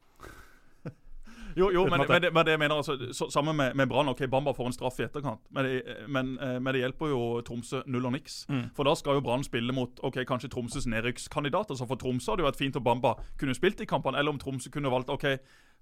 Jo, 1.60 1.70
jo 1.76 1.84
men, 1.92 2.06
men, 2.08 2.22
det, 2.24 2.32
men 2.34 2.46
det 2.48 2.54
jeg 2.56 2.62
mener 2.64 2.80
altså, 2.80 2.96
så, 3.14 3.28
Sammen 3.34 3.56
med, 3.60 3.76
med 3.76 3.90
Brann. 3.92 4.10
ok, 4.14 4.24
Bamba 4.32 4.54
får 4.56 4.72
en 4.72 4.76
straff 4.78 5.00
i 5.00 5.06
etterkant, 5.10 5.42
men 5.52 5.66
det, 5.68 5.80
men, 6.08 6.34
eh, 6.40 6.58
men 6.60 6.74
det 6.74 6.82
hjelper 6.86 7.12
jo 7.12 7.22
Tromsø 7.48 7.82
null 7.86 8.06
og 8.10 8.16
niks. 8.16 8.42
Mm. 8.50 8.66
For 8.78 8.88
da 8.88 8.96
skal 9.00 9.20
jo 9.20 9.26
Brann 9.26 9.44
spille 9.48 9.76
mot 9.76 10.00
ok, 10.08 10.22
kanskje 10.30 10.50
Tromsøs 10.54 10.88
nedrykkskandidater. 10.90 11.76
Så 11.76 11.88
for 11.90 12.00
Tromsø 12.00 12.32
hadde 12.34 12.44
det 12.46 12.50
vært 12.52 12.62
fint 12.62 12.80
om 12.80 12.84
Bamba 12.88 13.16
kunne 13.40 13.56
spilt 13.58 13.82
i 13.84 13.90
kampene, 13.90 14.18
eller 14.22 14.32
om 14.36 14.40
Tromsø 14.42 14.72
kunne 14.74 14.92
valgt 14.94 15.10
ok, 15.14 15.26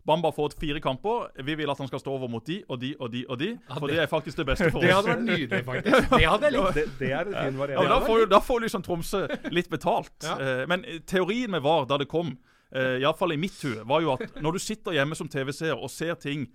Bamba 0.07 0.29
får 0.31 0.53
fire 0.61 0.79
kamper. 0.79 1.25
Vi 1.43 1.55
vil 1.59 1.69
at 1.69 1.77
han 1.81 1.87
skal 1.89 1.99
stå 1.99 2.11
over 2.15 2.29
mot 2.31 2.45
de 2.47 2.61
og 2.71 2.77
de 2.79 2.93
og 2.99 3.09
de 3.11 3.25
og 3.27 3.39
de. 3.41 3.47
Ja, 3.57 3.73
For 3.75 3.87
det- 3.87 3.95
det 3.97 4.03
er 4.03 4.07
faktisk 4.07 4.37
det 4.37 4.45
beste 4.45 4.69
for 4.71 4.79
oss. 4.81 4.85
Det 4.85 4.93
hadde 4.93 5.09
vært 5.09 5.25
nydelig, 5.25 5.63
faktisk. 5.65 6.09
Det 6.21 6.27
hadde 6.29 6.45
jeg 6.47 6.53
likt. 6.53 6.73
Det, 6.77 6.85
det 6.99 7.09
er 7.11 7.19
en 7.27 7.33
fin 7.33 7.59
Ja, 7.73 7.81
men 7.81 7.89
da 7.91 7.99
får, 8.05 8.25
da 8.31 8.39
får 8.39 8.61
liksom 8.63 8.83
Tromsø 8.85 9.25
litt 9.51 9.69
betalt. 9.69 10.13
Ja. 10.23 10.37
Eh, 10.39 10.63
men 10.71 10.85
eh, 10.85 11.01
teorien 11.05 11.51
med 11.51 11.61
VAR 11.65 11.85
da 11.89 11.97
det 11.97 12.07
kom, 12.07 12.37
eh, 12.71 12.99
iallfall 13.01 13.33
i 13.33 13.37
mitt 13.37 13.55
hue, 13.63 13.83
var 13.87 14.01
jo 14.01 14.13
at 14.17 14.37
når 14.41 14.57
du 14.57 14.59
sitter 14.59 14.91
hjemme 14.97 15.15
som 15.15 15.27
TV-seer 15.29 15.75
og 15.77 15.89
ser 15.93 16.15
ting 16.15 16.47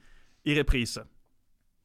i 0.44 0.54
reprise 0.58 1.04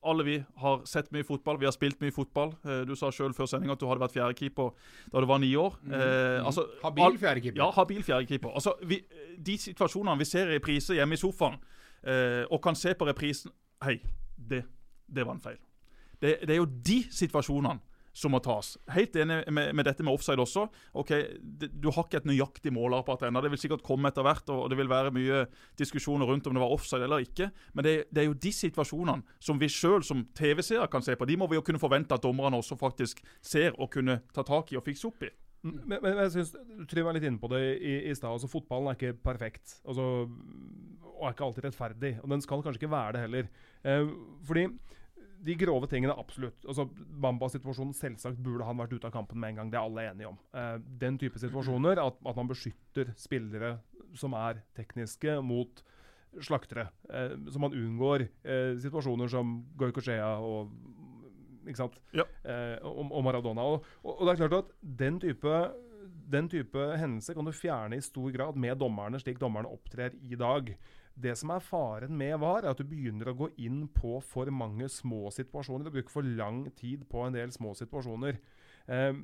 Alle 0.07 0.23
vi 0.23 0.35
har 0.61 0.83
sett 0.85 1.09
mye 1.11 1.25
fotball, 1.25 1.57
vi 1.59 1.65
har 1.65 1.73
spilt 1.73 1.99
mye 2.01 2.13
fotball. 2.13 2.53
Eh, 2.65 2.83
du 2.87 2.93
sa 2.95 3.09
sjøl 3.11 3.33
før 3.35 3.47
sending 3.49 3.71
at 3.73 3.79
du 3.81 3.87
hadde 3.89 3.99
vært 3.99 4.13
fjerdekeeper 4.13 4.69
da 5.11 5.19
du 5.19 5.25
var 5.27 5.39
ni 5.41 5.49
år. 5.57 5.73
Eh, 5.89 6.45
altså, 6.45 6.63
Mm. 6.67 6.83
Habil 6.83 7.17
fjerdekeeper. 7.19 7.57
ja, 7.57 7.69
habil 7.71 8.03
fjerdekeeper. 8.03 8.53
Altså, 8.53 8.73
vi, 8.87 9.01
de 9.37 9.57
situasjonene 9.57 10.17
vi 10.19 10.25
ser 10.25 10.47
i 10.47 10.55
reprise 10.59 10.93
hjemme 10.95 11.13
i 11.13 11.17
sofaen, 11.17 11.57
eh, 12.03 12.45
og 12.51 12.61
kan 12.63 12.75
se 12.75 12.93
på 12.93 13.05
reprisen 13.09 13.51
Hei, 13.83 13.99
det, 14.37 14.63
det 15.09 15.25
var 15.25 15.33
en 15.35 15.41
feil. 15.41 15.57
Det, 16.21 16.39
det 16.47 16.49
er 16.55 16.61
jo 16.61 16.65
de 16.65 17.03
situasjonene 17.13 17.79
som 18.17 18.33
må 18.33 18.39
tas. 18.43 18.73
Helt 18.95 19.15
enig 19.21 19.43
med, 19.53 19.71
med 19.77 19.85
dette 19.85 20.05
med 20.05 20.17
offside 20.17 20.41
også. 20.41 20.65
Ok, 20.97 21.13
det, 21.61 21.69
Du 21.77 21.91
har 21.93 22.07
ikke 22.07 22.21
et 22.23 22.29
nøyaktig 22.29 22.73
måleapparat 22.73 23.27
ennå. 23.29 23.43
Det 23.45 23.51
vil 23.53 23.61
sikkert 23.61 23.85
komme 23.85 24.09
etter 24.09 24.25
hvert, 24.25 24.49
og 24.53 24.67
det 24.73 24.79
vil 24.79 24.89
være 24.89 25.13
mye 25.13 25.43
diskusjoner 25.77 26.29
rundt 26.29 26.49
om 26.49 26.57
det 26.57 26.63
var 26.63 26.73
offside 26.73 27.05
eller 27.05 27.25
ikke. 27.25 27.51
Men 27.77 27.85
det, 27.85 27.95
det 28.09 28.23
er 28.23 28.29
jo 28.31 28.37
de 28.47 28.53
situasjonene 28.57 29.37
som 29.43 29.61
vi 29.61 29.69
sjøl 29.71 30.05
som 30.05 30.25
TV-seere 30.37 30.89
kan 30.91 31.05
se 31.05 31.15
på. 31.17 31.29
De 31.29 31.37
må 31.37 31.49
vi 31.51 31.59
jo 31.59 31.65
kunne 31.67 31.81
forvente 31.81 32.17
at 32.17 32.25
dommerne 32.25 32.57
også 32.57 32.79
faktisk 32.79 33.21
ser 33.41 33.77
og 33.77 33.91
kunne 33.93 34.21
ta 34.33 34.45
tak 34.47 34.73
i 34.73 34.79
og 34.81 34.85
fikse 34.87 35.11
opp 35.11 35.27
i. 35.27 35.31
Mm, 35.65 35.77
Men, 35.85 35.99
men 36.01 36.19
jeg 36.23 36.33
synes, 36.35 36.55
Trym 36.89 37.05
var 37.07 37.17
litt 37.17 37.25
inne 37.27 37.41
på 37.41 37.49
det 37.53 37.61
i, 37.77 37.95
i 38.09 38.15
stad. 38.17 38.31
Altså, 38.33 38.49
fotballen 38.49 38.91
er 38.91 38.97
ikke 38.97 39.17
perfekt. 39.25 39.79
Altså, 39.85 40.27
og 41.17 41.25
er 41.25 41.33
ikke 41.33 41.47
alltid 41.47 41.65
rettferdig. 41.65 42.13
Og 42.23 42.29
den 42.33 42.43
skal 42.45 42.61
kanskje 42.65 42.81
ikke 42.81 42.93
være 42.93 43.15
det 43.15 43.23
heller. 43.25 43.49
Eh, 43.83 44.11
fordi 44.45 44.67
de 45.45 45.55
grove 45.59 45.87
tingene, 45.91 46.15
absolutt. 46.17 46.65
Altså, 46.65 46.87
Bamba-situasjonen 47.21 47.93
selvsagt 47.97 48.39
burde 48.43 48.65
han 48.67 48.79
vært 48.79 48.95
ute 48.95 49.09
av 49.09 49.13
kampen 49.13 49.39
med 49.41 49.53
en 49.53 49.61
gang. 49.61 49.71
Det 49.73 49.79
er 49.79 49.85
alle 49.85 50.07
enige 50.11 50.31
om. 50.31 50.39
Eh, 50.57 50.75
den 51.03 51.19
type 51.21 51.39
situasjoner, 51.41 52.01
at, 52.01 52.17
at 52.25 52.39
man 52.39 52.49
beskytter 52.49 53.13
spillere 53.19 53.77
som 54.17 54.33
er 54.37 54.63
tekniske, 54.77 55.39
mot 55.45 55.83
slaktere. 56.43 56.89
Eh, 57.09 57.35
så 57.51 57.61
man 57.61 57.75
unngår 57.75 58.27
eh, 58.27 58.77
situasjoner 58.81 59.31
som 59.31 59.59
Goycochea 59.79 60.37
og 60.43 60.73
ikke 61.67 61.81
sant? 61.81 61.97
Ja. 62.15 62.23
Eh, 62.47 62.77
og, 62.87 63.11
og 63.11 63.25
Maradona. 63.27 63.65
Og, 63.67 63.91
og, 64.03 64.13
og 64.13 64.23
det 64.25 64.33
er 64.33 64.41
klart 64.45 64.63
at 64.63 64.73
den 65.03 65.19
type 65.23 65.59
den 66.27 66.49
type 66.51 66.81
hendelser 66.99 67.37
kan 67.37 67.47
du 67.47 67.55
fjerne 67.55 67.97
i 67.97 68.03
stor 68.03 68.31
grad 68.35 68.57
med 68.59 68.75
dommerne, 68.81 69.19
slik 69.21 69.39
dommerne 69.39 69.69
opptrer 69.71 70.15
i 70.27 70.35
dag. 70.39 70.73
Det 71.17 71.33
som 71.39 71.49
er 71.53 71.63
faren 71.65 72.13
med 72.17 72.35
VAR, 72.43 72.61
er 72.61 72.75
at 72.75 72.81
du 72.81 72.85
begynner 72.85 73.31
å 73.31 73.37
gå 73.39 73.49
inn 73.65 73.87
på 73.89 74.19
for 74.21 74.49
mange 74.53 74.85
små 74.93 75.31
situasjoner. 75.33 75.87
Du 75.87 75.95
bruker 75.95 76.13
for 76.13 76.27
lang 76.37 76.67
tid 76.77 77.07
på 77.09 77.25
en 77.25 77.33
del 77.33 77.53
små 77.55 77.73
situasjoner. 77.77 78.37
Um, 78.85 79.23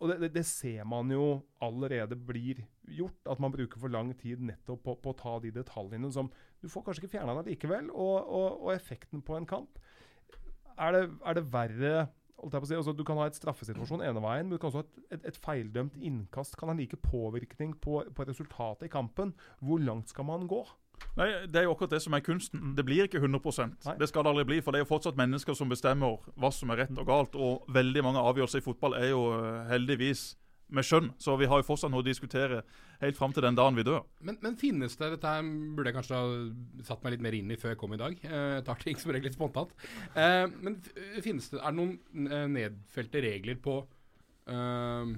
og 0.00 0.08
det, 0.08 0.30
det, 0.32 0.46
ser 0.48 0.86
man 0.88 1.10
jo 1.12 1.42
allerede 1.60 2.16
blir 2.16 2.62
gjort, 2.88 3.20
at 3.28 3.40
man 3.42 3.52
bruker 3.52 3.82
for 3.82 3.92
lang 3.92 4.14
tid 4.18 4.40
nettopp 4.40 4.80
på, 4.86 4.94
på 5.04 5.12
å 5.12 5.18
ta 5.18 5.34
de 5.44 5.52
detaljene 5.52 6.08
som 6.12 6.30
Du 6.60 6.68
får 6.72 6.86
kanskje 6.86 7.04
ikke 7.04 7.18
fjerna 7.18 7.36
det 7.36 7.52
likevel, 7.52 7.90
og, 7.92 8.16
og, 8.24 8.48
og, 8.64 8.70
effekten 8.72 9.20
på 9.20 9.36
en 9.36 9.48
kamp 9.48 9.76
Er 10.80 10.96
det, 10.96 11.02
er 11.20 11.36
det 11.36 11.44
verre 11.52 11.92
si, 12.66 12.74
altså 12.76 12.92
Du 12.96 13.04
kan 13.04 13.18
ha 13.20 13.26
et 13.28 13.38
straffesituasjon 13.38 14.04
ene 14.06 14.22
veien, 14.24 14.48
men 14.48 14.54
du 14.54 14.58
kan 14.58 14.70
også 14.70 14.82
ha 14.82 14.86
et, 14.86 15.16
et, 15.18 15.26
et 15.32 15.40
feildømt 15.40 15.96
innkast 16.00 16.56
kan 16.60 16.72
ha 16.72 16.76
like 16.78 16.96
påvirkning 16.96 17.76
på, 17.80 18.02
på 18.14 18.28
resultatet 18.28 18.88
i 18.88 18.92
kampen. 18.92 19.34
Hvor 19.60 19.82
langt 19.82 20.12
skal 20.12 20.28
man 20.28 20.48
gå? 20.50 20.64
Nei, 21.16 21.28
Det 21.46 21.56
er 21.56 21.66
jo 21.66 21.74
akkurat 21.74 21.94
det 21.94 22.02
som 22.04 22.14
er 22.14 22.24
kunsten. 22.24 22.74
Det 22.76 22.84
blir 22.84 23.04
ikke 23.04 23.18
100 23.18 23.40
Nei. 23.86 23.96
Det 23.98 24.08
skal 24.08 24.24
det 24.24 24.30
aldri 24.30 24.44
bli, 24.44 24.60
for 24.60 24.72
det 24.72 24.80
er 24.80 24.84
jo 24.84 24.92
fortsatt 24.92 25.16
mennesker 25.16 25.56
som 25.56 25.68
bestemmer 25.68 26.20
hva 26.36 26.50
som 26.52 26.70
er 26.70 26.84
rett 26.84 26.98
og 26.98 27.06
galt. 27.06 27.34
Og 27.34 27.64
veldig 27.68 28.04
mange 28.04 28.20
avgjørelser 28.20 28.60
i 28.60 28.66
fotball 28.66 28.94
er 28.94 29.10
jo 29.10 29.24
eh, 29.38 29.66
heldigvis 29.72 30.36
med 30.70 30.86
skjønn. 30.86 31.10
Så 31.20 31.34
vi 31.40 31.48
har 31.50 31.60
jo 31.60 31.66
fortsatt 31.66 31.92
noe 31.92 32.02
å 32.04 32.06
diskutere 32.06 32.62
helt 33.00 33.18
fram 33.18 33.32
til 33.34 33.44
den 33.46 33.56
dagen 33.58 33.78
vi 33.78 33.84
dør. 33.86 34.04
Men, 34.26 34.38
men 34.44 34.58
finnes 34.60 34.96
det 35.00 35.08
Dette 35.16 35.32
burde 35.76 35.90
jeg 35.90 35.96
kanskje 35.98 36.18
ha 36.20 36.84
satt 36.86 37.02
meg 37.04 37.16
litt 37.16 37.24
mer 37.26 37.36
inn 37.38 37.50
i 37.50 37.58
før 37.60 37.74
jeg 37.74 37.80
kom 37.80 37.96
i 37.96 38.00
dag. 38.00 38.18
Eh, 38.26 38.46
Jeg 38.58 38.66
tar 38.68 38.82
ting 38.84 39.00
som 39.00 39.12
regel 39.14 39.30
litt 39.30 39.38
spontant. 39.38 39.72
Eh, 40.14 40.46
men 40.60 40.78
finnes 41.24 41.50
det 41.52 41.60
Er 41.60 41.72
det 41.74 41.78
noen 41.80 42.28
eh, 42.30 42.46
nedfelte 42.56 43.22
regler 43.24 43.58
på 43.62 43.80
eh, 44.50 45.14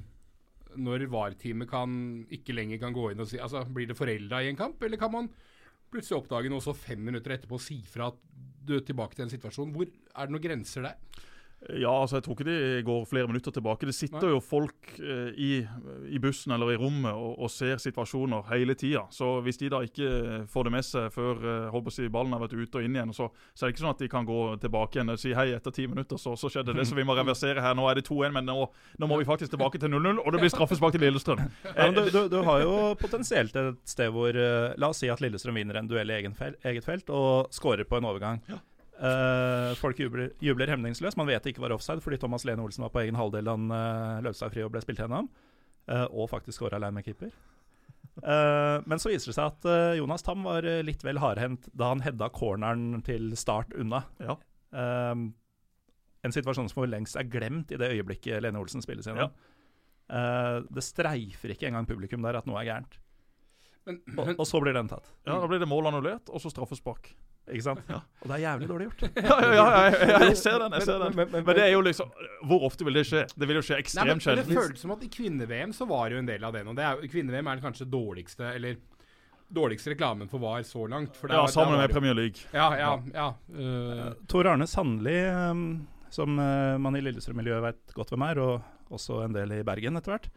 når 0.83 1.07
VAR-teamet 1.13 2.33
ikke 2.33 2.55
lenger 2.57 2.81
kan 2.81 2.95
gå 2.97 3.11
inn 3.13 3.21
og 3.21 3.29
si 3.29 3.41
Altså, 3.43 3.65
Blir 3.69 3.91
det 3.91 3.99
forelda 3.99 4.41
i 4.43 4.49
en 4.53 4.57
kamp, 4.57 4.81
eller 4.83 5.01
kan 5.01 5.13
man 5.13 5.29
plutselig 5.93 6.23
oppdage 6.23 6.49
noe 6.49 6.65
så 6.65 6.73
fem 6.73 7.03
minutter 7.05 7.35
etterpå 7.35 7.59
og 7.59 7.61
si 7.61 7.83
fra 7.85 8.07
at 8.09 8.17
du 8.65 8.79
er 8.79 8.87
tilbake 8.87 9.19
til 9.19 9.27
en 9.27 9.33
situasjon? 9.35 9.75
Hvor 9.75 9.85
Er 9.91 10.29
det 10.29 10.33
noen 10.33 10.45
grenser 10.47 10.87
der? 10.89 10.97
Ja, 11.71 11.93
altså 11.95 12.17
jeg 12.19 12.25
tror 12.27 12.35
ikke 12.35 12.47
de 12.49 12.83
går 12.87 13.05
flere 13.07 13.29
minutter 13.31 13.55
tilbake. 13.55 13.87
Det 13.87 13.95
sitter 13.95 14.25
Nei. 14.25 14.33
jo 14.35 14.41
folk 14.43 14.97
eh, 14.99 15.31
i, 15.39 15.51
i 16.11 16.19
bussen 16.23 16.55
eller 16.55 16.73
i 16.73 16.79
rommet 16.81 17.15
og, 17.15 17.37
og 17.39 17.53
ser 17.55 17.79
situasjoner 17.79 18.49
hele 18.51 18.75
tida. 18.79 19.05
Så 19.15 19.37
hvis 19.47 19.61
de 19.61 19.71
da 19.71 19.83
ikke 19.87 20.43
får 20.51 20.67
det 20.67 20.73
med 20.75 20.87
seg 20.87 21.13
før 21.15 21.45
eh, 21.71 21.91
si, 21.95 22.09
ballen 22.13 22.35
har 22.35 22.43
vært 22.43 22.57
ute 22.59 22.81
og 22.81 22.87
inn 22.87 22.99
igjen, 22.99 23.15
så, 23.15 23.29
så 23.55 23.65
er 23.65 23.71
det 23.71 23.77
ikke 23.77 23.85
sånn 23.85 23.95
at 23.95 24.03
de 24.03 24.11
kan 24.11 24.27
gå 24.27 24.41
tilbake 24.65 24.99
igjen 24.99 25.15
og 25.15 25.23
si 25.23 25.37
hei 25.39 25.53
etter 25.55 25.75
ti 25.77 25.87
minutter, 25.87 26.19
så, 26.19 26.35
så 26.39 26.51
skjedde 26.51 26.75
det. 26.79 26.89
Så 26.89 26.99
vi 26.99 27.07
må 27.07 27.17
reversere 27.19 27.63
her. 27.63 27.79
Nå 27.79 27.87
er 27.91 28.01
det 28.01 28.09
2-1, 28.11 28.35
men 28.35 28.49
nå, 28.51 28.59
nå 28.99 29.11
må 29.11 29.21
vi 29.23 29.29
faktisk 29.29 29.55
tilbake 29.55 29.79
til 29.83 29.95
0-0, 29.95 30.19
og 30.19 30.35
det 30.35 30.43
blir 30.43 30.53
straffespark 30.53 30.97
til 30.97 31.07
Lillestrøm. 31.07 31.47
Ja, 31.83 31.89
du, 31.95 32.03
du, 32.13 32.21
du 32.31 32.41
har 32.47 32.61
jo 32.63 32.75
potensielt 33.01 33.55
et 33.59 33.79
sted 33.89 34.11
hvor 34.13 34.37
eh, 34.37 34.75
La 34.81 34.91
oss 34.93 35.01
si 35.03 35.09
at 35.11 35.23
Lillestrøm 35.23 35.57
vinner 35.59 35.79
en 35.79 35.89
duell 35.91 36.11
i 36.11 36.19
egen 36.19 36.35
fel, 36.37 36.59
eget 36.69 36.87
felt 36.87 37.11
og 37.13 37.53
scorer 37.55 37.87
på 37.89 37.99
en 37.99 38.11
overgang. 38.11 38.43
Eh, 39.01 39.71
folk 39.81 39.99
jubler, 39.99 40.35
jubler 40.43 40.71
hemningsløst. 40.75 41.17
Man 41.19 41.31
vet 41.31 41.43
det 41.45 41.55
ikke 41.55 41.65
var 41.65 41.75
offside 41.75 42.05
fordi 42.05 42.21
Thomas 42.21 42.45
Lene 42.49 42.65
Olsen 42.65 42.85
var 42.85 42.93
på 42.95 43.03
egen 43.05 43.19
halvdel 43.19 43.49
da 43.49 43.57
han 43.57 43.73
uh, 43.73 44.21
Løvstad 44.25 44.53
fri 44.53 44.63
og 44.67 44.73
ble 44.75 44.83
spilt 44.85 45.01
gjennom. 45.03 45.31
Uh, 45.91 46.07
og 46.11 46.31
faktisk 46.31 46.61
skåra 46.61 46.79
alene 46.79 47.01
med 47.01 47.09
keeper. 47.09 47.33
Uh, 48.21 48.85
men 48.87 49.01
så 49.01 49.11
viser 49.11 49.31
det 49.31 49.37
seg 49.39 49.49
at 49.49 49.67
eh, 49.73 49.95
Jonas 49.97 50.25
Tam 50.27 50.43
var 50.45 50.67
eh, 50.69 50.83
litt 50.85 51.01
vel 51.07 51.21
hardhendt 51.23 51.71
da 51.73 51.89
han 51.95 52.03
hedda 52.05 52.29
corneren 52.35 53.01
til 53.07 53.33
start 53.41 53.73
unna. 53.79 54.03
Ja. 54.21 54.37
Eh, 54.77 55.15
en 56.23 56.35
situasjon 56.37 56.69
som 56.71 56.83
for 56.83 56.91
lengst 56.91 57.17
er 57.19 57.31
glemt 57.31 57.73
i 57.73 57.79
det 57.81 57.89
øyeblikket 57.97 58.45
Lene 58.45 58.61
Olsen 58.61 58.85
spilles 58.85 59.09
gjennom. 59.09 59.33
Eh, 60.13 60.59
det 60.69 60.85
streifer 60.85 61.55
ikke 61.55 61.71
engang 61.71 61.89
publikum 61.89 62.23
der 62.23 62.39
at 62.39 62.47
noe 62.47 62.61
er 62.61 62.69
gærent. 62.69 62.99
Men, 63.87 64.01
Og, 64.17 64.27
men 64.27 64.37
og 64.39 64.47
så 64.47 64.61
blir 64.63 64.75
den 64.77 64.89
tatt. 64.89 65.09
Ja, 65.27 65.41
Da 65.43 65.47
blir 65.51 65.59
det 65.63 65.67
mål 65.69 65.89
annullert, 65.91 66.29
og 66.31 66.41
så 66.43 66.51
straffespark. 66.53 67.13
Ikke 67.51 67.65
sant? 67.65 67.81
Og 67.91 68.29
det 68.31 68.37
er 68.37 68.43
jævlig 68.45 68.69
dårlig 68.71 68.85
gjort. 68.87 69.01
Ja, 69.27 69.39
ja, 69.43 69.53
ja, 69.53 69.65
ja, 69.91 70.11
ja, 70.13 70.19
jeg 70.29 70.37
ser 70.39 70.59
den. 70.63 70.77
jeg 70.79 70.87
ser 70.87 70.99
den. 71.03 71.17
Men- 71.17 71.31
men- 71.33 71.45
Men 71.45 71.57
det 71.59 71.65
er 71.65 71.73
jo 71.73 71.81
liksom 71.83 72.13
Hvor 72.47 72.63
ofte 72.69 72.85
vil 72.87 72.95
det 72.95 73.03
skje? 73.09 73.25
Det 73.35 73.49
vil 73.49 73.57
jo 73.59 73.63
skje 73.67 73.79
ekstremt 73.83 74.23
sjelden. 74.23 74.47
det 74.47 74.55
føles 74.57 74.79
som 74.79 74.91
at 74.95 75.03
i 75.03 75.09
kvinne-VM 75.09 75.73
så 75.75 75.89
var 75.91 76.09
det 76.09 76.15
jo 76.17 76.23
en 76.23 76.27
del 76.31 76.45
av 76.45 76.53
det 76.53 76.63
er, 76.79 77.03
Kvinne-VM 77.11 77.49
er 77.51 77.59
den 77.59 77.65
kanskje 77.65 77.91
dårligste 77.91 78.55
Eller 78.55 78.77
dårligste 79.53 79.91
reklamen 79.93 80.29
for 80.31 80.39
VAR 80.39 80.63
så 80.63 80.87
langt. 80.89 81.19
Ja, 81.29 81.43
var, 81.43 81.49
Sammen 81.49 81.75
var 81.75 81.83
med 81.83 81.91
Premier 81.93 82.15
League. 82.15 82.41
Ja, 82.53 82.71
ja, 82.79 83.03
ja. 83.13 83.27
Uh, 83.53 84.13
Tor 84.27 84.47
Arne 84.49 84.67
Sandli, 84.67 85.19
um, 85.29 85.87
som 86.11 86.39
uh, 86.39 86.79
man 86.81 86.97
i 86.97 87.03
Lillestrøm-miljøet 87.05 87.63
vet 87.67 87.93
godt 87.97 88.15
hvem 88.15 88.25
er, 88.31 88.41
og 88.41 88.63
også 88.93 89.25
en 89.27 89.35
del 89.37 89.53
i 89.59 89.63
Bergen 89.67 89.97
etter 90.01 90.15
hvert, 90.15 90.31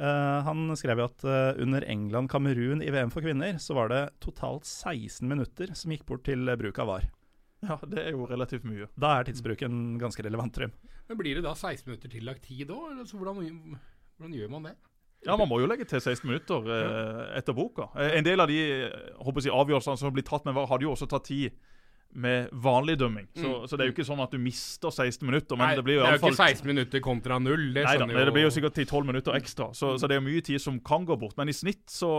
uh, 0.00 0.38
han 0.46 0.68
skrev 0.78 1.02
jo 1.02 1.08
at 1.08 1.26
uh, 1.26 1.60
under 1.62 1.84
England-Kamerun 1.88 2.82
i 2.84 2.92
VM 2.94 3.12
for 3.14 3.24
kvinner, 3.24 3.58
så 3.62 3.76
var 3.78 3.92
det 3.92 4.02
totalt 4.24 4.66
16 4.68 5.26
minutter 5.28 5.74
som 5.78 5.94
gikk 5.94 6.06
bort 6.08 6.24
til 6.28 6.48
uh, 6.48 6.56
bruk 6.60 6.80
av 6.82 6.90
VAR. 6.92 7.06
Ja, 7.64 7.78
Det 7.88 8.02
er 8.02 8.10
jo 8.12 8.26
relativt 8.28 8.66
mye. 8.68 8.90
Da 9.00 9.18
er 9.18 9.28
tidsbruken 9.28 9.98
ganske 10.00 10.24
relevant, 10.26 10.54
Trym. 10.54 10.74
men 11.08 11.18
blir 11.20 11.38
det 11.38 11.44
da 11.46 11.54
16 11.54 11.88
minutter 11.88 12.12
tillagt 12.12 12.44
tid 12.44 12.72
òg? 12.74 12.98
Altså, 12.98 13.16
hvordan, 13.16 13.78
hvordan 14.18 14.36
gjør 14.36 14.52
man 14.52 14.68
det? 14.68 14.74
Ja, 15.24 15.36
Man 15.36 15.48
må 15.48 15.58
jo 15.60 15.68
legge 15.68 15.86
til 15.88 16.00
16 16.00 16.26
minutter 16.28 16.66
eh, 16.68 17.38
etter 17.38 17.56
boka. 17.56 17.88
Eh, 17.96 18.18
en 18.18 18.26
del 18.26 18.40
av 18.44 18.50
de 18.50 18.58
eh, 18.60 18.96
håper 19.24 19.46
jeg, 19.46 19.54
avgjørelsene 19.56 20.00
som 20.00 20.12
blir 20.12 20.26
tatt 20.26 20.44
med 20.44 20.56
VAR, 20.56 20.68
hadde 20.68 20.84
jo 20.84 20.92
også 20.92 21.08
tatt 21.08 21.24
tid 21.30 21.54
med 22.14 22.48
vanlig 22.52 22.94
dømming. 22.98 23.26
Så, 23.34 23.42
Mm. 23.48 23.66
så 23.68 23.76
det 23.76 23.84
er 23.84 23.88
jo 23.90 23.94
ikke 23.94 24.06
sånn 24.06 24.22
at 24.22 24.30
du 24.30 24.38
mister 24.38 24.90
16 24.90 25.26
minutter, 25.26 25.56
men 25.58 25.68
Nei, 25.68 25.74
det 25.76 25.84
blir 25.84 25.94
jo 25.98 26.02
det 26.04 26.08
er 26.12 26.18
jo 26.18 26.26
ikke 26.28 26.36
16 26.36 26.66
minutter 26.66 27.00
kontra 27.02 27.38
null. 27.42 27.72
Det 27.74 27.82
Neida, 27.84 28.04
skjønner 28.06 28.24
det 28.24 28.32
blir 28.36 28.46
jo 28.46 28.52
sikkert 28.54 28.74
10-12 28.78 29.06
minutter 29.08 29.32
ekstra, 29.34 29.66
så, 29.74 29.94
så 29.98 30.06
det 30.08 30.14
er 30.16 30.20
jo 30.22 30.26
mye 30.28 30.40
tid 30.46 30.60
som 30.62 30.78
kan 30.80 31.04
gå 31.04 31.16
bort. 31.18 31.36
Men 31.36 31.48
i 31.48 31.52
snitt 31.56 31.86
så 31.90 32.10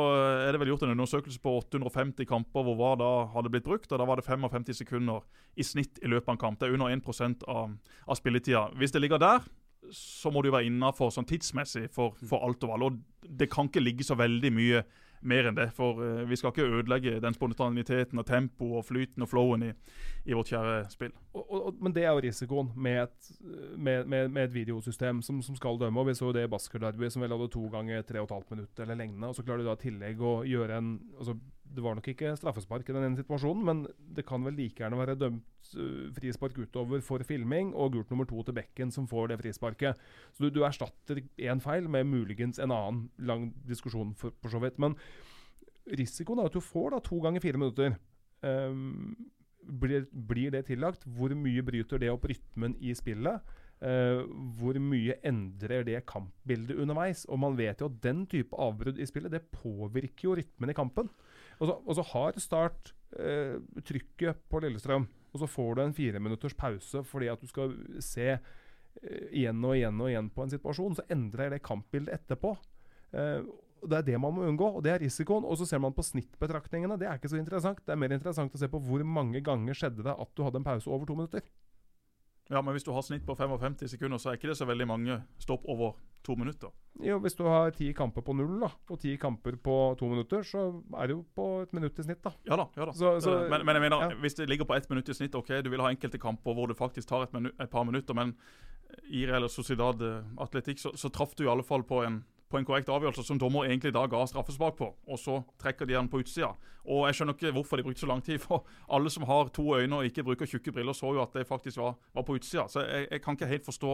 er 0.48 0.52
det 0.52 0.60
vel 0.60 0.74
gjort 0.74 0.84
en 0.84 0.92
undersøkelse 0.98 1.40
på 1.40 1.56
850 1.64 2.26
kamper 2.28 2.64
hvor 2.68 2.76
VAR 2.76 2.98
da 3.00 3.12
hadde 3.34 3.50
blitt 3.54 3.64
brukt, 3.64 3.92
og 3.92 4.00
da 4.00 4.06
var 4.06 4.20
det 4.20 4.26
55 4.28 4.74
sekunder 4.84 5.22
i 5.56 5.64
snitt 5.64 6.00
i 6.04 6.08
løpet 6.12 6.28
av 6.28 6.36
en 6.36 6.44
kamp. 6.44 6.60
Det 6.60 6.68
er 6.70 6.74
under 6.76 6.92
1 6.92 7.44
av, 7.48 7.72
av 8.08 8.16
spilletida. 8.20 8.68
Hvis 8.76 8.92
det 8.92 9.02
ligger 9.02 9.18
der, 9.18 9.40
så 9.94 10.32
må 10.34 10.42
du 10.42 10.50
være 10.52 10.66
innafor 10.66 11.12
sånn 11.14 11.28
tidsmessig 11.30 11.88
for, 11.94 12.16
for 12.26 12.42
alt 12.44 12.64
og 12.66 12.72
alle. 12.74 12.86
Og 12.90 13.30
det 13.38 13.50
kan 13.54 13.68
ikke 13.70 13.84
ligge 13.84 14.04
så 14.04 14.16
veldig 14.18 14.52
mye 14.52 14.84
mer 15.26 15.50
enn 15.50 15.58
det, 15.58 15.68
for 15.78 16.02
uh, 16.02 16.24
vi 16.30 16.38
skal 16.40 16.54
ikke 16.54 16.68
ødelegge 16.68 17.20
den 17.24 17.36
spontaniteten 17.36 18.22
og 18.22 18.28
tempoet 18.30 18.80
og 18.80 18.86
flyten 18.88 19.26
og 19.26 19.32
flowen 19.32 19.66
i, 19.68 19.72
i 20.26 20.38
vårt 20.38 20.52
kjære 20.54 20.78
spill. 20.94 21.14
Og, 21.34 21.44
og, 21.50 21.82
men 21.82 21.96
det 21.96 22.06
er 22.06 22.14
jo 22.14 22.24
risikoen 22.26 22.72
med 22.76 23.02
et, 23.04 23.32
med, 23.78 24.06
med, 24.06 24.30
med 24.30 24.44
et 24.50 24.54
videosystem 24.54 25.22
som, 25.26 25.42
som 25.46 25.58
skal 25.58 25.82
dømme. 25.82 26.00
og 26.00 26.10
Vi 26.10 26.18
så 26.18 26.30
jo 26.30 26.36
det 26.36 26.46
i 26.46 26.52
Basker 26.52 26.86
som 27.10 27.26
vel 27.26 27.36
hadde 27.36 27.52
to 27.54 27.68
ganger 27.74 28.02
tre 28.06 28.22
og 28.22 28.30
et 28.30 28.36
halvt 28.38 28.56
minutt 28.56 28.80
eller 28.80 28.96
lignende. 28.96 29.28
Og 29.28 29.36
så 29.36 29.44
klarer 29.44 29.64
du 29.64 29.70
da 29.70 29.78
i 29.78 29.84
tillegg 29.86 30.22
å 30.22 30.38
gjøre 30.48 30.80
en 30.80 30.96
altså 31.18 31.38
Det 31.76 31.84
var 31.84 31.98
nok 31.98 32.08
ikke 32.12 32.36
straffespark 32.38 32.88
i 32.90 32.96
den 32.96 33.04
ene 33.08 33.20
situasjonen, 33.20 33.64
men 33.66 33.84
det 34.16 34.26
kan 34.28 34.44
vel 34.46 34.56
like 34.56 34.80
gjerne 34.80 35.00
være 35.00 35.18
dømt 35.20 35.72
uh, 35.76 36.08
frispark 36.16 36.58
utover 36.62 37.02
for 37.04 37.24
filming 37.28 37.74
og 37.74 37.96
gult 37.96 38.12
nummer 38.14 38.28
to 38.30 38.44
til 38.46 38.56
bekken 38.56 38.94
som 38.96 39.08
får 39.12 39.32
det 39.32 39.40
frisparket. 39.42 40.02
Så 40.36 40.46
du, 40.46 40.50
du 40.56 40.64
erstatter 40.68 41.24
én 41.42 41.64
feil 41.64 41.90
med 41.92 42.08
muligens 42.08 42.62
en 42.62 42.72
annen 42.76 43.10
lang 43.18 43.50
diskusjon, 43.68 44.14
for, 44.20 44.36
for 44.42 44.54
så 44.54 44.62
vidt. 44.64 44.80
Men 44.80 44.96
risikoen 46.00 46.40
er 46.40 46.52
at 46.52 46.56
du 46.56 46.64
får 46.64 46.96
da 46.96 47.02
to 47.04 47.20
ganger 47.24 47.44
fire 47.44 47.60
minutter. 47.62 47.98
Um, 48.46 49.16
blir, 49.66 50.06
blir 50.12 50.52
det 50.54 50.68
tillagt? 50.70 51.06
Hvor 51.06 51.34
mye 51.36 51.64
bryter 51.66 52.02
det 52.02 52.12
opp 52.14 52.28
rytmen 52.30 52.78
i 52.80 52.94
spillet? 52.98 53.42
Eh, 53.86 54.22
hvor 54.58 54.78
mye 54.82 55.20
endrer 55.28 55.84
det 55.86 56.06
kampbildet 56.10 56.80
underveis? 56.82 57.26
Og 57.30 57.38
man 57.42 57.58
vet 57.58 57.82
jo 57.82 57.90
at 57.92 58.00
den 58.02 58.24
type 58.30 58.58
avbrudd 58.58 58.98
i 58.98 59.06
spillet 59.06 59.34
det 59.36 59.44
påvirker 59.54 60.30
jo 60.30 60.38
rytmen 60.40 60.72
i 60.74 60.78
kampen. 60.78 61.12
Og 61.60 61.70
så, 61.70 61.76
og 61.78 61.98
så 61.98 62.06
har 62.10 62.40
Start 62.42 62.94
uh, 63.16 63.62
trykket 63.88 64.42
på 64.52 64.60
Lillestrøm, 64.60 65.06
og 65.32 65.40
så 65.40 65.48
får 65.48 65.70
du 65.76 65.82
en 65.84 65.94
fireminutters 65.96 66.56
pause 66.58 67.00
fordi 67.08 67.30
at 67.32 67.40
du 67.40 67.48
skal 67.48 67.72
se 68.04 68.34
uh, 68.36 69.28
igjen 69.30 69.62
og 69.64 69.78
igjen 69.78 70.02
og 70.02 70.10
igjen 70.10 70.32
på 70.34 70.44
en 70.44 70.52
situasjon, 70.52 70.98
så 70.98 71.06
endrer 71.16 71.54
det 71.54 71.62
kampbildet 71.64 72.18
etterpå. 72.18 72.56
Det 73.16 73.96
er 73.96 74.04
det 74.08 74.18
man 74.20 74.34
må 74.36 74.44
unngå, 74.50 74.68
og 74.76 74.84
det 74.84 74.92
er 74.92 75.04
risikoen. 75.06 75.46
Og 75.48 75.60
så 75.62 75.68
ser 75.70 75.80
man 75.80 75.94
på 75.96 76.04
snittbetraktningene. 76.04 76.98
Det 77.00 77.08
er 77.08 77.20
ikke 77.20 77.32
så 77.32 77.38
interessant. 77.40 77.80
Det 77.86 77.94
er 77.94 78.02
mer 78.02 78.16
interessant 78.18 78.52
å 78.52 78.60
se 78.60 78.68
på 78.72 78.82
hvor 78.84 79.06
mange 79.08 79.40
ganger 79.46 79.78
skjedde 79.78 80.04
det 80.04 80.16
at 80.26 80.32
du 80.36 80.42
hadde 80.44 80.60
en 80.60 80.68
pause 80.68 80.90
over 80.90 81.08
to 81.08 81.16
minutter. 81.16 81.46
Ja, 82.50 82.62
Men 82.62 82.74
hvis 82.76 82.84
du 82.86 82.92
har 82.94 83.02
snitt 83.02 83.26
på 83.26 83.36
55 83.36 83.88
sekunder, 83.90 84.18
så 84.22 84.30
er 84.30 84.38
ikke 84.38 84.48
det 84.52 84.58
så 84.58 84.66
veldig 84.70 84.86
mange 84.88 85.24
stopp 85.42 85.64
over 85.68 85.96
to 86.24 86.36
minutter. 86.36 86.70
Jo, 87.02 87.20
Hvis 87.20 87.36
du 87.38 87.44
har 87.44 87.72
ti 87.72 87.92
kamper 87.94 88.22
på 88.22 88.34
null 88.36 88.60
da, 88.62 88.70
og 88.90 89.00
ti 89.00 89.16
kamper 89.18 89.56
på 89.58 89.96
to 89.98 90.06
minutter, 90.10 90.44
så 90.46 90.84
er 90.98 91.08
det 91.08 91.16
jo 91.16 91.24
på 91.36 91.62
et 91.64 91.74
minutt 91.74 91.98
i 92.00 92.04
snitt. 92.04 92.22
da. 92.24 92.32
Ja 92.46 92.56
da. 92.56 92.68
ja 92.78 92.86
da. 92.86 92.92
Så- 92.92 93.20
så- 93.22 93.50
men, 93.50 93.66
men 93.66 93.76
jeg 93.76 93.82
mener, 93.90 94.02
ja. 94.10 94.16
hvis 94.22 94.36
det 94.36 94.48
ligger 94.50 94.66
på 94.66 94.76
ett 94.76 94.90
minutt 94.90 95.10
i 95.10 95.14
snitt, 95.14 95.36
ok, 95.36 95.62
du 95.64 95.70
vil 95.70 95.82
ha 95.82 95.90
enkelte 95.90 96.18
kamper 96.20 96.54
hvor 96.54 96.68
det 96.68 96.78
faktisk 96.78 97.08
tar 97.08 97.24
et, 97.24 97.52
et 97.60 97.70
par 97.70 97.84
minutter, 97.84 98.14
men 98.14 98.36
i 99.10 99.26
Real 99.26 99.50
Sociedad 99.50 100.02
eh, 100.02 100.24
Atletikk 100.38 100.78
så, 100.80 100.92
så 100.96 101.10
traff 101.10 101.34
du 101.36 101.44
i 101.46 101.50
alle 101.52 101.64
fall 101.64 101.84
på 101.84 102.04
en, 102.06 102.24
på 102.56 102.62
en 102.62 102.68
korrekt 102.68 102.90
avgjørelse 102.92 103.26
som 103.28 103.40
dommer 103.42 103.68
egentlig 103.68 103.92
da 103.96 104.06
ga 104.08 104.22
straffespark 104.30 104.78
på, 104.80 104.88
og 105.12 105.20
så 105.20 105.42
trekker 105.60 105.88
de 105.90 105.98
den 105.98 106.08
på 106.12 106.22
utsida. 106.24 106.54
Og 106.86 107.04
jeg 107.08 107.18
skjønner 107.18 107.36
ikke 107.36 107.52
hvorfor 107.56 107.80
de 107.80 107.84
brukte 107.84 108.04
så 108.04 108.08
lang 108.08 108.22
tid, 108.24 108.40
for 108.40 108.64
alle 108.96 109.12
som 109.12 109.26
har 109.28 109.50
to 109.56 109.66
øyne 109.76 110.00
og 110.00 110.08
ikke 110.08 110.24
bruker 110.24 110.48
tjukke 110.48 110.72
briller, 110.72 110.96
så 110.96 111.12
jo 111.12 111.24
at 111.24 111.36
det 111.36 111.48
faktisk 111.50 111.82
var, 111.82 111.98
var 112.16 112.24
på 112.28 112.38
utsida. 112.38 112.68
Så 112.72 112.86
jeg, 112.86 113.08
jeg 113.12 113.24
kan 113.26 113.36
ikke 113.36 113.50
helt 113.52 113.68
forstå 113.68 113.94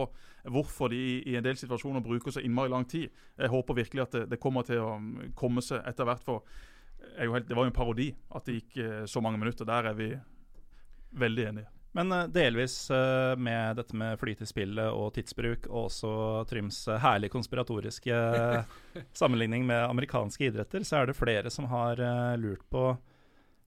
hvorfor 0.54 0.92
de 0.92 1.00
i, 1.00 1.16
i 1.32 1.36
en 1.40 1.44
del 1.44 1.58
situasjoner 1.58 2.04
bruker 2.04 2.34
så 2.34 2.44
innmari 2.44 2.70
lang 2.70 2.86
tid. 2.88 3.08
Jeg 3.38 3.50
håper 3.50 3.80
virkelig 3.80 4.06
at 4.06 4.18
det, 4.18 4.24
det 4.30 4.40
kommer 4.42 4.66
til 4.68 4.82
å 4.84 4.94
um, 5.00 5.12
komme 5.34 5.64
seg 5.64 5.82
etter 5.88 6.06
hvert. 6.06 6.22
for 6.22 6.44
helt, 7.18 7.48
det 7.48 7.56
var 7.56 7.64
jo 7.66 7.72
en 7.72 7.78
parodi 7.80 8.12
at 8.30 8.46
det 8.46 8.60
gikk 8.60 8.76
eh, 8.78 9.04
så 9.10 9.20
mange 9.24 9.40
minutter. 9.42 9.66
Der 9.66 9.90
er 9.90 9.98
vi 9.98 10.12
veldig 11.18 11.48
enige. 11.48 11.81
Men 11.92 12.12
eh, 12.12 12.28
delvis 12.32 12.90
eh, 12.90 13.36
med 13.36 13.76
dette 13.76 13.96
med 13.96 14.20
flyt 14.20 14.42
i 14.42 14.48
spillet 14.48 14.96
og 14.96 15.12
tidsbruk, 15.16 15.68
og 15.68 15.88
også 15.90 16.12
Tryms 16.48 16.86
eh, 16.88 17.00
herlig 17.02 17.28
konspiratoriske 17.32 18.20
sammenligning 19.20 19.66
med 19.68 19.84
amerikanske 19.90 20.48
idretter, 20.48 20.86
så 20.88 21.02
er 21.02 21.10
det 21.10 21.18
flere 21.18 21.52
som 21.52 21.68
har 21.72 22.00
lurt 22.40 22.64
på 22.72 22.92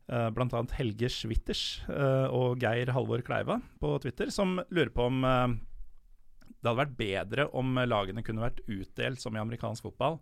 bl.a. 0.06 0.60
Helge 0.78 1.08
Schwitters 1.10 1.80
og 1.90 2.62
Geir 2.62 2.92
Halvor 2.94 3.24
Kleiva 3.26 3.56
på 3.82 3.96
Twitter, 4.04 4.30
som 4.30 4.60
lurer 4.70 4.92
på 4.94 5.08
om 5.10 5.24
det 5.26 6.68
hadde 6.68 6.78
vært 6.78 6.94
bedre 7.00 7.48
om 7.58 7.74
lagene 7.90 8.22
kunne 8.22 8.44
vært 8.44 8.62
utdelt, 8.70 9.18
som 9.18 9.34
i 9.34 9.42
amerikansk 9.42 9.88
fotball, 9.88 10.20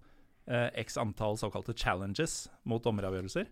x 0.80 0.96
antall 1.04 1.36
såkalte 1.42 1.76
challenges 1.76 2.46
mot 2.64 2.80
dommeravgjørelser, 2.88 3.52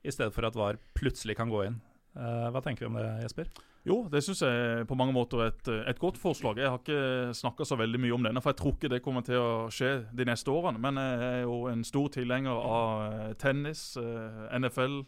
i 0.00 0.16
stedet 0.16 0.32
for 0.32 0.48
at 0.48 0.56
VAR 0.56 0.80
plutselig 0.96 1.36
kan 1.36 1.52
gå 1.52 1.66
inn. 1.68 1.76
Hva 2.16 2.64
tenker 2.64 2.86
vi 2.86 2.94
om 2.94 2.96
det, 2.96 3.10
Jesper? 3.26 3.52
Jo, 3.86 4.00
det 4.10 4.24
syns 4.26 4.42
jeg 4.42 4.86
på 4.90 4.96
mange 4.98 5.14
måter 5.14 5.44
er 5.44 5.52
et, 5.52 5.68
et, 5.92 6.00
godt 6.02 6.18
forslag. 6.18 6.58
Jeg 6.58 6.72
har 6.72 6.80
ikke 6.80 7.34
snakka 7.38 7.64
så 7.68 7.78
veldig 7.78 8.00
mye 8.02 8.16
om 8.16 8.24
denne, 8.26 8.42
for 8.42 8.50
jeg 8.50 8.58
tror 8.58 8.74
ikke 8.74 8.90
det 8.90 9.02
kommer 9.04 9.22
til 9.26 9.38
å 9.38 9.68
skje 9.70 9.92
de 10.10 10.26
neste 10.26 10.50
årene. 10.50 10.82
Men 10.82 10.98
jeg 10.98 11.28
er 11.28 11.44
jo 11.44 11.60
en 11.70 11.86
stor 11.86 12.10
tilhenger 12.16 12.66
av 12.66 13.36
tennis, 13.38 13.92
NFL, 13.94 15.04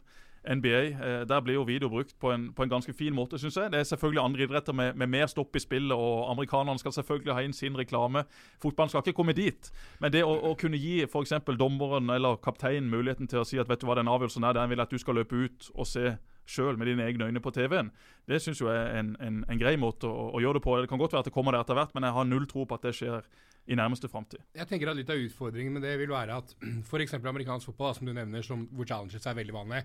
NBA. 0.46 0.80
Eh, 0.80 1.26
der 1.28 1.40
blir 1.40 1.54
jo 1.54 1.62
video 1.62 1.88
brukt 1.88 2.14
på 2.20 2.30
en, 2.32 2.52
på 2.54 2.62
en 2.62 2.70
ganske 2.70 2.92
fin 2.92 3.14
måte, 3.14 3.38
syns 3.38 3.56
jeg. 3.56 3.72
Det 3.72 3.80
er 3.80 3.90
selvfølgelig 3.90 4.22
andre 4.22 4.42
idretter 4.46 4.72
med, 4.72 4.94
med, 4.94 5.06
mer 5.06 5.26
stopp 5.26 5.56
i 5.56 5.62
spillet, 5.62 5.92
og 5.96 6.30
amerikanerne 6.30 6.78
skal 6.78 6.92
selvfølgelig 6.92 7.34
ha 7.34 7.42
inn 7.42 7.52
sin 7.52 7.76
reklame. 7.76 8.24
Fotballen 8.62 8.88
skal 8.88 9.02
ikke 9.02 9.18
komme 9.18 9.36
dit. 9.36 9.72
Men 10.00 10.12
det 10.12 10.24
å, 10.24 10.32
å 10.50 10.54
kunne 10.58 10.80
gi 10.80 11.02
f.eks. 11.04 11.34
dommeren 11.58 12.10
eller 12.14 12.40
kapteinen 12.44 12.90
muligheten 12.90 13.28
til 13.28 13.42
å 13.42 13.46
si 13.48 13.58
at 13.58 13.68
vet 13.68 13.82
du 13.82 13.88
hva, 13.88 13.98
den 13.98 14.08
avgjørelsen 14.08 14.44
er, 14.44 14.56
den 14.56 14.70
vil 14.70 14.86
at 14.86 14.94
du 14.94 14.98
skal 14.98 15.18
løpe 15.18 15.46
ut 15.48 15.70
og 15.74 15.86
se 15.86 16.14
sjøl 16.48 16.78
med 16.80 16.88
dine 16.90 17.04
egne 17.04 17.28
øyne 17.28 17.42
på 17.44 17.52
TV-en, 17.54 17.90
det 18.28 18.40
syns 18.44 18.62
jeg 18.64 18.72
er 18.72 18.96
en, 19.00 19.14
en, 19.24 19.42
en 19.48 19.60
grei 19.60 19.76
måte 19.80 20.08
å, 20.08 20.30
å, 20.32 20.42
gjøre 20.42 20.58
det 20.58 20.64
på. 20.64 20.76
Det 20.80 20.90
kan 20.90 21.00
godt 21.00 21.16
være 21.16 21.26
at 21.26 21.28
det 21.28 21.34
kommer 21.34 21.54
der 21.54 21.66
etter 21.66 21.76
hvert, 21.78 21.92
men 21.96 22.08
jeg 22.08 22.16
har 22.16 22.28
null 22.28 22.48
tro 22.48 22.64
på 22.68 22.78
at 22.78 22.88
det 22.88 22.94
skjer 22.96 23.28
i 23.68 23.76
nærmeste 23.76 24.08
framtid. 24.08 24.40
Jeg 24.56 24.68
tenker 24.70 24.88
at 24.88 24.96
Litt 24.96 25.10
av 25.12 25.20
utfordringen 25.20 25.76
med 25.76 25.84
det 25.84 25.98
vil 26.00 26.12
være 26.12 26.38
at 26.40 26.54
f.eks. 26.88 27.18
amerikansk 27.20 27.72
fotball, 27.72 27.96
som 27.98 28.08
du 28.08 28.14
nevner, 28.16 28.44
som, 28.44 28.64
hvor 28.72 28.88
challenges 28.88 29.28
er 29.28 29.36
veldig 29.36 29.56
vanlig, 29.56 29.82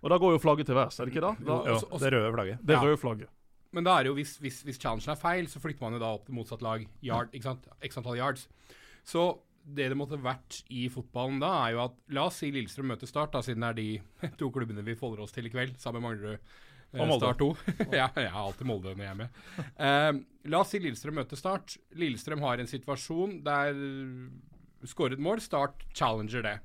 og 0.00 0.08
da 0.12 0.16
går 0.16 0.32
jo 0.32 0.40
flagget 0.40 0.70
til 0.70 0.78
værs, 0.78 0.96
er 0.96 1.06
det 1.06 1.12
ikke 1.14 1.26
da? 1.26 1.34
da 1.44 1.58
jo, 1.68 1.76
jo, 1.76 1.98
det 2.00 2.12
røde 2.14 2.32
flagget. 2.32 2.62
Det 2.64 2.80
røde 2.80 3.00
flagget. 3.00 3.32
Men 3.76 3.86
da 3.86 3.98
er 3.98 4.06
det 4.06 4.10
jo, 4.10 4.16
hvis, 4.18 4.32
hvis, 4.42 4.62
hvis 4.66 4.80
challengen 4.80 5.12
er 5.12 5.18
feil, 5.20 5.48
så 5.48 5.60
flytter 5.62 5.84
man 5.84 5.94
jo 5.94 6.00
da 6.02 6.08
opp 6.16 6.24
til 6.26 6.34
motsatt 6.34 6.64
lag 6.64 6.86
yard, 7.06 7.30
ikke 7.36 7.46
sant? 7.46 7.68
x 7.84 8.00
antall 8.00 8.18
yards. 8.18 8.48
Så 9.06 9.26
det 9.64 9.90
det 9.92 9.98
måtte 9.98 10.18
vært 10.20 10.62
i 10.72 10.86
fotballen 10.92 11.38
da, 11.42 11.50
er 11.66 11.76
jo 11.76 11.84
at 11.84 11.96
La 12.16 12.26
oss 12.30 12.40
si 12.42 12.50
Lillestrøm 12.54 12.90
møter 12.92 13.10
Start, 13.10 13.34
da, 13.34 13.42
siden 13.44 13.64
det 13.66 13.70
er 13.70 13.78
de 13.78 14.32
to 14.40 14.50
klubbene 14.54 14.84
vi 14.86 14.98
folder 14.98 15.24
oss 15.24 15.36
til 15.36 15.48
i 15.48 15.52
kveld, 15.52 15.76
sammen 15.82 16.00
med 16.00 16.08
Manglerud. 16.08 16.52
Eh, 16.90 17.12
Start 17.16 17.38
2. 17.38 17.50
ja, 18.00 18.08
jeg 18.16 18.32
har 18.34 18.40
alltid 18.40 18.66
Molde 18.66 18.94
når 18.94 19.04
jeg 19.06 19.12
er 19.12 19.20
med. 19.20 19.42
Eh, 19.90 20.12
la 20.50 20.62
oss 20.62 20.72
si 20.74 20.80
Lillestrøm 20.82 21.20
møter 21.20 21.38
Start. 21.38 21.76
Lillestrøm 21.98 22.42
har 22.44 22.60
en 22.60 22.70
situasjon 22.70 23.38
der 23.46 23.78
skåret 24.88 25.20
mål. 25.22 25.42
Start 25.44 25.84
challenger 25.94 26.44
det. 26.46 26.56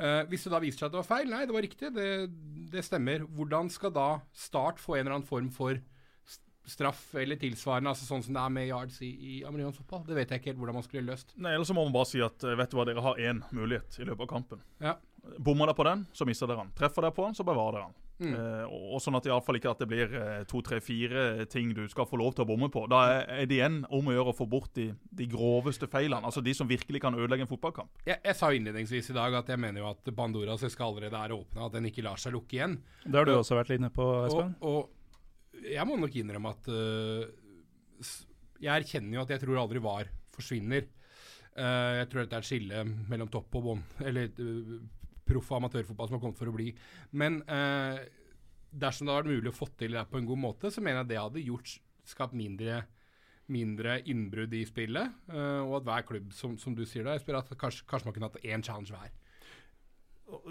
Uh, 0.00 0.22
hvis 0.30 0.46
det 0.46 0.52
da 0.54 0.60
viser 0.62 0.78
seg 0.78 0.86
at 0.88 0.94
det 0.94 1.00
var 1.02 1.08
feil, 1.08 1.28
nei, 1.28 1.42
det 1.44 1.52
var 1.52 1.64
riktig, 1.66 1.88
det, 1.92 2.06
det, 2.72 2.84
stemmer. 2.86 3.26
Hvordan 3.36 3.68
skal 3.72 3.92
da 3.92 4.08
Start 4.32 4.80
få 4.80 4.96
en 4.96 5.02
eller 5.02 5.18
annen 5.18 5.28
form 5.28 5.50
for 5.52 5.76
straff 6.70 7.02
eller 7.20 7.40
tilsvarende, 7.40 7.92
altså 7.92 8.08
sånn 8.08 8.24
som 8.26 8.36
det 8.36 8.42
er 8.42 8.54
med 8.54 8.68
yards 8.70 9.00
i, 9.06 9.10
i 9.10 9.38
amerikansk 9.46 9.82
fotball? 9.82 10.04
Det 10.08 10.18
vet 10.18 10.34
jeg 10.34 10.42
ikke 10.42 10.52
helt 10.52 10.62
hvordan 10.62 10.78
man 10.80 10.86
skulle 10.86 11.06
løst. 11.10 11.34
Nei, 11.36 11.54
Eller 11.56 11.68
så 11.68 11.76
må 11.76 11.86
man 11.86 11.96
bare 11.96 12.10
si 12.10 12.22
at 12.24 12.46
eh, 12.46 12.58
vet 12.58 12.72
du 12.72 12.78
hva, 12.78 12.86
dere 12.88 13.04
har 13.04 13.24
én 13.30 13.42
mulighet 13.56 14.00
i 14.00 14.06
løpet 14.06 14.26
av 14.26 14.30
kampen. 14.34 14.62
Ja. 14.82 14.96
Bommer 15.38 15.68
dere 15.68 15.76
på 15.76 15.84
den, 15.88 16.06
så 16.16 16.26
mister 16.28 16.48
dere 16.48 16.64
den. 16.64 16.72
Treffer 16.78 17.04
dere 17.04 17.16
på 17.16 17.26
den, 17.26 17.36
så 17.36 17.46
bevarer 17.46 17.80
dere 17.80 17.90
den. 17.90 17.98
Mm. 18.20 18.34
Eh, 18.36 18.64
og, 18.68 18.98
sånn 19.00 19.16
at 19.16 19.26
iallfall 19.30 19.56
ikke 19.56 19.70
at 19.72 19.80
det 19.80 19.88
blir 19.88 20.12
eh, 20.16 20.42
to, 20.48 20.60
tre, 20.64 20.80
fire 20.84 21.46
ting 21.50 21.72
du 21.76 21.86
skal 21.88 22.08
få 22.08 22.18
lov 22.20 22.34
til 22.36 22.44
å 22.44 22.50
bomme 22.50 22.68
på. 22.72 22.84
Da 22.90 23.00
er 23.24 23.48
det 23.48 23.56
igjen 23.56 23.80
om 23.88 24.10
å 24.10 24.14
gjøre 24.16 24.34
å 24.34 24.36
få 24.36 24.46
bort 24.50 24.74
de, 24.76 24.90
de 25.16 25.28
groveste 25.30 25.88
feilene. 25.90 26.22
Altså 26.28 26.44
de 26.44 26.54
som 26.56 26.68
virkelig 26.68 27.00
kan 27.04 27.16
ødelegge 27.16 27.48
en 27.48 27.50
fotballkamp. 27.50 28.04
Jeg, 28.04 28.20
jeg 28.26 28.36
sa 28.36 28.52
innledningsvis 28.52 29.12
i 29.12 29.16
dag 29.16 29.40
at 29.40 29.52
jeg 29.52 29.60
mener 29.60 29.82
jo 29.82 29.90
at 29.92 30.12
Pandoras 30.16 30.64
eske 30.68 30.84
allerede 30.84 31.16
er 31.16 31.36
åpna, 31.36 31.68
at 31.68 31.78
den 31.78 31.88
ikke 31.88 32.04
lar 32.04 32.20
seg 32.20 32.36
lukke 32.36 32.58
igjen. 32.58 32.80
Det 33.06 33.16
har 33.16 33.28
du 33.28 33.38
også 33.38 33.56
vært 33.56 33.76
inne 33.78 33.92
på, 33.94 34.08
Espen. 34.28 34.56
Og, 34.60 34.82
og 34.82 34.99
jeg 35.66 35.86
må 35.88 35.98
nok 35.98 36.16
innrømme 36.16 36.52
at 36.54 36.70
uh, 36.72 38.14
Jeg 38.60 38.72
erkjenner 38.74 39.18
jo 39.18 39.24
at 39.24 39.34
jeg 39.34 39.42
tror 39.42 39.60
aldri 39.62 39.82
VAR 39.82 40.10
forsvinner. 40.34 40.86
Uh, 41.56 42.00
jeg 42.00 42.08
tror 42.10 42.22
dette 42.22 42.38
er 42.38 42.44
et 42.44 42.48
skille 42.48 42.84
mellom 43.10 43.30
topp 43.32 43.58
og 43.60 43.66
bånn. 43.66 43.84
Eller 44.06 44.30
uh, 44.38 44.78
proff- 45.28 45.50
og 45.52 45.60
amatørfotball 45.60 46.10
som 46.10 46.18
har 46.18 46.24
kommet 46.24 46.40
for 46.40 46.50
å 46.50 46.56
bli. 46.56 46.72
Men 47.14 47.38
dersom 48.70 49.06
det 49.06 49.14
hadde 49.14 49.20
vært 49.20 49.36
mulig 49.36 49.52
å 49.52 49.54
få 49.54 49.68
til 49.78 49.94
det 49.94 50.02
på 50.10 50.18
en 50.18 50.26
god 50.26 50.40
måte, 50.42 50.72
så 50.74 50.82
mener 50.82 51.04
jeg 51.04 51.10
det 51.12 51.20
hadde 51.20 51.44
gjort, 51.44 51.74
skapt 52.10 52.34
mindre, 52.34 52.80
mindre 53.54 54.00
innbrudd 54.10 54.56
i 54.58 54.64
spillet. 54.66 55.20
Og 55.30 55.76
at 55.78 55.86
hver 55.86 56.08
klubb, 56.08 56.32
som, 56.34 56.56
som 56.58 56.74
du 56.74 56.82
sier 56.82 57.06
spør 57.22 57.38
at 57.44 57.54
kanskje, 57.62 57.86
kanskje 57.86 58.08
man 58.08 58.16
kunne 58.16 58.30
hatt 58.32 58.42
én 58.42 58.66
challenge 58.66 58.90
hver 58.90 59.14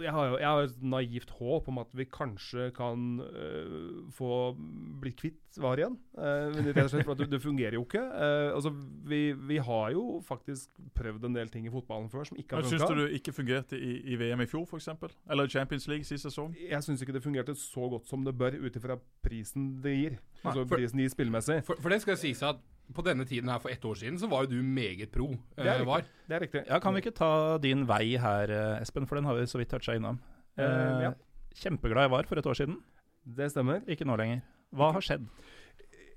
jeg 0.03 0.13
har 0.13 0.29
jo 0.29 0.37
jeg 0.39 0.47
har 0.47 0.67
et 0.67 0.81
naivt 0.93 1.31
håp 1.39 1.67
om 1.71 1.79
at 1.81 1.93
vi 1.97 2.05
kanskje 2.09 2.69
kan 2.75 3.21
uh, 3.21 3.99
få 4.15 4.53
blitt 5.01 5.19
kvitt 5.19 5.59
VAR 5.59 5.81
igjen. 5.81 5.97
Uh, 6.17 6.53
rett 6.69 6.83
og 6.85 6.91
slett 6.93 7.07
for 7.07 7.15
at 7.15 7.23
det, 7.23 7.29
det 7.33 7.41
fungerer 7.43 7.77
jo 7.77 7.83
ikke. 7.87 8.01
Uh, 8.01 8.55
altså, 8.55 8.71
vi, 9.09 9.21
vi, 9.33 9.59
har 9.65 9.93
jo 9.95 10.19
faktisk 10.25 10.81
prøvd 10.97 11.29
en 11.29 11.39
del 11.39 11.51
ting 11.53 11.67
i 11.67 11.73
fotballen 11.73 12.09
før 12.11 12.27
som 12.29 12.39
ikke 12.39 12.57
har 12.57 12.65
funka. 12.65 12.77
Syns 12.77 12.93
du 12.93 13.03
det 13.03 13.19
ikke 13.19 13.35
fungerte 13.35 13.79
i, 13.79 13.95
i 14.13 14.19
VM 14.19 14.45
i 14.45 14.49
fjor, 14.49 14.67
f.eks.? 14.69 14.89
Eller 15.29 15.51
Champions 15.51 15.87
League 15.91 16.07
sist 16.07 16.27
sesong? 16.27 16.55
Jeg 16.59 16.85
syns 16.85 17.03
ikke 17.03 17.15
det 17.17 17.23
fungerte 17.25 17.57
så 17.57 17.89
godt 17.91 18.09
som 18.09 18.25
det 18.27 18.35
bør, 18.37 18.59
ut 18.59 18.79
ifra 18.79 18.99
prisen 19.25 19.71
det 19.83 19.95
gir. 19.97 20.19
Altså 20.43 20.63
for, 20.63 20.75
prisen 20.77 20.99
det 20.99 21.07
gir 21.07 21.13
spillemessig. 21.13 21.61
For, 21.67 21.79
for 21.81 21.93
det 21.93 22.01
skal 22.03 22.19
sies 22.19 22.41
at 22.47 22.61
på 22.95 23.05
denne 23.05 23.25
tiden 23.27 23.49
her 23.51 23.59
for 23.61 23.69
ett 23.69 23.85
år 23.85 23.97
siden 24.01 24.17
så 24.19 24.27
var 24.29 24.45
jo 24.45 24.57
du 24.57 24.63
meget 24.65 25.11
pro. 25.13 25.29
Det 25.57 25.67
er, 25.67 25.83
eh, 25.83 26.05
det 26.27 26.35
er 26.35 26.41
riktig. 26.45 26.63
Ja, 26.67 26.79
Kan 26.79 26.95
vi 26.95 27.03
ikke 27.03 27.15
ta 27.15 27.57
din 27.61 27.85
vei 27.87 28.17
her, 28.17 28.49
eh, 28.49 28.81
Espen, 28.81 29.07
for 29.07 29.15
den 29.15 29.25
har 29.25 29.35
vi 29.35 29.45
så 29.45 29.59
vidt 29.59 29.69
toucha 29.69 29.95
innom. 29.95 30.19
Eh, 30.57 30.65
eh, 30.65 31.01
ja. 31.07 31.13
Kjempeglad 31.55 32.07
jeg 32.07 32.13
var 32.13 32.29
for 32.29 32.39
et 32.39 32.45
år 32.45 32.57
siden. 32.57 32.79
Det 33.25 33.51
stemmer. 33.51 33.83
Ikke 33.87 34.07
nå 34.07 34.17
lenger. 34.19 34.41
Hva 34.75 34.93
har 34.95 35.01
skjedd? 35.01 35.27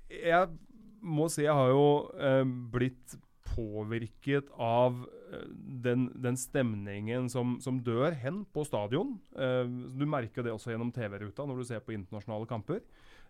Jeg 0.09 0.49
må 1.01 1.27
si 1.29 1.43
jeg 1.43 1.53
har 1.53 1.69
jo 1.69 2.09
eh, 2.17 2.43
blitt 2.43 3.17
påvirket 3.53 4.49
av 4.57 5.03
eh, 5.33 5.47
den, 5.85 6.07
den 6.21 6.37
stemningen 6.39 7.29
som, 7.29 7.57
som, 7.61 7.81
dør 7.83 8.15
hen 8.17 8.45
på 8.53 8.63
stadion. 8.65 9.19
du 9.33 10.05
merker 10.05 10.43
det 10.43 10.53
også 10.53 10.71
gjennom 10.71 10.93
TV-ruta 10.93 11.45
når 11.45 11.59
du 11.59 11.65
ser 11.67 11.83
på 11.83 11.93
internasjonale 11.93 12.47
kamper. 12.49 12.81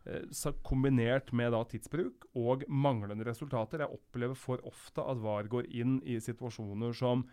Eh, 0.04 0.52
kombinert 0.68 1.32
med 1.32 1.54
da 1.56 1.62
tidsbruk 1.64 2.26
og 2.36 2.66
manglende 2.68 3.24
resultater. 3.24 3.86
Jeg 3.86 3.96
opplever 3.96 4.36
for 4.36 4.60
ofte 4.68 5.04
at 5.04 5.22
VAR 5.24 5.48
går 5.48 5.70
inn 5.72 6.02
i 6.04 6.18
situasjoner 6.20 6.92
som 6.98 7.24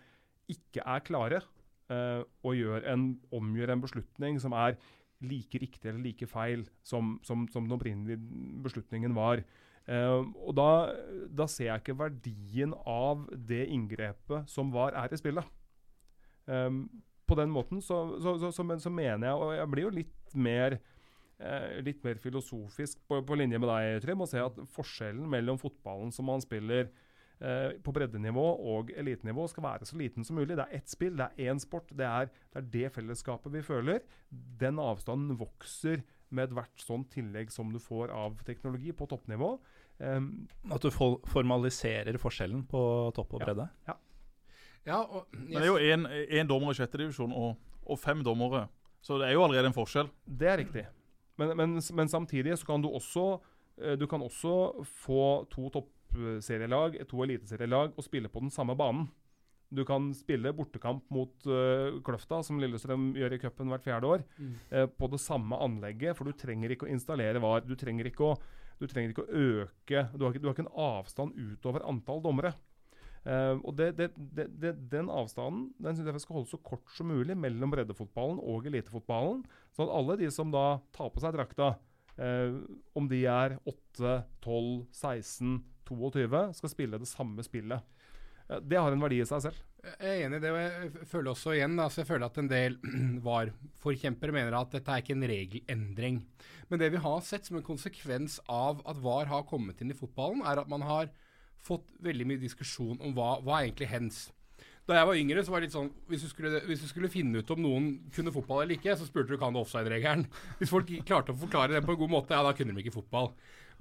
ikke 0.51 0.85
er 0.87 1.03
klare, 1.03 1.41
eh, 1.91 2.23
og 2.47 2.85
en, 2.87 3.09
omgjør 3.35 3.75
en 3.75 3.83
beslutning 3.83 4.39
som 4.43 4.55
er 4.55 4.79
like 5.21 5.59
riktig 5.61 5.91
eller 5.91 6.01
like 6.05 6.27
feil 6.31 6.63
som, 6.87 7.19
som, 7.27 7.49
som 7.51 7.67
den 7.67 7.75
opprinnelige 7.75 8.23
beslutningen 8.63 9.19
var. 9.19 9.43
Eh, 9.91 10.23
og 10.39 10.55
da, 10.55 10.95
da, 11.27 11.49
ser 11.51 11.73
jeg 11.73 11.83
ikke 11.83 11.99
verdien 11.99 12.75
av 12.87 13.27
det 13.35 13.65
inngrepet 13.67 14.47
som 14.51 14.71
VAR 14.71 14.95
er 14.95 15.11
i 15.11 15.19
spillet. 15.19 15.51
Eh, 16.47 16.71
på 17.27 17.39
den 17.39 17.51
måten 17.51 17.83
så, 17.83 18.21
så, 18.23 18.39
så, 18.39 18.55
så, 18.55 18.91
mener 18.95 19.27
jeg, 19.27 19.35
og 19.35 19.55
jeg 19.59 19.71
blir 19.75 19.89
jo 19.89 19.95
litt 19.99 20.35
mer 20.39 20.79
litt 21.81 22.03
mer 22.05 22.19
filosofisk 22.21 22.99
på, 23.09 23.23
på, 23.25 23.37
linje 23.39 23.61
med 23.61 23.71
deg, 23.71 24.01
Trym, 24.05 24.25
og 24.25 24.29
se 24.29 24.43
at 24.43 24.59
forskjellen 24.75 25.25
mellom 25.31 25.61
fotballen 25.61 26.13
som 26.13 26.29
man 26.29 26.43
spiller 26.45 26.91
eh, 27.41 27.77
på 27.83 27.95
breddenivå 27.97 28.47
og 28.75 28.93
elitenivå, 28.99 29.47
skal 29.49 29.67
være 29.67 29.89
så 29.89 29.99
liten 30.01 30.27
som 30.27 30.39
mulig. 30.41 30.57
Det 30.59 30.67
er 30.67 30.81
ett 30.81 30.93
spill, 30.93 31.17
det 31.19 31.29
er 31.29 31.51
én 31.51 31.61
sport. 31.63 31.91
Det 31.97 32.07
er, 32.07 32.31
det 32.53 32.63
er, 32.63 32.69
det 32.77 32.93
fellesskapet 32.97 33.55
vi 33.55 33.65
føler. 33.65 34.03
Den 34.31 34.81
avstanden 34.83 35.39
vokser 35.41 36.05
med 36.31 36.51
ethvert 36.51 36.85
sånt 36.85 37.11
tillegg 37.15 37.51
som 37.51 37.73
du 37.73 37.81
får 37.83 38.13
av 38.15 38.39
teknologi 38.47 38.93
på 38.95 39.09
toppnivå. 39.11 39.57
Um, 40.01 40.31
At 40.73 40.85
du 40.85 40.89
formaliserer 40.93 42.17
forskjellen 42.21 42.63
på 42.71 42.83
topp 43.17 43.35
og 43.37 43.43
bredde? 43.43 43.67
Ja. 43.89 43.97
ja. 44.87 45.01
og, 45.03 45.27
yes. 45.35 45.57
Det 45.57 45.65
er 45.65 45.69
jo 45.69 46.07
én 46.39 46.49
dommer 46.49 46.73
i 46.73 46.79
sjette 46.79 47.01
divisjon 47.03 47.35
og, 47.37 47.59
og 47.85 48.01
fem 48.01 48.23
dommere. 48.25 48.69
Så 49.05 49.19
det 49.21 49.29
er 49.29 49.37
jo 49.37 49.45
allerede 49.45 49.73
en 49.73 49.77
forskjell. 49.77 50.09
Det 50.25 50.49
er 50.49 50.59
riktig. 50.61 50.87
Men, 51.41 51.55
men, 51.57 51.79
men, 51.81 52.13
samtidig 52.13 52.59
så 52.61 52.69
kan 52.69 52.85
du 52.85 52.91
også, 52.91 53.41
eh, 53.81 53.97
du 53.99 54.07
kan 54.11 54.23
også 54.23 54.85
få 55.05 55.25
to 55.53 55.71
toppserielag, 55.77 57.01
to 57.09 57.25
eliteserielag, 57.25 57.97
og 57.97 58.07
spille 58.07 58.29
på 58.29 58.45
den 58.45 58.53
samme 58.53 58.77
banen. 58.77 59.09
Du 59.71 59.85
kan 59.87 60.09
spille 60.19 60.51
bortekamp 60.51 61.05
mot 61.15 61.47
uh, 61.47 62.01
Kløfta, 62.03 62.41
som 62.43 62.59
Lillestrøm 62.59 63.13
gjør 63.15 63.37
i 63.37 63.39
cupen 63.39 63.71
hvert 63.71 63.85
fjerde 63.85 64.09
år, 64.09 64.25
mm. 64.35 64.55
uh, 64.73 64.87
på 64.91 65.09
det 65.13 65.21
samme 65.23 65.61
anlegget. 65.63 66.17
For 66.19 66.27
du 66.27 66.35
trenger 66.35 66.75
ikke 66.75 66.89
å 66.89 66.91
installere 66.91 67.39
VAR. 67.43 67.63
Du 67.63 67.77
trenger 67.79 68.09
ikke 68.11 68.33
å, 68.33 68.35
trenger 68.83 69.15
ikke 69.15 69.29
å 69.29 69.31
øke 69.31 70.03
du 70.11 70.25
har 70.25 70.35
ikke, 70.35 70.43
du 70.43 70.49
har 70.49 70.57
ikke, 70.57 70.67
en 70.67 70.83
avstand 70.89 71.39
utover 71.39 71.87
antall 71.87 72.25
dommere. 72.25 72.51
Uh, 73.21 73.61
og 73.69 73.75
det, 73.77 73.91
det, 73.99 74.07
det, 74.17 74.71
Den 74.89 75.11
avstanden 75.13 75.67
den 75.77 75.93
synes 75.93 76.09
jeg 76.09 76.23
skal 76.23 76.39
holde 76.39 76.49
så 76.49 76.59
kort 76.65 76.89
som 76.97 77.11
mulig 77.13 77.37
mellom 77.37 77.73
breddefotballen 77.75 78.41
og 78.41 78.69
elitefotballen. 78.71 79.43
Sånn 79.77 79.91
at 79.91 79.97
alle 79.99 80.17
de 80.23 80.31
som 80.33 80.53
da 80.55 80.81
tar 80.97 81.13
på 81.13 81.21
seg 81.21 81.37
drakta, 81.37 81.75
uh, 82.17 82.61
om 82.97 83.11
de 83.11 83.25
er 83.29 83.59
8, 83.69 84.15
12, 84.41 84.87
16, 84.97 85.59
22, 85.91 86.45
skal 86.57 86.73
spille 86.73 87.03
det 87.03 87.11
samme 87.11 87.45
spillet. 87.45 87.85
Uh, 88.49 88.57
det 88.65 88.81
har 88.81 88.89
en 88.89 89.05
verdi 89.05 89.21
i 89.21 89.29
seg 89.29 89.45
selv. 89.51 89.67
Jeg 89.81 90.09
er 90.09 90.27
enig 90.27 90.41
i 90.41 90.45
det, 90.45 90.51
og 90.53 90.61
jeg 90.61 91.07
føler 91.09 91.31
også 91.31 91.55
igjen 91.57 91.79
altså 91.81 92.03
jeg 92.03 92.09
føler 92.11 92.27
at 92.27 92.39
en 92.41 92.49
del 92.51 92.75
VAR-forkjempere 93.27 94.35
mener 94.37 94.57
at 94.59 94.75
dette 94.77 94.93
er 94.93 95.05
ikke 95.05 95.17
en 95.17 95.29
regelendring. 95.29 96.23
Men 96.73 96.81
det 96.81 96.91
vi 96.93 97.01
har 97.05 97.25
sett 97.25 97.49
som 97.49 97.61
en 97.61 97.69
konsekvens 97.69 98.41
av 98.49 98.81
at 98.89 99.01
VAR 99.01 99.29
har 99.29 99.49
kommet 99.49 99.81
inn 99.81 99.93
i 99.93 99.97
fotballen, 99.97 100.45
er 100.45 100.61
at 100.61 100.73
man 100.73 100.85
har 100.89 101.13
fått 101.67 101.89
veldig 102.03 102.27
mye 102.29 102.43
diskusjon 102.43 103.01
om 103.01 103.15
hva, 103.17 103.39
hva 103.45 103.59
er 103.59 103.69
egentlig 103.69 103.91
hens. 103.91 104.21
Da 104.89 104.97
jeg 104.97 105.07
var 105.07 105.21
yngre, 105.21 105.43
så 105.45 105.53
var 105.53 105.63
det 105.63 105.69
litt 105.69 105.77
sånn 105.77 105.91
hvis 106.11 106.25
du, 106.25 106.29
skulle, 106.33 106.63
hvis 106.67 106.83
du 106.83 106.89
skulle 106.91 107.11
finne 107.13 107.43
ut 107.43 107.53
om 107.55 107.61
noen 107.63 107.91
kunne 108.15 108.33
fotball 108.35 108.65
eller 108.65 108.79
ikke, 108.79 108.97
så 108.99 109.07
spurte 109.07 109.35
du 109.35 109.41
kan 109.41 109.55
du 109.55 109.61
offside-regelen. 109.61 110.25
Hvis 110.59 110.73
folk 110.73 110.91
klarte 111.07 111.35
å 111.35 111.39
forklare 111.39 111.77
det 111.77 111.85
på 111.87 111.95
en 111.95 112.01
god 112.01 112.15
måte, 112.17 112.35
ja, 112.35 112.43
da 112.43 112.55
kunne 112.57 112.75
de 112.75 112.83
ikke 112.83 112.97
fotball. 112.97 113.31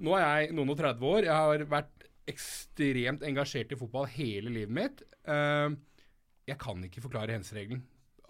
Nå 0.00 0.14
er 0.16 0.26
jeg 0.26 0.54
noen 0.56 0.70
og 0.72 0.78
30 0.78 1.08
år. 1.10 1.26
Jeg 1.26 1.48
har 1.48 1.64
vært 1.72 2.06
ekstremt 2.30 3.24
engasjert 3.26 3.72
i 3.74 3.80
fotball 3.80 4.06
hele 4.12 4.52
livet 4.54 4.76
mitt. 4.76 5.02
Uh, 5.26 5.74
jeg 6.46 6.60
kan 6.62 6.84
ikke 6.86 7.02
forklare 7.02 7.34
hens-regelen 7.34 7.82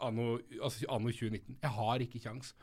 anno, 0.04 0.36
altså 0.60 0.88
anno 0.92 1.12
2019. 1.12 1.58
Jeg 1.62 1.74
har 1.76 2.04
ikke 2.04 2.22
kjangs. 2.22 2.54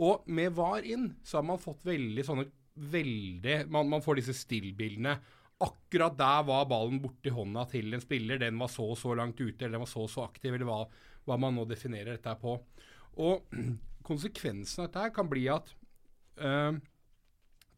Og 0.00 0.24
med 0.30 0.54
VAR 0.56 0.86
inn 0.86 1.10
så 1.26 1.40
har 1.40 1.46
man 1.46 1.62
fått 1.62 1.86
veldig 1.88 2.26
sånne 2.26 2.48
veldig 2.80 3.66
Man, 3.68 3.88
man 3.90 4.00
får 4.00 4.20
disse 4.20 4.32
stillbildene 4.38 5.16
akkurat 5.60 6.16
der 6.16 6.44
var 6.48 6.68
ballen 6.70 7.00
borti 7.02 7.32
hånda 7.34 7.66
til 7.70 7.94
en 7.94 8.02
spiller. 8.02 8.40
Den 8.40 8.58
var 8.60 8.70
så 8.72 8.86
og 8.92 8.98
så 8.98 9.14
langt 9.18 9.40
ute, 9.40 9.64
eller 9.64 9.76
den 9.76 9.84
var 9.84 9.92
så 9.92 10.04
og 10.06 10.12
så 10.12 10.24
aktiv, 10.24 10.54
eller 10.54 10.68
hva, 10.68 10.80
hva 11.28 11.38
man 11.40 11.56
nå 11.56 11.66
definerer 11.68 12.16
dette 12.16 12.34
på. 12.40 12.56
Og 13.20 13.56
konsekvensen 14.08 14.86
av 14.86 14.90
dette 14.90 15.14
kan 15.16 15.30
bli 15.30 15.46
at 15.52 15.72
øh, 16.40 16.80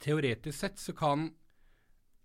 teoretisk 0.03 0.59
sett 0.59 0.83
så 0.83 0.95
kan 0.97 1.31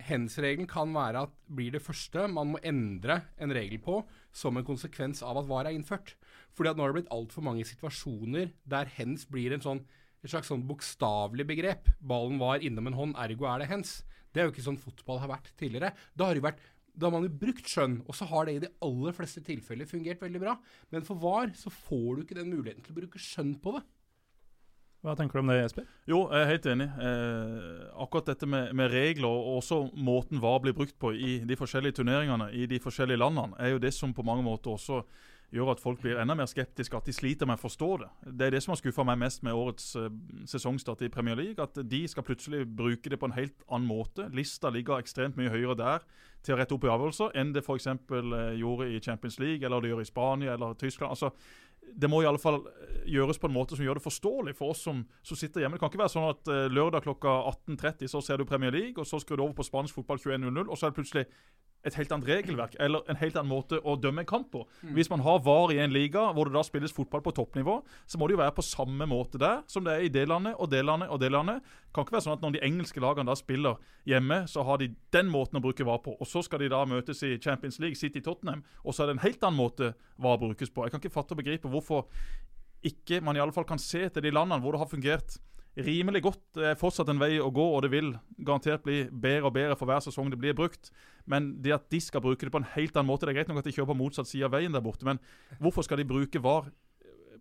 Hens-regelen 0.08 0.68
kan 0.70 0.92
være 0.94 1.24
at 1.26 1.32
blir 1.50 1.74
det 1.74 1.82
første 1.82 2.28
man 2.30 2.52
må 2.54 2.60
endre 2.62 3.16
en 3.42 3.50
regel 3.56 3.80
på 3.82 4.04
som 4.30 4.60
en 4.60 4.66
konsekvens 4.68 5.24
av 5.26 5.40
at 5.42 5.48
VAR 5.50 5.70
er 5.72 5.74
innført. 5.74 6.14
Fordi 6.54 6.70
at 6.70 6.78
nå 6.78 6.86
har 6.86 6.94
det 6.94 7.00
blitt 7.00 7.16
altfor 7.16 7.46
mange 7.46 7.66
situasjoner 7.66 8.52
der 8.70 8.92
hens 8.94 9.26
blir 9.26 9.56
en 9.56 9.64
sånn, 9.64 9.82
et 10.22 10.30
slags 10.30 10.52
sånn 10.54 10.68
bokstavelig 10.70 11.48
begrep. 11.50 11.90
Ballen 11.98 12.38
var 12.42 12.62
innom 12.62 12.92
en 12.92 13.00
hånd, 13.00 13.18
ergo 13.18 13.50
er 13.50 13.64
det 13.64 13.72
hens. 13.72 13.98
Det 14.38 14.44
er 14.44 14.52
jo 14.52 14.54
ikke 14.54 14.68
sånn 14.68 14.78
fotball 14.78 15.18
har 15.24 15.32
vært 15.32 15.48
tidligere. 15.58 15.90
Da 16.14 16.28
har, 16.30 16.38
vært, 16.46 16.60
da 16.94 17.08
har 17.08 17.16
man 17.16 17.26
jo 17.26 17.34
brukt 17.42 17.66
skjønn, 17.66 18.04
og 18.06 18.14
så 18.14 18.28
har 18.30 18.46
det 18.46 18.54
i 18.54 18.64
de 18.68 18.70
aller 18.86 19.16
fleste 19.18 19.42
tilfeller 19.42 19.90
fungert 19.90 20.22
veldig 20.22 20.42
bra. 20.44 20.54
Men 20.94 21.08
for 21.08 21.18
VAR 21.24 21.56
så 21.58 21.74
får 21.74 22.10
du 22.12 22.22
ikke 22.22 22.38
den 22.38 22.52
muligheten 22.54 22.86
til 22.86 22.94
å 22.94 23.00
bruke 23.00 23.22
skjønn 23.22 23.56
på 23.64 23.74
det. 23.80 23.82
Hva 25.02 25.16
tenker 25.18 25.40
du 25.40 25.42
om 25.42 25.50
det, 25.50 25.58
Jesper? 25.64 25.90
Jo, 26.10 26.20
jeg 26.30 26.44
er 26.44 26.52
helt 26.52 26.70
enig. 26.70 26.88
Eh, 27.10 27.82
akkurat 28.06 28.30
dette 28.30 28.50
med, 28.50 28.70
med, 28.78 28.94
regler 28.94 29.30
og 29.30 29.58
også 29.64 29.80
måten 29.98 30.42
VAR 30.44 30.62
blir 30.62 30.78
brukt 30.78 30.98
på 31.02 31.16
i 31.18 31.40
de 31.50 31.58
forskjellige 31.58 31.98
turneringene 32.00 32.52
i 32.54 32.70
de 32.70 32.82
forskjellige 32.82 33.22
landene, 33.24 33.58
er 33.58 33.74
jo 33.74 33.82
det 33.82 33.94
som 33.98 34.14
på 34.14 34.26
mange 34.26 34.46
måter 34.46 34.78
også 34.78 35.02
gjør 35.54 35.72
at 35.72 35.82
folk 35.82 36.02
blir 36.04 36.20
enda 36.20 36.36
mer 36.36 36.48
skeptiske, 36.50 36.98
at 36.98 37.08
de 37.08 37.14
sliter 37.16 37.48
med 37.48 37.60
å 37.60 37.64
forstå 37.64 37.90
det. 38.02 38.10
Det 38.40 38.48
er 38.48 38.56
det 38.56 38.62
som 38.64 38.74
har 38.74 38.80
skuffa 38.82 39.06
meg 39.08 39.20
mest 39.22 39.44
med 39.48 39.56
årets 39.56 39.94
uh, 39.96 40.10
sesongstart 40.50 41.06
i 41.08 41.12
Premier 41.14 41.40
League. 41.40 41.64
At 41.64 41.78
de 41.88 42.02
skal 42.12 42.26
plutselig 42.28 42.66
bruke 42.68 43.12
det 43.12 43.20
på 43.22 43.30
en 43.30 43.36
helt 43.38 43.64
annen 43.68 43.88
måte. 43.88 44.28
Lista 44.36 44.72
ligger 44.74 45.00
ekstremt 45.00 45.40
mye 45.40 45.54
høyere 45.54 45.78
der 45.80 46.08
til 46.44 46.56
å 46.56 46.58
rette 46.60 46.76
opp 46.76 46.84
i 46.84 46.92
avgjørelser 46.92 47.40
enn 47.40 47.54
det 47.56 47.64
f.eks. 47.64 47.88
Eh, 47.88 48.58
gjorde 48.60 48.90
i 48.92 49.00
Champions 49.04 49.40
League, 49.40 49.64
eller 49.64 49.84
det 49.84 49.94
gjør 49.94 50.04
i 50.04 50.10
Spania 50.10 50.58
eller 50.58 50.76
Tyskland. 50.80 51.16
Altså, 51.16 51.32
det 51.88 52.10
må 52.12 52.20
i 52.22 52.28
alle 52.28 52.42
fall 52.44 52.60
eh, 52.68 52.98
gjøres 53.16 53.40
på 53.40 53.48
en 53.48 53.56
måte 53.56 53.80
som 53.80 53.88
gjør 53.88 54.02
det 54.02 54.06
forståelig 54.06 54.56
for 54.60 54.76
oss 54.76 54.84
som, 54.84 55.06
som 55.24 55.40
sitter 55.40 55.64
hjemme. 55.64 55.80
Det 55.80 55.86
kan 55.86 55.94
ikke 55.94 56.04
være 56.04 56.16
sånn 56.18 56.28
at 56.34 56.52
lørdag 56.76 57.08
klokka 57.08 57.40
18.30 57.72 58.12
så 58.12 58.24
ser 58.24 58.44
du 58.44 58.50
Premier 58.50 58.76
League, 58.76 59.00
og 59.00 59.08
så 59.08 59.20
skrur 59.24 59.40
du 59.40 59.48
over 59.48 59.56
på 59.62 59.68
spansk 59.68 59.96
fotball 59.96 60.20
21.00, 60.20 60.68
og 60.68 60.76
så 60.76 60.88
er 60.88 60.92
det 60.92 61.00
plutselig 61.00 61.26
et 61.88 61.98
helt 61.98 62.12
annet 62.14 62.30
regelverk 62.30 62.76
eller 62.84 63.08
en 63.10 63.20
helt 63.20 63.38
annen 63.40 63.52
måte 63.52 63.80
å 63.80 63.96
dømme 64.00 64.24
en 64.24 64.30
kamp 64.30 64.50
på. 64.54 64.64
Mm. 64.82 64.94
Hvis 64.98 65.10
man 65.12 65.24
har 65.26 65.42
VAR 65.46 65.74
i 65.76 65.80
en 65.84 65.94
liga 65.94 66.28
hvor 66.36 66.50
det 66.50 66.56
da 66.58 66.64
spilles 66.66 66.96
fotball 66.96 67.24
på 67.26 67.34
toppnivå, 67.38 67.80
så 68.06 68.20
må 68.20 68.28
det 68.28 68.38
jo 68.38 68.42
være 68.42 68.56
på 68.58 68.66
samme 68.66 69.08
måte 69.10 69.42
der 69.42 69.64
som 69.72 69.86
det 69.88 69.96
er 69.96 70.08
i 70.08 70.12
det 70.14 70.28
landet 70.30 70.58
og 70.58 70.72
det 70.72 70.84
landet 70.86 71.14
og 71.14 71.22
det 71.24 71.32
landet. 71.34 71.64
Det 71.64 71.96
kan 71.96 72.06
ikke 72.06 72.18
være 72.18 72.28
sånn 72.28 72.38
at 72.38 72.44
når 72.46 72.58
de 72.58 72.64
engelske 72.68 73.04
lagene 73.04 73.32
da 73.32 73.38
spiller 73.40 73.80
hjemme, 74.08 74.44
så 74.52 74.66
har 74.68 74.82
de 74.82 74.92
den 75.16 75.32
måten 75.34 75.60
å 75.60 75.64
bruke 75.64 75.88
VAR 75.88 76.04
på. 76.06 76.18
Og 76.20 76.30
så 76.30 76.44
skal 76.46 76.62
de 76.64 76.72
da 76.74 76.84
møtes 76.90 77.24
i 77.26 77.38
Champions 77.42 77.80
League, 77.84 77.98
City 78.00 78.22
Tottenham, 78.24 78.64
og 78.84 78.94
så 78.94 79.04
er 79.04 79.12
det 79.12 79.18
en 79.18 79.26
helt 79.26 79.48
annen 79.48 79.62
måte 79.62 79.94
VAR 80.22 80.40
brukes 80.42 80.74
på. 80.74 80.86
Jeg 80.86 80.94
kan 80.94 81.04
ikke 81.04 81.16
fatte 81.16 81.36
og 81.36 81.42
begripe 81.42 81.72
hvorfor 81.72 82.08
ikke 82.86 83.22
man 83.26 83.38
i 83.38 83.42
alle 83.42 83.56
fall 83.56 83.66
kan 83.68 83.82
se 83.82 84.06
til 84.10 84.24
de 84.24 84.34
landene 84.34 84.62
hvor 84.62 84.76
det 84.76 84.84
har 84.84 84.92
fungert 84.92 85.40
rimelig 85.86 86.24
godt. 86.26 86.42
Det 86.58 86.66
er 86.72 86.80
fortsatt 86.80 87.10
en 87.12 87.22
vei 87.22 87.38
å 87.42 87.52
gå, 87.54 87.64
og 87.76 87.84
det 87.86 87.92
vil 87.94 88.12
garantert 88.38 88.84
bli 88.86 89.04
bedre 89.12 89.50
og 89.50 89.56
bedre 89.58 89.78
for 89.78 89.90
hver 89.90 90.02
sesong 90.04 90.32
det 90.34 90.40
blir 90.42 90.58
brukt. 90.58 90.92
Men 91.30 91.54
det 91.62 91.76
at 91.76 91.88
de 91.94 92.00
skal 92.02 92.24
bruke 92.24 92.48
det 92.48 92.54
på 92.54 92.62
en 92.62 92.72
helt 92.74 92.96
annen 92.96 93.10
måte 93.10 93.28
Det 93.28 93.34
er 93.34 93.40
greit 93.42 93.52
nok 93.52 93.62
at 93.62 93.70
de 93.70 93.76
kjører 93.76 93.92
på 93.92 94.00
motsatt 94.00 94.30
side 94.30 94.48
av 94.48 94.56
veien 94.56 94.74
der 94.74 94.84
borte, 94.84 95.06
men 95.06 95.22
hvorfor 95.60 95.86
skal 95.86 96.02
de 96.02 96.08
bruke 96.08 96.42
VAR 96.42 96.72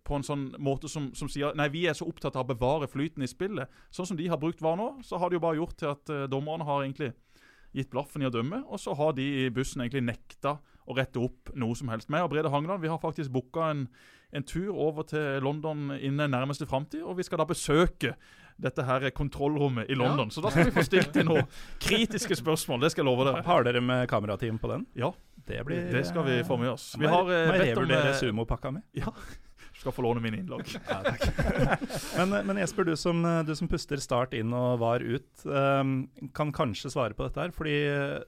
på 0.07 0.15
en 0.15 0.23
sånn 0.23 0.47
måte 0.63 0.87
som, 0.91 1.09
som, 1.17 1.27
sier 1.31 1.55
nei, 1.57 1.67
vi 1.73 1.83
er 1.89 1.95
så 1.97 2.07
opptatt 2.07 2.37
av 2.37 2.45
å 2.45 2.53
bevare 2.53 2.87
flyten 2.87 3.25
i 3.25 3.27
spillet. 3.27 3.67
Sånn 3.91 4.07
som 4.07 4.19
de 4.19 4.29
har 4.31 4.39
brukt 4.39 4.61
VAR 4.63 4.77
nå, 4.79 4.93
så 5.03 5.19
har 5.19 5.29
det 5.29 5.39
jo 5.39 5.43
bare 5.43 5.59
gjort 5.59 5.75
til 5.81 5.91
at 5.91 6.13
uh, 6.13 6.23
dommerne 6.31 6.67
har 6.67 6.85
egentlig 6.85 7.11
gitt 7.75 7.91
blaffen 7.91 8.23
i 8.23 8.29
å 8.29 8.31
dømme, 8.31 8.61
og 8.71 8.79
så 8.79 8.95
har 8.97 9.17
de 9.17 9.25
i 9.43 9.49
bussen 9.53 9.83
egentlig 9.83 10.05
nekta 10.07 10.57
å 10.87 10.95
rette 10.95 11.19
opp 11.19 11.51
noe 11.55 11.75
som 11.75 11.91
helst. 11.91 12.11
Meg 12.13 12.25
og 12.25 12.31
Brede 12.31 12.51
Hangeland 12.53 12.83
vi 12.83 12.91
har 12.91 13.01
faktisk 13.01 13.33
booka 13.33 13.71
en 13.73 13.87
en 14.31 14.43
tur 14.43 14.75
over 14.75 15.03
til 15.07 15.41
London 15.43 15.91
innen 15.99 16.31
nærmeste 16.31 16.67
framtid. 16.67 17.03
Og 17.03 17.17
vi 17.17 17.23
skal 17.23 17.41
da 17.41 17.47
besøke 17.47 18.13
dette 18.57 18.83
her 18.83 19.09
kontrollrommet 19.15 19.89
i 19.89 19.95
London. 19.95 20.27
Ja. 20.27 20.33
Så 20.33 20.41
da 20.41 20.51
skal 20.51 20.67
vi 20.67 20.75
få 20.75 20.83
stilt 20.87 21.15
inn 21.19 21.29
noen 21.29 21.47
kritiske 21.83 22.39
spørsmål. 22.39 22.81
Det 22.83 22.91
skal 22.93 23.05
jeg 23.05 23.11
love 23.11 23.27
dere. 23.27 23.43
Har 23.45 23.67
dere 23.67 23.81
med 23.81 24.07
kamerateam 24.09 24.57
på 24.59 24.71
den? 24.73 24.87
Ja. 24.97 25.13
Det, 25.47 25.61
blir, 25.63 25.85
det 25.93 26.03
skal 26.09 26.25
vi 26.27 26.41
få 26.43 26.57
med 26.59 26.73
oss. 26.73 26.89
Vi 26.99 27.07
har 27.07 27.29
uh, 27.29 27.51
bedt 27.53 27.77
om 27.79 27.91
uh, 27.93 28.13
sumopakka 28.19 28.73
mi. 28.75 28.81
Ja. 28.97 29.13
Skal 29.77 29.93
få 29.93 30.03
låne 30.05 30.21
min 30.23 30.33
innlogg. 30.39 30.69
ja, 32.17 32.25
men, 32.25 32.47
men, 32.49 32.61
Jesper, 32.63 32.87
du 32.87 32.95
som, 32.97 33.21
du 33.45 33.53
som, 33.55 33.69
puster 33.69 34.01
Start 34.01 34.33
inn 34.33 34.53
og 34.57 34.79
VAR 34.81 35.05
ut, 35.05 35.29
um, 35.45 35.99
kan 36.37 36.53
kanskje 36.55 36.89
svare 36.93 37.13
på 37.17 37.27
dette 37.27 37.43
her. 37.43 37.53
fordi 37.53 37.75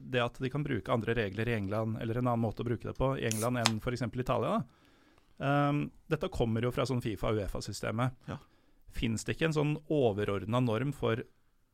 det 0.00 0.22
at 0.22 0.38
de 0.38 0.50
kan 0.52 0.66
bruke 0.66 0.94
andre 0.94 1.16
regler 1.18 1.50
i 1.50 1.56
England, 1.58 1.98
eller 2.00 2.20
en 2.20 2.28
annen 2.28 2.44
måte 2.44 2.62
å 2.62 2.68
bruke 2.70 2.86
det 2.86 2.94
på 2.98 3.16
i 3.18 3.26
England 3.32 3.64
enn 3.64 3.82
f.eks. 3.82 4.06
Italia, 4.14 4.60
Um, 5.40 5.86
dette 6.12 6.28
kommer 6.28 6.60
jo 6.60 6.70
fra 6.74 6.84
sånn 6.84 7.00
Fifa-Uefa-systemet. 7.00 8.16
Ja. 8.28 8.36
Fins 8.92 9.24
det 9.24 9.36
ikke 9.36 9.48
en 9.48 9.56
sånn 9.56 9.76
overordna 9.88 10.60
norm 10.60 10.92
for 10.92 11.22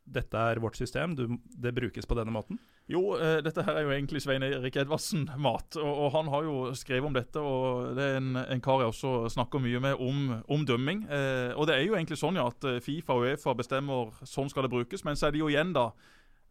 dette 0.06 0.38
er 0.52 0.60
vårt 0.62 0.78
system, 0.78 1.16
du, 1.18 1.40
det 1.50 1.74
brukes 1.74 2.06
på 2.06 2.14
denne 2.14 2.30
måten? 2.34 2.60
Jo, 2.86 3.16
eh, 3.18 3.40
dette 3.42 3.64
her 3.66 3.74
er 3.74 3.82
jo 3.82 3.90
egentlig 3.90 4.20
Svein 4.22 4.44
Erik 4.46 4.76
Edvardsen-mat. 4.78 5.74
Og, 5.80 5.90
og, 5.90 6.10
han 6.14 6.28
har 6.30 6.44
jo 6.46 6.56
skrevet 6.78 7.08
om 7.08 7.16
dette, 7.16 7.40
og 7.42 7.96
det 7.98 8.04
er 8.04 8.18
en, 8.20 8.36
en 8.38 8.62
kar 8.62 8.84
jeg 8.84 8.92
også 8.92 9.14
snakker 9.34 9.62
mye 9.62 9.80
med 9.82 10.02
om, 10.02 10.36
om 10.46 10.62
dømming. 10.66 11.02
Eh, 11.10 11.50
og 11.58 11.66
det 11.66 11.74
er 11.74 11.82
jo 11.82 11.96
egentlig 11.98 12.20
sånn 12.20 12.38
ja, 12.38 12.46
at 12.46 12.68
eh, 12.70 12.78
Fifa 12.84 13.16
og 13.18 13.26
Uefa 13.26 13.56
bestemmer 13.58 14.14
sånn 14.22 14.52
skal 14.52 14.68
det 14.68 14.74
brukes, 14.76 15.02
men 15.06 15.18
så 15.18 15.26
er 15.26 15.34
det 15.34 15.42
jo 15.42 15.50
igjen 15.50 15.74
da 15.74 15.88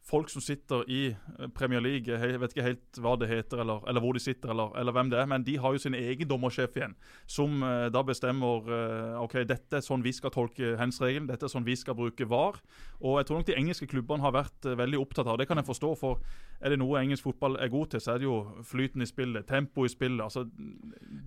folk 0.05 0.29
som 0.29 0.43
sitter 0.43 0.83
i 0.91 0.99
eh, 1.09 1.47
Premier 1.55 1.81
League, 1.81 2.05
jeg 2.05 2.39
vet 2.41 2.53
ikke 2.53 2.65
helt 2.65 2.99
hva 3.01 3.15
det 3.17 3.29
heter, 3.29 3.61
eller, 3.63 3.81
eller 3.89 4.03
hvor 4.03 4.13
de 4.13 4.21
sitter, 4.21 4.51
eller, 4.53 4.73
eller, 4.77 4.93
hvem 4.93 5.09
det 5.09 5.19
er, 5.19 5.29
men 5.29 5.45
de 5.45 5.57
har 5.61 5.73
jo 5.73 5.81
sin 5.81 5.97
egen 5.97 6.29
dommersjef 6.29 6.77
igjen, 6.77 6.93
som 7.29 7.63
uh, 7.65 7.87
da 7.93 8.03
bestemmer 8.05 8.69
uh, 8.69 9.23
ok, 9.23 9.39
dette 9.49 9.79
er 9.79 9.85
sånn 9.85 10.05
vi 10.05 10.13
skal 10.13 10.33
tolke 10.33 10.75
hands-regelen, 10.79 11.29
dette 11.31 11.47
er 11.47 11.53
sånn 11.53 11.65
vi 11.65 11.77
skal 11.79 11.97
bruke 11.97 12.27
VAR. 12.29 12.59
Og 13.01 13.17
jeg 13.19 13.27
tror 13.27 13.41
nok 13.41 13.47
de 13.49 13.57
engelske 13.57 13.89
klubbene 13.89 14.25
har 14.25 14.35
vært 14.35 14.69
uh, 14.69 14.75
veldig 14.77 15.01
opptatt 15.01 15.31
av 15.31 15.39
det. 15.41 15.49
kan 15.49 15.61
jeg 15.61 15.69
forstå, 15.71 15.93
for 15.99 16.21
er 16.61 16.73
det 16.73 16.79
noe 16.81 17.01
engelsk 17.01 17.25
fotball 17.25 17.57
er 17.61 17.73
god 17.73 17.95
til, 17.95 18.03
så 18.03 18.13
er 18.13 18.21
det 18.21 18.29
jo 18.29 18.37
flyten 18.67 19.01
i 19.01 19.09
spillet, 19.09 19.47
tempo 19.49 19.87
i 19.87 19.91
spillet. 19.91 20.21
altså 20.21 20.45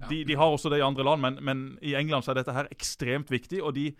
De, 0.08 0.22
de 0.24 0.38
har 0.38 0.54
også 0.54 0.70
det 0.70 0.78
i 0.78 0.86
andre 0.86 1.06
land, 1.10 1.24
men, 1.24 1.42
men 1.42 1.66
i 1.82 1.96
England 1.98 2.24
så 2.24 2.32
er 2.32 2.42
dette 2.42 2.54
her 2.54 2.70
ekstremt 2.70 3.34
viktig. 3.34 3.62
og 3.62 3.74
de 3.74 3.90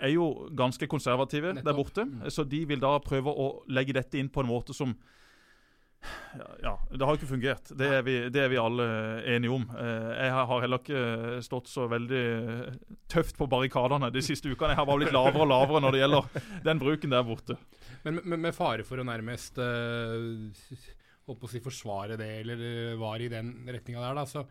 er 0.00 0.12
jo 0.14 0.48
ganske 0.56 0.88
konservative 0.90 1.54
Nettopp. 1.54 1.68
der 1.68 1.78
borte. 1.78 2.08
Mm. 2.08 2.26
Så 2.30 2.44
de 2.48 2.64
vil 2.68 2.82
da 2.82 2.96
prøve 3.04 3.32
å 3.32 3.48
legge 3.68 3.96
dette 3.96 4.18
inn 4.20 4.30
på 4.32 4.44
en 4.44 4.50
måte 4.50 4.76
som 4.76 4.96
ja, 6.62 6.76
det 6.92 7.02
har 7.02 7.16
ikke 7.18 7.26
fungert. 7.26 7.70
Det 7.74 7.86
er, 7.96 8.02
vi, 8.06 8.14
det 8.30 8.42
er 8.44 8.50
vi, 8.52 8.58
alle 8.60 8.84
enige 9.34 9.54
om. 9.56 9.64
Eh, 9.74 10.10
jeg 10.14 10.34
har 10.36 10.62
heller 10.62 10.82
ikke 10.82 11.40
stått 11.42 11.70
så 11.70 11.88
veldig 11.90 12.22
tøft 13.10 13.38
på 13.38 13.48
barrikadene 13.50 14.12
de 14.14 14.22
siste 14.22 14.50
ukene. 14.50 14.74
Jeg 14.74 14.80
har 14.80 14.86
vært 14.88 15.06
litt 15.06 15.16
lavere 15.16 15.42
og 15.42 15.50
lavere 15.50 15.82
når 15.82 15.96
det 15.96 16.02
gjelder 16.04 16.46
den 16.68 16.82
bruken 16.82 17.16
der 17.16 17.26
borte. 17.26 17.58
Men 18.04 18.20
med, 18.22 18.38
med 18.46 18.54
fare 18.56 18.86
for 18.86 19.02
å 19.02 19.08
nærmest 19.08 19.58
øh, 19.62 20.46
holdt 21.26 21.42
på 21.42 21.50
å 21.50 21.52
si 21.52 21.64
forsvare 21.64 22.18
det, 22.20 22.30
eller 22.44 22.62
var 23.00 23.24
i 23.24 23.30
den 23.32 23.52
retninga 23.66 24.04
der, 24.04 24.20
da, 24.20 24.26
så 24.28 24.46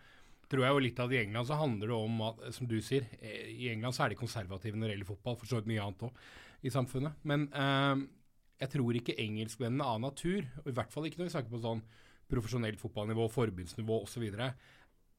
tror 0.52 0.64
jeg 0.64 0.76
jo 0.76 0.84
litt 0.84 1.00
at 1.04 1.14
i 1.14 1.22
England 1.22 1.50
så 1.50 1.60
handler 1.60 1.92
det 1.92 1.98
om 1.98 2.22
at, 2.30 2.44
som 2.56 2.70
du 2.70 2.78
sier, 2.84 3.08
eh, 3.20 3.50
i 3.52 3.72
England 3.74 3.96
så 3.96 4.06
er 4.06 4.14
de 4.14 4.20
konservative 4.20 4.78
når 4.78 4.88
det 4.88 4.96
gjelder 4.96 5.12
fotball, 5.12 5.38
for 5.40 5.50
så 5.50 5.60
vidt 5.60 5.72
mye 5.72 5.84
annet 5.84 6.06
òg 6.08 6.68
i 6.68 6.74
samfunnet. 6.74 7.20
Men 7.28 7.48
eh, 7.52 8.06
jeg 8.64 8.74
tror 8.74 9.00
ikke 9.00 9.18
engelskmennene 9.22 9.86
av 9.86 10.02
natur, 10.02 10.48
og 10.64 10.72
i 10.72 10.76
hvert 10.78 10.94
fall 10.94 11.08
ikke 11.10 11.22
når 11.22 11.30
vi 11.30 11.36
snakker 11.36 11.54
på 11.54 11.64
sånn 11.64 11.84
profesjonelt 12.28 12.82
fotballnivå, 12.82 13.30
forbundsnivå 13.32 14.02
osv., 14.04 14.28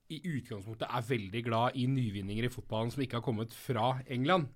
i 0.08 0.22
utgangspunktet 0.24 0.88
er 0.88 1.04
veldig 1.04 1.40
glad 1.44 1.74
i 1.76 1.84
nyvinninger 1.90 2.46
i 2.46 2.52
fotballen 2.52 2.88
som 2.92 3.02
ikke 3.04 3.18
har 3.18 3.24
kommet 3.26 3.52
fra 3.52 3.90
England. 4.08 4.48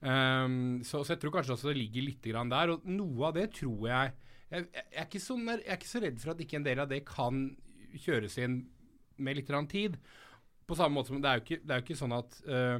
Um, 0.00 0.80
så, 0.86 1.04
så, 1.04 1.12
jeg 1.12 1.20
tror 1.22 1.36
kanskje 1.36 1.54
også 1.54 1.70
det 1.70 1.78
ligger 1.78 2.06
litt 2.06 2.26
der. 2.26 2.72
Og 2.74 2.86
noe 2.90 3.28
av 3.28 3.38
det 3.38 3.48
tror 3.58 3.88
jeg 3.88 4.12
Jeg, 4.48 4.64
jeg, 4.72 4.84
er, 4.94 5.04
ikke 5.04 5.20
så, 5.20 5.34
jeg 5.36 5.64
er 5.66 5.76
ikke 5.76 5.90
så 5.90 6.00
redd 6.00 6.20
for 6.22 6.32
at 6.32 6.38
ikke 6.40 6.56
en 6.56 6.64
del 6.64 6.78
av 6.80 6.88
det 6.88 7.02
kan 7.04 7.40
kjøres 8.00 8.38
inn 8.40 8.62
med 9.18 9.38
litt 9.38 9.52
tid. 9.70 9.98
På 10.68 10.76
samme 10.76 10.98
måte 10.98 11.12
som 11.12 11.22
Det 11.22 11.28
er 11.28 11.38
jo 11.38 11.44
ikke, 11.44 11.60
det 11.64 11.74
er 11.74 11.80
jo 11.80 11.86
ikke 11.86 12.02
sånn 12.02 12.16
at 12.16 12.40
uh, 12.48 12.78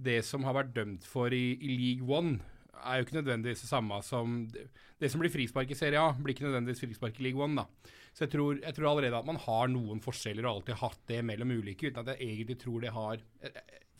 det 0.00 0.20
som 0.24 0.44
har 0.44 0.56
vært 0.56 0.74
dømt 0.74 1.04
for 1.06 1.32
i, 1.32 1.54
i, 1.60 1.76
League 1.76 2.08
One, 2.08 2.40
er 2.80 2.98
jo 2.98 3.04
ikke 3.04 3.18
nødvendigvis 3.18 3.60
det 3.66 3.68
samme 3.68 3.98
som 4.02 4.46
Det, 4.48 4.64
det 5.00 5.10
som 5.12 5.20
blir 5.20 5.32
frispark 5.32 5.70
i 5.70 5.76
Serie 5.76 6.00
A, 6.00 6.14
blir 6.16 6.34
ikke 6.34 6.48
nødvendigvis 6.48 6.80
frispark 6.80 7.18
i 7.20 7.28
League 7.28 7.40
One. 7.40 7.60
da. 7.60 7.96
Så 8.12 8.24
jeg 8.24 8.32
tror, 8.34 8.58
jeg 8.58 8.74
tror 8.74 8.90
allerede 8.90 9.18
at 9.20 9.28
man 9.28 9.38
har 9.38 9.70
noen 9.70 10.00
forskjeller 10.02 10.46
og 10.46 10.60
alltid 10.60 10.80
hatt 10.80 11.02
det 11.12 11.20
mellom 11.24 11.52
ulike, 11.60 11.90
uten 11.90 12.02
at 12.02 12.14
jeg 12.14 12.26
egentlig 12.26 12.58
tror 12.58 12.80
det 12.82 12.94
har 12.96 13.20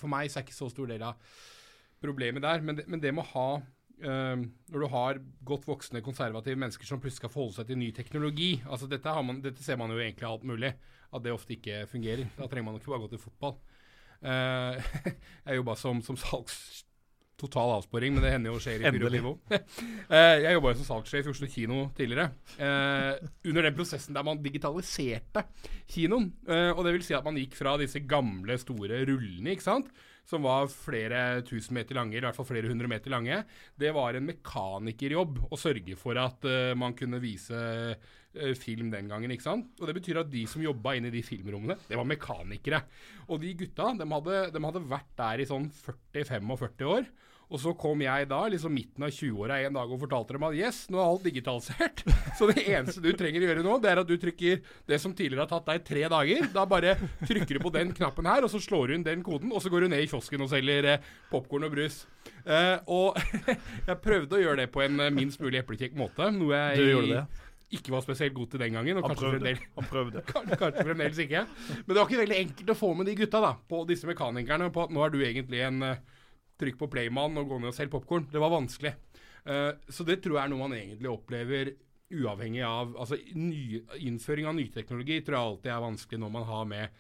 For 0.01 0.09
meg 0.09 0.31
så 0.31 0.41
er 0.41 0.47
ikke 0.49 0.57
så 0.57 0.71
stor 0.73 0.89
del 0.89 1.05
av 1.05 1.21
problemet 2.01 2.43
der, 2.43 2.65
men 2.65 2.79
det, 2.79 2.87
men 2.89 3.03
det 3.03 3.15
med 3.15 3.27
å 3.29 3.33
ha 3.35 3.51
Uh, 4.01 4.47
når 4.73 4.81
du 4.81 4.87
har 4.95 5.19
godt 5.45 5.67
voksne 5.69 6.01
konservative 6.01 6.57
mennesker 6.57 6.89
som 6.89 7.03
plutselig 7.03 7.21
skal 7.21 7.33
forholde 7.35 7.59
seg 7.59 7.67
til 7.69 7.77
ny 7.77 7.91
teknologi 7.93 8.55
altså 8.65 8.87
dette, 8.89 9.13
man, 9.29 9.43
dette, 9.45 9.61
ser 9.61 9.77
man 9.77 9.93
jo 9.93 9.99
egentlig 10.01 10.25
alt 10.25 10.47
mulig, 10.49 10.71
at 11.11 11.25
det 11.25 11.35
ofte 11.35 11.57
ikke 11.57 11.85
fungerer. 11.91 12.29
Da 12.37 12.47
trenger 12.47 12.69
man 12.69 12.79
ikke 12.81 12.93
bare 12.93 13.05
gå 13.05 13.11
til 13.15 13.23
fotball. 13.23 13.59
Uh, 14.21 14.77
jeg 15.47 15.61
jobba 15.61 15.77
som, 15.81 16.05
som 16.07 16.19
salgs... 16.21 16.87
Total 17.41 17.71
avsporing, 17.73 18.13
men 18.13 18.21
det 18.21 18.35
hender 18.35 18.53
jo 18.53 18.59
skjer 18.61 18.83
i 18.85 18.91
byrånivå. 18.93 19.31
uh, 19.49 20.35
jeg 20.45 20.53
jobba 20.59 20.75
som 20.77 20.85
salgssjef 20.91 21.25
i 21.25 21.33
Oslo 21.33 21.47
kino 21.49 21.87
tidligere. 21.97 22.35
under 22.61 23.65
den 23.65 23.79
prosessen 23.79 24.13
der 24.13 24.27
man 24.29 24.43
digitaliserte 24.45 25.47
kinoen. 25.89 26.27
og 26.45 26.85
det 26.85 26.93
vil 26.99 27.07
si 27.07 27.17
at 27.17 27.25
man 27.25 27.41
gikk 27.41 27.57
fra 27.57 27.79
disse 27.81 28.05
gamle, 28.05 28.59
store 28.61 29.01
rullene, 29.09 29.55
ikke 29.55 29.71
sant 29.71 29.89
som 30.31 30.47
var 30.47 30.69
flere 30.71 31.43
tusen 31.47 31.75
meter 31.77 31.99
lange, 31.99 32.15
eller 32.15 32.29
i 32.29 32.31
hvert 32.31 32.39
fall 32.39 32.49
flere 32.53 32.71
hundre 32.71 32.91
meter 32.91 33.13
lange, 33.13 33.43
det 33.81 33.93
var 33.97 34.17
en 34.17 34.29
mekanikerjobb 34.29 35.45
å 35.51 35.59
sørge 35.59 35.97
for 35.99 36.21
at 36.21 36.47
uh, 36.47 36.73
man 36.79 36.95
kunne 36.99 37.23
vise 37.23 37.61
film 38.59 38.93
den 38.93 39.09
gangen. 39.11 39.33
ikke 39.35 39.47
sant? 39.47 39.73
Og 39.81 39.89
Det 39.91 39.97
betyr 39.97 40.21
at 40.23 40.31
de 40.31 40.45
som 40.47 40.63
jobba 40.63 40.95
inne 40.97 41.11
i 41.11 41.17
de 41.17 41.23
filmrommene, 41.27 41.79
det 41.89 41.99
var 41.99 42.07
mekanikere. 42.09 42.85
Og 43.29 43.41
de 43.43 43.55
gutta 43.59 43.91
de 43.99 44.07
hadde, 44.13 44.45
de 44.55 44.63
hadde 44.67 44.87
vært 44.91 45.11
der 45.19 45.43
i 45.43 45.49
sånn 45.51 45.67
40-45 46.15 46.87
år. 46.87 47.11
Og 47.51 47.59
så 47.59 47.73
kom 47.75 47.99
jeg 48.05 48.29
da, 48.31 48.39
liksom 48.47 48.71
midten 48.71 49.03
av 49.03 49.11
20-åra 49.11 49.57
en 49.67 49.75
dag 49.75 49.91
og 49.91 49.99
fortalte 50.05 50.37
dem 50.37 50.45
at 50.47 50.55
yes, 50.55 50.85
nå 50.93 51.01
er 51.01 51.09
alt 51.09 51.25
digitalisert. 51.27 52.05
Så 52.39 52.47
det 52.47 52.63
eneste 52.63 53.03
du 53.03 53.09
trenger 53.19 53.43
å 53.43 53.49
gjøre 53.49 53.65
nå, 53.67 53.79
det 53.83 53.91
er 53.91 54.01
at 54.05 54.11
du 54.11 54.15
trykker 54.23 54.61
det 54.87 55.01
som 55.03 55.15
tidligere 55.19 55.43
har 55.43 55.51
tatt 55.51 55.67
deg 55.67 55.83
tre 55.89 56.05
dager. 56.13 56.47
Da 56.55 56.63
bare 56.71 56.95
trykker 57.27 57.59
du 57.59 57.65
på 57.65 57.75
den 57.75 57.91
knappen 57.97 58.31
her, 58.31 58.47
og 58.47 58.55
så 58.55 58.63
slår 58.63 58.93
du 58.93 58.97
inn 58.97 59.07
den 59.07 59.27
koden, 59.27 59.51
og 59.51 59.65
så 59.65 59.73
går 59.73 59.83
du 59.83 59.91
ned 59.91 60.05
i 60.05 60.09
kiosken 60.13 60.47
og 60.47 60.53
selger 60.53 60.93
eh, 60.93 61.11
popkorn 61.33 61.67
og 61.67 61.75
brus. 61.75 62.05
Eh, 62.47 62.77
og 62.87 63.19
jeg 63.89 63.99
prøvde 64.07 64.39
å 64.39 64.43
gjøre 64.45 64.63
det 64.63 64.71
på 64.71 64.87
en 64.87 65.03
eh, 65.03 65.15
minst 65.19 65.43
mulig 65.43 65.65
eplekjekk 65.65 65.99
måte, 65.99 66.31
noe 66.37 66.55
jeg 66.55 66.79
du 66.79 66.93
gjorde 66.93 67.17
det. 67.17 67.47
Ikke 67.71 67.93
var 67.95 68.03
spesielt 68.03 68.35
god 68.35 68.51
til 68.51 68.63
den 68.65 68.77
gangen. 68.79 68.99
Og 68.99 69.05
han, 69.07 69.13
kanskje 69.15 69.29
prøvde. 69.31 69.53
han 69.77 69.91
prøvde. 69.91 70.23
kanskje 70.33 70.87
fremdeles 70.87 71.21
ikke. 71.23 71.45
Men 71.77 71.93
det 71.93 71.99
var 72.01 72.09
ikke 72.09 72.23
veldig 72.25 72.41
enkelt 72.45 72.73
å 72.75 72.79
få 72.79 72.91
med 72.99 73.11
de 73.11 73.19
gutta 73.21 73.43
da, 73.45 73.53
på 73.71 73.85
disse 73.89 74.09
mekanikerne 74.11 74.71
på 74.75 74.87
at 74.87 74.95
nå 74.95 75.05
er 75.05 75.15
du 75.15 75.21
egentlig 75.23 75.63
en 75.67 75.85
uh, 75.87 76.25
trykk 76.61 76.81
på 76.81 76.91
Playman 76.91 77.39
og 77.41 77.53
gå 77.53 77.61
ned 77.61 77.71
og 77.71 77.77
selge 77.77 77.95
popkorn. 77.95 78.27
Det 78.33 78.43
var 78.43 78.53
vanskelig. 78.57 78.97
Uh, 79.47 79.71
så 79.89 80.07
det 80.09 80.19
tror 80.25 80.39
jeg 80.39 80.43
er 80.45 80.53
noe 80.53 80.65
man 80.65 80.77
egentlig 80.79 81.13
opplever 81.13 81.73
uavhengig 82.11 82.65
av 82.67 82.97
altså 82.99 83.21
ny, 83.39 83.85
Innføring 84.03 84.49
av 84.51 84.57
ny 84.57 84.67
teknologi 84.75 85.21
tror 85.23 85.37
jeg 85.37 85.51
alltid 85.53 85.71
er 85.71 85.85
vanskelig 85.85 86.19
når 86.25 86.33
man 86.35 86.49
har 86.49 86.67
med 86.73 86.99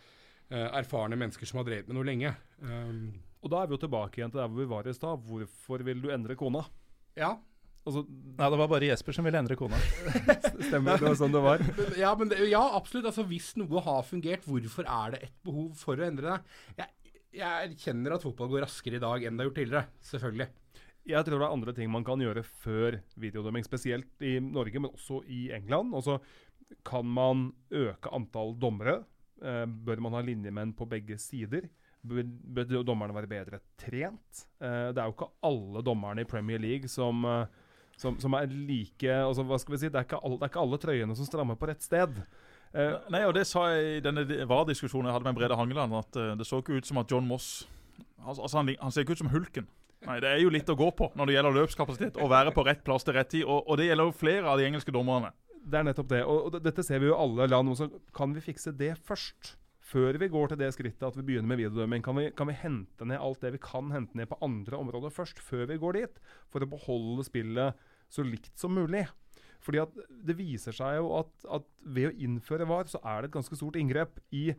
uh, 0.54 0.68
erfarne 0.78 1.18
mennesker 1.18 1.50
som 1.50 1.60
har 1.60 1.66
drevet 1.66 1.90
med 1.90 1.98
noe 1.98 2.06
lenge. 2.06 2.34
Um, 2.62 3.10
og 3.40 3.50
da 3.50 3.62
er 3.62 3.70
vi 3.70 3.74
jo 3.74 3.84
tilbake 3.88 4.20
igjen 4.20 4.32
til 4.32 4.42
der 4.42 4.50
hvor 4.52 4.62
vi 4.62 4.70
var 4.70 4.86
i 4.86 4.94
stad. 4.94 5.26
Hvorfor 5.26 5.82
vil 5.86 6.02
du 6.04 6.10
endre 6.14 6.38
kona? 6.38 6.62
Ja. 7.18 7.34
Altså, 7.80 8.04
Nei, 8.04 8.48
det 8.52 8.58
var 8.60 8.68
bare 8.70 8.88
Jesper 8.90 9.16
som 9.16 9.24
ville 9.26 9.40
endre 9.40 9.56
kona. 9.56 9.78
Stemmer, 10.68 11.00
det 11.00 11.06
var 11.06 11.18
sånn 11.18 11.32
det 11.34 11.44
var. 11.44 11.62
ja, 11.96 12.14
det, 12.20 12.40
ja, 12.50 12.62
absolutt. 12.76 13.08
Altså, 13.10 13.24
hvis 13.30 13.54
noe 13.60 13.82
har 13.84 14.02
fungert, 14.06 14.44
hvorfor 14.48 14.88
er 14.88 15.14
det 15.14 15.22
et 15.28 15.36
behov 15.46 15.70
for 15.80 16.00
å 16.00 16.08
endre 16.10 16.34
det? 16.34 16.58
Jeg 16.82 16.90
jeg 17.30 17.70
erkjenner 17.70 18.16
at 18.16 18.24
fotball 18.26 18.50
går 18.50 18.64
raskere 18.66 18.98
i 18.98 19.02
dag 19.02 19.22
enn 19.22 19.36
det 19.36 19.44
har 19.44 19.50
gjort 19.50 19.60
tidligere. 19.60 19.88
Selvfølgelig. 20.02 20.48
Jeg 21.10 21.26
tror 21.26 21.40
det 21.40 21.46
er 21.46 21.54
andre 21.56 21.74
ting 21.76 21.90
man 21.92 22.06
kan 22.06 22.22
gjøre 22.22 22.42
før 22.44 22.98
videodømming, 23.22 23.64
spesielt 23.66 24.26
i 24.26 24.36
Norge, 24.42 24.82
men 24.82 24.92
også 24.92 25.22
i 25.30 25.44
England. 25.56 25.94
Og 25.96 26.04
så 26.06 26.18
kan 26.86 27.06
man 27.06 27.48
øke 27.70 28.12
antall 28.14 28.56
dommere. 28.60 29.00
Eh, 29.40 29.64
bør 29.66 30.02
man 30.04 30.18
ha 30.18 30.24
linjemenn 30.26 30.74
på 30.76 30.88
begge 30.90 31.18
sider? 31.22 31.70
Bør, 32.06 32.24
bør 32.26 32.84
dommerne 32.86 33.16
være 33.16 33.30
bedre 33.30 33.62
trent? 33.80 34.44
Eh, 34.60 34.90
det 34.90 35.00
er 35.00 35.06
jo 35.06 35.16
ikke 35.16 35.32
alle 35.46 35.84
dommerne 35.86 36.24
i 36.24 36.28
Premier 36.28 36.60
League 36.60 36.90
som, 36.90 37.24
eh, 37.24 37.59
som, 38.00 38.16
som 38.20 38.36
er 38.38 38.48
like 38.48 39.10
altså, 39.12 39.44
hva 39.44 39.58
skal 39.60 39.74
vi 39.74 39.82
si, 39.82 39.90
det 39.92 40.00
er, 40.00 40.16
alle, 40.20 40.38
det 40.38 40.46
er 40.46 40.52
ikke 40.52 40.62
alle 40.62 40.80
trøyene 40.80 41.16
som 41.18 41.28
strammer 41.28 41.58
på 41.60 41.68
rett 41.68 41.84
sted. 41.84 42.22
Uh, 42.70 42.96
Nei, 43.10 43.24
og 43.26 43.34
Det 43.34 43.44
sa 43.50 43.66
jeg 43.74 43.98
i 43.98 44.02
denne 44.04 44.24
VAR-diskusjonen 44.24 45.10
jeg 45.10 45.16
hadde 45.18 45.26
med 45.26 45.40
Brede 45.40 45.58
Hangeland, 45.58 45.96
at 45.98 46.18
uh, 46.20 46.32
det 46.38 46.46
så 46.48 46.62
ikke 46.62 46.78
ut 46.78 46.88
som 46.88 47.02
at 47.02 47.10
John 47.10 47.26
Moss 47.28 47.68
altså, 48.22 48.44
altså 48.46 48.60
han, 48.60 48.72
han, 48.80 48.94
ser 48.94 49.04
ikke 49.04 49.18
ut 49.18 49.24
som 49.24 49.32
hulken. 49.34 49.68
Nei, 50.06 50.16
Det 50.22 50.30
er 50.30 50.40
jo 50.40 50.52
litt 50.54 50.70
å 50.70 50.78
gå 50.78 50.88
på 50.96 51.10
når 51.18 51.28
det 51.28 51.36
gjelder 51.36 51.56
løpskapasitet. 51.58 52.20
Å 52.22 52.30
være 52.30 52.54
på 52.56 52.64
rett 52.64 52.84
plass 52.86 53.04
til 53.04 53.18
rett 53.18 53.32
tid. 53.34 53.44
Og, 53.44 53.66
og, 53.66 53.76
det 53.76 53.90
gjelder 53.90 54.08
jo 54.08 54.16
flere 54.16 54.48
av 54.48 54.60
de 54.60 54.68
engelske 54.70 54.94
dommerne. 54.94 55.34
Det 55.60 55.76
er 55.76 55.90
nettopp 55.90 56.08
det. 56.08 56.22
Og, 56.24 56.46
og 56.46 56.62
dette 56.64 56.84
ser 56.86 57.02
vi 57.02 57.10
jo 57.10 57.18
alle 57.20 57.50
land. 57.50 57.74
Så 57.76 57.90
kan 58.16 58.32
vi 58.32 58.44
fikse 58.44 58.72
det 58.72 58.94
først? 59.04 59.58
Før 59.90 60.14
vi 60.22 60.28
går 60.30 60.52
til 60.52 60.60
det 60.60 60.68
skrittet 60.76 61.02
at 61.02 61.16
vi 61.18 61.24
begynner 61.26 61.50
med 61.50 61.58
videodømming, 61.58 62.02
kan 62.06 62.14
vi, 62.14 62.28
kan 62.36 62.46
vi 62.46 62.54
hente 62.54 63.06
ned 63.10 63.18
alt 63.18 63.40
det 63.42 63.56
vi 63.56 63.62
kan 63.64 63.88
hente 63.90 64.14
ned 64.14 64.28
på 64.30 64.38
andre 64.46 64.78
områder 64.78 65.10
først, 65.10 65.40
før 65.42 65.64
vi 65.66 65.80
går 65.82 65.98
dit? 65.98 66.20
For 66.54 66.62
å 66.62 66.68
beholde 66.70 67.24
spillet 67.26 67.88
så 68.10 68.24
likt 68.26 68.52
som 68.58 68.74
mulig. 68.74 69.06
Fordi 69.60 69.82
at 69.82 69.96
Det 70.26 70.36
viser 70.38 70.74
seg 70.74 70.98
jo 70.98 71.14
at, 71.20 71.32
at, 71.52 71.64
ved 71.84 72.10
å 72.10 72.16
innføre 72.16 72.68
VAR, 72.68 72.88
så 72.90 73.00
er 73.04 73.22
det 73.22 73.30
et 73.30 73.38
ganske 73.38 73.58
stort 73.58 73.78
inngrep 73.80 74.20
i 74.32 74.50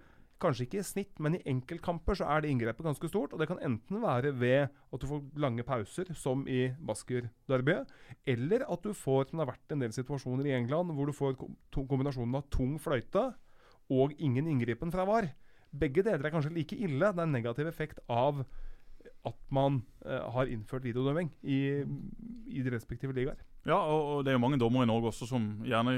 Kanskje 0.41 0.65
ikke 0.65 0.79
i 0.81 0.85
snitt, 0.85 1.19
men 1.21 1.35
i 1.37 1.41
enkeltkamper 1.51 2.17
så 2.17 2.25
er 2.33 2.41
det 2.41 2.49
inngrepet 2.49 2.81
ganske 2.87 3.09
stort. 3.11 3.33
og 3.35 3.37
Det 3.37 3.45
kan 3.45 3.59
enten 3.61 3.99
være 4.01 4.31
ved 4.33 4.71
at 4.73 5.03
du 5.03 5.05
får 5.05 5.19
lange 5.37 5.61
pauser, 5.61 6.09
som 6.17 6.47
i 6.49 6.71
Basker-derbyet, 6.81 7.91
eller 8.25 8.65
at 8.65 8.81
du 8.81 8.89
får, 8.89 9.27
som 9.29 9.37
det 9.37 9.45
har 9.45 9.51
vært 9.51 9.75
en 9.75 9.85
del 9.85 9.93
situasjoner 9.93 10.49
i 10.49 10.55
England, 10.57 10.95
hvor 10.97 11.05
du 11.05 11.13
får 11.13 11.37
kombinasjonen 11.75 12.39
av 12.39 12.49
tung 12.49 12.79
fløyte 12.81 13.27
og 13.93 14.17
ingen 14.17 14.49
inngripen 14.49 14.89
fra 14.89 15.05
VAR. 15.05 15.29
Begge 15.71 16.01
deler 16.03 16.25
er 16.25 16.33
kanskje 16.33 16.55
like 16.57 16.73
ille. 16.75 17.13
Det 17.13 17.21
er 17.21 17.27
en 17.27 17.37
negativ 17.37 17.69
effekt 17.69 18.01
av 18.09 18.41
at 19.27 19.37
man 19.53 19.81
uh, 20.05 20.31
har 20.33 20.49
innført 20.49 20.85
videodømming 20.87 21.31
i, 21.43 21.61
i 22.47 22.63
de 22.63 22.73
respektive 22.73 23.13
ligaer. 23.13 23.39
Ja, 23.61 23.77
og 23.77 24.23
det 24.25 24.31
er 24.31 24.39
jo 24.39 24.41
mange 24.41 24.57
dommere 24.57 24.87
i 24.87 24.89
Norge 24.89 25.11
også 25.11 25.27
som 25.29 25.43
gjerne 25.61 25.91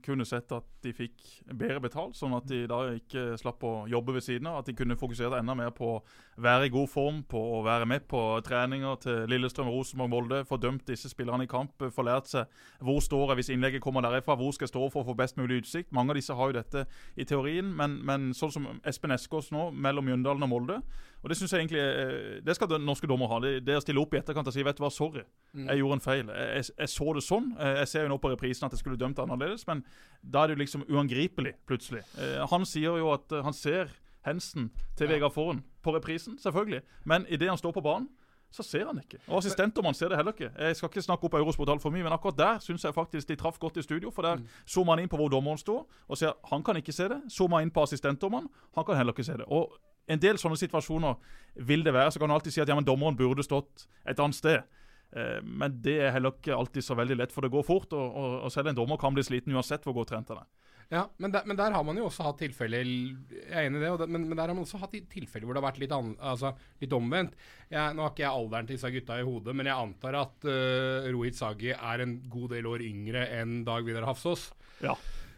kunne 0.00 0.24
sett 0.24 0.48
at 0.56 0.64
de 0.80 0.92
fikk 0.96 1.18
bedre 1.52 1.82
betalt, 1.84 2.14
sånn 2.16 2.32
at 2.32 2.46
de 2.48 2.62
da 2.70 2.78
ikke 2.96 3.34
slapp 3.36 3.60
å 3.68 3.72
jobbe 3.92 4.14
ved 4.16 4.24
siden 4.24 4.48
av. 4.48 4.62
At 4.62 4.70
de 4.70 4.74
kunne 4.78 4.96
fokusert 4.96 5.36
enda 5.36 5.52
mer 5.58 5.68
på 5.76 5.90
å 5.98 5.98
være 6.40 6.70
i 6.70 6.72
god 6.72 6.88
form, 6.88 7.18
på 7.28 7.42
å 7.58 7.60
være 7.66 7.84
med 7.90 8.06
på 8.08 8.22
treninger 8.46 9.02
til 9.04 9.28
Lillestrøm, 9.28 9.68
Rosenborg, 9.68 10.14
Molde. 10.14 10.40
Få 10.48 10.56
dømt 10.56 10.88
disse 10.88 11.12
spillerne 11.12 11.44
i 11.44 11.50
kamp, 11.50 11.84
få 11.92 12.06
lært 12.08 12.32
seg 12.32 12.48
hvor 12.80 13.04
står 13.04 13.34
jeg 13.34 13.42
hvis 13.42 13.52
innlegget 13.52 13.84
kommer 13.84 14.06
derifra, 14.06 14.38
hvor 14.40 14.56
skal 14.56 14.70
jeg 14.70 14.72
stå 14.72 14.88
for 14.88 15.04
å 15.04 15.10
få 15.10 15.18
best 15.20 15.36
mulig 15.36 15.60
utsikt. 15.60 15.92
Mange 15.92 16.14
av 16.14 16.22
disse 16.22 16.38
har 16.40 16.48
jo 16.48 16.56
dette 16.56 16.86
i 17.20 17.28
teorien, 17.28 17.68
men, 17.76 18.00
men 18.00 18.30
sånn 18.32 18.56
som 18.56 18.72
Espen 18.88 19.12
Eskås 19.12 19.52
nå, 19.52 19.68
mellom 19.76 20.08
Mjøndalen 20.08 20.48
og 20.48 20.54
Molde. 20.54 20.80
Og 21.22 21.28
Det 21.28 21.36
synes 21.36 21.52
jeg 21.52 21.60
egentlig 21.60 22.44
det 22.44 22.56
skal 22.56 22.80
norske 22.80 23.06
dommer 23.06 23.28
ha. 23.28 23.40
Det, 23.44 23.52
det 23.66 23.76
å 23.76 23.82
stille 23.84 24.00
opp 24.00 24.14
i 24.14 24.20
etterkant 24.20 24.48
og 24.48 24.54
si 24.54 24.64
vet 24.64 24.78
du 24.78 24.84
hva, 24.84 24.90
sorry, 24.92 25.24
mm. 25.52 25.66
jeg 25.66 25.82
gjorde 25.82 25.98
en 25.98 26.04
feil. 26.04 26.30
Jeg, 26.32 26.68
jeg, 26.70 26.92
så 26.94 27.08
det 27.16 27.24
sånn. 27.26 27.50
Eh, 27.58 27.80
jeg 27.82 27.90
ser 27.92 28.06
jo 28.06 28.12
nå 28.14 28.20
på 28.22 28.30
reprisen 28.32 28.68
at 28.68 28.76
jeg 28.76 28.82
skulle 28.82 29.00
dømt 29.00 29.20
annerledes, 29.20 29.66
men 29.68 29.82
da 30.22 30.44
er 30.44 30.50
det 30.50 30.56
jo 30.56 30.62
liksom 30.64 30.86
uangripelig, 30.88 31.56
plutselig. 31.68 32.06
Eh, 32.20 32.38
han 32.50 32.64
sier 32.68 32.96
jo 33.02 33.12
at 33.12 33.36
eh, 33.36 33.44
han 33.44 33.56
ser 33.56 33.92
Hensen 34.24 34.70
til 34.96 35.08
ja. 35.08 35.14
Vegard 35.14 35.36
Forhen 35.36 35.62
på 35.84 35.94
reprisen, 35.96 36.38
selvfølgelig. 36.40 36.82
Men 37.08 37.28
idet 37.28 37.48
han 37.48 37.60
står 37.60 37.76
på 37.76 37.84
banen, 37.84 38.08
så 38.50 38.64
ser 38.66 38.88
han 38.88 38.98
ikke. 38.98 39.20
Og 39.28 39.38
Assistentdommeren 39.38 39.94
ser 39.94 40.10
det 40.10 40.16
heller 40.18 40.34
ikke. 40.34 40.50
Jeg 40.58 40.76
skal 40.76 40.90
ikke 40.90 41.02
snakke 41.04 41.28
opp 41.28 41.36
Eurosport 41.38 41.70
altfor 41.70 41.92
mye, 41.94 42.02
men 42.02 42.12
akkurat 42.12 42.38
der 42.38 42.64
syns 42.64 42.84
jeg 42.84 42.94
faktisk 42.94 43.28
de 43.28 43.36
traff 43.38 43.60
godt 43.62 43.78
i 43.78 43.84
studio. 43.86 44.10
For 44.10 44.26
der 44.26 44.40
mm. 44.40 44.48
zoomer 44.66 44.96
han 44.96 45.04
inn 45.04 45.12
på 45.12 45.20
hvor 45.20 45.30
dommeren 45.30 45.60
står, 45.60 45.84
og 46.08 46.18
ser 46.18 46.34
han 46.50 46.64
kan 46.66 46.80
ikke 46.80 46.92
se 46.92 47.06
det. 47.12 47.20
Zoomer 47.30 47.62
inn 47.62 47.70
på 47.70 47.84
assistentdommeren, 47.86 48.50
han 48.74 48.84
kan 48.84 48.98
heller 48.98 49.14
ikke 49.14 49.28
se 49.28 49.38
det. 49.38 49.46
Og 49.46 49.70
en 50.10 50.22
del 50.22 50.40
sånne 50.40 50.58
situasjoner 50.60 51.16
vil 51.70 51.84
det 51.86 51.94
være. 51.94 52.12
Så 52.12 52.22
kan 52.22 52.30
du 52.30 52.36
alltid 52.36 52.54
si 52.54 52.62
at 52.62 52.70
ja, 52.70 52.76
men 52.78 52.86
dommeren 52.86 53.18
burde 53.18 53.46
stått 53.46 53.86
et 54.08 54.20
annet 54.20 54.38
sted. 54.38 54.80
Eh, 55.16 55.38
men 55.42 55.78
det 55.82 55.98
er 56.04 56.14
heller 56.14 56.34
ikke 56.36 56.56
alltid 56.56 56.86
så 56.86 56.96
veldig 56.98 57.18
lett, 57.22 57.34
for 57.34 57.46
det 57.46 57.52
går 57.54 57.66
fort. 57.66 57.92
Og, 57.96 58.08
og, 58.08 58.40
og 58.46 58.54
selv 58.54 58.72
en 58.72 58.78
dommer 58.78 59.00
kan 59.00 59.14
bli 59.16 59.26
sliten 59.26 59.54
uansett 59.56 59.86
hvor 59.86 60.00
godt 60.00 60.14
trent 60.14 60.32
han 60.32 60.42
er. 60.44 60.50
Ja, 60.90 61.04
men 61.22 61.30
der, 61.30 61.44
men 61.46 61.54
der, 61.54 61.70
har 61.70 61.84
man 61.86 61.98
jo 62.00 62.08
også 62.08 62.24
hatt 62.26 62.40
tilfeller 62.42 62.82
Jeg 62.82 63.44
er 63.46 63.68
enig 63.68 63.78
i 63.78 63.82
det, 63.84 63.90
det 64.00 64.08
men, 64.10 64.24
men, 64.26 64.34
der 64.34 64.50
har 64.50 64.56
man 64.56 64.64
også 64.64 64.80
hatt 64.82 64.96
tilfeller 65.12 65.46
hvor 65.46 65.54
det 65.54 65.60
har 65.62 65.68
vært 65.68 65.78
litt, 65.84 65.92
an, 65.94 66.16
altså, 66.18 66.50
litt 66.82 66.96
omvendt. 66.96 67.36
Jeg, 67.70 67.94
nå 67.94 68.02
har 68.02 68.10
ikke 68.10 68.24
jeg 68.24 68.40
alderen 68.40 68.66
til 68.66 68.74
disse 68.74 68.90
gutta 68.96 69.20
i 69.20 69.26
hodet, 69.28 69.54
men 69.54 69.70
jeg 69.70 69.84
antar 69.86 70.18
at 70.18 70.48
uh, 70.50 71.06
Rohit 71.14 71.38
Sagi 71.38 71.70
er 71.76 72.02
en 72.02 72.16
god 72.32 72.56
del 72.56 72.66
år 72.72 72.82
yngre 72.88 73.22
enn 73.38 73.60
Dag 73.68 73.86
Vidar 73.86 74.08
Hafsås. 74.10 74.48
Ja, 74.82 74.96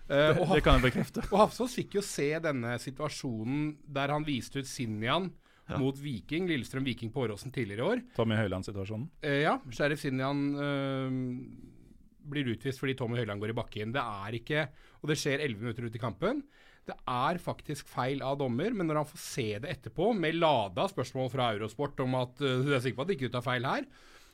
uh, 0.09 0.33
det, 0.37 0.49
det, 0.55 0.63
kan 0.65 0.79
jeg 0.79 0.87
bekrefte. 0.89 1.25
Og 1.33 1.45
Hafsås 1.45 1.77
fikk 1.79 1.99
jo 1.99 2.05
se 2.07 2.29
denne 2.43 2.77
situasjonen 2.83 3.73
der 3.87 4.15
han 4.15 4.27
viste 4.27 4.63
ut 4.63 4.71
Sinjan 4.71 5.31
ja. 5.69 5.79
mot 5.81 5.99
Viking, 5.99 6.49
Lillestrøm-Viking 6.51 7.13
på 7.15 7.27
Åråsen 7.27 7.55
tidligere 7.55 7.83
i 7.83 7.95
år. 7.97 8.03
Tommy 8.17 8.39
Høiland-situasjonen? 8.41 9.07
Uh, 9.25 9.39
ja. 9.45 9.57
Sheriff 9.75 10.03
Sinjan 10.05 10.43
uh, 10.59 11.21
blir 12.33 12.53
utvist 12.55 12.83
fordi 12.83 12.97
Tommy 12.99 13.21
Høiland 13.21 13.43
går 13.43 13.55
i 13.55 13.59
bakken. 13.63 13.95
Det 13.95 14.03
er 14.03 14.39
ikke 14.39 14.67
Og 15.03 15.11
det 15.11 15.19
skjer 15.19 15.41
11 15.43 15.59
minutter 15.59 15.89
ut 15.89 15.97
i 15.99 16.03
kampen. 16.03 16.45
Det 16.87 16.95
er 17.11 17.39
faktisk 17.43 17.87
feil 17.91 18.23
av 18.27 18.37
dommer, 18.41 18.75
men 18.75 18.89
når 18.91 19.01
han 19.01 19.07
får 19.07 19.21
se 19.23 19.49
det 19.63 19.71
etterpå, 19.71 20.09
med 20.19 20.39
lada 20.39 20.89
spørsmål 20.91 21.29
fra 21.31 21.53
Eurosport 21.55 22.01
om 22.03 22.17
at 22.19 22.39
du 22.39 22.71
er 22.71 22.83
sikker 22.83 22.99
på 22.99 23.05
at 23.05 23.11
det 23.11 23.17
ikke 23.19 23.31
er 23.39 23.45
feil 23.47 23.67
her, 23.67 23.87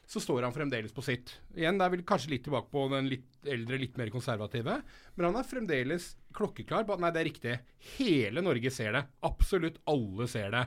så 0.09 0.22
står 0.24 0.46
han 0.46 0.54
fremdeles 0.54 0.94
på 0.96 1.04
sitt. 1.04 1.34
Igjen, 1.52 1.76
det 1.76 1.84
er 1.84 1.92
vel 1.92 2.04
kanskje 2.09 2.30
litt 2.32 2.46
tilbake 2.46 2.70
på 2.72 2.86
den 2.94 3.11
litt 3.11 3.48
eldre, 3.52 3.76
litt 3.80 3.98
mer 4.00 4.09
konservative. 4.12 4.78
Men 5.18 5.26
han 5.28 5.36
er 5.36 5.48
fremdeles 5.48 6.14
klokkeklar 6.36 6.86
på 6.88 6.94
at 6.96 7.02
nei, 7.02 7.11
det 7.12 7.20
er 7.20 7.28
riktig. 7.28 7.56
Hele 7.98 8.44
Norge 8.44 8.72
ser 8.72 8.96
det. 8.96 9.02
Absolutt 9.28 9.76
alle 9.92 10.28
ser 10.32 10.54
det. 10.54 10.64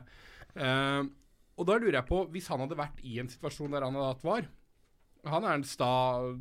Uh, 0.54 1.10
og 1.58 1.66
da 1.66 1.80
lurer 1.80 1.98
jeg 1.98 2.10
på, 2.12 2.20
hvis 2.36 2.52
han 2.54 2.62
hadde 2.62 2.78
vært 2.78 3.02
i 3.08 3.16
en 3.24 3.32
situasjon 3.32 3.74
der 3.74 3.88
han 3.88 3.98
hadde 3.98 4.10
hatt 4.12 4.26
var 4.26 4.48
Han 5.32 5.46
er 5.46 5.54
en 5.56 5.66
sta 5.68 5.92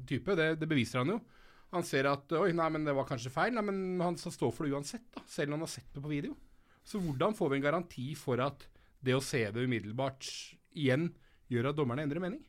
type, 0.09 0.36
det, 0.36 0.55
det 0.61 0.68
beviser 0.68 1.01
han 1.01 1.14
jo. 1.14 1.18
Han 1.72 1.86
ser 1.86 2.09
at 2.11 2.36
Oi, 2.36 2.51
nei, 2.57 2.68
men 2.74 2.84
det 2.84 2.96
var 2.98 3.09
kanskje 3.09 3.32
feil. 3.32 3.57
Nei, 3.57 3.64
men 3.64 4.05
han 4.05 4.20
skal 4.20 4.34
stå 4.36 4.53
for 4.53 4.66
det 4.66 4.76
uansett, 4.76 5.09
da. 5.14 5.24
Selv 5.30 5.55
om 5.55 5.61
han 5.61 5.64
har 5.64 5.72
sett 5.72 5.88
det 5.94 6.05
på 6.05 6.12
video. 6.12 6.36
Så 6.84 7.01
hvordan 7.01 7.32
får 7.38 7.53
vi 7.55 7.61
en 7.61 7.66
garanti 7.70 8.07
for 8.18 8.44
at 8.44 8.68
det 9.01 9.16
å 9.16 9.24
se 9.24 9.46
det 9.48 9.64
umiddelbart 9.64 10.28
igjen 10.76 11.09
gjør 11.48 11.70
at 11.70 11.80
dommerne 11.80 12.05
endrer 12.05 12.20
mening? 12.20 12.44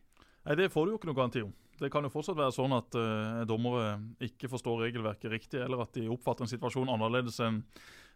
Nei, 0.45 0.57
Det 0.57 0.71
får 0.73 0.85
du 0.85 0.93
jo 0.93 0.99
ikke 0.99 1.09
noe 1.11 1.17
garanti 1.17 1.43
om. 1.45 1.53
Det 1.81 1.89
kan 1.89 2.05
jo 2.05 2.11
fortsatt 2.13 2.37
være 2.37 2.53
sånn 2.53 2.75
at 2.77 2.93
uh, 2.97 3.41
dommere 3.49 3.95
ikke 4.21 4.49
forstår 4.51 4.83
regelverket 4.85 5.33
riktig, 5.33 5.61
eller 5.63 5.81
at 5.81 5.95
de 5.97 6.05
oppfatter 6.13 6.45
en 6.45 6.51
situasjon 6.51 6.91
annerledes 6.93 7.39
enn 7.41 7.63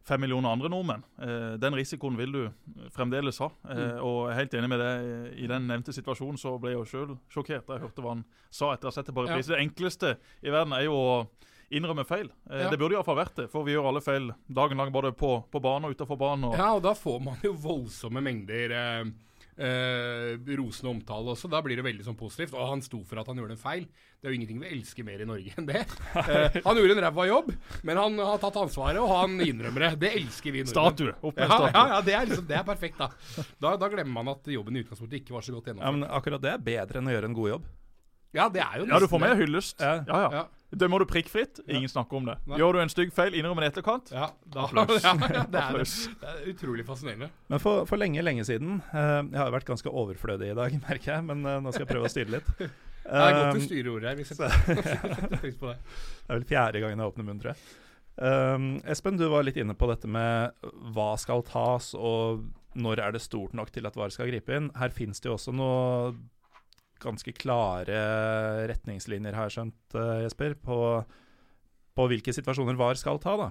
fem 0.05 0.21
millioner 0.21 0.53
andre 0.53 0.69
nordmenn. 0.69 1.05
Uh, 1.17 1.55
den 1.61 1.73
risikoen 1.73 2.17
vil 2.19 2.36
du 2.36 2.43
fremdeles 2.93 3.41
ha. 3.41 3.49
Uh, 3.65 3.71
mm. 3.73 4.03
Og 4.05 4.19
jeg 4.19 4.36
er 4.36 4.39
helt 4.43 4.59
enig 4.59 4.69
med 4.69 4.84
deg. 4.84 5.09
I 5.41 5.49
den 5.49 5.65
nevnte 5.71 5.95
situasjonen 5.97 6.38
så 6.38 6.53
ble 6.61 6.76
jeg 6.76 6.82
jo 6.84 6.86
sjøl 6.91 7.17
sjokkert 7.34 7.65
da 7.65 7.80
jeg 7.80 7.88
hørte 7.88 8.05
hva 8.05 8.13
han 8.13 8.23
sa 8.53 8.69
etter 8.76 8.86
å 8.86 8.93
ha 8.93 8.99
sett 8.99 9.09
det 9.09 9.17
på 9.17 9.26
reprise. 9.26 9.49
Ja. 9.49 9.57
Det 9.57 9.65
enkleste 9.65 10.13
i 10.45 10.53
verden 10.53 10.78
er 10.78 10.86
jo 10.86 11.01
å 11.01 11.17
innrømme 11.73 12.05
feil. 12.05 12.30
Ja. 12.49 12.69
Det 12.69 12.78
burde 12.78 12.97
iallfall 12.97 13.17
vært 13.17 13.39
det, 13.39 13.47
for 13.49 13.65
vi 13.65 13.73
gjør 13.73 13.89
alle 13.89 14.01
feil 14.05 14.30
dagen 14.45 14.78
lang 14.78 14.91
både 14.93 15.11
på, 15.17 15.39
på 15.51 15.61
banen 15.63 15.89
og 15.89 15.97
utafor 15.97 16.19
banen. 16.21 16.51
Og 16.51 16.57
ja, 16.59 16.71
og 16.78 16.84
da 16.86 16.93
får 16.97 17.21
man 17.26 17.41
jo 17.45 17.55
voldsomme 17.65 18.21
mengder 18.23 18.76
eh, 18.76 19.07
eh, 19.58 20.36
rosende 20.58 20.91
omtale 20.91 21.34
også. 21.34 21.49
Da 21.51 21.62
blir 21.66 21.80
det 21.80 21.86
veldig 21.86 22.06
sånn 22.08 22.18
positivt. 22.20 22.56
Og 22.58 22.70
han 22.74 22.84
sto 22.86 23.01
for 23.08 23.22
at 23.22 23.30
han 23.32 23.39
gjorde 23.39 23.56
en 23.56 23.62
feil. 23.62 23.86
Det 24.20 24.28
er 24.28 24.34
jo 24.34 24.39
ingenting 24.39 24.62
vi 24.64 24.72
elsker 24.74 25.08
mer 25.08 25.22
i 25.22 25.28
Norge 25.30 25.56
enn 25.56 25.70
det. 25.70 25.86
Eh, 26.26 26.60
han 26.66 26.80
gjorde 26.80 26.95
en 26.95 27.03
ræva 27.03 27.28
jobb, 27.30 27.51
men 27.86 27.99
han 27.99 28.20
har 28.24 28.39
tatt 28.41 28.56
ansvaret, 28.58 28.97
og 29.01 29.12
han 29.12 29.36
innrømmer 29.43 29.88
det. 29.88 29.91
Det 30.01 30.12
elsker 30.22 30.56
vi 30.56 30.64
Norge. 30.64 30.74
Statue. 30.74 31.16
Opp 31.22 31.38
med 31.38 31.45
ja, 31.45 31.60
statue. 31.60 31.74
Ja, 31.76 31.86
ja 31.93 32.01
det, 32.08 32.16
er 32.18 32.30
liksom, 32.32 32.47
det 32.49 32.60
er 32.60 32.68
perfekt, 32.68 33.01
da. 33.01 33.10
da. 33.62 33.76
da. 33.78 33.89
glemmer 33.91 34.24
man 34.24 34.34
at 34.34 34.49
jobben 34.51 34.78
i 34.78 34.86
utgangspunktet 34.86 35.22
ikke 35.22 35.36
var 35.36 35.45
så 35.45 35.56
godt 35.56 35.70
gjennomført. 35.70 35.91
Ja, 35.91 35.97
men 35.99 36.08
akkurat 36.20 36.45
det 36.45 36.53
er 36.56 36.64
bedre 36.72 37.01
enn 37.01 37.12
å 37.12 37.16
gjøre 37.16 37.30
en 37.32 37.38
god 37.38 37.51
jobb. 37.53 37.68
Ja, 38.36 38.49
det 38.51 38.61
er 38.61 38.81
jo 38.81 38.89
Ja, 38.91 38.99
du 38.99 39.07
får 39.09 39.23
med 39.23 39.38
hyllest. 39.39 39.81
Ja, 39.81 40.01
ja. 40.07 40.21
ja. 40.33 40.45
Dømmer 40.75 40.99
du 40.99 41.05
prikkfritt, 41.07 41.61
ingen 41.71 41.88
snakker 41.89 42.17
om 42.17 42.25
det. 42.27 42.36
Nei. 42.49 42.57
Gjør 42.59 42.75
du 42.75 42.79
en 42.81 42.91
stygg 42.91 43.13
feil, 43.15 43.36
innrømmer 43.38 43.63
det 43.63 43.69
etterkant. 43.71 44.09
Ja, 44.11 44.31
da, 44.51 44.65
Applaus. 44.65 44.97
ja, 45.05 45.13
det, 45.21 45.29
er, 45.61 45.77
det, 45.79 46.31
er, 46.31 46.41
utrolig 46.51 46.83
fascinerende. 46.88 47.29
Men 47.53 47.63
for, 47.63 47.86
for 47.88 48.01
lenge, 48.01 48.23
lenge 48.25 48.43
siden 48.47 48.81
uh, 48.89 49.21
Jeg 49.21 49.39
har 49.39 49.53
vært 49.55 49.69
ganske 49.69 49.93
overflødig 50.03 50.51
i 50.51 50.57
dag, 50.57 50.75
merker 50.89 51.13
jeg, 51.13 51.27
men 51.29 51.47
uh, 51.47 51.61
nå 51.63 51.71
skal 51.71 51.86
jeg 51.86 51.91
prøve 51.93 52.09
å 52.09 52.11
styre 52.11 52.36
litt. 52.36 52.51
Uh, 52.57 52.67
det 53.05 53.23
er 53.23 53.38
godt 53.38 53.45
du 53.45 53.63
styre 53.63 53.69
styrer 53.69 53.89
ordet 53.93 54.11
her. 54.11 54.19
Hvis 54.19 54.33
jeg 54.33 54.38
setter 55.15 55.39
pris 55.39 55.57
på 55.61 55.71
det. 55.71 55.79
Det 55.86 56.27
er 56.27 56.39
vel 56.41 56.47
fjerde 56.51 56.83
gangen 56.83 57.05
jeg 57.05 57.13
åpner 57.13 57.29
munnen, 57.29 57.41
tror 57.45 57.53
jeg. 57.53 57.65
Um, 58.15 58.69
Espen, 58.88 59.19
du 59.19 59.27
var 59.31 59.47
litt 59.47 59.59
inne 59.59 59.75
på 59.79 59.88
dette 59.91 60.11
med 60.11 60.67
hva 60.95 61.13
skal 61.19 61.43
tas, 61.47 61.93
og 61.95 62.47
når 62.75 62.99
er 62.99 63.15
det 63.15 63.23
stort 63.23 63.55
nok 63.55 63.71
til 63.71 63.88
at 63.88 63.95
VAR 63.95 64.11
skal 64.11 64.27
gripe 64.27 64.55
inn. 64.55 64.73
Her 64.75 64.91
fins 64.91 65.23
det 65.23 65.31
jo 65.31 65.38
også 65.38 65.55
noe 65.55 66.15
ganske 67.04 67.34
klare 67.36 68.00
retningslinjer, 68.72 69.36
har 69.36 69.50
jeg 69.50 69.58
skjønt, 69.58 69.96
uh, 69.98 70.22
Jesper, 70.24 70.56
på, 70.62 70.80
på, 71.96 72.08
hvilke 72.12 72.34
situasjoner 72.36 72.78
VAR 72.80 73.00
skal 73.00 73.20
ta. 73.24 73.36
da. 73.39 73.50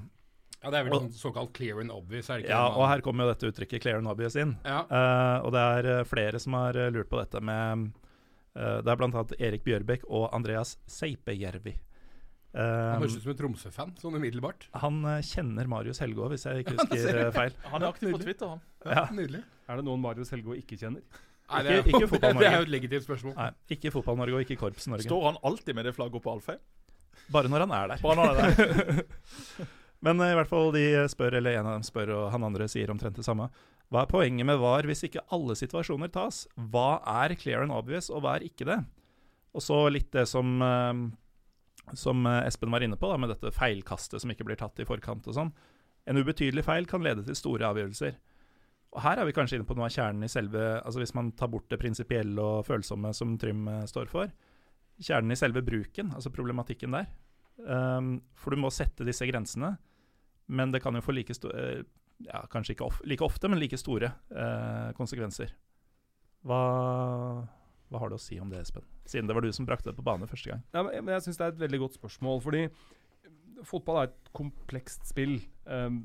Ja, 0.63 0.71
Det 0.73 0.79
er 0.79 0.87
vel 0.87 0.97
og, 0.97 1.03
sånn 1.05 1.17
såkalt 1.19 1.53
clear 1.57 1.81
and 1.83 1.93
obvious? 1.93 2.31
er 2.31 2.41
det 2.41 2.47
ikke 2.47 2.57
Ja, 2.57 2.69
og 2.73 2.89
her 2.89 3.03
kommer 3.05 3.27
jo 3.27 3.35
dette 3.35 3.51
uttrykket 3.53 3.83
'clear 3.83 3.99
and 4.01 4.09
obvious' 4.09 4.39
inn. 4.41 4.57
Ja. 4.65 4.85
Uh, 4.89 5.45
og 5.45 5.53
det 5.53 5.61
er 5.61 5.89
uh, 6.01 6.05
flere 6.09 6.41
som 6.41 6.57
har 6.57 6.79
lurt 6.91 7.11
på 7.11 7.21
dette 7.21 7.41
med 7.45 7.91
uh, 8.57 8.81
Det 8.81 8.89
er 8.89 8.97
bl.a. 8.97 9.25
Erik 9.39 9.65
Bjørbekk 9.65 10.07
og 10.09 10.31
Andreas 10.33 10.79
Seipejärvi. 10.87 11.77
han 12.55 13.03
høres 13.03 13.17
ut 13.19 13.25
som 13.25 13.33
en 13.33 13.37
Tromsø-fan, 13.37 13.93
sånn 13.99 14.15
umiddelbart. 14.15 14.69
Han 14.79 15.03
kjenner 15.27 15.67
Marius 15.67 15.99
Helgå, 15.99 16.29
hvis 16.31 16.47
jeg 16.47 16.63
ikke 16.63 16.77
husker 16.79 17.31
feil. 17.35 17.57
Han 17.73 17.83
er 17.83 17.89
aktiv 17.91 18.13
på 18.15 18.21
Twitter, 18.23 18.55
han. 18.55 18.61
Ja, 18.87 19.09
Nydelig. 19.11 19.43
Er 19.69 19.81
det 19.81 19.85
noen 19.89 20.01
Marius 20.01 20.31
Helgå 20.31 20.55
ikke 20.55 20.79
kjenner? 20.79 21.03
Nei, 21.45 21.61
det, 21.61 21.73
er, 21.73 21.83
ikke, 21.85 22.07
ikke 22.07 22.19
det 22.41 22.49
er 22.49 22.57
jo 22.57 22.65
et 22.65 22.73
legitimt 22.73 23.05
spørsmål. 23.05 23.35
Nei, 23.37 23.51
ikke 23.77 23.93
Fotball-Norge 23.93 24.39
og 24.39 24.47
ikke 24.47 24.57
Korps-Norge. 24.63 25.05
Står 25.07 25.27
han 25.29 25.39
alltid 25.45 25.77
med 25.77 25.89
det 25.89 25.93
flagget 25.97 26.25
på 26.25 26.33
Alfheim? 26.33 26.61
Bare 27.33 27.51
når 27.53 27.67
han 27.67 27.75
er 27.77 27.93
der. 27.93 28.03
Bare 28.05 28.17
når 28.19 28.31
han 28.31 28.39
er 28.41 28.57
der. 28.57 29.69
Men 30.05 30.21
uh, 30.21 30.29
i 30.29 30.37
hvert 30.37 30.51
fall 30.51 30.73
de 30.75 30.85
spør, 31.13 31.39
eller 31.39 31.59
en 31.59 31.69
av 31.69 31.79
dem 31.79 31.87
spør, 31.87 32.13
og 32.17 32.27
han 32.35 32.45
andre 32.49 32.69
sier 32.69 32.93
omtrent 32.93 33.21
det 33.21 33.27
samme. 33.27 33.51
Hva 33.93 34.05
er 34.05 34.11
poenget 34.11 34.49
med 34.49 34.61
VAR 34.61 34.89
hvis 34.89 35.05
ikke 35.07 35.25
alle 35.33 35.57
situasjoner 35.57 36.11
tas? 36.13 36.45
Hva 36.73 36.99
er 37.25 37.37
clear 37.41 37.65
and 37.65 37.75
obvious, 37.77 38.11
og 38.13 38.25
hva 38.25 38.39
er 38.39 38.49
ikke 38.49 38.69
det? 38.69 38.81
Og 39.55 39.63
så 39.63 39.85
litt 39.93 40.11
det 40.17 40.27
som, 40.29 40.57
uh, 40.65 41.95
som 41.97 42.25
Espen 42.41 42.73
var 42.75 42.85
inne 42.85 42.99
på, 43.01 43.09
da, 43.13 43.21
med 43.21 43.33
dette 43.33 43.53
feilkastet 43.55 44.25
som 44.25 44.33
ikke 44.33 44.49
blir 44.49 44.61
tatt 44.61 44.81
i 44.81 44.89
forkant 44.89 45.29
og 45.29 45.37
sånn. 45.37 45.53
En 46.09 46.21
ubetydelig 46.21 46.67
feil 46.67 46.89
kan 46.89 47.05
lede 47.05 47.25
til 47.25 47.37
store 47.39 47.69
avgjørelser. 47.71 48.19
Her 49.03 49.19
er 49.19 49.27
vi 49.27 49.35
kanskje 49.35 49.59
inne 49.59 49.67
på 49.67 49.75
noe 49.75 49.89
av 49.89 49.95
kjernen 49.95 50.27
i 50.27 50.31
selve 50.31 50.61
altså 50.79 51.01
Hvis 51.03 51.15
man 51.17 51.33
tar 51.35 51.51
bort 51.51 51.67
det 51.73 51.81
prinsipielle 51.83 52.39
og 52.39 52.67
følsomme 52.69 53.11
som 53.17 53.35
Trym 53.41 53.67
uh, 53.67 53.83
står 53.91 54.11
for, 54.13 54.31
kjernen 55.03 55.35
i 55.35 55.39
selve 55.39 55.65
bruken, 55.67 56.13
altså 56.15 56.31
problematikken 56.31 56.95
der. 56.95 57.09
Um, 57.59 58.17
for 58.39 58.55
du 58.55 58.63
må 58.63 58.71
sette 58.75 59.07
disse 59.07 59.27
grensene, 59.31 59.75
men 60.47 60.75
det 60.75 60.83
kan 60.83 60.95
jo 60.95 61.03
få 61.05 61.15
like 61.15 61.35
store 61.35 61.67
uh, 61.83 61.85
ja, 62.23 62.45
Kanskje 62.51 62.77
ikke 62.77 62.87
of 62.87 63.01
like 63.09 63.25
ofte, 63.27 63.51
men 63.51 63.59
like 63.59 63.79
store 63.81 64.13
uh, 64.31 64.91
konsekvenser. 64.99 65.55
Hva, 66.45 66.61
hva, 67.89 68.01
har 68.03 68.13
du 68.13 68.19
å 68.19 68.23
si 68.23 68.39
om 68.41 68.51
det, 68.53 68.63
Espen? 68.63 68.85
Siden 69.09 69.27
det 69.29 69.35
var 69.37 69.45
du 69.45 69.51
som 69.55 69.67
brakte 69.67 69.91
det 69.91 69.99
på 69.99 70.05
bane 70.07 70.29
første 70.31 70.53
gang. 70.53 70.63
Ja, 70.77 70.85
men 70.85 71.15
jeg 71.17 71.25
syns 71.27 71.41
det 71.41 71.47
er 71.47 71.55
et 71.57 71.63
veldig 71.65 71.81
godt 71.87 71.99
spørsmål. 71.99 72.43
fordi 72.45 72.69
fotball 73.67 74.01
er 74.01 74.11
et 74.11 74.31
komplekst 74.37 75.07
spill. 75.09 75.39
Um, 75.65 76.03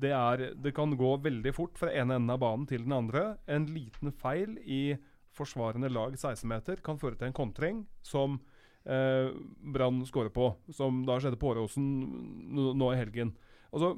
det, 0.00 0.12
er, 0.14 0.52
det, 0.58 0.74
kan 0.76 0.96
gå 0.98 1.14
veldig 1.24 1.52
fort 1.56 1.78
fra 1.78 1.92
ene 1.92 2.18
enden 2.18 2.34
av 2.34 2.42
banen 2.42 2.66
til 2.70 2.84
den 2.84 2.94
andre. 2.96 3.36
En 3.50 3.68
liten 3.70 4.12
feil 4.14 4.56
i 4.64 4.96
forsvarende 5.38 5.90
lag 5.92 6.16
16-meter 6.16 6.82
kan 6.84 6.98
føre 6.98 7.18
til 7.18 7.30
en 7.30 7.36
kontring 7.36 7.82
som 8.06 8.38
uh, 8.88 9.30
Brann 9.74 10.02
skårer 10.08 10.32
på, 10.34 10.50
som 10.74 11.04
da 11.06 11.18
skjedde 11.20 11.40
på 11.40 11.52
Åråsen 11.52 11.88
nå 12.54 12.92
i 12.92 12.98
helgen. 12.98 13.34
Altså, 13.70 13.94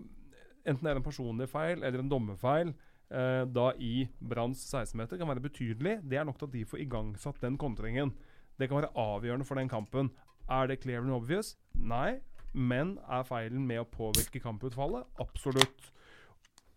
enten 0.64 0.84
det 0.84 0.94
er 0.94 1.00
en 1.00 1.06
personlig 1.06 1.48
feil 1.50 1.80
eller 1.80 2.02
en 2.02 2.10
dommerfeil 2.12 2.74
uh, 2.74 3.44
da 3.48 3.70
i 3.80 4.08
Branns 4.20 4.62
16-meter, 4.68 5.20
kan 5.20 5.30
være 5.32 5.46
betydelig. 5.48 6.00
Det 6.04 6.20
er 6.20 6.28
nok 6.28 6.40
til 6.40 6.50
at 6.50 6.58
de 6.58 6.66
får 6.68 6.84
igangsatt 6.84 7.40
den 7.44 7.60
kontringen. 7.60 8.12
Det 8.60 8.68
kan 8.68 8.82
være 8.82 8.92
avgjørende 8.98 9.48
for 9.48 9.56
den 9.56 9.70
kampen. 9.72 10.12
Er 10.50 10.66
det 10.66 10.80
clear 10.82 11.00
and 11.00 11.14
obvious? 11.14 11.54
Nei. 11.74 12.18
Men 12.52 12.96
er 13.06 13.26
feilen 13.28 13.62
med 13.66 13.82
å 13.82 13.88
påvirke 13.88 14.42
kamputfallet? 14.42 15.06
Absolutt. 15.22 15.90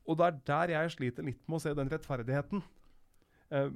Og 0.05 0.19
det 0.19 0.28
er 0.28 0.39
der 0.49 0.74
jeg 0.76 0.95
sliter 0.97 1.26
litt 1.26 1.41
med 1.47 1.57
å 1.57 1.63
se 1.63 1.74
den 1.78 1.89
rettferdigheten. 1.91 2.63
Eh, 3.53 3.69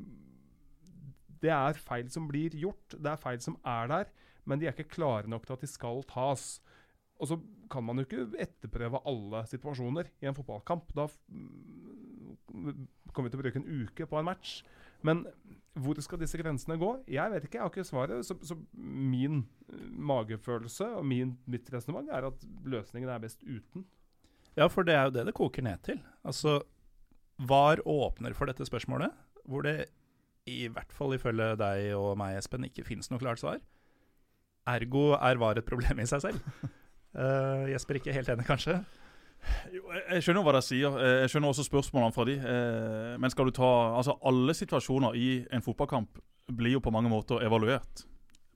det 1.41 1.54
er 1.54 1.82
feil 1.82 2.10
som 2.14 2.28
blir 2.30 2.56
gjort, 2.58 2.98
det 2.98 3.12
er 3.12 3.22
feil 3.22 3.39
som 3.43 3.58
er 3.66 3.91
der, 3.91 4.10
men 4.48 4.60
de 4.60 4.68
er 4.68 4.76
ikke 4.76 4.98
klare 4.98 5.30
nok 5.30 5.45
til 5.45 5.58
at 5.58 5.64
de 5.64 5.70
skal 5.70 6.02
tas. 6.10 6.48
Og 7.18 7.32
så 7.32 7.38
kan 7.72 7.86
man 7.86 8.00
jo 8.00 8.06
ikke 8.06 8.28
etterprøve 8.43 9.02
alle 9.10 9.43
situasjoner 9.50 10.10
i 10.22 10.30
en 10.30 10.38
fotballkamp. 10.38 10.91
Da 10.98 11.08
kommer 12.48 13.28
vi 13.28 13.34
til 13.34 13.39
å 13.39 13.43
bruke 13.43 13.62
en 13.62 13.86
uke 13.86 14.08
på 14.10 14.20
en 14.20 14.28
match. 14.28 14.62
Men 15.06 15.26
hvor 15.84 15.99
skal 16.03 16.19
disse 16.21 16.39
grensene 16.39 16.78
gå? 16.80 16.89
Jeg 17.11 17.32
vet 17.34 17.45
ikke, 17.45 17.57
jeg 17.59 17.63
har 17.65 17.71
ikke 17.71 17.88
svaret. 17.88 18.25
Så, 18.25 18.38
så 18.45 18.57
min 18.73 19.43
uh, 19.69 19.84
magefølelse 20.11 20.89
og 20.97 21.05
min, 21.05 21.36
mitt 21.45 21.69
resonnement 21.73 22.09
er 22.13 22.28
at 22.30 22.47
løsningen 22.65 23.11
er 23.11 23.21
best 23.23 23.43
uten. 23.45 23.86
Ja, 24.57 24.67
for 24.73 24.88
det 24.88 24.95
er 24.97 25.07
jo 25.07 25.15
det 25.19 25.28
det 25.30 25.36
koker 25.38 25.65
ned 25.65 25.84
til. 25.86 26.01
Altså, 26.25 26.59
VAR 27.38 27.84
åpner 27.86 28.34
for 28.34 28.49
dette 28.49 28.65
spørsmålet, 28.65 29.13
hvor 29.45 29.61
det 29.67 29.86
i 30.47 30.65
hvert 30.71 30.93
fall 30.95 31.13
ifølge 31.13 31.51
deg 31.59 31.91
og 31.97 32.15
meg, 32.19 32.38
Espen, 32.39 32.65
ikke 32.65 32.86
finnes 32.88 33.11
noe 33.11 33.21
klart 33.21 33.41
svar. 33.41 33.59
Ergo 34.67 35.11
er 35.19 35.39
VAR 35.39 35.59
et 35.59 35.67
problem 35.67 35.99
i 36.01 36.07
seg 36.09 36.23
selv. 36.23 36.63
Uh, 37.13 37.67
Jesper 37.73 37.99
ikke 37.99 38.15
helt 38.15 38.32
enig, 38.34 38.47
kanskje? 38.47 38.80
Jeg 39.72 40.24
skjønner 40.24 40.46
hva 40.46 40.56
de 40.58 40.64
sier. 40.66 40.98
Eh, 41.00 41.16
jeg 41.24 41.32
skjønner 41.34 41.54
også 41.54 41.66
spørsmålene 41.68 42.16
fra 42.16 42.26
de. 42.28 42.38
Eh, 42.40 43.16
men 43.22 43.34
skal 43.34 43.50
du 43.50 43.56
ta 43.56 43.72
Altså, 43.98 44.18
alle 44.26 44.56
situasjoner 44.58 45.16
i 45.16 45.30
en 45.54 45.66
fotballkamp 45.66 46.20
blir 46.58 46.78
jo 46.78 46.84
på 46.84 46.94
mange 46.96 47.12
måter 47.12 47.44
evaluert. 47.46 48.06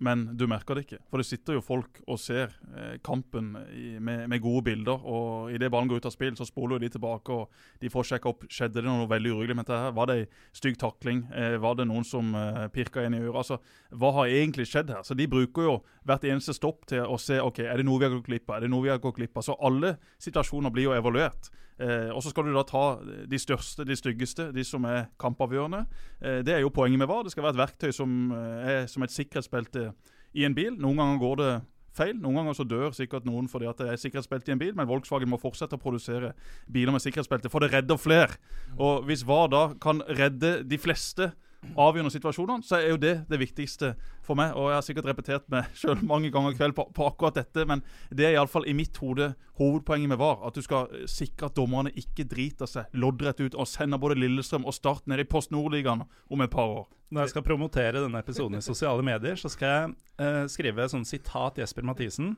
Men 0.02 0.24
du 0.38 0.48
merker 0.50 0.76
det 0.76 0.86
ikke. 0.86 1.00
For 1.12 1.22
det 1.22 1.28
sitter 1.30 1.58
jo 1.58 1.64
folk 1.64 2.00
og 2.10 2.18
ser 2.20 2.56
eh, 2.74 2.96
kampen 3.06 3.54
i, 3.70 4.00
med, 4.02 4.26
med, 4.32 4.42
gode 4.42 4.64
bilder. 4.72 5.04
Og 5.06 5.54
idet 5.54 5.70
ballen 5.72 5.92
går 5.92 6.02
ut 6.02 6.08
av 6.10 6.16
spill, 6.16 6.34
så 6.38 6.48
spoler 6.48 6.82
de 6.82 6.90
tilbake 6.90 7.36
og 7.36 7.62
de 7.82 7.92
får 7.94 8.10
sjekka 8.10 8.32
opp 8.32 8.48
skjedde 8.50 8.82
det 8.82 8.88
noe 8.88 9.10
veldig 9.12 9.36
urolig 9.36 9.56
med 9.56 9.68
dette. 9.68 9.78
her? 9.78 9.96
Var 9.98 10.10
det 10.10 10.18
ei 10.18 10.26
stygg 10.58 10.80
takling? 10.82 11.24
Eh, 11.38 11.58
var 11.62 11.78
det 11.78 11.86
noen 11.92 12.08
som 12.08 12.34
eh, 12.38 12.66
pirka 12.74 13.06
inn 13.06 13.20
i 13.20 13.22
øret? 13.22 13.44
Altså, 13.44 13.60
hva 13.94 14.14
har 14.18 14.34
egentlig 14.34 14.66
skjedd 14.72 14.90
her? 14.96 15.06
Så 15.06 15.18
De 15.18 15.30
bruker 15.30 15.70
jo 15.70 15.78
hvert 16.10 16.26
eneste 16.26 16.58
stopp 16.58 16.88
til 16.90 17.06
å 17.06 17.20
se 17.22 17.38
ok, 17.42 17.62
er 17.68 17.78
det 17.78 17.86
noe 17.86 18.02
vi 18.02 18.10
har 18.10 18.16
gått 18.18 18.30
glipp 18.32 18.50
av. 18.50 18.58
Er 18.58 18.66
det 18.66 18.74
noe 18.74 18.88
vi 18.88 18.94
har 18.94 19.02
gått 19.04 19.22
glipp 19.22 19.38
av? 19.38 19.46
Så 19.46 19.60
alle 19.62 20.00
situasjoner 20.18 20.74
blir 20.74 20.90
jo 20.90 20.98
evaluert. 20.98 21.54
Eh, 21.82 22.10
og 22.14 22.22
Så 22.24 22.30
skal 22.30 22.46
du 22.46 22.54
da 22.54 22.64
ta 22.68 23.02
de 23.02 23.40
største, 23.42 23.86
de 23.88 23.98
styggeste, 23.98 24.52
de 24.54 24.64
som 24.64 24.86
er 24.86 25.10
kampavgjørende. 25.20 25.86
Eh, 26.22 26.42
det 26.46 26.54
er 26.54 26.62
jo 26.62 26.70
poenget 26.70 27.00
med 27.02 27.10
VAR. 27.10 27.24
Det 27.24 27.34
skal 27.34 27.44
være 27.48 27.58
et 27.58 27.64
verktøy 27.64 27.92
som 27.96 28.32
eh, 28.32 28.72
er 28.72 28.88
som 28.92 29.04
et 29.04 29.14
sikkerhetsbelte 29.14 29.92
i 30.38 30.46
en 30.46 30.56
bil. 30.56 30.76
Noen 30.78 31.02
ganger 31.02 31.22
går 31.22 31.36
det 31.42 31.52
feil. 31.98 32.16
Noen 32.22 32.42
ganger 32.42 32.56
så 32.56 32.68
dør 32.68 32.94
sikkert 32.96 33.26
noen 33.28 33.50
fordi 33.52 33.68
at 33.70 33.82
det 33.82 33.90
er 33.90 34.00
sikkerhetsbelte 34.00 34.52
i 34.52 34.56
en 34.56 34.62
bil, 34.62 34.76
men 34.78 34.88
Volkswagen 34.88 35.30
må 35.32 35.42
fortsette 35.42 35.76
å 35.76 35.82
produsere 35.82 36.34
biler 36.72 36.94
med 36.94 37.04
sikkerhetsbelte, 37.04 37.52
for 37.52 37.64
det 37.64 37.74
redder 37.74 38.00
flere. 38.00 38.38
Og 38.78 39.08
hvis 39.10 39.26
VAR 39.28 39.50
da 39.52 39.64
kan 39.82 40.04
redde 40.08 40.62
de 40.64 40.80
fleste 40.80 41.32
avgjørende 41.62 42.12
situasjonene, 42.14 42.66
så 42.66 42.80
er 42.80 42.90
jo 42.92 43.00
det 43.02 43.14
det 43.30 43.40
viktigste 43.40 43.94
for 44.26 44.38
meg. 44.40 44.56
Og 44.58 44.72
jeg 44.72 44.78
har 44.78 44.86
sikkert 44.86 45.10
repetert 45.12 45.48
meg 45.54 45.70
sjøl 45.78 46.02
mange 46.08 46.32
ganger 46.34 46.54
i 46.54 46.58
kveld 46.58 46.76
på, 46.78 46.88
på, 46.96 47.06
akkurat 47.08 47.38
dette, 47.38 47.66
men 47.70 47.84
det 48.10 48.28
er 48.28 48.36
iallfall 48.36 48.68
i 48.70 48.76
mitt 48.78 48.98
hode 49.02 49.32
hovedpoenget 49.60 50.12
med 50.12 50.22
VAR. 50.22 50.42
At 50.48 50.58
du 50.58 50.66
skal 50.66 50.90
sikre 51.10 51.52
at 51.52 51.58
dommerne 51.58 51.94
ikke 51.98 52.26
driter 52.30 52.70
seg 52.70 52.92
loddrett 52.98 53.44
ut 53.44 53.58
og 53.58 53.70
sender 53.70 54.02
både 54.02 54.20
Lillestrøm 54.20 54.66
og 54.66 54.76
Start 54.78 55.08
ned 55.12 55.24
i 55.24 55.28
Post 55.30 55.54
Nord-ligaen 55.54 56.06
om 56.06 56.46
et 56.46 56.54
par 56.54 56.72
år. 56.82 56.88
Når 57.12 57.26
jeg 57.26 57.34
skal 57.34 57.46
promotere 57.46 58.00
denne 58.00 58.22
episoden 58.24 58.58
i 58.58 58.64
sosiale 58.64 59.04
medier, 59.04 59.36
så 59.40 59.52
skal 59.52 59.74
jeg 59.76 59.96
eh, 60.24 60.46
skrive 60.52 60.88
sånn 60.90 61.08
sitat 61.08 61.60
Jesper 61.60 61.86
Mathisen. 61.86 62.38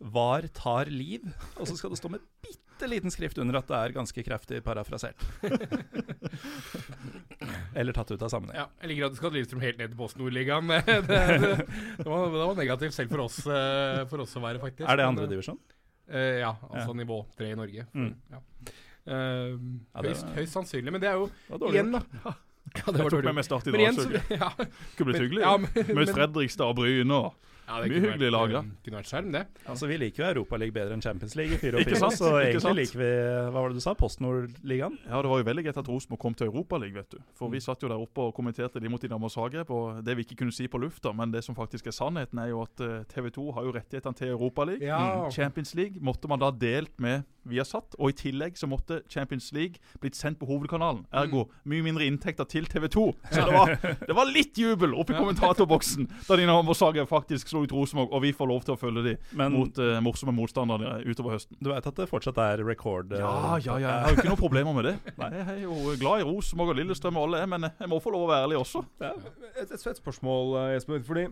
VAR 0.00 0.48
tar 0.56 0.90
liv. 0.90 1.28
Og 1.60 1.68
så 1.68 1.76
skal 1.78 1.92
det 1.92 2.00
stå 2.00 2.10
med 2.12 2.24
bitte 2.42 2.69
liten 2.88 3.12
skrift 3.12 3.38
under 3.42 3.58
at 3.60 3.68
det 3.68 3.76
er 3.76 3.94
ganske 3.96 4.22
kraftig 4.24 4.62
parafrasert. 4.64 5.20
Eller 7.74 7.92
tatt 7.96 8.10
ut 8.10 8.22
av 8.22 8.30
sammenheng. 8.32 8.56
Ja, 8.58 8.66
jeg 8.82 8.92
liker 8.92 9.08
at 9.08 9.14
du 9.14 9.18
skal 9.20 9.34
Lillestrøm 9.34 9.62
helt 9.64 9.78
ned 9.80 9.92
til 9.92 9.98
Post 9.98 10.18
Nord-ligaen. 10.20 10.70
Det, 10.80 10.96
det, 11.06 11.20
det, 11.42 11.52
det, 12.00 12.06
var 12.08 12.56
negativt 12.58 12.94
selv 12.96 13.12
for 13.12 13.26
oss, 13.26 13.38
eh, 13.46 14.02
for 14.10 14.24
oss 14.24 14.32
å 14.38 14.42
være, 14.42 14.60
faktisk. 14.62 14.86
Er 14.88 15.00
det 15.00 15.06
andredivisjon? 15.06 15.58
Uh, 16.10 16.40
ja, 16.40 16.54
altså 16.66 16.90
ja. 16.90 16.96
nivå 16.98 17.18
tre 17.38 17.52
i 17.52 17.58
Norge. 17.58 17.84
Mm. 17.94 18.14
Ja. 18.32 18.40
Uh, 19.06 19.14
ja, 19.94 20.04
høyst, 20.04 20.26
høyst, 20.34 20.54
sannsynlig. 20.56 20.94
Men 20.94 21.02
det 21.02 21.10
er 21.12 21.20
jo 21.20 21.28
igjen, 21.70 21.92
da. 21.94 22.02
Ja, 22.24 22.34
det 22.86 22.96
var 22.96 23.06
jeg 23.06 23.14
tok 23.14 23.28
med 23.28 23.38
meg 23.38 23.46
Start 23.46 23.70
i 23.70 23.74
dag. 23.74 23.94
Så, 23.96 24.08
det 24.10 24.68
Skulle 24.94 25.12
blitt 25.12 25.22
hyggelig. 25.24 25.44
Ja, 25.44 25.54
Møtt 25.96 26.12
Fredrikstad 26.16 26.72
og 26.72 26.80
Bryne 26.80 27.20
og 27.20 27.49
ja, 27.70 27.80
Mye 27.86 28.00
hyggelig 28.02 28.30
lag, 28.34 28.52
da. 28.52 28.62
Kunne 28.84 28.98
vært 28.98 29.10
skjerm, 29.10 29.28
det. 29.34 29.42
Altså, 29.70 29.88
Vi 29.90 29.98
liker 30.00 30.24
jo 30.24 30.28
Europaligaen 30.30 30.74
bedre 30.74 30.96
enn 30.96 31.04
Champions 31.04 31.36
League 31.38 31.54
i 31.54 31.60
4 31.60 31.78
og 31.78 31.86
4, 31.86 32.10
så 32.18 32.30
egentlig 32.40 32.74
liker 32.80 33.00
vi 33.00 33.10
Hva 33.54 33.54
var 33.54 33.70
det 33.70 33.78
du 33.78 33.84
sa? 33.84 33.94
PostNord-ligaen? 33.98 34.96
Ja, 35.06 35.20
det 35.22 35.30
var 35.30 35.42
jo 35.42 35.46
veldig 35.46 35.64
greit 35.66 35.80
at 35.80 35.90
Rosenborg 35.90 36.22
kom 36.24 36.36
til 36.36 36.50
Europaligaen, 36.50 36.98
vet 36.98 37.14
du. 37.14 37.20
For 37.38 37.52
vi 37.52 37.60
mm. 37.62 37.66
satt 37.68 37.84
jo 37.84 37.90
der 37.92 38.02
oppe 38.02 38.26
og 38.26 38.34
kommenterte 38.36 38.82
de 38.82 38.90
mot 38.90 39.02
Dinamo 39.02 39.30
Zagreb, 39.30 39.70
og 39.70 40.02
det 40.06 40.16
vi 40.18 40.26
ikke 40.26 40.40
kunne 40.42 40.54
si 40.54 40.66
på 40.70 40.80
lufta, 40.82 41.14
men 41.16 41.34
det 41.34 41.44
som 41.46 41.58
faktisk 41.58 41.90
er 41.90 41.96
sannheten, 41.96 42.42
er 42.42 42.50
jo 42.50 42.64
at 42.66 42.84
eh, 42.84 43.02
TV 43.12 43.30
2 43.38 43.46
har 43.56 43.68
jo 43.68 43.76
rettighetene 43.78 44.18
til 44.18 44.34
Europaligaen. 44.34 44.88
Ja. 44.90 45.00
Mm. 45.26 45.30
Champions 45.34 45.74
League 45.78 46.02
måtte 46.02 46.30
man 46.30 46.42
da 46.42 46.50
delt 46.50 46.96
med 46.98 47.22
Viasat, 47.48 47.96
og 47.96 48.12
i 48.12 48.16
tillegg 48.18 48.58
så 48.58 48.68
måtte 48.68 49.00
Champions 49.08 49.48
League 49.56 49.80
blitt 50.02 50.18
sendt 50.18 50.38
på 50.40 50.48
hovedkanalen. 50.50 51.06
Ergo 51.22 51.46
mm. 51.46 51.54
mye 51.72 51.86
mindre 51.86 52.08
inntekter 52.08 52.48
til 52.50 52.66
TV 52.68 52.88
2. 52.92 53.06
Så 53.30 53.46
det 53.46 53.54
var, 53.54 53.72
det 54.08 54.16
var 54.16 54.28
litt 54.28 54.58
jubel 54.60 54.94
oppe 54.98 55.14
i 55.14 55.18
kommentatorboksen 55.18 56.10
da 56.26 56.36
Dinamo 56.36 56.76
Zagreb 56.76 57.08
faktisk 57.08 57.48
slo 57.48 57.59
ut 57.64 57.74
Rosenborg, 57.74 58.12
og 58.16 58.22
vi 58.24 58.32
får 58.36 58.50
lov 58.50 58.64
til 58.66 58.74
å 58.74 58.78
følge 58.80 59.04
dem 59.06 59.52
mot 59.54 59.80
uh, 59.82 59.98
morsomme 60.04 60.34
motstandere 60.36 61.00
utover 61.06 61.36
høsten. 61.36 61.58
Du 61.60 61.70
vet 61.72 61.86
at 61.90 62.00
det 62.00 62.08
fortsatt 62.10 62.40
er 62.42 62.64
rekord? 62.66 63.12
Uh, 63.12 63.20
ja, 63.20 63.34
ja, 63.64 63.76
ja. 63.78 63.92
Jeg 63.94 64.06
har 64.06 64.14
jo 64.14 64.18
ikke 64.18 64.30
noen 64.30 64.42
problemer 64.42 64.76
med 64.76 64.88
det. 64.90 64.96
Nei, 65.20 65.30
Jeg 65.36 65.46
er 65.54 65.62
jo 65.64 65.94
glad 66.00 66.24
i 66.24 66.26
Rosenborg 66.28 66.74
og 66.74 66.80
Lillestrøm 66.80 67.20
og 67.20 67.28
alle, 67.28 67.44
men 67.54 67.68
jeg 67.70 67.92
må 67.92 68.00
få 68.02 68.14
lov 68.14 68.26
å 68.26 68.32
være 68.32 68.48
ærlig 68.48 68.60
også. 68.60 68.84
Ja. 69.02 69.14
Et, 69.54 69.70
et, 69.76 69.86
spørsmål, 70.00 70.56
eh, 70.62 70.72
Jesper. 70.76 71.04
fordi 71.06 71.28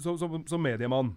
som, 0.00 0.16
som, 0.18 0.38
som 0.48 0.62
mediemann 0.62 1.14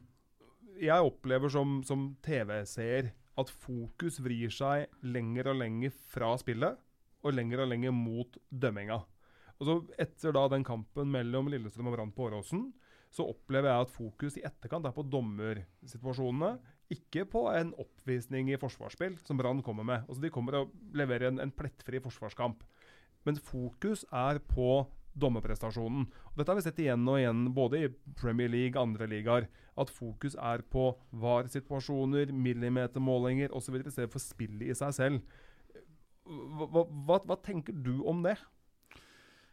Jeg 0.82 1.05
opplever 1.05 1.51
som, 1.53 1.82
som 1.88 2.09
TV-seer 2.26 3.14
at 3.39 3.49
fokus 3.64 4.20
vrir 4.22 4.51
seg 4.53 4.89
lenger 5.05 5.49
og 5.53 5.61
lenger 5.61 5.93
fra 6.14 6.34
spillet 6.38 6.78
og 7.24 7.34
lenger 7.34 7.64
og 7.64 7.70
lenger 7.72 7.93
mot 7.95 8.38
dømminga. 8.51 8.99
Og 9.59 9.68
så 9.68 9.76
Etter 10.01 10.36
da 10.36 10.43
den 10.51 10.66
kampen 10.68 11.11
mellom 11.14 11.49
Lillestrøm 11.51 11.89
og 11.89 11.95
Brann 11.95 12.14
på 12.14 12.28
Åråsen, 12.28 12.68
så 13.14 13.28
opplever 13.30 13.70
jeg 13.70 13.86
at 13.86 13.93
fokus 13.93 14.38
i 14.39 14.45
etterkant 14.47 14.88
er 14.89 14.95
på 14.95 15.05
dommersituasjonene. 15.05 16.55
Ikke 16.93 17.28
på 17.30 17.45
en 17.53 17.72
oppvisning 17.82 18.49
i 18.49 18.57
forsvarsspill, 18.59 19.20
som 19.26 19.38
Brann 19.39 19.61
kommer 19.66 19.86
med. 19.86 20.07
Altså 20.07 20.24
De 20.24 20.34
kommer 20.34 20.64
og 20.64 20.74
leverer 20.97 21.30
en, 21.30 21.39
en 21.43 21.53
plettfri 21.53 22.01
forsvarskamp. 22.03 22.66
Men 23.24 23.39
fokus 23.39 24.03
er 24.11 24.41
på 24.49 24.84
dommerprestasjonen. 25.14 26.07
Og 26.32 26.39
dette 26.39 26.49
har 26.49 26.57
vi 26.57 26.66
sett 26.66 26.82
igjen 26.82 27.05
og 27.05 27.20
igjen, 27.20 27.45
både 27.53 27.84
i 27.84 27.91
Premier 28.20 28.49
League 28.49 28.82
andre 28.82 29.07
ligaer. 29.09 29.47
At 29.80 29.93
fokus 29.93 30.36
er 30.38 30.66
på 30.74 30.89
VAR-situasjoner, 31.22 32.34
millimetermålinger 32.34 33.53
osv. 33.53 33.80
istedenfor 33.82 34.22
spillet 34.22 34.70
i 34.70 34.78
seg 34.78 34.97
selv. 34.97 35.39
Hva, 36.24 36.86
hva, 36.88 37.20
hva, 37.20 37.38
tenker 37.45 37.76
du 37.86 37.97
om 38.09 38.24
det? 38.26 38.38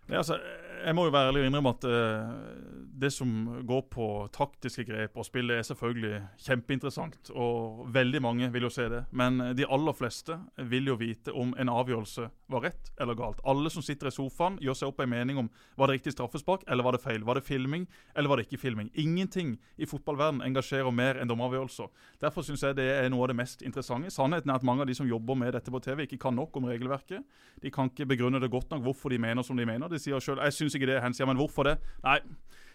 Ja, 0.09 0.21
altså, 0.23 0.39
jeg 0.85 0.97
må 0.97 1.07
jo 1.07 1.13
være 1.15 1.31
ærlig 1.31 1.43
og 1.43 1.49
innrømme 1.51 1.73
at 1.77 1.87
uh, 1.89 2.81
det 3.01 3.13
som 3.15 3.31
går 3.69 3.87
på 3.93 4.07
taktiske 4.35 4.85
grep 4.89 5.17
og 5.21 5.27
spillet, 5.29 5.59
er 5.59 5.69
selvfølgelig 5.69 6.21
kjempeinteressant. 6.47 7.33
Og 7.35 7.87
veldig 7.95 8.23
mange 8.23 8.51
vil 8.53 8.69
jo 8.69 8.73
se 8.73 8.89
det. 8.93 9.05
Men 9.17 9.41
de 9.57 9.69
aller 9.69 9.97
fleste 9.97 10.37
vil 10.71 10.93
jo 10.93 10.99
vite 11.01 11.33
om 11.37 11.55
en 11.59 11.73
avgjørelse 11.73 12.29
var 12.53 12.65
rett 12.67 12.91
eller 13.01 13.17
galt. 13.19 13.41
Alle 13.45 13.71
som 13.71 13.85
sitter 13.85 14.11
i 14.11 14.15
sofaen, 14.15 14.59
gjør 14.63 14.77
seg 14.77 14.91
opp 14.91 15.03
en 15.05 15.11
mening 15.11 15.41
om 15.41 15.51
var 15.79 15.91
det 15.91 15.99
riktig 15.99 16.15
straffespark 16.15 16.67
eller 16.69 16.87
var 16.87 16.97
det 16.97 17.03
feil. 17.05 17.25
Var 17.27 17.39
det 17.39 17.45
filming 17.47 17.87
eller 18.15 18.33
var 18.33 18.41
det 18.41 18.49
ikke 18.49 18.61
filming? 18.65 18.91
Ingenting 18.95 19.57
i 19.77 19.89
fotballverden 19.89 20.43
engasjerer 20.47 20.95
mer 20.95 21.21
enn 21.21 21.31
dommeravgjørelser. 21.31 21.91
Derfor 22.23 22.47
syns 22.47 22.65
jeg 22.67 22.79
det 22.79 22.89
er 22.97 23.11
noe 23.13 23.25
av 23.27 23.33
det 23.33 23.39
mest 23.41 23.65
interessante. 23.67 24.13
Sannheten 24.15 24.51
er 24.51 24.61
at 24.61 24.67
mange 24.67 24.85
av 24.85 24.91
de 24.91 24.97
som 24.99 25.09
jobber 25.09 25.39
med 25.39 25.55
dette 25.57 25.73
på 25.73 25.83
TV, 25.85 26.05
ikke 26.07 26.21
kan 26.27 26.37
nok 26.37 26.57
om 26.61 26.71
regelverket. 26.71 27.27
De 27.63 27.73
kan 27.75 27.91
ikke 27.93 28.09
begrunne 28.15 28.43
det 28.43 28.53
godt 28.53 28.75
nok 28.75 28.85
hvorfor 28.89 29.13
de 29.13 29.21
mener 29.23 29.47
som 29.47 29.59
de 29.59 29.69
mener. 29.69 29.89
De 29.89 30.01
sier 30.01 30.21
selv, 30.21 30.43
jeg 30.45 30.59
synes 30.59 30.77
ikke 30.77 30.91
det 30.91 30.99
er 30.99 31.07
hens. 31.07 31.21
Men 31.21 31.39
hvorfor 31.39 31.69
det? 31.71 31.79
Nei, 32.05 32.19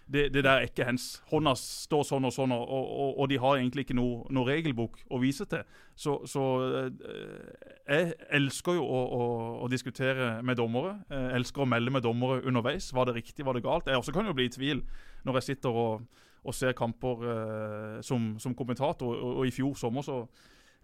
det, 0.07 0.33
det, 0.33 0.43
der 0.43 0.51
er 0.51 0.67
ikke 0.67 0.85
hens. 0.85 1.21
Hånda 1.31 1.55
står 1.57 2.03
sånn 2.05 2.27
og 2.27 2.33
sånn, 2.33 2.53
og, 2.53 2.65
og, 2.69 3.15
og 3.23 3.29
de 3.31 3.39
har 3.41 3.57
egentlig 3.57 3.87
ikke 3.87 3.97
noe, 3.97 4.21
noe, 4.33 4.45
regelbok 4.45 4.99
å 5.09 5.19
vise 5.21 5.47
til. 5.49 5.63
Så, 5.97 6.19
så 6.29 6.43
eh, 6.83 7.71
jeg 7.89 8.11
elsker 8.37 8.77
jo 8.77 8.85
å, 8.85 8.99
å, 9.01 9.23
å, 9.65 9.69
diskutere 9.71 10.43
med 10.45 10.59
dommere. 10.61 10.99
Jeg 11.09 11.39
elsker 11.39 11.65
å 11.65 11.69
melde 11.69 11.95
med 11.95 12.05
dommere 12.05 12.43
underveis. 12.45 12.91
Var 12.93 13.09
det 13.09 13.17
riktig, 13.17 13.45
var 13.47 13.57
det 13.57 13.65
galt? 13.65 13.89
Jeg 13.89 13.97
også 13.97 14.13
kan 14.13 14.29
jo 14.29 14.35
bli 14.37 14.45
i 14.49 14.53
tvil 14.53 14.83
når 15.25 15.39
jeg 15.39 15.49
sitter 15.49 15.81
og, 15.81 16.05
og 16.45 16.53
ser 16.53 16.77
kamper 16.77 17.25
eh, 17.31 17.97
som, 18.05 18.35
som, 18.41 18.53
kommentator. 18.57 19.09
Og, 19.15 19.41
i 19.49 19.55
fjor 19.55 19.73
sommer 19.79 20.05
så 20.05 20.21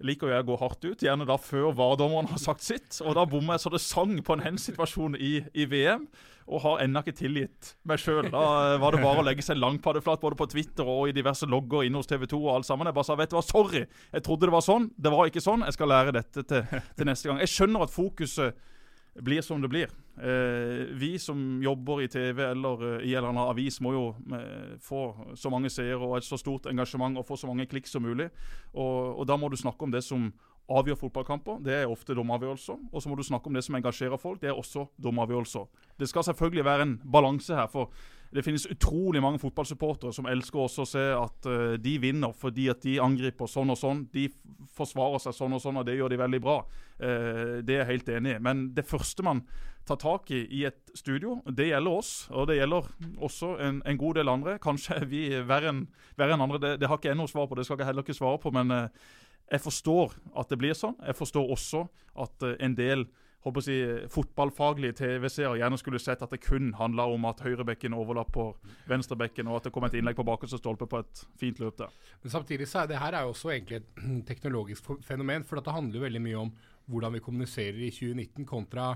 liker 0.06 0.32
jeg 0.32 0.44
å 0.44 0.50
gå 0.52 0.58
hardt 0.62 0.86
ut, 0.86 1.04
gjerne 1.06 1.28
da 1.30 1.38
før 1.42 1.72
VAR-dommeren 1.78 2.30
har 2.32 2.42
sagt 2.42 2.66
sitt. 2.66 3.00
Og 3.06 3.16
da 3.18 3.26
bommer 3.30 3.56
jeg 3.58 3.66
så 3.66 3.72
det 3.74 3.82
sang 3.84 4.14
på 4.26 4.36
en 4.36 4.44
hens-situasjon 4.46 5.18
i, 5.20 5.34
i, 5.54 5.68
VM, 5.72 6.08
og 6.52 6.64
har 6.66 6.82
ennå 6.84 7.04
ikke 7.04 7.16
tilgitt 7.22 7.74
meg 7.88 8.02
sjøl. 8.02 8.28
Da 8.34 8.44
var 8.82 8.96
det 8.96 9.04
bare 9.04 9.22
å 9.22 9.28
legge 9.28 9.46
seg 9.46 9.60
langpaddeflat 9.62 10.24
både 10.24 10.40
på 10.40 10.50
Twitter 10.52 10.90
og 10.90 11.12
i 11.12 11.16
diverse 11.16 11.48
logger 11.50 11.86
inne 11.88 12.02
hos 12.02 12.10
TV 12.10 12.26
2 12.28 12.42
og 12.42 12.56
alt 12.58 12.68
sammen. 12.68 12.90
Jeg 12.90 12.98
bare 12.98 13.08
sa 13.08 13.18
vet 13.20 13.32
du 13.32 13.38
hva, 13.38 13.46
sorry, 13.46 13.86
jeg 13.86 14.26
trodde 14.26 14.50
det 14.50 14.56
var 14.58 14.66
sånn, 14.66 14.90
det 14.98 15.14
var 15.14 15.32
ikke 15.32 15.44
sånn. 15.44 15.64
Jeg 15.68 15.78
skal 15.78 15.94
lære 15.94 16.18
dette 16.18 16.44
til, 16.50 16.84
til 16.98 17.10
neste 17.12 17.32
gang. 17.32 17.40
Jeg 17.46 17.54
skjønner 17.54 17.86
at 17.86 17.96
fokuset 17.96 18.68
blir 19.16 19.42
som 19.42 19.62
det 19.62 19.68
blir. 19.68 19.90
Eh, 20.18 20.86
vi 20.96 21.20
som 21.20 21.64
jobber 21.64 22.02
i 22.02 22.08
TV 22.08 22.44
eller 22.52 22.84
uh, 22.84 23.04
i 23.04 23.14
en 23.14 23.18
eller 23.18 23.30
annen 23.30 23.50
avis, 23.50 23.80
må 23.82 23.94
jo 23.96 24.06
eh, 24.36 24.78
få 24.80 25.34
så 25.36 25.50
mange 25.50 25.72
seere 25.72 26.00
og 26.00 26.18
et 26.18 26.28
så 26.28 26.38
stort 26.40 26.68
engasjement 26.70 27.18
og 27.18 27.26
få 27.28 27.38
så 27.40 27.50
mange 27.50 27.66
klikk 27.66 27.88
som 27.88 28.04
mulig. 28.04 28.30
Og, 28.74 29.20
og, 29.20 29.28
Da 29.28 29.38
må 29.38 29.50
du 29.50 29.58
snakke 29.58 29.84
om 29.84 29.92
det 29.92 30.04
som 30.04 30.32
avgjør 30.72 31.00
fotballkamper. 31.00 31.60
Det 31.66 31.74
er 31.74 31.92
ofte 31.92 32.16
dommeravgjørelser. 32.16 32.80
Og 32.92 33.02
så 33.02 33.10
må 33.10 33.16
du 33.16 33.24
snakke 33.24 33.48
om 33.48 33.56
det 33.56 33.64
som 33.66 33.76
engasjerer 33.76 34.18
folk. 34.18 34.42
Det 34.42 34.52
er 34.52 34.58
også 34.58 34.88
dommeravgjørelser. 35.02 35.68
Det 36.00 36.08
skal 36.08 36.24
selvfølgelig 36.24 36.66
være 36.66 36.88
en 36.88 36.98
balanse 37.12 37.56
her. 37.56 37.68
for 37.68 37.92
det 38.32 38.44
finnes 38.46 38.66
utrolig 38.66 39.22
mange 39.24 39.40
fotballsupportere 39.42 40.14
som 40.16 40.28
elsker 40.32 40.62
også 40.64 40.86
å 40.86 40.88
se 40.88 41.04
at 41.16 41.48
uh, 41.50 41.74
de 41.82 41.98
vinner 42.00 42.32
fordi 42.38 42.70
at 42.72 42.80
de 42.86 42.96
angriper 43.04 43.50
sånn 43.50 43.74
og 43.74 43.80
sånn. 43.80 44.06
De 44.14 44.30
forsvarer 44.78 45.20
seg 45.20 45.36
sånn 45.36 45.58
og 45.58 45.64
sånn, 45.64 45.82
og 45.82 45.88
det 45.88 45.98
gjør 45.98 46.14
de 46.14 46.22
veldig 46.22 46.40
bra. 46.44 46.62
Uh, 46.96 47.60
det 47.60 47.76
er 47.76 47.84
jeg 47.84 47.90
helt 47.90 48.12
enig 48.16 48.38
i. 48.38 48.42
Men 48.48 48.70
det 48.78 48.88
første 48.88 49.26
man 49.28 49.44
tar 49.88 50.00
tak 50.00 50.32
i 50.32 50.46
i 50.62 50.64
et 50.70 50.94
studio, 50.96 51.42
det 51.44 51.72
gjelder 51.72 51.98
oss. 52.00 52.14
Og 52.32 52.48
det 52.48 52.62
gjelder 52.62 52.88
også 53.20 53.56
en, 53.68 53.82
en 53.84 54.00
god 54.00 54.22
del 54.22 54.32
andre. 54.32 54.56
Kanskje 54.64 55.02
er 55.02 55.10
vi 55.12 55.26
verre 55.48 55.74
enn 55.74 55.84
en 56.16 56.46
andre. 56.48 56.62
Det, 56.62 56.76
det, 56.80 56.88
har 56.88 57.02
ikke 57.02 57.12
jeg 57.12 57.20
noe 57.20 57.32
svar 57.32 57.50
på, 57.50 57.60
det 57.60 57.68
skal 57.68 57.84
jeg 57.84 57.92
heller 57.92 58.08
ikke 58.08 58.16
svare 58.16 58.40
på. 58.40 58.54
Men 58.56 58.72
uh, 58.72 59.10
jeg 59.52 59.66
forstår 59.66 60.16
at 60.40 60.54
det 60.54 60.62
blir 60.62 60.78
sånn. 60.78 60.96
Jeg 61.04 61.20
forstår 61.20 61.52
også 61.52 61.84
at 62.24 62.48
en 62.64 62.80
del 62.80 63.10
håper 63.42 63.62
å 63.62 63.66
si, 63.66 63.76
fotballfaglige 64.14 64.98
TV-seere 65.00 65.58
gjerne 65.58 65.80
skulle 65.82 66.02
sett 66.02 66.22
at 66.22 66.34
det 66.34 66.42
kun 66.44 66.72
handla 66.78 67.08
om 67.10 67.26
at 67.30 67.42
høyrebekken 67.42 67.96
overlapper 67.98 68.54
venstrebekken, 68.90 69.50
og 69.50 69.58
at 69.60 69.68
det 69.68 69.74
kom 69.74 69.88
et 69.88 69.98
innlegg 69.98 70.18
på 70.20 70.26
bakerste 70.28 70.60
stolpe 70.62 70.88
på 70.90 71.02
et 71.02 71.24
fint 71.42 71.62
løp 71.62 71.80
der. 71.82 71.96
Men 72.22 72.36
samtidig 72.36 72.70
så 72.70 72.84
er 72.84 72.92
det 72.92 73.02
her 73.02 73.18
er 73.18 73.30
også 73.30 73.54
egentlig 73.56 73.82
et 73.82 74.04
teknologisk 74.30 74.94
fenomen. 75.08 75.46
For 75.48 75.58
det 75.58 75.74
handler 75.74 76.00
jo 76.00 76.06
veldig 76.06 76.24
mye 76.28 76.46
om 76.46 76.54
hvordan 76.92 77.18
vi 77.18 77.26
kommuniserer 77.26 77.82
i 77.82 77.92
2019 77.94 78.46
kontra 78.50 78.94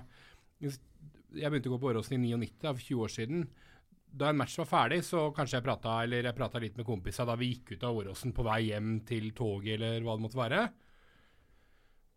Jeg 0.61 1.49
begynte 1.51 1.69
å 1.69 1.76
gå 1.76 1.81
på 1.81 1.89
Åråsen 1.91 2.15
i 2.15 2.31
99, 2.31 2.69
av 2.69 2.77
20 2.80 3.01
år 3.01 3.11
siden. 3.11 3.47
Da 4.15 4.30
en 4.30 4.38
match 4.39 4.55
var 4.61 4.69
ferdig, 4.69 5.01
så 5.03 5.27
kanskje 5.35 5.57
jeg 5.57 5.65
prata 5.65 6.61
litt 6.61 6.77
med 6.77 6.88
kompisene 6.88 7.27
da 7.27 7.35
vi 7.39 7.49
gikk 7.51 7.73
ut 7.76 7.84
av 7.84 7.97
Åråsen 7.99 8.31
på 8.35 8.45
vei 8.45 8.61
hjem 8.69 8.99
til 9.07 9.31
toget 9.35 9.76
eller 9.76 10.05
hva 10.05 10.15
det 10.15 10.23
måtte 10.23 10.39
være. 10.39 10.61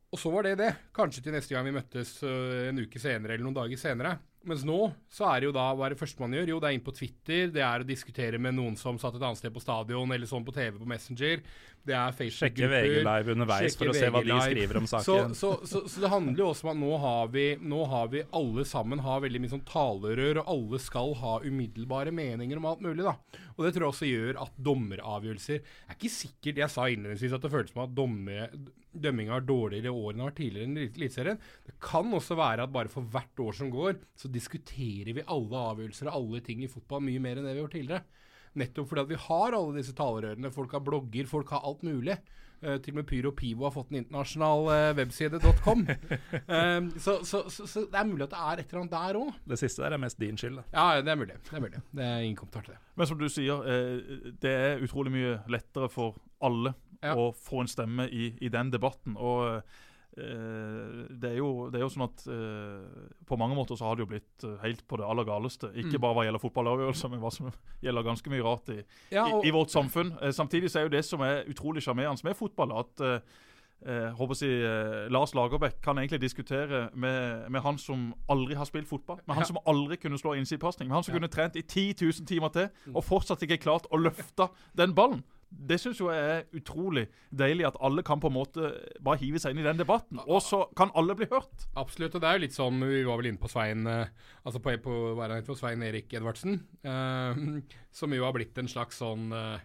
Og 0.09 0.21
så 0.21 0.31
var 0.33 0.47
det 0.47 0.57
det. 0.61 0.71
Kanskje 0.97 1.23
til 1.25 1.35
neste 1.35 1.55
gang 1.55 1.67
vi 1.69 1.75
møttes 1.77 2.15
øh, 2.25 2.69
en 2.71 2.81
uke 2.81 3.01
senere 3.03 3.37
eller 3.37 3.45
noen 3.45 3.59
dager 3.59 3.81
senere. 3.81 4.17
Mens 4.49 4.65
nå 4.67 4.79
så 5.13 5.29
er 5.31 5.41
det 5.43 5.49
jo 5.51 5.55
da 5.57 5.69
hva 5.77 5.87
er 5.89 5.95
det 5.95 6.01
første 6.01 6.23
man 6.23 6.35
gjør? 6.37 6.55
Jo, 6.55 6.61
det 6.63 6.71
er 6.71 6.77
inn 6.79 6.85
på 6.87 6.95
Twitter, 6.97 7.51
det 7.55 7.63
er 7.65 7.85
å 7.85 7.89
diskutere 7.89 8.41
med 8.41 8.57
noen 8.57 8.77
som 8.81 8.99
satt 9.01 9.19
et 9.19 9.25
annet 9.25 9.41
sted 9.41 9.53
på 9.55 9.63
stadion, 9.63 10.15
eller 10.17 10.31
sånn 10.31 10.47
på 10.47 10.55
TV 10.57 10.79
på 10.81 10.89
Messenger. 10.89 11.43
Det 11.89 11.95
er 11.97 12.13
Facebook-grupper. 12.13 12.75
Sjekke 12.85 12.97
VG 12.99 13.05
Live 13.07 13.33
underveis 13.33 13.77
for 13.79 13.89
å 13.93 13.95
se 13.97 14.09
hva 14.13 14.21
de 14.27 14.39
skriver 14.45 14.81
om 14.81 14.89
Så, 14.91 15.01
saken. 15.07 15.37
så, 15.39 15.53
så, 15.69 15.85
så 15.89 16.03
det 16.05 16.11
handler 16.13 16.43
jo 16.43 16.49
også 16.51 16.67
om 16.67 16.73
at 16.75 16.81
nå 16.83 16.97
har 17.05 17.31
vi, 17.33 17.45
nå 17.75 17.83
har 17.93 18.11
vi 18.13 18.25
alle 18.41 18.65
sammen 18.69 19.05
har 19.07 19.23
veldig 19.25 19.41
mye 19.45 19.53
sånn 19.55 19.65
talerør, 19.69 20.43
og 20.43 20.51
alle 20.57 20.81
skal 20.85 21.15
ha 21.23 21.37
umiddelbare 21.47 22.13
meninger 22.13 22.61
om 22.61 22.67
alt 22.73 22.83
mulig. 22.85 23.07
da. 23.07 23.15
Og 23.57 23.65
det 23.65 23.73
tror 23.77 23.87
jeg 23.89 23.95
også 23.95 24.11
gjør 24.11 24.43
at 24.45 24.59
dommeravgjørelser 24.69 25.63
er 25.63 25.97
ikke 25.97 26.13
sikkert 26.13 26.61
Jeg 26.63 26.71
sa 26.73 26.85
innledningsvis 26.93 27.35
at 27.39 27.43
det 27.47 27.51
føltes 27.55 27.75
som 27.75 27.83
at 27.87 27.95
dommer, 27.97 28.53
dømminga 28.99 29.39
er 29.39 29.47
dårligere 29.49 29.91
i 29.91 29.95
år 29.95 30.13
enn 30.13 30.21
det 30.21 30.25
har 30.25 30.31
vært 30.31 30.41
tidligere 30.43 30.69
i 30.85 30.87
Eliteserien. 30.99 31.41
Det 31.67 31.75
kan 31.83 32.13
også 32.19 32.37
være 32.39 32.67
at 32.67 32.75
bare 32.75 32.93
for 32.93 33.07
hvert 33.15 33.43
år 33.45 33.57
som 33.59 33.71
går, 33.73 33.99
så 34.19 34.31
diskuterer 34.39 35.13
vi 35.19 35.27
alle 35.27 35.61
avgjørelser 35.75 36.09
og 36.11 36.17
alle 36.23 36.41
ting 36.47 36.65
i 36.65 36.71
fotball 36.73 37.05
mye 37.05 37.21
mer 37.23 37.37
enn 37.41 37.47
det 37.49 37.53
vi 37.57 37.61
har 37.61 37.67
gjort 37.67 37.77
tidligere. 37.79 38.25
Nettopp 38.59 38.89
fordi 38.91 39.03
at 39.05 39.11
vi 39.13 39.23
har 39.29 39.55
alle 39.59 39.77
disse 39.77 39.93
talerørene. 39.99 40.51
Folk 40.55 40.73
har 40.75 40.81
blogger, 40.87 41.27
folk 41.31 41.51
har 41.55 41.67
alt 41.69 41.83
mulig. 41.87 42.17
Uh, 42.59 42.73
til 42.83 42.91
og 42.91 42.97
med 42.99 43.07
Pyro 43.07 43.31
Pivo 43.39 43.69
har 43.69 43.71
fått 43.71 43.93
en 43.93 44.01
internasjonal 44.01 44.65
uh, 44.67 44.97
webside, 44.99 45.39
.com. 45.63 45.85
Eh, 46.49 46.89
så, 46.99 47.19
så, 47.29 47.45
så, 47.53 47.67
så 47.71 47.85
det 47.93 47.99
er 48.01 48.09
mulig 48.09 48.25
at 48.25 48.33
det 48.33 48.41
er 48.41 48.63
et 48.65 48.73
eller 48.73 48.81
annet 48.83 48.95
der 48.97 49.19
òg. 49.21 49.29
Det 49.53 49.59
siste 49.61 49.85
der 49.85 49.95
er 49.95 50.01
mest 50.03 50.19
din 50.19 50.41
skyld. 50.41 50.57
da. 50.59 50.65
Ja, 50.75 51.03
det 51.05 51.13
er 51.13 51.21
mulig. 51.21 51.37
Det 51.47 51.55
er 51.55 51.63
mulig. 51.63 51.83
Det 51.95 52.07
er 52.09 52.25
ingen 52.25 52.39
kommentar 52.41 52.65
til 52.67 52.75
det. 52.75 52.81
Men 52.99 53.11
som 53.13 53.21
du 53.21 53.29
sier, 53.31 53.63
eh, 53.71 54.33
det 54.43 54.55
er 54.65 54.83
utrolig 54.83 55.13
mye 55.15 55.37
lettere 55.55 55.91
for 55.93 56.19
alle 56.43 56.75
Ja. 57.05 57.13
å 57.15 57.29
få 57.31 57.61
en 57.63 57.71
stemme 57.71 58.09
i, 58.11 58.33
i 58.43 58.49
den 58.51 58.73
debatten. 58.75 59.15
Og 59.15 59.45
eh, 59.53 59.79
det, 60.19 61.31
er 61.33 61.37
jo, 61.39 61.69
det 61.71 61.79
er 61.81 61.85
jo 61.87 61.91
sånn 61.93 62.07
at 62.09 62.25
eh, 62.27 63.09
på 63.29 63.39
mange 63.41 63.57
måter 63.59 63.79
så 63.79 63.89
har 63.89 63.97
det 63.99 64.05
jo 64.07 64.11
blitt 64.13 64.45
eh, 64.45 64.57
helt 64.65 64.85
på 64.89 64.99
det 65.01 65.07
aller 65.09 65.25
galeste. 65.29 65.71
Ikke 65.75 65.97
Mm. 65.99 66.01
bare 66.05 66.15
hva 66.19 66.25
gjelder 66.27 66.43
fotballavgjørelser, 66.45 67.11
men 67.13 67.21
hva 67.21 67.31
som 67.35 67.51
gjelder 67.83 68.03
ganske 68.07 68.31
mye 68.33 68.45
rart 68.47 68.69
i, 68.75 68.79
Ja, 69.15 69.27
og, 69.33 69.45
i 69.47 69.51
vårt 69.55 69.71
samfunn. 69.75 70.15
Eh, 70.23 70.31
samtidig 70.33 70.71
så 70.71 70.81
er 70.81 70.89
jo 70.89 70.95
det 70.97 71.05
som 71.05 71.21
er 71.27 71.45
utrolig 71.49 71.83
sjarmerende 71.83 72.25
med 72.25 72.37
fotball, 72.37 72.73
at 72.81 73.01
eh, 73.01 73.21
eh, 73.87 74.11
håper 74.19 74.35
si, 74.35 74.49
eh, 74.51 75.07
Lars 75.15 75.35
Lagerbäck 75.39 75.81
kan 75.85 75.99
egentlig 75.99 76.21
diskutere 76.21 76.89
med, 76.95 77.49
med 77.51 77.61
han 77.63 77.79
som 77.79 78.13
aldri 78.29 78.55
har 78.59 78.67
spilt 78.67 78.89
fotball. 78.91 79.21
Med 79.27 79.37
han 79.37 79.45
Ja. 79.47 79.53
som 79.53 79.59
aldri 79.67 79.97
kunne 80.03 80.19
slå 80.19 80.35
innsidepasning. 80.35 80.89
Med 80.89 80.97
han 80.97 81.05
som 81.05 81.15
Ja. 81.15 81.21
kunne 81.21 81.31
trent 81.31 81.57
i 81.57 81.63
10 81.63 81.95
000 82.03 82.27
timer 82.27 82.49
til, 82.49 82.69
Mm. 82.87 82.97
og 82.97 83.05
fortsatt 83.05 83.43
ikke 83.47 83.61
klart 83.63 83.87
å 83.93 83.97
løfte 84.03 84.49
den 84.77 84.95
ballen. 84.95 85.23
Det 85.49 85.79
syns 85.81 86.01
jeg 86.03 86.25
er 86.33 86.45
utrolig 86.57 87.07
deilig, 87.33 87.65
at 87.69 87.79
alle 87.85 88.05
kan 88.07 88.21
på 88.21 88.29
en 88.29 88.37
måte 88.37 88.73
bare 89.05 89.21
hive 89.23 89.41
seg 89.41 89.55
inn 89.55 89.63
i 89.63 89.67
den 89.67 89.81
debatten. 89.81 90.21
Og 90.27 90.43
så 90.45 90.67
kan 90.77 90.93
alle 90.99 91.17
bli 91.17 91.29
hørt. 91.31 91.69
absolutt. 91.75 92.15
Og 92.15 92.21
det 92.23 92.29
er 92.29 92.37
jo 92.39 92.45
litt 92.45 92.57
sånn 92.57 92.83
Vi 92.85 93.01
var 93.07 93.21
vel 93.21 93.31
inne 93.31 93.41
på 93.41 93.51
Svein 93.51 93.87
eh, 93.89 94.13
Altså 94.45 94.61
på, 94.61 94.75
på, 94.85 94.95
heter, 95.23 95.57
Svein 95.57 95.83
Erik 95.87 96.13
Edvardsen. 96.13 96.61
eh, 96.85 97.43
som 97.99 98.13
jo 98.15 98.25
har 98.27 98.37
blitt 98.37 98.59
en 98.61 98.69
slags 98.71 99.01
sånn 99.01 99.33
eh, 99.33 99.65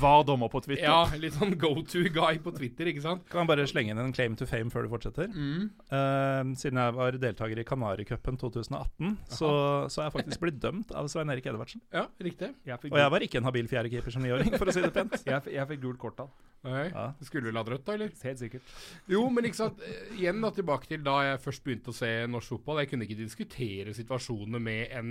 VAR-dommer 0.00 0.48
på 0.52 0.60
Twitter. 0.64 0.84
Ja, 0.86 1.02
litt 1.20 1.34
sånn 1.36 1.52
go 1.60 1.74
to 1.84 2.02
guy 2.14 2.38
på 2.42 2.52
Twitter, 2.56 2.88
ikke 2.88 3.02
sant? 3.04 3.24
Kan 3.32 3.42
jeg 3.42 3.50
bare 3.50 3.66
slenge 3.68 3.92
inn 3.92 4.00
en 4.00 4.12
claim 4.16 4.36
to 4.38 4.46
fame 4.48 4.70
før 4.72 4.86
du 4.86 4.92
fortsetter? 4.92 5.28
Mm. 5.32 5.66
Uh, 5.90 6.52
siden 6.58 6.80
jeg 6.80 6.94
var 6.96 7.18
deltaker 7.20 7.60
i 7.60 7.66
Kanaricupen 7.68 8.38
2018, 8.40 9.16
så, 9.28 9.50
så 9.92 10.00
er 10.02 10.08
jeg 10.08 10.14
faktisk 10.16 10.44
blitt 10.46 10.60
dømt 10.62 10.94
av 10.96 11.10
Svein 11.12 11.32
Erik 11.34 11.50
Edvardsen. 11.52 11.82
Ja, 11.92 12.06
riktig. 12.24 12.52
Jeg 12.68 12.80
fikk, 12.82 12.94
Og 12.94 13.02
jeg 13.02 13.14
var 13.16 13.26
ikke 13.28 13.42
en 13.42 13.48
habil 13.50 13.68
fjerdekeeper 13.70 14.16
som 14.16 14.24
niåring, 14.24 14.54
for 14.56 14.70
å 14.70 14.74
si 14.76 14.84
det 14.86 14.92
pent. 14.96 15.18
jeg, 15.28 15.38
f- 15.42 15.52
jeg 15.52 15.68
fikk 15.74 15.84
gult 15.84 16.00
kort 16.02 16.18
da. 16.22 16.28
Nei. 16.62 16.84
Ja. 16.94 17.08
Du 17.18 17.26
skulle 17.26 17.50
vel 17.50 17.58
hatt 17.58 17.68
rødt, 17.74 17.84
da, 17.88 17.96
eller? 17.98 18.12
Helt 18.22 18.38
sikkert. 18.38 18.74
Jo, 19.10 19.24
men 19.34 19.48
ikke 19.50 19.58
sant. 19.64 19.80
eh, 19.82 20.12
Igjen 20.20 20.38
da, 20.44 20.52
tilbake 20.54 20.86
til 20.88 21.02
da 21.02 21.16
jeg 21.26 21.40
først 21.42 21.64
begynte 21.66 21.90
å 21.90 21.96
se 21.96 22.10
norsk 22.30 22.54
fotball. 22.56 22.84
Jeg 22.84 22.92
kunne 22.92 23.08
ikke 23.08 23.18
diskutere 23.18 23.94
situasjonene 23.98 24.60
med 24.62 24.94
en 24.94 25.10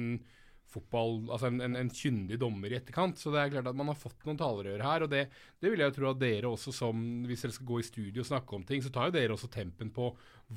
fotball, 0.72 1.18
altså 1.28 1.50
en, 1.50 1.60
en, 1.66 1.76
en 1.82 1.92
kyndig 1.92 2.40
dommer 2.42 2.72
i 2.72 2.78
etterkant. 2.80 3.20
Så 3.20 3.34
det 3.34 3.42
er 3.42 3.52
klart 3.56 3.70
at 3.72 3.78
man 3.78 3.92
har 3.92 4.00
fått 4.00 4.26
noen 4.28 4.40
talerør 4.40 4.84
her. 4.86 5.06
Og 5.06 5.12
det, 5.12 5.26
det 5.62 5.72
vil 5.72 5.84
jeg 5.84 5.92
jo 5.92 5.98
tro 5.98 6.12
at 6.14 6.22
dere 6.22 6.52
også 6.52 6.74
som, 6.76 7.04
hvis 7.28 7.46
dere 7.46 7.58
skal 7.58 7.70
gå 7.72 7.82
i 7.82 7.88
studio 7.88 8.24
og 8.24 8.30
snakke 8.32 8.58
om 8.58 8.66
ting, 8.68 8.84
så 8.84 8.94
tar 8.94 9.10
jo 9.10 9.18
dere 9.18 9.36
også 9.36 9.52
tempen 9.52 9.92
på 9.94 10.10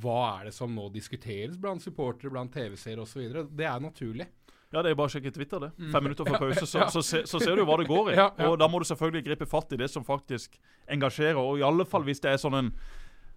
hva 0.02 0.20
er 0.38 0.48
det 0.48 0.56
som 0.56 0.72
nå 0.74 0.88
diskuteres 0.94 1.58
blant 1.60 1.82
supportere, 1.82 2.32
blant 2.34 2.54
TV-seere 2.54 3.04
osv. 3.04 3.28
Det 3.50 3.68
er 3.68 3.82
naturlig. 3.82 4.30
Ja, 4.74 4.82
det 4.82 4.90
er 4.90 4.96
bare 4.98 5.06
å 5.06 5.12
sjekke 5.12 5.30
Twitter, 5.30 5.60
det. 5.62 5.70
Mm. 5.78 5.90
Fem 5.94 6.06
minutter 6.08 6.26
før 6.26 6.40
pause, 6.48 6.66
så, 6.66 6.88
så, 6.90 7.02
se, 7.06 7.22
så 7.30 7.38
ser 7.38 7.58
du 7.58 7.62
hva 7.68 7.78
det 7.78 7.86
går 7.86 8.10
i. 8.10 8.18
Og 8.48 8.56
da 8.58 8.66
må 8.70 8.80
du 8.82 8.88
selvfølgelig 8.88 9.28
gripe 9.28 9.46
fatt 9.46 9.74
i 9.76 9.78
det 9.78 9.90
som 9.92 10.06
faktisk 10.06 10.58
engasjerer. 10.90 11.38
Og 11.38 11.60
i 11.62 11.66
alle 11.66 11.86
fall 11.86 12.06
hvis 12.08 12.22
det 12.24 12.32
er 12.32 12.40
sånn 12.42 12.58
en 12.58 12.72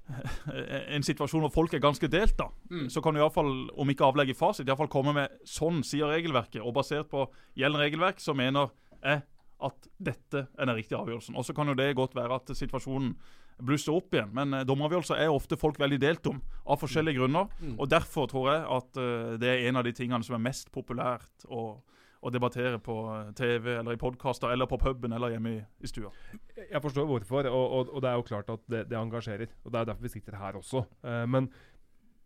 en 0.96 1.04
situasjon 1.06 1.44
hvor 1.46 1.54
folk 1.54 1.74
er 1.74 1.84
ganske 1.84 2.08
delt, 2.12 2.38
da, 2.40 2.50
Mm. 2.70 2.90
så 2.92 3.02
kan 3.02 3.14
du 3.16 3.22
iallfall, 3.22 3.70
om 3.80 3.90
ikke 3.90 4.06
avlegge 4.08 4.36
fasit, 4.36 4.68
iallfall 4.68 4.90
komme 4.92 5.14
med 5.16 5.40
sånn 5.48 5.84
sier 5.88 6.10
regelverket. 6.12 6.62
Og 6.62 6.74
basert 6.76 7.10
på 7.10 7.26
gjeldende 7.56 7.86
regelverk, 7.86 8.20
så 8.20 8.36
mener 8.36 8.72
jeg 9.04 9.24
at 9.68 9.88
dette 9.98 10.48
er 10.54 10.66
den 10.70 10.76
riktige 10.78 11.00
avgjørelsen. 11.00 11.36
Og 11.36 11.46
så 11.46 11.54
kan 11.56 11.68
jo 11.68 11.74
det 11.78 11.96
godt 11.98 12.14
være 12.16 12.36
at 12.36 12.52
situasjonen 12.54 13.16
blusser 13.64 13.96
opp 13.96 14.14
igjen. 14.14 14.30
Men 14.38 14.54
eh, 14.54 14.66
dommeravgjørelser 14.68 15.22
er 15.24 15.34
ofte 15.34 15.58
folk 15.58 15.80
veldig 15.82 16.00
delt 16.02 16.28
om, 16.30 16.42
av 16.68 16.78
forskjellige 16.82 17.18
grunner. 17.18 17.48
Mm. 17.60 17.76
Og 17.80 17.90
derfor 17.90 18.30
tror 18.30 18.52
jeg 18.52 18.66
at 18.78 19.00
uh, 19.02 19.34
det 19.42 19.50
er 19.50 19.70
en 19.70 19.80
av 19.82 19.88
de 19.88 19.96
tingene 19.98 20.24
som 20.24 20.38
er 20.38 20.44
mest 20.46 20.70
populært 20.76 21.48
å, 21.50 21.80
å 22.22 22.32
debattere 22.34 22.80
på 22.84 22.96
eh, 23.14 23.32
TV 23.38 23.74
eller 23.78 23.98
i 23.98 24.02
podkaster 24.02 24.54
eller 24.54 24.70
på 24.70 24.80
puben 24.82 25.14
eller 25.14 25.36
hjemme 25.36 25.54
i, 25.56 25.62
i 25.84 25.90
stua. 25.90 26.12
Jeg 26.58 26.82
forstår 26.84 27.08
hvorfor, 27.10 27.50
og, 27.52 27.66
og, 27.80 27.94
og 27.94 28.04
det 28.04 28.12
er 28.12 28.20
jo 28.20 28.28
klart 28.30 28.50
at 28.54 28.64
det, 28.72 28.86
det 28.92 29.00
engasjerer. 29.00 29.54
Og 29.64 29.72
Det 29.72 29.80
er 29.80 29.90
derfor 29.92 30.08
vi 30.08 30.14
sitter 30.16 30.40
her 30.42 30.60
også. 30.60 30.84
Uh, 31.06 31.24
men 31.30 31.52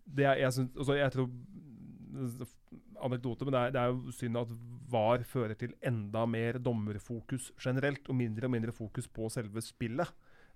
det 0.05 0.25
er, 0.25 0.39
jeg, 0.41 0.53
synes, 0.53 0.71
altså 0.77 0.97
jeg 0.97 1.13
tror 1.13 1.29
Anekdote, 3.01 3.45
men 3.45 3.55
det 3.55 3.61
er, 3.61 3.73
det 3.73 3.81
er 3.81 3.93
jo 3.93 4.13
synd 4.13 4.39
at 4.41 4.51
VAR 4.91 5.23
fører 5.25 5.55
til 5.57 5.73
enda 5.87 6.25
mer 6.29 6.59
dommerfokus 6.61 7.51
generelt, 7.61 8.03
og 8.09 8.17
mindre 8.19 8.47
og 8.47 8.53
mindre 8.53 8.75
fokus 8.75 9.07
på 9.07 9.29
selve 9.33 9.63
spillet. 9.65 10.11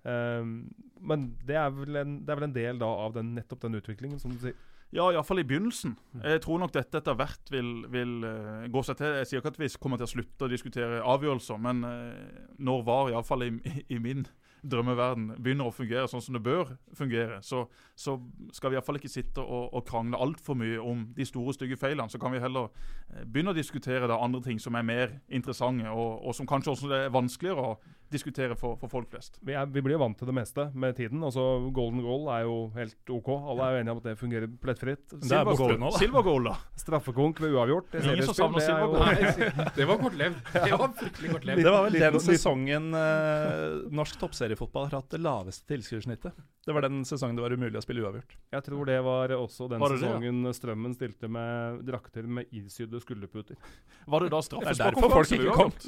Um, 0.06 0.68
men 1.02 1.32
det 1.46 1.56
er, 1.58 1.72
en, 1.98 2.20
det 2.22 2.30
er 2.30 2.38
vel 2.38 2.46
en 2.46 2.54
del 2.54 2.78
da 2.78 2.88
av 3.06 3.16
den, 3.16 3.34
nettopp 3.34 3.64
den 3.64 3.80
utviklingen, 3.80 4.20
som 4.22 4.34
du 4.34 4.38
sier. 4.42 4.58
Ja, 4.94 5.08
iallfall 5.10 5.42
i 5.42 5.46
begynnelsen. 5.46 5.96
Jeg 6.22 6.40
tror 6.44 6.60
nok 6.62 6.72
dette 6.74 7.00
etter 7.00 7.16
hvert 7.18 7.50
vil, 7.50 7.70
vil 7.90 8.20
uh, 8.22 8.66
gå 8.70 8.82
seg 8.86 9.00
til. 9.00 9.16
Jeg 9.18 9.28
sier 9.28 9.42
ikke 9.42 9.54
at 9.56 9.60
vi 9.60 9.70
kommer 9.82 9.98
til 9.98 10.06
å 10.06 10.12
slutte 10.14 10.46
å 10.46 10.52
diskutere 10.52 11.02
avgjørelser, 11.02 11.58
men 11.62 11.82
uh, 11.82 12.52
når 12.62 12.84
VAR, 12.86 13.10
iallfall 13.12 13.48
i, 13.48 13.50
i 13.90 13.98
min 14.02 14.24
drømmeverden, 14.66 15.28
begynner 15.42 15.68
å 15.68 15.74
fungere 15.74 16.08
sånn 16.10 16.22
som 16.22 16.36
det 16.36 16.42
bør 16.46 16.72
fungere, 16.96 17.40
så, 17.44 17.64
så 17.98 18.16
skal 18.54 18.72
vi 18.72 18.78
iallfall 18.78 18.98
ikke 19.00 19.10
sitte 19.12 19.42
og, 19.42 19.68
og 19.76 19.84
krangle 19.88 20.20
altfor 20.22 20.58
mye 20.58 20.80
om 20.82 21.04
de 21.16 21.26
store, 21.28 21.54
stygge 21.56 21.78
feilene. 21.80 22.10
Så 22.12 22.20
kan 22.22 22.34
vi 22.34 22.42
heller 22.42 22.70
eh, 22.70 23.24
begynne 23.24 23.54
å 23.54 23.58
diskutere 23.58 24.08
da, 24.10 24.18
andre 24.22 24.42
ting 24.46 24.60
som 24.62 24.78
er 24.78 24.86
mer 24.86 25.18
interessante, 25.28 25.90
og, 25.90 26.24
og 26.26 26.36
som 26.36 26.48
kanskje 26.48 26.74
også 26.74 26.92
er 26.96 27.14
vanskeligere 27.14 27.68
å 27.72 27.76
diskutere 28.12 28.54
for, 28.58 28.76
for 28.80 28.90
folk 28.92 29.08
flest. 29.10 29.38
Vi, 29.44 29.54
er, 29.56 29.66
vi 29.70 29.82
blir 29.84 29.96
jo 29.96 30.00
vant 30.02 30.16
til 30.18 30.28
det 30.28 30.34
meste 30.36 30.68
med 30.74 30.96
tiden. 30.98 31.22
altså 31.26 31.42
Golden 31.74 32.02
goal 32.04 32.28
er 32.34 32.44
jo 32.46 32.56
helt 32.76 33.12
OK. 33.12 33.30
Alle 33.34 33.66
er 33.66 33.76
jo 33.76 33.80
enige 33.82 33.94
om 33.96 34.00
at 34.02 34.08
det 34.10 34.14
fungerer 34.20 34.50
plettfritt. 34.62 35.04
det 35.10 35.32
er 35.32 35.50
goal 35.50 35.74
nå, 35.80 35.90
da. 35.90 36.00
Silvergoal, 36.00 36.48
da. 36.50 36.54
Straffekonk 36.78 37.40
ved 37.42 37.56
uavgjort. 37.56 37.90
Det, 37.92 38.04
Ingen 38.06 38.28
som 38.28 38.38
savner 38.38 38.62
det 38.62 38.68
er 38.70 38.80
jo- 38.84 39.66
det 39.80 39.88
var 39.90 39.98
kortlevd. 40.02 40.38
Det 40.54 40.78
var 40.80 40.94
fryktelig 41.02 41.32
kortlevd. 41.34 41.62
Det 41.66 41.72
var 41.76 41.86
vel 41.88 41.98
den 42.06 42.20
sesongen 42.28 42.88
eh, 43.00 43.80
norsk 44.00 44.20
toppseriefotball 44.22 44.88
har 44.90 45.00
hatt 45.00 45.10
det 45.16 45.22
laveste 45.24 45.66
tilskuersnittet. 45.74 46.36
Det 46.66 46.74
var 46.74 46.82
den 46.86 47.02
sesongen 47.06 47.36
det 47.38 47.44
var 47.44 47.54
umulig 47.54 47.78
å 47.78 47.82
spille 47.84 48.02
uavgjort. 48.02 48.32
Jeg 48.54 48.64
tror 48.66 48.88
det 48.88 49.00
var 49.06 49.34
også 49.36 49.68
den 49.70 49.82
Var 49.82 49.92
det 49.94 50.00
det, 50.00 50.06
ja? 50.08 50.14
sesongen 50.16 50.54
Strømmen 50.56 50.94
stilte 50.96 51.28
med 51.30 51.82
drakter 51.86 52.26
med 52.26 52.50
ilsydde 52.54 52.98
skulderputer. 53.02 53.58
Var 54.06 54.24
det 54.26 54.32
da 54.34 54.40
straffesparkkonkurranse 54.42 55.38
ved 55.38 55.46
uavgjort? 55.50 55.86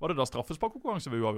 Var 0.00 0.12
det 0.12 0.18
da 0.18 0.26
straffesparkkonkurranse 0.28 1.12
ved 1.12 1.20
uavgjort? 1.24 1.33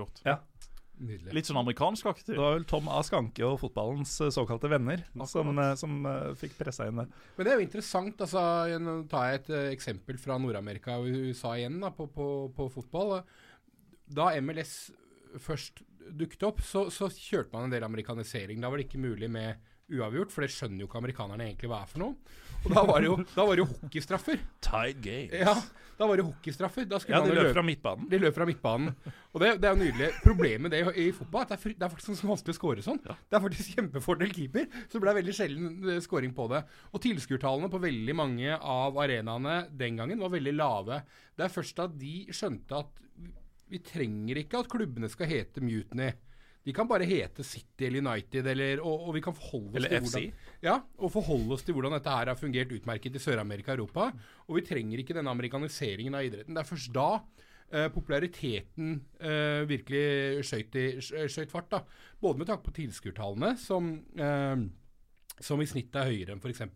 Nydelig. 0.97 1.33
Litt 1.37 1.49
sånn 1.49 1.59
amerikansk-aktig. 1.61 2.33
Det 2.33 2.41
var 2.41 2.55
vel 2.55 2.65
Tom 2.69 2.87
A. 2.89 3.03
Skanke 3.05 3.45
og 3.45 3.59
fotballens 3.61 4.15
eh, 4.25 4.33
såkalte 4.33 4.71
venner 4.73 5.03
som, 5.29 5.51
eh, 5.61 5.75
som 5.77 5.99
eh, 6.09 6.31
fikk 6.41 6.55
pressa 6.57 6.87
inn 6.89 7.03
det. 7.03 7.05
Men 7.37 7.45
det 7.45 7.53
er 7.53 7.61
jo 7.61 7.67
interessant. 7.67 8.23
altså, 8.25 8.45
Nå 8.81 8.95
tar 9.13 9.29
jeg 9.29 9.43
et 9.43 9.51
eksempel 9.75 10.17
fra 10.21 10.39
Nord-Amerika 10.41 10.97
og 11.03 11.11
USA 11.13 11.53
igjen 11.59 11.77
da, 11.85 11.93
på, 11.93 12.09
på, 12.15 12.29
på 12.57 12.69
fotball. 12.79 13.19
Da 14.09 14.31
MLS 14.41 14.75
først 15.43 15.85
dukket 16.17 16.47
opp, 16.49 16.65
så, 16.65 16.87
så 16.95 17.11
kjørte 17.13 17.53
man 17.53 17.69
en 17.69 17.77
del 17.77 17.85
amerikanisering. 17.85 18.63
Da 18.63 18.73
var 18.73 18.81
det 18.81 18.89
ikke 18.89 19.03
mulig 19.03 19.29
med 19.33 19.61
uavgjort, 19.93 20.33
for 20.33 20.47
det 20.47 20.55
skjønner 20.55 20.83
jo 20.83 20.89
ikke 20.89 21.03
amerikanerne 21.03 21.51
egentlig 21.51 21.71
hva 21.71 21.83
er 21.85 21.91
for 21.91 22.07
noe. 22.07 22.37
Og 22.65 22.73
da 22.73 22.83
var 22.89 23.03
det 23.03 23.11
jo, 23.11 23.19
da 23.37 23.45
var 23.47 23.59
det 23.59 23.67
jo 23.67 23.69
hockeystraffer. 23.75 24.41
Tied 24.65 25.05
games. 25.05 25.37
Ja, 25.45 25.55
da 25.97 26.09
var 26.11 26.21
det 26.21 26.27
hockeystraffer. 26.27 26.85
Da 26.91 26.99
Ja, 27.09 27.23
de 27.25 27.33
løp 27.39 27.53
fra 27.55 27.63
midtbanen. 27.65 28.09
de 28.11 28.19
løp 28.21 28.35
fra 28.37 28.47
midtbanen. 28.49 28.93
Og 29.33 29.41
det, 29.41 29.55
det 29.63 29.71
er 29.71 29.77
jo 29.77 29.81
nydelig. 29.85 30.11
Problemet 30.25 30.67
med 30.67 30.75
det 30.75 30.83
i, 30.83 31.07
i 31.07 31.13
fotball 31.17 31.47
er 31.47 31.49
at 31.49 31.55
det 31.55 31.71
er, 31.73 31.79
det 31.79 31.87
er 31.87 31.95
faktisk 31.95 32.21
så 32.21 32.29
vanskelig 32.29 32.57
å 32.57 32.59
score 32.59 32.85
sånn. 32.85 33.01
Det 33.07 33.39
er 33.39 33.45
faktisk 33.47 33.79
kjempefordel 33.79 34.35
keeper, 34.37 34.69
så 34.89 34.99
det 34.99 35.05
ble 35.07 35.17
veldig 35.23 35.37
sjelden 35.37 35.71
skåring 36.05 36.27
scoring 36.27 36.35
på 36.35 36.49
det. 36.53 36.63
Og 36.93 37.03
tilskuertallene 37.05 37.71
på 37.73 37.81
veldig 37.83 38.15
mange 38.17 38.57
av 38.57 38.97
arenaene 38.99 39.57
den 39.71 39.97
gangen 40.01 40.23
var 40.23 40.33
veldig 40.35 40.55
lave. 40.57 41.03
Det 41.37 41.47
er 41.47 41.53
først 41.53 41.77
da 41.77 41.87
de 41.87 42.27
skjønte 42.33 42.81
at 42.81 43.03
vi 43.69 43.81
trenger 43.83 44.39
ikke 44.43 44.61
at 44.63 44.71
klubbene 44.71 45.09
skal 45.11 45.27
hete 45.31 45.61
Mutiny. 45.61 46.13
De 46.67 46.73
kan 46.75 46.89
bare 46.91 47.07
hete 47.07 47.45
City 47.47 47.87
eller 47.87 48.03
United, 48.03 48.47
eller, 48.51 48.81
og, 48.83 49.05
og 49.07 49.15
vi 49.15 49.23
kan 49.23 49.35
forholde 49.37 49.79
oss 49.79 49.87
til 49.87 50.01
hvordan 50.03 50.65
ja, 50.65 50.77
forholde 51.15 51.55
oss 51.55 51.63
til 51.63 51.77
hvordan 51.77 51.95
dette 51.95 52.15
her 52.17 52.31
har 52.33 52.39
fungert 52.41 52.73
utmerket 52.75 53.15
i 53.15 53.23
Sør-Amerika 53.23 53.77
og 53.77 53.85
Europa. 53.85 54.09
Og 54.49 54.59
vi 54.59 54.65
trenger 54.67 55.03
ikke 55.03 55.15
denne 55.15 55.31
amerikaniseringen 55.31 56.17
av 56.19 56.27
idretten. 56.27 56.57
Det 56.57 56.65
er 56.65 56.71
først 56.73 56.91
da 56.97 57.11
eh, 57.71 57.87
populariteten 57.95 58.97
eh, 59.21 59.63
virkelig 59.71 60.03
i, 60.43 60.89
skjøt 61.07 61.55
fart. 61.55 61.71
da. 61.71 61.85
Både 62.19 62.43
med 62.43 62.51
tanke 62.51 62.67
på 62.67 62.75
tilskuertallene, 62.81 63.53
som, 63.63 63.93
eh, 64.19 64.67
som 65.39 65.63
i 65.63 65.69
snitt 65.71 65.95
er 65.95 66.11
høyere 66.11 66.35
enn 66.35 66.43
f.eks. 66.43 66.67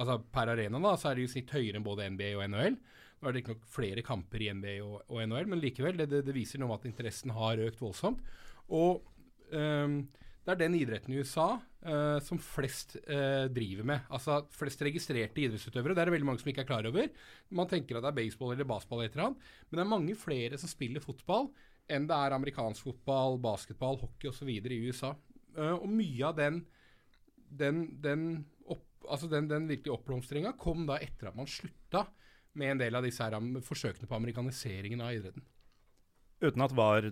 Altså 0.00 0.18
per 0.32 0.50
arena 0.56 0.82
da, 0.82 0.96
så 0.98 1.12
er 1.12 1.20
det 1.20 1.28
i 1.28 1.32
snitt 1.36 1.54
høyere 1.54 1.78
enn 1.78 1.86
både 1.86 2.10
NBA 2.16 2.32
og 2.34 2.48
NHL. 2.50 2.80
Nå 3.20 3.28
er 3.28 3.36
det 3.36 3.44
ikke 3.44 3.54
nok 3.54 3.70
flere 3.70 4.02
kamper 4.02 4.42
i 4.42 4.50
NBA 4.56 4.76
og, 4.82 5.04
og 5.06 5.22
NHL, 5.22 5.54
men 5.54 5.62
likevel, 5.62 6.02
det, 6.02 6.10
det, 6.10 6.24
det 6.26 6.34
viser 6.34 6.58
noe 6.58 6.72
om 6.72 6.78
at 6.80 6.90
interessen 6.90 7.30
har 7.36 7.62
økt 7.62 7.82
voldsomt. 7.82 8.22
Og 8.74 9.04
det 9.50 10.54
er 10.54 10.60
den 10.62 10.76
idretten 10.78 11.12
i 11.14 11.20
USA 11.20 11.48
uh, 11.58 12.18
som 12.24 12.40
flest 12.40 12.96
uh, 13.04 13.46
driver 13.52 13.86
med. 13.86 14.06
Altså 14.10 14.40
flest 14.56 14.82
registrerte 14.86 15.42
idrettsutøvere. 15.42 15.94
Det 15.94 16.02
er 16.02 16.10
det 16.10 16.14
veldig 16.16 16.28
mange 16.30 16.42
som 16.42 16.50
ikke 16.52 16.64
er 16.64 16.70
klar 16.70 16.88
over. 16.88 17.10
Man 17.54 17.68
tenker 17.70 17.98
at 17.98 18.06
det 18.06 18.12
er 18.12 18.18
baseball 18.22 18.54
eller 18.54 18.68
baseball 18.68 19.02
eller 19.02 19.10
et 19.10 19.18
eller 19.18 19.28
annet, 19.28 19.50
men 19.68 19.78
det 19.78 19.84
er 19.84 19.92
mange 19.92 20.16
flere 20.18 20.60
som 20.60 20.72
spiller 20.72 21.04
fotball 21.04 21.50
enn 21.90 22.06
det 22.06 22.16
er 22.16 22.36
amerikansk 22.36 22.86
fotball, 22.86 23.36
basketball, 23.42 23.98
hockey 24.00 24.30
osv. 24.30 24.48
i 24.48 24.80
USA. 24.86 25.12
Uh, 25.56 25.76
og 25.76 25.88
mye 25.92 26.30
av 26.30 26.38
den 26.38 26.62
den, 27.50 27.82
den, 28.00 28.26
opp, 28.70 28.84
altså 29.10 29.26
den, 29.30 29.48
den 29.50 29.66
virkelige 29.68 29.96
oppblomstringa 29.96 30.54
kom 30.58 30.84
da 30.86 31.00
etter 31.02 31.30
at 31.30 31.38
man 31.38 31.50
slutta 31.50 32.04
med 32.58 32.74
en 32.74 32.82
del 32.82 32.98
av 32.98 33.06
disse 33.06 33.26
her 33.26 33.36
forsøkene 33.66 34.06
på 34.10 34.16
amerikaniseringen 34.16 35.02
av 35.02 35.16
idretten. 35.16 35.44
Uten 36.40 36.64
at 36.64 36.74
VAR 36.74 37.10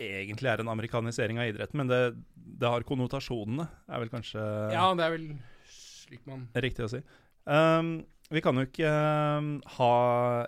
egentlig 0.00 0.50
er 0.50 0.62
en 0.62 0.72
amerikanisering 0.72 1.40
av 1.40 1.50
idretten, 1.50 1.82
men 1.82 1.90
det, 1.90 2.00
det 2.34 2.70
har 2.72 2.86
konnotasjonene, 2.88 3.68
er 3.90 4.04
vel 4.04 4.12
kanskje 4.12 4.44
Ja, 4.74 4.88
det 4.96 5.06
er 5.06 5.16
vel 5.16 5.26
slik 5.70 6.24
man 6.28 6.48
riktig 6.58 6.86
å 6.86 6.90
si. 6.90 7.02
Um, 7.44 8.00
vi 8.30 8.38
kan 8.44 8.54
jo 8.54 8.62
ikke 8.62 8.86
um, 9.40 9.46
ha 9.74 9.94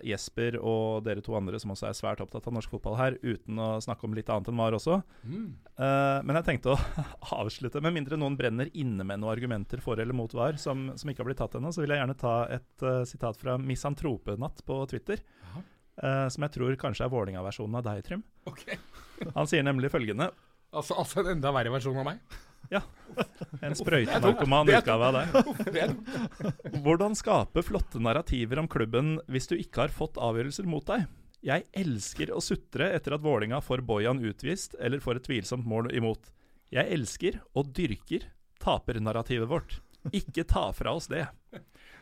Jesper 0.07 0.55
og 0.61 1.03
dere 1.03 1.23
to 1.25 1.35
andre 1.35 1.59
som 1.59 1.73
også 1.75 1.89
er 1.89 1.97
svært 1.99 2.21
opptatt 2.23 2.45
av 2.47 2.55
norsk 2.55 2.71
fotball 2.71 2.95
her, 2.95 3.17
uten 3.27 3.59
å 3.59 3.71
snakke 3.83 4.07
om 4.07 4.15
litt 4.15 4.31
annet 4.31 4.53
enn 4.53 4.61
VAR 4.61 4.77
også. 4.79 5.01
mm. 5.27 5.49
Uh, 5.73 6.21
men 6.23 6.39
jeg 6.39 6.47
tenkte 6.47 6.77
å 6.77 6.79
avslutte, 7.43 7.83
med 7.83 7.97
mindre 7.97 8.19
noen 8.21 8.39
brenner 8.39 8.71
inne 8.79 9.03
med 9.03 9.19
noen 9.19 9.33
argumenter 9.35 9.83
for 9.83 9.99
eller 9.99 10.15
mot 10.15 10.31
VAR 10.37 10.61
som, 10.63 10.93
som 10.95 11.11
ikke 11.11 11.25
har 11.25 11.31
blitt 11.33 11.43
tatt 11.43 11.59
ennå, 11.59 11.75
så 11.75 11.83
vil 11.83 11.95
jeg 11.95 12.05
gjerne 12.05 12.19
ta 12.23 12.37
et 12.55 12.87
uh, 12.87 13.03
sitat 13.09 13.41
fra 13.41 13.59
Misantropenatt 13.59 14.63
på 14.69 14.79
Twitter. 14.93 15.25
Uh, 15.99 16.29
som 16.31 16.47
jeg 16.47 16.55
tror 16.55 16.79
kanskje 16.81 17.05
er 17.05 17.13
Vålinga-versjonen 17.13 17.83
av 17.83 17.89
deg, 17.91 18.07
Trym. 18.07 18.23
Ok. 18.49 18.63
Han 19.37 19.49
sier 19.51 19.65
nemlig 19.67 19.93
følgende 19.93 20.31
Altså, 20.73 20.97
altså 20.97 21.21
en 21.21 21.35
enda 21.35 21.51
verre 21.53 21.73
versjon 21.75 21.99
av 22.01 22.07
meg? 22.07 22.21
Ja. 22.73 22.81
En 23.61 23.75
sprøytenarkoman 23.77 24.71
utgave 24.73 25.09
av 25.11 25.19
deg. 25.19 25.99
Hvordan 26.85 27.17
skape 27.19 27.61
flotte 27.67 28.01
narrativer 28.01 28.63
om 28.63 28.69
klubben 28.73 29.19
hvis 29.29 29.51
du 29.51 29.59
ikke 29.59 29.85
har 29.85 29.93
fått 29.93 30.17
avgjørelser 30.17 30.69
mot 30.71 30.87
deg? 30.89 31.05
Jeg 31.45 31.67
elsker 31.77 32.31
å 32.33 32.41
sutre 32.41 32.89
etter 32.97 33.17
at 33.19 33.25
Vålinga 33.25 33.59
får 33.61 33.83
Bojan 33.85 34.23
utvist 34.25 34.79
eller 34.81 35.03
får 35.03 35.21
et 35.21 35.27
tvilsomt 35.27 35.67
mål 35.69 35.91
imot. 35.93 36.31
Jeg 36.73 36.89
elsker 36.95 37.41
og 37.59 37.73
dyrker 37.77 38.31
tapernarrativet 38.63 39.51
vårt. 39.51 39.81
Ikke 40.15 40.47
ta 40.49 40.69
fra 40.73 40.95
oss 40.97 41.11
det. 41.11 41.27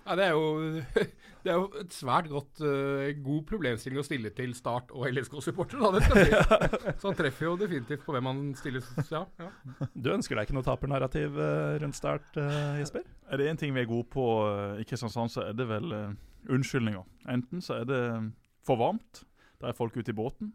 Ja, 0.07 0.17
det 0.17 0.25
er 0.27 0.33
jo, 0.35 0.81
det 1.45 1.53
er 1.53 1.59
jo 1.59 1.67
et 1.83 1.95
svært 1.95 2.29
godt, 2.31 2.63
uh, 2.65 3.07
god 3.25 3.43
problemstilling 3.49 4.01
å 4.01 4.05
stille 4.07 4.33
til 4.37 4.55
Start 4.57 4.93
og 4.95 5.07
sies. 5.07 5.31
Så 7.01 7.11
han 7.11 7.19
treffer 7.19 7.49
jo 7.49 7.57
definitivt 7.61 8.05
på 8.07 8.15
hvem 8.17 8.31
han 8.31 8.43
stiller 8.59 8.85
ja, 9.13 9.25
ja. 9.41 9.51
Du 9.95 10.11
ønsker 10.15 10.39
deg 10.39 10.49
ikke 10.49 10.59
noe 10.59 10.67
tapernarrativ 10.67 11.39
eh, 11.39 11.77
rundt 11.83 11.99
start, 11.99 12.27
uh, 12.39 12.79
Jesper? 12.81 13.05
Er 13.31 13.41
det 13.41 13.51
én 13.51 13.61
ting 13.61 13.75
vi 13.77 13.85
er 13.85 13.91
gode 13.91 14.09
på 14.11 14.27
i 14.81 14.87
Kristiansand, 14.89 15.33
så 15.33 15.45
er 15.49 15.59
det 15.59 15.69
vel 15.71 15.93
unnskyldninger. 16.51 17.05
Enten 17.31 17.63
så 17.63 17.83
er 17.83 17.87
det 17.89 18.03
for 18.67 18.81
varmt, 18.81 19.23
da 19.61 19.71
er 19.71 19.77
folk 19.77 19.97
ute 20.01 20.13
i 20.13 20.17
båten. 20.17 20.55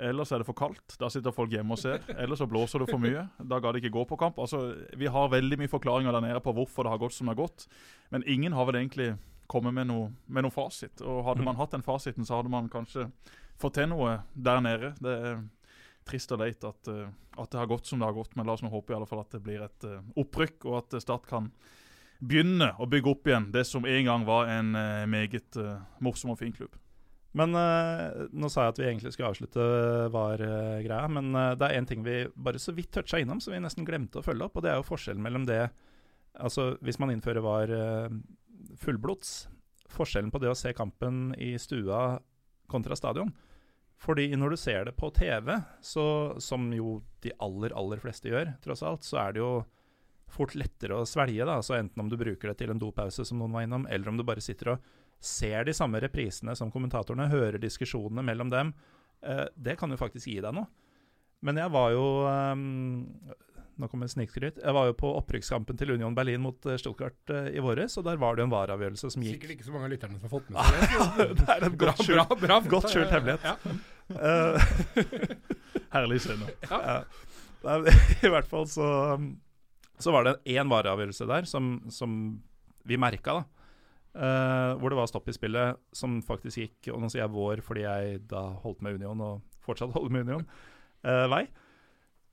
Eller 0.00 0.24
så 0.24 0.36
er 0.36 0.42
det 0.42 0.48
for 0.48 0.56
kaldt, 0.56 0.96
da 1.00 1.10
sitter 1.12 1.34
folk 1.34 1.52
hjemme 1.52 1.76
og 1.76 1.80
ser. 1.82 2.00
Eller 2.16 2.38
så 2.38 2.48
blåser 2.48 2.82
det 2.82 2.88
for 2.90 3.02
mye, 3.02 3.26
da 3.38 3.58
ga 3.60 3.72
det 3.72 3.82
ikke 3.82 3.94
gå 3.98 4.06
på 4.08 4.18
kamp. 4.20 4.40
Altså, 4.40 4.62
Vi 4.96 5.10
har 5.12 5.28
veldig 5.32 5.58
mye 5.60 5.72
forklaringer 5.72 6.16
der 6.16 6.24
nede 6.24 6.40
på 6.40 6.54
hvorfor 6.56 6.86
det 6.86 6.94
har 6.94 7.02
gått 7.02 7.16
som 7.16 7.28
det 7.28 7.36
har 7.36 7.42
gått. 7.44 7.66
Men 8.10 8.24
ingen 8.26 8.56
har 8.56 8.66
vel 8.68 8.80
egentlig 8.80 9.12
kommet 9.50 9.74
med 9.74 9.90
noe, 9.90 10.10
med 10.26 10.46
noe 10.46 10.54
fasit. 10.54 11.02
Og 11.02 11.24
hadde 11.26 11.44
man 11.44 11.58
hatt 11.58 11.74
den 11.74 11.84
fasiten, 11.84 12.24
så 12.24 12.38
hadde 12.38 12.52
man 12.52 12.70
kanskje 12.72 13.10
fått 13.60 13.76
til 13.76 13.90
noe 13.90 14.20
der 14.34 14.62
nede. 14.64 14.94
Det 15.02 15.16
er 15.30 15.40
trist 16.08 16.32
og 16.34 16.42
leit 16.42 16.64
at, 16.66 16.90
eh, 16.90 17.08
at 17.38 17.50
det 17.50 17.60
har 17.60 17.70
gått 17.70 17.86
som 17.86 18.00
det 18.00 18.08
har 18.08 18.16
gått, 18.16 18.34
men 18.36 18.46
la 18.46 18.56
oss 18.56 18.64
nå 18.64 18.70
håpe 18.72 18.92
i 18.92 18.96
alle 18.96 19.08
fall 19.10 19.22
at 19.22 19.36
det 19.36 19.42
blir 19.44 19.62
et 19.64 19.86
eh, 19.86 20.02
opprykk, 20.20 20.66
og 20.66 20.78
at 20.82 20.96
eh, 20.96 21.04
Start 21.04 21.28
kan 21.30 21.50
begynne 22.20 22.72
å 22.78 22.88
bygge 22.90 23.14
opp 23.14 23.28
igjen 23.30 23.48
det 23.54 23.64
som 23.68 23.86
en 23.88 24.04
gang 24.04 24.24
var 24.28 24.50
en 24.52 24.74
meget 25.08 25.56
morsom 26.04 26.34
og 26.34 26.36
fin 26.36 26.52
klubb. 26.52 26.74
Men 27.38 27.54
uh, 27.54 28.26
nå 28.34 28.48
sa 28.50 28.66
jeg 28.66 28.74
at 28.74 28.80
vi 28.80 28.86
egentlig 28.88 29.12
skulle 29.14 29.30
avslutte 29.30 29.66
VAR-greia, 30.10 31.06
men 31.14 31.30
uh, 31.36 31.52
det 31.58 31.68
er 31.68 31.78
én 31.78 31.86
ting 31.86 32.02
vi 32.02 32.24
bare 32.34 32.58
så 32.58 32.74
vidt 32.74 32.90
toucha 32.96 33.20
innom, 33.22 33.38
som 33.42 33.54
vi 33.54 33.62
nesten 33.62 33.86
glemte 33.86 34.18
å 34.18 34.26
følge 34.26 34.48
opp, 34.48 34.58
og 34.58 34.66
det 34.66 34.72
er 34.72 34.80
jo 34.80 34.88
forskjellen 34.90 35.22
mellom 35.22 35.46
det 35.48 35.62
Altså 36.40 36.76
hvis 36.86 37.00
man 37.02 37.10
innfører 37.10 37.42
VAR 37.42 37.72
eh, 37.74 38.12
fullblods, 38.78 39.48
forskjellen 39.90 40.30
på 40.30 40.38
det 40.38 40.52
å 40.52 40.56
se 40.56 40.70
kampen 40.78 41.32
i 41.34 41.56
stua 41.58 42.20
kontra 42.70 42.96
stadion. 42.96 43.32
Fordi 44.00 44.28
når 44.38 44.54
du 44.54 44.60
ser 44.60 44.86
det 44.86 44.94
på 44.96 45.10
TV, 45.12 45.50
så, 45.84 46.06
som 46.40 46.70
jo 46.72 47.00
de 47.20 47.34
aller, 47.42 47.74
aller 47.76 48.00
fleste 48.00 48.30
gjør, 48.30 48.54
tross 48.64 48.84
alt, 48.86 49.04
så 49.04 49.18
er 49.24 49.34
det 49.34 49.42
jo 49.42 49.50
fort 50.30 50.54
lettere 50.56 50.96
å 50.96 51.08
svelge. 51.08 51.44
da, 51.44 51.58
så 51.60 51.76
Enten 51.76 52.00
om 52.00 52.08
du 52.08 52.16
bruker 52.16 52.52
det 52.52 52.60
til 52.62 52.72
en 52.72 52.80
dopause, 52.80 53.26
som 53.26 53.42
noen 53.42 53.58
var 53.58 53.66
innom, 53.66 53.86
eller 53.90 54.08
om 54.08 54.16
du 54.16 54.24
bare 54.24 54.44
sitter 54.44 54.76
og 54.76 54.92
ser 55.20 55.64
de 55.68 55.74
samme 55.76 56.00
reprisene 56.00 56.54
som 56.56 56.70
kommentatorene, 56.72 57.28
hører 57.32 57.60
diskusjonene 57.60 58.24
mellom 58.24 58.50
dem. 58.52 58.72
Eh, 59.22 59.46
det 59.56 59.76
kan 59.80 59.92
jo 59.92 59.98
faktisk 60.00 60.30
gi 60.32 60.38
deg 60.40 60.54
noe. 60.56 60.66
Men 61.44 61.56
jeg 61.60 61.72
var 61.72 61.92
jo 61.94 62.04
eh, 62.28 63.36
Nå 63.80 63.86
kommer 63.88 64.10
snikskryt. 64.12 64.58
Jeg 64.60 64.74
var 64.76 64.90
jo 64.90 64.94
på 65.00 65.08
opprykkskampen 65.16 65.78
til 65.80 65.94
Union 65.94 66.12
Berlin 66.16 66.42
mot 66.44 66.66
eh, 66.68 66.76
Stuttgart 66.80 67.32
i 67.48 67.62
våres, 67.64 67.94
og 67.96 68.04
der 68.04 68.18
var 68.20 68.36
det 68.36 68.44
en 68.44 68.52
VAR-avgjørelse 68.52 69.08
som 69.14 69.24
gikk 69.24 69.38
Sikkert 69.38 69.54
ikke 69.56 69.68
så 69.68 69.72
mange 69.76 69.88
av 69.88 69.94
lytterne 69.94 70.18
som 70.18 70.26
har 70.28 70.34
fått 70.34 70.50
med 70.52 70.60
seg 70.68 71.20
det. 71.20 71.28
Det 71.40 71.46
er 71.54 71.64
en 71.68 71.78
Bra, 71.80 71.94
godt 71.94 72.04
skjult, 72.04 72.34
bra, 72.34 72.40
bra. 72.44 72.58
godt 72.74 72.90
skjult 72.92 73.14
hemmelighet. 73.16 73.46
Ja. 73.48 73.54
Herlig 75.94 76.20
skjønn. 76.24 76.44
Ja. 76.68 77.00
I 78.26 78.32
hvert 78.32 78.48
fall 78.48 78.68
så, 78.72 78.86
så 80.00 80.12
var 80.14 80.28
det 80.28 80.36
én 80.48 80.68
vareavgjørelse 80.72 81.28
der 81.28 81.48
som, 81.48 81.72
som 81.92 82.14
vi 82.88 82.96
merka, 83.00 83.40
da. 83.40 83.59
Eh, 84.10 84.72
hvor 84.82 84.90
det 84.90 84.98
var 84.98 85.06
stopp 85.06 85.28
i 85.30 85.34
spillet 85.36 85.78
som 85.94 86.16
faktisk 86.26 86.58
gikk, 86.58 86.88
og 86.90 86.98
nå 87.02 87.10
sier 87.12 87.22
jeg 87.22 87.34
vår 87.34 87.60
fordi 87.62 87.84
jeg 87.84 88.22
da 88.30 88.42
holdt 88.64 88.82
med 88.82 88.98
Union, 88.98 89.22
og 89.22 89.60
fortsatt 89.62 89.94
holder 89.94 90.14
med 90.16 90.26
Union, 90.26 90.46
uh, 91.06 91.26
vei. 91.30 91.44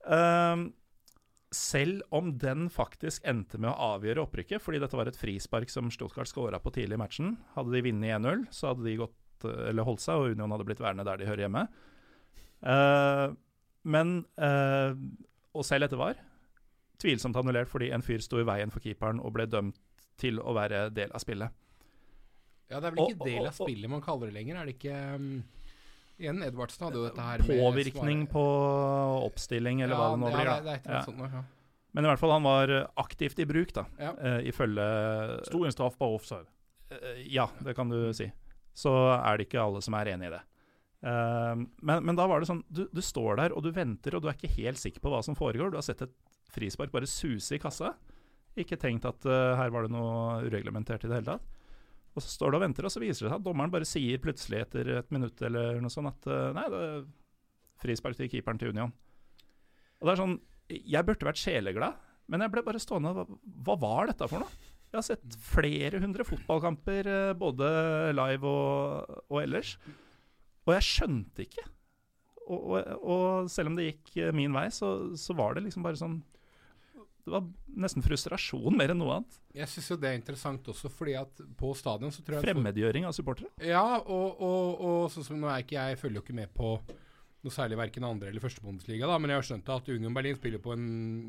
Uh, 0.02 0.66
selv 1.54 2.02
om 2.10 2.32
den 2.40 2.66
faktisk 2.72 3.22
endte 3.30 3.60
med 3.62 3.70
å 3.70 3.94
avgjøre 3.94 4.24
opprykket, 4.24 4.62
fordi 4.64 4.80
dette 4.82 4.98
var 4.98 5.08
et 5.08 5.20
frispark 5.20 5.70
som 5.70 5.92
Stuttgart 5.94 6.28
skåra 6.28 6.58
på 6.60 6.72
tidlig 6.74 6.98
i 6.98 7.00
matchen. 7.00 7.36
Hadde 7.54 7.72
de 7.76 7.84
vunnet 7.86 8.18
1-0, 8.18 8.42
så 8.52 8.72
hadde 8.72 8.84
de 8.84 8.96
gått, 9.04 9.46
holdt 9.46 10.02
seg, 10.02 10.18
og 10.18 10.34
Union 10.34 10.52
hadde 10.52 10.66
blitt 10.68 10.82
værende 10.82 11.06
der 11.06 11.22
de 11.22 11.30
hører 11.30 11.44
hjemme. 11.46 11.62
Men 13.86 14.10
Og 15.54 15.64
selv 15.64 15.86
etter 15.86 16.00
var 16.00 16.18
tvilsomt 17.00 17.38
annullert 17.38 17.70
fordi 17.70 17.92
en 17.94 18.04
fyr 18.04 18.20
sto 18.20 18.42
i 18.42 18.46
veien 18.46 18.74
for 18.74 18.84
keeperen 18.84 19.22
og 19.22 19.32
ble 19.38 19.46
dømt 19.48 19.78
til 20.20 20.42
å 20.42 20.52
være 20.58 20.88
del 20.92 21.14
av 21.14 21.22
spillet. 21.22 21.54
Ja, 22.70 22.80
det 22.80 22.90
er 22.90 22.94
vel 22.96 23.04
ikke 23.08 23.20
Og- 23.22 23.26
del 23.30 23.46
av 23.48 23.54
spillet 23.56 23.88
man 23.90 24.02
kaller 24.04 24.28
det 24.28 24.34
lenger, 24.34 24.56
er 24.60 24.66
det 24.68 24.74
ikke 24.78 24.96
um, 25.14 25.28
Igjen, 26.18 26.40
Edvardsen 26.42 26.82
hadde 26.88 26.98
jo 26.98 27.04
dette 27.06 27.22
her 27.22 27.38
med 27.38 27.60
Påvirkning 27.62 28.24
svare- 28.26 28.32
på 28.32 28.42
oppstilling, 29.28 29.82
eller 29.84 29.94
hva 29.96 30.08
det 30.10 30.18
nå 30.18 30.30
ja, 30.32 30.36
blir. 30.36 30.48
Ja, 30.48 30.54
da. 30.56 30.60
det 30.64 30.72
er 30.72 30.80
et 30.80 30.86
eller 30.88 30.98
Ja. 30.98 31.04
sånt 31.06 31.32
ja. 31.38 31.42
Men 31.94 32.04
i 32.04 32.08
hvert 32.08 32.18
fall, 32.20 32.30
han 32.34 32.42
var 32.44 32.68
eh, 32.74 32.86
aktivt 32.98 33.38
i 33.38 33.46
bruk, 33.48 33.72
da, 33.72 33.84
Ja. 33.98 34.10
uh, 34.18 34.40
ifølge 34.44 35.46
Sto 35.46 35.64
en 35.64 35.72
straffbar 35.72 36.14
offside. 36.18 36.46
Uh, 36.92 37.22
Ja, 37.24 37.46
det 37.62 37.74
kan 37.76 37.88
du 37.88 38.12
si. 38.12 38.30
Så 38.74 38.90
er 39.24 39.38
det 39.38 39.48
ikke 39.48 39.62
alle 39.62 39.80
som 39.82 39.94
er 39.94 40.06
enig 40.06 40.26
i 40.28 40.34
det. 40.36 40.42
Uh, 41.02 41.54
men, 41.80 42.04
men 42.04 42.16
da 42.16 42.26
var 42.26 42.40
det 42.40 42.48
sånn 42.48 42.64
du, 42.68 42.88
du 42.92 43.00
står 43.00 43.36
der 43.38 43.52
og 43.54 43.62
du 43.62 43.70
venter, 43.70 44.14
og 44.16 44.22
du 44.22 44.28
er 44.28 44.34
ikke 44.34 44.50
helt 44.58 44.78
sikker 44.78 45.00
på 45.00 45.10
hva 45.14 45.22
som 45.22 45.34
foregår. 45.38 45.70
Du 45.70 45.76
har 45.78 45.82
sett 45.86 46.02
et 46.02 46.10
frispark 46.50 46.90
bare 46.90 47.06
suse 47.06 47.54
i 47.54 47.58
kassa 47.62 47.94
Ikke 48.58 48.76
tenkt 48.76 49.04
at 49.06 49.24
uh, 49.24 49.54
her 49.54 49.70
var 49.70 49.82
det 49.86 49.92
noe 49.94 50.42
ureglementert 50.42 51.04
i 51.04 51.08
det 51.08 51.20
hele 51.20 51.38
tatt. 51.38 51.46
Og 52.16 52.24
så 52.24 52.30
står 52.32 52.52
du 52.52 52.58
og 52.58 52.64
venter, 52.64 52.86
og 52.86 52.92
så 52.92 53.02
viser 53.02 53.26
det 53.26 53.30
seg 53.30 53.38
at 53.38 53.44
dommeren 53.44 53.72
bare 53.72 53.88
sier 53.88 54.20
plutselig 54.22 54.64
etter 54.64 54.90
et 54.98 55.12
minutt 55.14 55.40
eller 55.44 55.78
noe 55.82 55.92
sånt 55.92 56.10
at 56.10 56.30
uh, 56.30 56.50
nei, 56.56 56.64
det 56.72 56.80
er 56.86 57.04
frispark 57.82 58.18
til 58.18 58.30
keeperen 58.32 58.58
til 58.60 58.72
Union. 58.74 58.94
Og 59.98 60.08
det 60.08 60.14
er 60.14 60.22
sånn 60.22 60.38
Jeg 60.68 61.06
burde 61.06 61.28
vært 61.28 61.40
sjeleglad, 61.40 62.02
men 62.28 62.44
jeg 62.44 62.52
ble 62.52 62.64
bare 62.66 62.82
stående 62.82 63.14
hva, 63.16 63.24
hva 63.64 63.78
var 63.80 64.10
dette 64.10 64.28
for 64.30 64.44
noe? 64.44 64.66
Jeg 64.88 64.96
har 64.96 65.04
sett 65.04 65.38
flere 65.44 66.00
hundre 66.00 66.24
fotballkamper, 66.26 67.08
uh, 67.12 67.32
både 67.38 67.68
live 68.16 68.50
og, 68.50 69.18
og 69.28 69.42
ellers, 69.42 69.76
og 70.66 70.74
jeg 70.76 70.84
skjønte 70.84 71.44
ikke. 71.46 71.64
Og, 72.48 72.60
og, 72.72 72.90
og, 73.04 73.50
selv 73.52 73.70
om 73.70 73.76
det 73.76 73.90
gikk 73.90 74.32
min 74.36 74.54
vei, 74.56 74.66
så, 74.72 75.14
så 75.20 75.36
var 75.36 75.56
det 75.56 75.66
liksom 75.66 75.84
bare 75.84 76.00
sånn 76.00 76.18
det 77.28 77.34
var 77.36 77.82
nesten 77.84 78.04
frustrasjon 78.04 78.76
mer 78.76 78.92
enn 78.92 79.00
noe 79.02 79.18
annet. 79.18 79.40
Jeg 79.56 79.70
syns 79.72 79.90
jo 79.92 79.98
det 80.00 80.10
er 80.10 80.18
interessant 80.18 80.70
også, 80.72 80.90
fordi 80.92 81.14
at 81.20 81.42
på 81.58 81.72
stadion 81.78 82.14
så 82.14 82.24
tror 82.24 82.38
jeg 82.38 82.48
Fremmedgjøring 82.48 83.06
av 83.08 83.14
supportere? 83.16 83.52
Ja, 83.64 83.84
og, 84.00 84.40
og, 84.40 84.80
og, 84.80 85.02
sånn 85.14 85.26
som 85.26 85.40
nå 85.42 85.50
er 85.52 85.64
ikke 85.64 85.78
jeg 85.78 86.00
følger 86.00 86.20
jo 86.20 86.24
ikke 86.26 86.38
med 86.40 86.52
på 86.56 86.74
noe 87.38 87.54
særlig 87.54 87.78
verken 87.78 88.06
andre 88.08 88.32
eller 88.32 88.42
førstebondesliga, 88.42 89.10
men 89.14 89.30
jeg 89.30 89.38
har 89.38 89.46
skjønt 89.46 89.68
at 89.70 89.90
Union 89.94 90.16
Berlin 90.16 90.38
spiller 90.38 90.62
på 90.62 90.74
en 90.74 90.88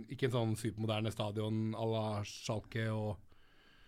ikke 0.09 0.29
en 0.29 0.35
sånn 0.35 0.55
supermoderne 0.57 1.13
stadion 1.13 1.75
à 1.77 1.85
la 1.85 2.05
Schalke 2.25 2.87
og 2.89 3.19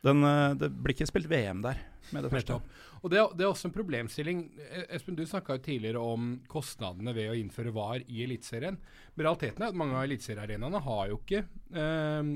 den, 0.05 0.23
eh, 0.25 0.53
det 0.57 0.71
blir 0.73 0.95
ikke 0.95 1.09
spilt 1.09 1.29
VM 1.29 1.61
der 1.65 1.81
med 2.11 2.25
det 2.25 2.31
første. 2.33 2.57
Og 3.01 3.09
det, 3.09 3.21
det, 3.37 3.45
er 3.45 3.49
også 3.49 3.69
en 3.69 3.75
problemstilling. 3.75 4.41
E, 4.61 4.83
Espen, 4.97 5.17
du 5.17 5.23
snakka 5.25 5.57
tidligere 5.63 6.01
om 6.01 6.33
kostnadene 6.49 7.13
ved 7.17 7.31
å 7.31 7.37
innføre 7.37 7.73
VAR 7.73 8.03
i 8.05 8.23
Eliteserien. 8.25 8.77
Men 9.15 9.25
realiteten 9.25 9.63
er 9.63 9.71
at 9.71 9.77
mange 9.77 9.97
av 9.97 10.05
eliteseriearenaene 10.05 10.83
har 10.85 11.07
jo 11.11 11.21
ikke, 11.21 11.45
eh, 11.77 12.33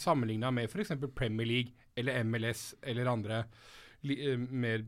sammenligna 0.00 0.52
med 0.54 0.68
f.eks. 0.68 0.94
Premier 1.16 1.48
League 1.48 1.90
eller 1.98 2.22
MLS 2.24 2.70
eller 2.82 3.10
andre 3.10 3.42
li, 4.06 4.16
eh, 4.22 4.38
mer 4.38 4.84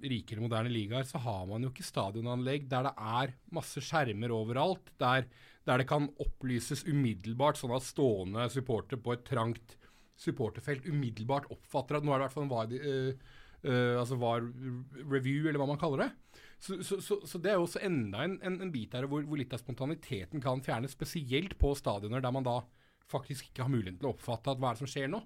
rikere, 0.00 0.40
moderne 0.40 0.72
ligaer, 0.72 1.04
så 1.04 1.20
har 1.20 1.44
man 1.48 1.64
jo 1.64 1.70
ikke 1.72 1.84
stadionanlegg 1.84 2.68
der 2.70 2.88
det 2.88 2.94
er 2.96 3.34
masse 3.52 3.82
skjermer 3.84 4.32
overalt. 4.32 4.94
Der, 5.02 5.26
der 5.68 5.82
det 5.82 5.88
kan 5.90 6.08
opplyses 6.22 6.86
umiddelbart, 6.88 7.60
sånn 7.60 7.74
at 7.76 7.86
stående 7.86 8.48
supportere 8.52 9.02
på 9.02 9.16
et 9.16 9.26
trangt 9.28 9.76
supporterfelt 10.20 10.88
umiddelbart 10.88 11.48
oppfatter 11.52 11.98
at 11.98 12.06
nå 12.06 12.12
er 12.12 12.20
det 12.20 12.24
i 12.24 12.28
hvert 12.28 12.36
fall 12.36 12.46
en 12.46 12.52
VAR, 12.52 12.74
uh, 12.74 13.38
uh, 13.64 13.96
altså 14.02 14.18
VAR 14.20 14.44
review, 15.08 15.48
eller 15.48 15.60
hva 15.62 15.70
man 15.72 15.80
kaller 15.80 16.04
det. 16.04 16.10
Så, 16.60 16.82
så, 16.84 17.00
så, 17.00 17.16
så 17.24 17.40
det 17.40 17.54
er 17.54 17.56
jo 17.56 17.64
også 17.64 17.80
enda 17.86 18.26
en, 18.26 18.36
en, 18.44 18.60
en 18.66 18.72
bit 18.72 18.92
der 18.92 19.08
hvor, 19.08 19.24
hvor, 19.24 19.40
litt 19.40 19.54
av 19.56 19.62
spontaniteten 19.62 20.42
kan 20.44 20.60
fjernes, 20.64 20.92
spesielt 20.92 21.56
på 21.60 21.72
stadioner 21.78 22.20
der 22.20 22.34
man 22.36 22.44
da 22.44 22.60
faktisk 23.10 23.48
ikke 23.48 23.64
har 23.64 23.72
muligheten 23.72 24.02
til 24.02 24.10
å 24.10 24.14
oppfatte 24.14 24.52
at 24.52 24.60
hva 24.60 24.70
er 24.70 24.76
det 24.76 24.84
som 24.84 24.90
skjer 24.90 25.08
nå. 25.10 25.22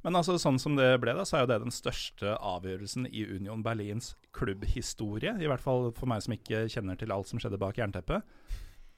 Men 0.00 0.16
altså, 0.16 0.38
sånn 0.40 0.56
som 0.60 0.78
det 0.78 0.94
ble, 1.02 1.12
da, 1.16 1.26
så 1.28 1.36
er 1.36 1.44
jo 1.44 1.50
det 1.50 1.58
den 1.66 1.74
største 1.74 2.32
avgjørelsen 2.32 3.10
i 3.12 3.26
Union 3.28 3.60
Berlins 3.64 4.14
klubbhistorie. 4.36 5.34
I 5.36 5.50
hvert 5.50 5.60
fall 5.60 5.90
for 5.96 6.08
meg 6.08 6.24
som 6.24 6.34
ikke 6.36 6.64
kjenner 6.72 6.96
til 6.96 7.12
alt 7.12 7.28
som 7.28 7.42
skjedde 7.42 7.60
bak 7.60 7.76
jernteppet. 7.80 8.24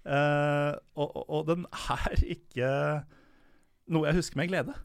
Uh, 0.07 0.79
og, 0.95 1.09
og, 1.09 1.25
og, 1.27 1.43
den 1.51 1.67
er 1.99 2.23
ikke 2.37 2.71
noe 3.93 4.09
jeg 4.09 4.21
husker 4.21 4.41
med 4.41 4.51
glede. 4.53 4.77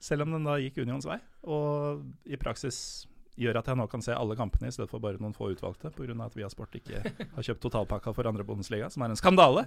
Selv 0.00 0.24
om 0.24 0.34
den 0.36 0.46
da 0.48 0.56
gikk 0.60 0.80
Unions 0.80 1.08
vei. 1.08 1.18
Og 1.44 2.04
i 2.28 2.38
praksis 2.40 3.06
gjør 3.40 3.60
at 3.60 3.68
jeg 3.70 3.78
nå 3.78 3.86
kan 3.88 4.02
se 4.04 4.12
alle 4.12 4.36
kampene 4.36 4.68
i 4.68 4.74
stedet 4.74 4.90
for 4.90 5.00
bare 5.02 5.20
noen 5.20 5.34
få 5.36 5.52
utvalgte, 5.54 5.92
pga. 5.94 6.14
at 6.24 6.36
Viasport 6.36 6.74
ikke 6.76 7.00
har 7.36 7.46
kjøpt 7.46 7.62
totalpakka 7.64 8.12
for 8.16 8.28
andre 8.28 8.44
Bundesliga, 8.44 8.90
som 8.92 9.04
er 9.04 9.14
en 9.14 9.20
skandale. 9.20 9.64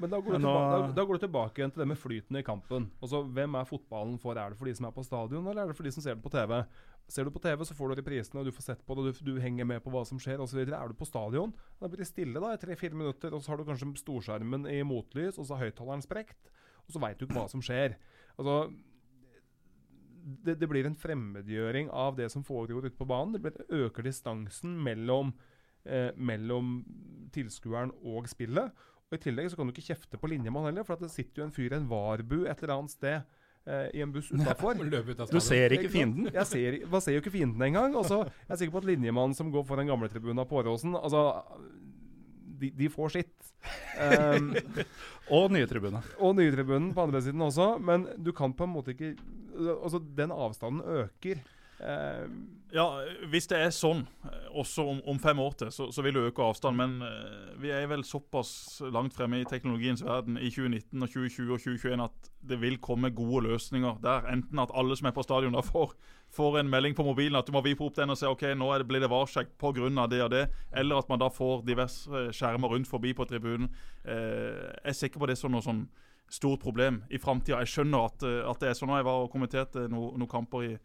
Men 0.00 0.12
da 0.12 0.20
går, 0.20 0.36
du, 0.36 0.44
nå, 0.44 0.52
tilbake, 0.52 0.76
da, 0.84 0.92
da 0.96 1.04
går, 1.08 1.18
du 1.18 1.24
tilbake 1.24 1.60
igjen 1.60 1.72
til 1.74 1.82
det 1.82 1.88
med 1.90 1.98
flyten 1.98 2.38
i 2.38 2.44
kampen. 2.46 2.86
Altså, 3.02 3.22
Hvem 3.26 3.58
er 3.58 3.66
fotballen 3.68 4.14
for? 4.20 4.38
Er 4.38 4.52
det 4.52 4.60
for 4.60 4.70
de 4.70 4.76
som 4.78 4.86
er 4.88 4.94
på 4.94 5.04
stadion, 5.06 5.50
eller 5.50 5.64
er 5.64 5.72
det 5.72 5.78
for 5.78 5.88
de 5.88 5.92
som 5.96 6.04
ser 6.04 6.16
det 6.16 6.24
på 6.24 6.32
TV? 6.32 6.54
Ser 7.10 7.26
du 7.26 7.34
på 7.34 7.42
TV, 7.42 7.66
så 7.66 7.76
får 7.76 7.90
du 7.90 7.98
reprisene, 7.98 8.40
og 8.40 8.46
du 8.46 8.54
får 8.54 8.68
sett 8.68 8.86
på 8.86 8.96
det, 8.96 9.02
og 9.02 9.18
du, 9.18 9.32
du 9.32 9.42
henger 9.42 9.68
med 9.68 9.82
på 9.84 9.92
hva 9.92 10.04
som 10.08 10.22
skjer 10.22 10.40
osv. 10.40 10.62
Er 10.62 10.94
du 10.94 10.96
på 10.96 11.08
stadion, 11.08 11.52
da 11.82 11.90
blir 11.90 12.04
det 12.04 12.08
stille 12.12 12.42
da 12.42 12.54
i 12.54 12.62
tre-fire 12.62 12.96
minutter, 12.96 13.34
og 13.34 13.42
så 13.42 13.52
har 13.52 13.60
du 13.60 13.66
kanskje 13.68 13.90
storskjermen 14.04 14.70
i 14.70 14.80
motlys, 14.86 15.36
og 15.36 15.48
så 15.48 15.58
har 15.58 15.68
høyttaleren 15.68 16.06
sprekt 16.06 16.52
og 16.90 16.96
så 16.96 17.02
veit 17.04 17.20
du 17.20 17.26
ikke 17.26 17.38
hva 17.38 17.46
som 17.50 17.62
skjer. 17.62 17.94
Altså, 18.40 18.70
det, 20.44 20.56
det, 20.60 20.68
blir 20.68 20.86
en 20.88 20.96
fremmedgjøring 20.96 21.90
av 21.92 22.16
det 22.18 22.30
som 22.32 22.44
foregår 22.46 22.88
ute 22.88 22.98
på 22.98 23.08
banen. 23.08 23.34
Det 23.34 23.42
blir, 23.44 23.86
øker 23.86 24.06
distansen 24.06 24.76
mellom, 24.84 25.32
eh, 25.84 26.10
mellom 26.16 26.80
tilskueren 27.34 27.92
og 28.00 28.28
spillet. 28.30 28.72
Og 29.10 29.18
I 29.18 29.22
tillegg 29.24 29.50
så 29.50 29.58
kan 29.58 29.66
du 29.66 29.74
ikke 29.74 29.90
kjefte 29.90 30.20
på 30.20 30.30
linjemann 30.30 30.68
heller, 30.68 30.86
for 30.86 31.00
det 31.00 31.10
sitter 31.10 31.42
jo 31.42 31.48
en 31.48 31.54
fyr 31.54 31.72
i 31.72 31.78
en 31.80 31.88
varbu 31.90 32.44
et 32.44 32.60
eller 32.62 32.76
annet 32.76 32.92
sted 32.94 33.16
eh, 33.66 33.88
i 33.98 34.04
en 34.04 34.12
buss 34.14 34.30
utafor. 34.34 34.78
du 34.78 35.40
ser 35.42 35.74
ikke 35.74 35.90
fienden? 35.90 36.30
Jeg 36.30 36.46
ser, 36.46 36.78
man 36.92 37.02
ser 37.02 37.18
jo 37.18 37.24
ikke 37.24 37.34
fienden 37.34 37.66
engang. 37.66 37.96
Altså, 37.98 38.22
jeg 38.44 38.54
er 38.54 38.60
sikker 38.62 38.76
på 38.76 38.84
at 38.84 38.90
linjemannen 38.92 39.34
som 39.34 39.50
går 39.50 39.66
foran 39.66 39.90
gamletribunen 39.90 40.46
på 40.46 40.62
Åråsen 40.62 40.94
altså, 40.94 41.42
de, 42.60 42.70
de 42.76 42.88
får 42.92 43.14
sitt. 43.16 43.52
Um, 44.00 44.52
og 45.36 45.50
nye. 45.54 45.66
Og 46.18 46.36
nye 46.38 46.54
på 46.94 47.06
andre 47.06 47.22
siden 47.24 47.42
også. 47.44 47.72
Men 47.82 48.08
du 48.18 48.32
kan 48.36 48.54
på 48.56 48.68
en 48.68 48.74
måte 48.78 48.96
ikke 48.96 49.14
Altså, 49.60 49.98
den 50.16 50.30
avstanden 50.32 50.80
øker. 50.80 51.40
Ja, 52.70 52.84
hvis 53.26 53.48
det 53.50 53.58
er 53.58 53.72
sånn, 53.74 54.04
eh, 54.28 54.50
også 54.60 54.84
om, 54.92 55.00
om 55.10 55.18
fem 55.18 55.40
år 55.42 55.56
til, 55.58 55.70
så, 55.74 55.88
så, 55.90 56.04
vil 56.06 56.14
det 56.14 56.28
øke 56.28 56.44
avstand. 56.44 56.78
Men 56.78 57.00
uh, 57.02 57.50
vi 57.58 57.72
er 57.74 57.88
vel 57.90 58.04
såpass 58.06 58.52
langt 58.94 59.16
fremme 59.16 59.40
i 59.40 59.48
teknologiens 59.48 60.04
verden 60.06 60.38
i 60.38 60.52
2019 60.52 61.02
og 61.02 61.10
2020 61.10 61.50
og 61.56 61.64
2021 61.64 62.04
at 62.04 62.30
det 62.50 62.60
vil 62.62 62.78
komme 62.78 63.10
gode 63.10 63.48
løsninger 63.48 63.98
der. 64.04 64.28
Enten 64.30 64.62
at 64.62 64.74
alle 64.78 64.98
som 64.98 65.10
er 65.10 65.16
på 65.16 65.26
stadion 65.26 65.58
da 65.58 65.64
får 65.66 65.96
får 66.30 66.60
en 66.60 66.70
melding 66.70 66.94
på 66.94 67.02
mobilen 67.02 67.38
at 67.40 67.48
du 67.48 67.52
må 67.56 67.62
vipe 67.64 67.82
opp 67.82 67.96
den 67.96 68.12
og 68.12 68.18
se 68.18 68.28
ok, 68.30 68.44
nå 68.54 68.68
det, 68.78 68.86
blir 68.86 69.02
det 69.02 69.10
varsjekk 69.10 69.56
pga. 69.58 70.06
det 70.06 70.22
og 70.22 70.30
det, 70.30 70.44
eller 70.70 71.02
at 71.02 71.08
man 71.10 71.18
da 71.18 71.26
får 71.26 71.64
diverse 71.66 72.28
skjermer 72.36 72.70
rundt 72.70 72.88
forbi 72.88 73.12
på 73.12 73.26
tribunen. 73.26 73.66
Eh, 74.04 74.70
jeg 74.84 74.92
er 74.92 74.98
sikker 75.00 75.18
på 75.18 75.26
det 75.26 75.38
som 75.38 75.50
noe 75.50 75.64
sånn 75.64 75.88
stort 76.30 76.62
problem 76.62 77.02
i 77.10 77.18
framtida. 77.18 77.58
Jeg 77.64 77.74
skjønner 77.74 78.06
at, 78.06 78.22
eh, 78.22 78.46
at, 78.46 78.60
det 78.62 78.70
er 78.70 78.78
sånn. 78.78 78.94
Jeg 78.94 79.08
var 79.10 79.24
og 79.24 79.32
kommenterte 79.32 79.88
noen 79.90 80.22
noe 80.22 80.30
kamper 80.30 80.68
i, 80.68 80.76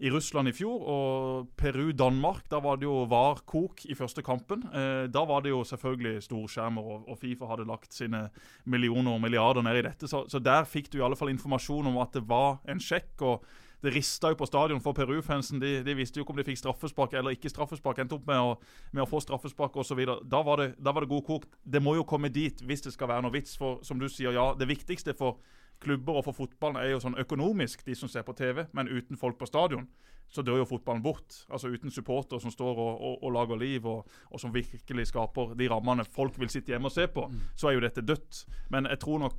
i, 0.00 0.10
Russland 0.10 0.48
i 0.48 0.54
fjor, 0.56 0.80
og 0.80 1.48
Peru-Danmark. 1.60 2.46
Da 2.50 2.60
var 2.64 2.80
det 2.80 2.88
jo 2.88 3.04
VAR-kok 3.10 3.84
i 3.90 3.96
første 3.98 4.24
kampen. 4.24 4.64
Eh, 4.72 5.06
da 5.12 5.24
var 5.28 5.44
det 5.44 5.52
jo 5.52 5.62
selvfølgelig 5.68 6.24
storskjermer, 6.24 6.92
og, 6.94 7.08
og, 7.08 7.18
Fifa 7.20 7.48
hadde 7.50 7.68
lagt 7.68 7.94
sine 7.96 8.26
millioner 8.64 9.14
og 9.14 9.20
milliarder 9.20 9.64
ned 9.66 9.80
i 9.80 9.86
dette. 9.90 10.08
Så, 10.08 10.24
så 10.30 10.40
der 10.40 10.68
fikk 10.68 10.88
du 10.92 11.00
i 11.00 11.04
alle 11.04 11.18
fall 11.18 11.32
informasjon 11.34 11.92
om 11.92 12.00
at 12.00 12.16
det 12.16 12.24
var 12.28 12.62
en 12.70 12.80
sjekk. 12.80 13.12
og 13.20 13.44
det 13.80 13.94
rista 13.94 14.28
jo 14.28 14.36
på 14.36 14.48
stadion 14.48 14.80
for 14.84 14.92
Peru-fansen. 14.96 15.60
De, 15.60 15.78
de, 15.84 15.94
visste 15.96 16.20
jo 16.20 16.24
ikke 16.24 16.34
om 16.34 16.40
de 16.40 16.44
fikk 16.44 16.60
straffespark 16.60 17.14
eller 17.16 17.36
ikke 17.36 17.52
straffespark. 17.52 18.02
Endte 18.02 18.18
opp 18.18 18.26
med 18.28 18.36
å, 18.40 18.50
med 18.92 19.04
å 19.04 19.08
få 19.08 19.22
straffespark 19.24 19.78
osv. 19.80 20.02
Da, 20.28 20.42
var 20.44 20.66
da 20.76 20.92
var 20.92 21.04
det 21.04 21.12
god 21.12 21.24
kokt. 21.24 21.56
Det 21.64 21.80
må 21.82 21.96
jo 21.96 22.04
komme 22.08 22.28
dit 22.32 22.60
hvis 22.60 22.84
det 22.84 22.92
skal 22.92 23.08
være 23.12 23.24
noe 23.24 23.34
vits. 23.34 23.56
For 23.60 23.80
som 23.86 24.00
du 24.00 24.08
sier, 24.08 24.36
ja, 24.36 24.50
det 24.58 24.68
viktigste 24.68 25.16
for 25.16 25.40
klubber 25.80 26.20
og 26.20 26.26
for 26.28 26.36
fotballen 26.36 26.80
er 26.80 26.92
jo 26.92 27.02
sånn 27.02 27.18
økonomisk, 27.20 27.84
de 27.86 27.96
som 27.96 28.10
ser 28.10 28.24
på 28.26 28.36
TV. 28.38 28.66
Men 28.76 28.90
uten 28.90 29.18
folk 29.20 29.38
på 29.40 29.48
stadion 29.48 29.88
så 30.30 30.44
dør 30.46 30.60
jo 30.60 30.68
fotballen 30.68 31.02
bort. 31.02 31.40
Altså 31.50 31.72
Uten 31.72 31.90
supporter 31.90 32.38
som 32.42 32.52
står 32.54 32.78
og, 32.78 32.92
og, 33.00 33.16
og 33.26 33.32
lager 33.34 33.58
liv, 33.58 33.86
og, 33.86 34.06
og, 34.30 34.40
som 34.40 34.54
virkelig 34.54 35.08
skaper 35.10 35.56
de 35.58 35.68
rammene 35.72 36.06
folk 36.06 36.38
vil 36.38 36.52
sitte 36.52 36.74
hjemme 36.74 36.90
og 36.90 36.94
se 36.94 37.08
på, 37.10 37.26
mm. 37.26 37.40
så 37.58 37.70
er 37.70 37.76
jo 37.76 37.84
dette 37.84 38.04
dødt. 38.06 38.44
Men 38.70 38.86
jeg 38.92 39.02
tror 39.02 39.24
nok 39.24 39.38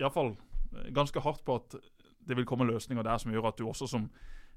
iallfall 0.00 0.34
ganske 0.94 1.22
hardt 1.22 1.44
på 1.46 1.58
at 1.60 1.76
det 2.24 2.36
vil 2.38 2.46
komme 2.48 2.66
løsninger 2.66 3.04
der 3.06 3.20
som 3.20 3.34
gjør 3.34 3.50
at 3.52 3.60
du 3.60 3.68
også 3.68 3.86
som, 3.86 4.08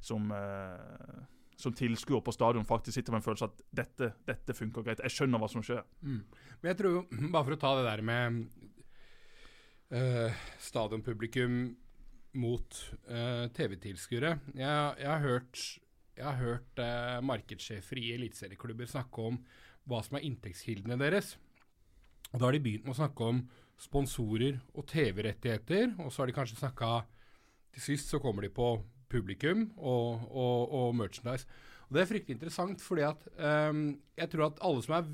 som, 0.02 0.32
eh, 0.34 1.20
som 1.60 1.76
tilskuer 1.78 2.24
på 2.26 2.34
stadion 2.34 2.66
faktisk 2.66 2.95
sitter 2.95 3.14
med 3.14 3.22
en 3.22 3.28
følelse 3.28 3.49
at 3.52 3.62
dette, 3.82 4.12
dette 4.26 4.56
funker 4.58 4.86
greit. 4.86 5.04
Jeg 5.04 5.14
skjønner 5.14 5.41
hva 5.41 5.52
som 5.52 5.66
skjer. 5.66 5.84
Mm. 6.02 6.24
Men 6.62 6.72
jeg 6.72 6.80
tror, 6.82 6.98
bare 7.36 7.44
for 7.44 7.58
å 7.58 7.62
ta 7.62 7.76
det 7.78 7.86
der 7.90 8.06
med 8.08 8.48
uh, 9.94 10.46
stadionpublikum 10.62 11.76
mot 12.38 12.80
eh, 13.10 13.46
TV-tilskuere 13.56 14.34
jeg, 14.54 14.96
jeg, 15.02 15.10
har 15.10 15.24
hørt, 15.24 15.62
jeg 16.18 16.26
har 16.26 16.40
hørt 16.42 16.82
eh, 16.84 17.20
markedssjefer 17.26 18.02
i 18.02 18.12
eliteserieklubber 18.18 18.90
snakke 18.90 19.30
om 19.32 19.40
hva 19.88 20.02
som 20.04 20.18
er 20.20 20.26
inntektskildene 20.28 20.98
deres. 21.00 21.36
Og 22.34 22.40
Da 22.40 22.46
har 22.46 22.58
de 22.58 22.64
begynt 22.64 22.86
med 22.86 22.94
å 22.94 23.00
snakke 23.00 23.30
om 23.32 23.40
sponsorer 23.80 24.60
og 24.76 24.88
TV-rettigheter, 24.92 25.94
og 26.04 26.12
så 26.12 26.22
har 26.22 26.30
de 26.30 26.36
kanskje 26.36 26.60
snakka 26.60 26.92
til 27.78 27.86
sist 27.86 28.12
så 28.12 28.20
kommer 28.20 28.44
de 28.44 28.52
på 28.52 28.74
publikum 29.08 29.70
og, 29.78 30.28
og, 30.28 30.74
og 30.76 30.96
merchandise. 30.98 31.48
Og 31.88 31.96
Det 31.96 32.04
er 32.04 32.10
fryktelig 32.10 32.36
interessant, 32.36 32.84
fordi 32.84 33.06
at 33.08 33.22
um, 33.40 33.86
jeg 34.18 34.32
tror 34.34 34.50
at 34.50 34.60
alle 34.68 34.84
som 34.84 34.98
er, 34.98 35.12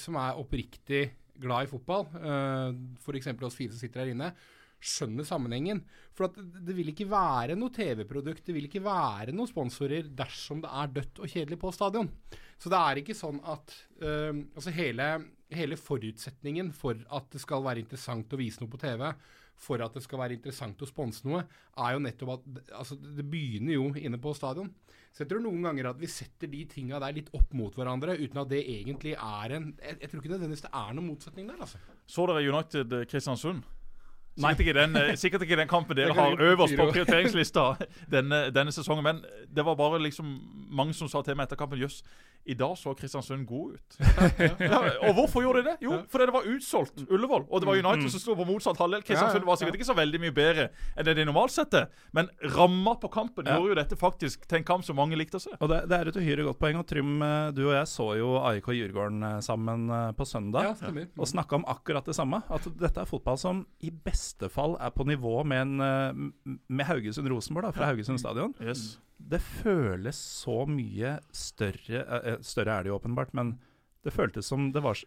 som 0.00 0.16
er 0.22 0.40
oppriktig 0.40 1.02
glad 1.42 1.66
i 1.66 1.70
fotball, 1.70 2.06
uh, 2.20 2.70
f.eks. 3.00 3.32
oss 3.34 3.58
fire 3.58 3.74
som 3.74 3.82
sitter 3.82 4.04
her 4.04 4.12
inne, 4.14 4.32
skjønner 4.76 5.26
sammenhengen. 5.26 5.80
For 6.16 6.32
det 6.32 6.74
vil 6.76 6.92
ikke 6.92 7.08
være 7.10 7.56
noe 7.58 7.72
TV-produkt, 7.74 8.44
det 8.46 8.56
vil 8.56 8.68
ikke 8.68 8.84
være 8.84 9.34
noen 9.34 9.50
sponsorer 9.50 10.10
dersom 10.18 10.60
det 10.64 10.72
er 10.72 10.92
dødt 11.00 11.22
og 11.22 11.32
kjedelig 11.32 11.60
på 11.62 11.72
stadion. 11.74 12.10
Så 12.60 12.72
det 12.72 12.82
er 12.82 13.00
ikke 13.00 13.16
sånn 13.16 13.40
at 13.44 13.72
uh, 14.02 14.32
Altså 14.56 14.72
hele 14.76 15.10
hele 15.54 15.78
forutsetningen 15.78 16.72
for 16.74 16.98
at 17.14 17.28
det 17.30 17.40
skal 17.42 17.64
være 17.64 17.82
interessant 17.84 18.32
å 18.32 18.40
vise 18.40 18.62
noe 18.62 18.72
på 18.72 18.80
TV, 18.82 19.04
for 19.56 19.82
at 19.84 19.94
det 19.96 20.02
skal 20.04 20.20
være 20.20 20.36
interessant 20.36 20.82
å 20.84 20.88
sponse 20.88 21.26
noe, 21.26 21.42
er 21.80 21.94
jo 21.96 22.02
nettopp 22.04 22.34
at 22.36 22.72
altså, 22.82 22.98
det 23.00 23.24
begynner 23.24 23.78
jo 23.78 23.88
inne 23.96 24.20
på 24.20 24.34
stadion. 24.36 24.68
Så 25.16 25.24
jeg 25.24 25.30
tror 25.30 25.40
noen 25.46 25.64
ganger 25.64 25.88
at 25.88 26.00
vi 26.00 26.10
setter 26.12 26.50
de 26.52 26.60
tinga 26.68 27.00
der 27.00 27.14
litt 27.16 27.30
opp 27.36 27.54
mot 27.56 27.72
hverandre, 27.72 28.18
uten 28.20 28.42
at 28.42 28.50
det 28.50 28.60
egentlig 28.68 29.14
er 29.16 29.54
en 29.56 29.70
Jeg, 29.80 29.96
jeg 30.02 30.10
tror 30.10 30.20
ikke 30.20 30.34
nødvendigvis 30.34 30.66
det 30.66 30.74
er 30.76 30.92
noen 30.92 31.08
motsetning 31.08 31.48
der, 31.48 31.62
altså. 31.64 31.80
Så 32.04 32.26
dere 32.28 32.44
United 32.44 32.92
eh, 32.92 33.06
Kristiansund? 33.08 33.64
Sikkert 34.36 34.60
ikke, 34.60 34.72
den, 34.76 34.96
eh, 35.00 35.14
sikkert 35.16 35.42
ikke 35.46 35.56
den 35.56 35.68
kampen 35.68 35.96
dere 35.96 36.12
har 36.12 36.36
øverst 36.36 36.76
på 36.76 36.90
prioriteringslista 36.90 37.62
denne, 38.14 38.50
denne 38.52 38.72
sesongen. 38.76 39.04
Men 39.04 39.22
det 39.48 39.64
var 39.64 39.78
bare 39.80 40.02
liksom 40.04 40.28
mange 40.68 40.92
som 40.94 41.08
sa 41.08 41.22
til 41.24 41.38
meg 41.38 41.48
etter 41.48 41.56
kampen 41.56 41.80
Jøss, 41.80 42.02
i 42.46 42.54
dag 42.54 42.76
så 42.78 42.94
Kristiansund 42.94 43.46
god 43.48 43.74
ut. 43.74 43.96
ja, 44.62 44.78
og 45.08 45.14
hvorfor 45.18 45.42
gjorde 45.42 45.62
de 45.62 45.70
det? 45.72 45.76
Jo, 45.84 45.98
fordi 46.10 46.28
det 46.28 46.34
var 46.36 46.46
utsolgt 46.52 47.02
Ullevål. 47.10 47.46
Og 47.50 47.62
det 47.62 47.68
var 47.68 47.80
United 47.80 48.12
som 48.12 48.22
sto 48.22 48.36
på 48.38 48.46
motsatt 48.48 48.78
halvdel. 48.80 49.02
Kristiansund 49.06 49.46
var 49.48 49.58
sikkert 49.60 49.78
ikke 49.80 49.88
så 49.88 49.96
veldig 49.98 50.20
mye 50.22 50.34
bedre 50.36 50.68
enn 50.94 51.08
det 51.08 51.16
de 51.18 51.24
normalt 51.26 51.54
sett 51.54 51.74
er. 51.74 51.88
Men 52.16 52.30
ramma 52.56 52.94
på 53.02 53.10
kampen 53.12 53.46
Ja. 53.46 53.56
gjorde 53.58 53.74
jo 53.74 53.78
dette 53.80 53.98
faktisk 53.98 54.46
til 54.46 54.60
en 54.60 54.66
kamp 54.68 54.86
som 54.86 54.98
mange 54.98 55.18
likte 55.18 55.40
å 55.40 55.42
se. 55.42 55.54
Og 55.60 55.70
det, 55.72 55.82
det 55.90 55.98
er 55.98 56.10
et 56.12 56.20
uhyre 56.20 56.46
godt 56.48 56.60
poeng. 56.62 56.78
Og 56.80 56.86
Trym, 56.86 57.16
eh, 57.22 57.50
du 57.56 57.64
og 57.68 57.74
jeg 57.74 57.90
så 57.90 58.08
jo 58.20 58.30
AIK 58.42 58.70
Djurgården 58.76 59.22
eh, 59.30 59.40
sammen 59.44 59.88
eh, 59.90 60.12
på 60.18 60.26
søndag. 60.28 60.70
Ja, 60.70 60.74
stemmer. 60.78 61.08
Og 61.18 61.30
snakka 61.30 61.58
om 61.60 61.66
akkurat 61.72 62.06
det 62.06 62.16
samme. 62.18 62.42
At 62.52 62.66
dette 62.78 63.02
er 63.02 63.10
fotball 63.10 63.40
som 63.40 63.64
i 63.82 63.90
beste 63.90 64.50
fall 64.52 64.76
er 64.80 64.94
på 64.94 65.06
nivå 65.08 65.40
med, 65.44 65.66
en, 65.66 66.32
med 66.68 66.86
Haugesund-Rosenborg 66.86 67.68
da, 67.68 67.74
fra 67.76 67.90
Haugesund 67.90 68.22
stadion. 68.22 68.54
Yes. 68.62 68.96
Det 69.16 69.40
føles 69.40 70.16
så 70.16 70.62
mye 70.68 71.16
større 71.34 72.02
eh, 72.02 72.32
eh, 72.32 72.40
Større 72.44 72.74
er 72.74 72.84
det 72.84 72.92
jo 72.92 72.98
åpenbart, 72.98 73.32
men 73.36 73.56
det 74.04 74.12
føltes 74.14 74.46
som 74.46 74.68
det 74.74 74.82
var 74.84 74.98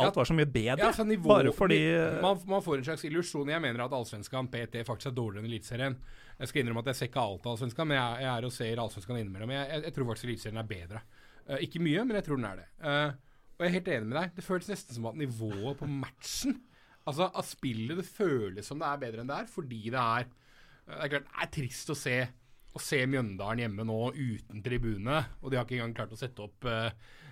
Alt 0.00 0.16
var 0.16 0.24
så 0.24 0.32
mye 0.32 0.48
bedre. 0.48 0.78
Ja, 0.80 0.92
så 0.96 1.04
nivå, 1.04 1.28
bare 1.28 1.52
fordi 1.52 1.80
eh, 1.92 2.20
man, 2.22 2.38
man 2.48 2.62
får 2.64 2.78
en 2.78 2.86
slags 2.88 3.04
illusjon. 3.04 3.50
Jeg 3.52 3.60
mener 3.60 3.84
at 3.84 3.92
Allsvenskan 3.92 4.48
PT 4.48 4.84
faktisk 4.88 5.10
er 5.10 5.16
dårligere 5.16 5.44
enn 5.44 5.50
Eliteserien. 5.50 5.96
Jeg 6.38 6.48
skal 6.48 6.62
innrømme 6.62 6.84
at 6.84 6.92
jeg 6.92 6.98
ser 7.00 7.10
ikke 7.10 7.24
alt 7.24 7.44
av 7.44 7.52
Allsvenskan, 7.52 7.90
men 7.90 7.98
jeg, 7.98 8.22
jeg 8.24 8.30
er 8.32 8.46
og 8.48 8.54
ser 8.54 8.80
Allsvenskan 8.80 9.20
innimellom. 9.20 9.52
Jeg, 9.52 9.66
jeg, 9.74 9.84
jeg 9.88 9.96
tror 9.96 10.08
faktisk 10.08 10.28
Eliteserien 10.30 10.62
er 10.62 10.70
bedre. 10.70 11.02
Uh, 11.44 11.58
ikke 11.66 11.84
mye, 11.84 12.06
men 12.06 12.16
jeg 12.16 12.26
tror 12.30 12.40
den 12.40 12.48
er 12.48 12.62
det. 12.62 12.66
Uh, 12.80 13.36
og 13.60 13.66
jeg 13.66 13.68
er 13.68 13.76
helt 13.76 13.92
enig 13.92 14.08
med 14.08 14.18
deg. 14.22 14.34
Det 14.38 14.46
føles 14.46 14.72
nesten 14.72 14.96
som 14.96 15.10
at 15.10 15.20
nivået 15.20 15.80
på 15.82 15.90
matchen 16.00 16.56
Altså 17.08 17.30
at 17.32 17.46
spillet 17.48 17.96
det 17.96 18.04
føles 18.04 18.66
som 18.68 18.80
det 18.80 18.88
er 18.88 18.98
bedre 19.00 19.22
enn 19.22 19.30
det 19.30 19.38
er, 19.40 19.46
fordi 19.48 19.82
det 19.92 20.00
er 20.00 20.26
Det 20.28 20.98
er 20.98 21.12
klart, 21.14 21.28
det 21.28 21.44
er 21.44 21.50
trist 21.54 21.92
å 21.92 21.96
se 21.96 22.16
å 22.70 22.82
se 22.82 23.00
Mjøndalen 23.10 23.64
hjemme 23.64 23.86
nå 23.86 23.98
uten 24.14 24.62
tribune, 24.64 25.22
og 25.40 25.50
de 25.50 25.58
har 25.58 25.66
ikke 25.66 25.78
engang 25.80 25.96
klart 25.96 26.14
å 26.14 26.18
sette 26.20 26.44
opp 26.44 26.68
uh, 26.68 26.90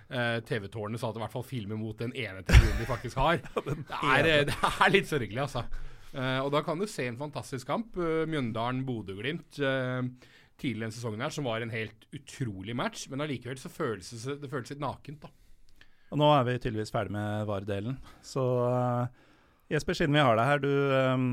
TV-tårnet 0.09 0.99
så 0.99 1.11
at 1.11 1.15
det 1.15 1.21
i 1.21 1.25
hvert 1.25 1.35
fall 1.35 1.45
filmer 1.47 1.79
mot 1.79 1.99
den 1.99 2.15
ene 2.17 2.43
tribunen 2.43 2.79
de 2.81 2.89
faktisk 2.89 3.21
har. 3.21 3.39
Det 3.69 3.77
er, 4.01 4.49
det 4.49 4.57
er 4.57 4.91
litt 4.91 5.07
sørgelig, 5.09 5.43
altså. 5.45 5.63
Uh, 6.09 6.41
og 6.41 6.49
da 6.55 6.63
kan 6.65 6.81
du 6.81 6.87
se 6.89 7.05
en 7.07 7.19
fantastisk 7.19 7.69
kamp. 7.69 7.95
Mjøndalen-Bodø-Glimt 7.99 9.61
tidligere 10.59 10.89
denne 10.89 10.95
sesongen 10.95 11.23
her, 11.23 11.31
som 11.31 11.47
var 11.47 11.63
en 11.63 11.71
helt 11.71 12.07
utrolig 12.15 12.75
match. 12.75 13.05
Men 13.11 13.23
allikevel 13.23 13.59
så 13.61 13.71
føles 13.71 14.09
det, 14.11 14.39
det 14.41 14.51
føles 14.51 14.73
litt 14.73 14.83
nakent, 14.83 15.23
da. 15.23 15.31
Og 16.09 16.19
nå 16.19 16.27
er 16.33 16.45
vi 16.47 16.57
tydeligvis 16.57 16.91
ferdig 16.93 17.13
med 17.13 17.45
VAR-delen. 17.47 17.99
Så 18.25 18.43
Jesper, 19.69 19.93
siden 19.93 20.17
vi 20.17 20.23
har 20.25 20.37
deg 20.37 20.47
her, 20.49 20.61
du, 20.63 20.71
eh, 20.97 21.25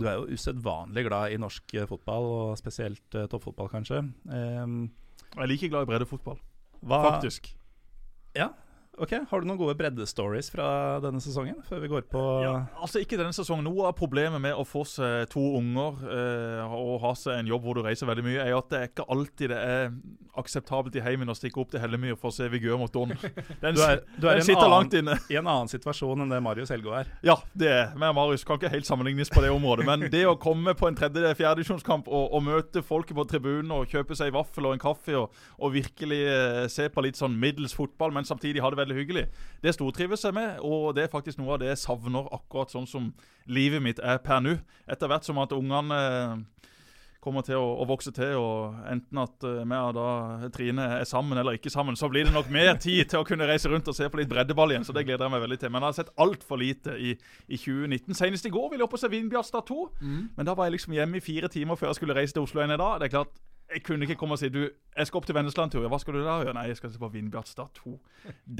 du 0.00 0.06
er 0.08 0.18
jo 0.18 0.26
usedvanlig 0.34 1.04
glad 1.06 1.34
i 1.34 1.38
norsk 1.40 1.74
eh, 1.74 1.86
fotball, 1.88 2.24
og 2.24 2.58
spesielt 2.58 3.14
uh, 3.14 3.26
toppfotball, 3.30 3.68
kanskje. 3.68 4.02
Um, 4.24 4.90
Jeg 5.34 5.42
er 5.42 5.50
like 5.50 5.68
glad 5.68 5.82
i 5.82 5.90
breddefotball, 5.92 6.38
faktisk. 6.82 7.54
faktisk. 8.36 8.50
Ok, 9.02 9.10
Har 9.30 9.40
du 9.42 9.48
noen 9.48 9.58
gode 9.58 9.74
breddestories 9.74 10.50
fra 10.54 10.66
denne 11.02 11.18
sesongen, 11.22 11.56
før 11.66 11.80
vi 11.82 11.88
går 11.90 12.04
på 12.12 12.20
Ja, 12.44 12.52
altså 12.78 13.00
Ikke 13.02 13.18
denne 13.18 13.34
sesongen. 13.34 13.66
Noe 13.66 13.88
av 13.88 13.96
problemet 13.98 14.38
med 14.42 14.54
å 14.54 14.62
få 14.68 14.84
seg 14.86 15.26
to 15.32 15.42
unger 15.58 15.98
eh, 16.06 16.74
og 16.74 17.00
ha 17.02 17.14
seg 17.18 17.40
en 17.40 17.50
jobb 17.50 17.64
hvor 17.66 17.78
du 17.80 17.82
reiser 17.86 18.06
veldig 18.06 18.26
mye, 18.26 18.44
er 18.44 18.54
at 18.54 18.68
det 18.70 18.78
er 18.80 18.92
ikke 18.92 19.06
alltid 19.10 19.50
det 19.50 19.58
er 19.58 19.88
akseptabelt 20.38 20.94
i 20.98 21.02
heimen 21.04 21.30
å 21.30 21.34
stikke 21.38 21.60
opp 21.62 21.70
til 21.70 21.78
Hellemyr 21.82 22.16
for 22.18 22.32
å 22.32 22.34
se 22.34 22.46
Vigør 22.50 22.78
mot 22.80 22.90
Don. 22.94 23.12
Den, 23.62 23.74
Du 23.76 23.82
er, 23.82 24.00
du 24.18 24.28
er 24.28 24.38
den 24.40 24.46
sitter 24.46 24.64
annen, 24.66 24.74
langt 24.74 24.94
inne. 24.98 25.14
i 25.30 25.38
en 25.38 25.46
annen 25.46 25.70
situasjon 25.70 26.24
enn 26.24 26.30
det 26.34 26.40
Marius 26.42 26.72
Helgå 26.74 26.94
er. 26.98 27.10
Ja, 27.26 27.36
det 27.54 27.70
er 27.70 27.92
Men 27.98 28.14
Marius 28.16 28.42
kan 28.46 28.58
ikke 28.58 28.72
helt 28.72 28.86
sammenlignes 28.88 29.30
på 29.30 29.42
det 29.44 29.50
området. 29.54 29.86
Men 29.86 30.06
det 30.10 30.24
å 30.26 30.34
komme 30.40 30.74
på 30.78 30.88
en 30.90 30.98
tredje-fjerdedivisjonskamp 30.98 32.08
og, 32.10 32.34
og 32.34 32.46
møte 32.46 32.82
folket 32.86 33.18
på 33.18 33.26
tribunen 33.30 33.70
og 33.74 33.90
kjøpe 33.90 34.18
seg 34.18 34.34
vaffel 34.34 34.66
og 34.70 34.76
en 34.76 34.82
kaffe 34.82 35.14
og, 35.18 35.34
og 35.58 35.74
virkelig 35.74 36.20
eh, 36.30 36.62
se 36.72 36.88
på 36.90 37.04
litt 37.06 37.18
sånn 37.18 37.34
middels 37.38 37.74
fotball, 37.78 38.14
men 38.14 38.26
samtidig 38.26 38.62
ha 38.64 38.70
det 38.70 38.80
veldig 38.80 38.83
hyggelig, 38.92 39.24
det 39.64 39.72
stortrives 39.72 40.24
jeg 40.24 40.36
med. 40.36 40.60
Og 40.60 40.92
det 40.96 41.06
er 41.06 41.12
faktisk 41.12 41.40
noe 41.40 41.54
av 41.56 41.62
det 41.62 41.72
jeg 41.72 41.80
savner 41.86 42.28
akkurat 42.34 42.74
sånn 42.74 42.88
som 42.90 43.12
livet 43.46 43.82
mitt 43.82 44.02
er 44.04 44.20
per 44.20 44.44
nå. 44.44 44.58
Etter 44.90 45.08
hvert 45.08 45.24
som 45.24 45.40
at 45.40 45.54
ungene 45.56 46.00
eh, 46.04 46.68
kommer 47.24 47.44
til 47.46 47.56
å, 47.56 47.70
å 47.80 47.86
vokse 47.88 48.12
til, 48.12 48.34
og 48.36 48.82
enten 48.90 49.20
at 49.22 49.46
uh, 49.48 49.62
vi 49.64 49.78
og 49.78 49.94
da 49.96 50.48
Trine 50.52 50.88
er 50.98 51.06
sammen 51.08 51.40
eller 51.40 51.56
ikke 51.56 51.72
sammen, 51.72 51.96
så 51.96 52.10
blir 52.12 52.28
det 52.28 52.34
nok 52.34 52.50
mer 52.52 52.74
tid 52.82 53.08
til 53.08 53.22
å 53.22 53.24
kunne 53.24 53.48
reise 53.48 53.70
rundt 53.72 53.88
og 53.88 53.96
se 53.96 54.10
på 54.12 54.20
litt 54.20 54.28
breddeball 54.28 54.74
igjen. 54.74 54.84
Så 54.84 54.92
det 54.96 55.06
gleder 55.08 55.24
jeg 55.24 55.32
meg 55.32 55.44
veldig 55.46 55.60
til. 55.62 55.72
Men 55.72 55.80
jeg 55.80 55.94
har 55.94 55.98
sett 56.02 56.12
altfor 56.20 56.60
lite 56.60 56.98
i, 57.00 57.14
i 57.48 57.56
2019. 57.56 58.18
Senest 58.18 58.44
i 58.44 58.52
går 58.52 58.68
ville 58.74 58.84
jeg 58.84 58.88
opp 58.90 58.98
og 58.98 59.00
se 59.00 59.12
Vindbjart 59.12 59.56
2. 59.72 59.80
Men 60.36 60.50
da 60.50 60.56
var 60.56 60.68
jeg 60.68 60.76
liksom 60.76 60.98
hjemme 60.98 61.20
i 61.20 61.24
fire 61.24 61.48
timer 61.52 61.80
før 61.80 61.92
jeg 61.92 62.02
skulle 62.02 62.18
reise 62.18 62.36
til 62.36 62.44
Oslo 62.44 62.60
igjen 62.60 62.76
i 62.76 62.80
dag. 62.80 63.00
Det 63.00 63.08
er 63.08 63.16
klart, 63.16 63.40
jeg 63.72 63.82
kunne 63.86 64.06
ikke 64.06 64.16
komme 64.20 64.36
og 64.36 64.40
si 64.42 64.50
du, 64.52 64.62
jeg 64.68 65.08
skal 65.08 65.20
opp 65.20 65.28
til 65.28 65.36
Vennesland-tur. 65.36 65.86
Hva 65.90 65.98
skal 66.02 66.18
du 66.18 66.20
da 66.22 66.36
gjøre? 66.42 66.54
Nei, 66.56 66.66
jeg 66.70 66.78
skal 66.78 66.92
se 66.92 67.00
på 67.00 67.10
Vindbjartstad 67.14 67.72
2. 67.80 67.94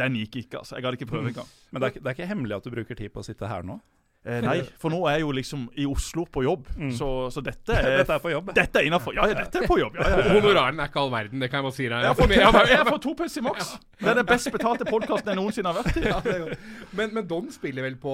Den 0.01 0.16
gikk 0.18 0.40
ikke, 0.44 0.62
altså. 0.62 0.78
Jeg 0.78 0.86
hadde 0.86 0.98
ikke 1.01 1.10
prøvd 1.12 1.31
engang. 1.32 1.51
Men 1.70 1.85
det 1.85 1.90
er, 1.90 1.98
det 2.01 2.10
er 2.10 2.16
ikke 2.16 2.31
hemmelig 2.31 2.56
at 2.56 2.66
du 2.66 2.72
bruker 2.74 2.98
tid 2.98 3.12
på 3.14 3.22
å 3.22 3.26
sitte 3.26 3.51
her 3.51 3.66
nå? 3.66 3.78
Eh, 4.25 4.41
nei, 4.41 4.57
for 4.81 4.89
nå 4.93 5.03
er 5.05 5.19
jeg 5.19 5.27
jo 5.27 5.33
liksom 5.37 5.65
i 5.77 5.85
Oslo 5.89 6.25
på 6.33 6.45
jobb. 6.47 6.69
Mm. 6.81 6.93
Så, 6.97 7.09
så 7.35 7.43
dette 7.45 7.75
er 7.77 7.99
Dette 8.01 8.17
er 8.17 8.23
på 8.23 8.33
jobb. 8.33 8.53
Dette 8.57 8.81
er 8.81 8.89
innafor. 8.89 9.17
Ja, 9.17 9.27
ja, 9.29 9.37
dette 9.43 9.61
er 9.61 9.69
på 9.69 9.77
jobb. 9.81 9.99
Ja, 10.01 10.09
ja, 10.09 10.23
ja. 10.25 10.33
Honoraren 10.39 10.81
er 10.81 10.89
ikke 10.89 11.03
all 11.03 11.13
verden, 11.13 11.45
det 11.45 11.51
kan 11.53 11.61
jeg 11.61 11.67
bare 11.69 11.77
si 11.77 11.89
deg. 11.93 12.05
Jeg 12.09 12.19
får, 12.19 12.33
jeg, 12.35 12.53
får, 12.55 12.71
jeg 12.71 12.87
får 12.89 12.99
to 13.05 13.13
Pepsi 13.19 13.43
Max. 13.45 13.71
Det 14.01 14.11
er 14.11 14.19
den 14.19 14.29
best 14.29 14.51
betalte 14.53 14.87
podkasten 14.89 15.31
jeg 15.33 15.39
noensinne 15.39 15.71
har 15.73 15.79
vært 15.81 15.99
i. 16.01 16.57
Men, 16.99 17.13
men 17.17 17.27
Don 17.31 17.47
spiller 17.53 17.87
vel 17.87 17.97
på 18.01 18.13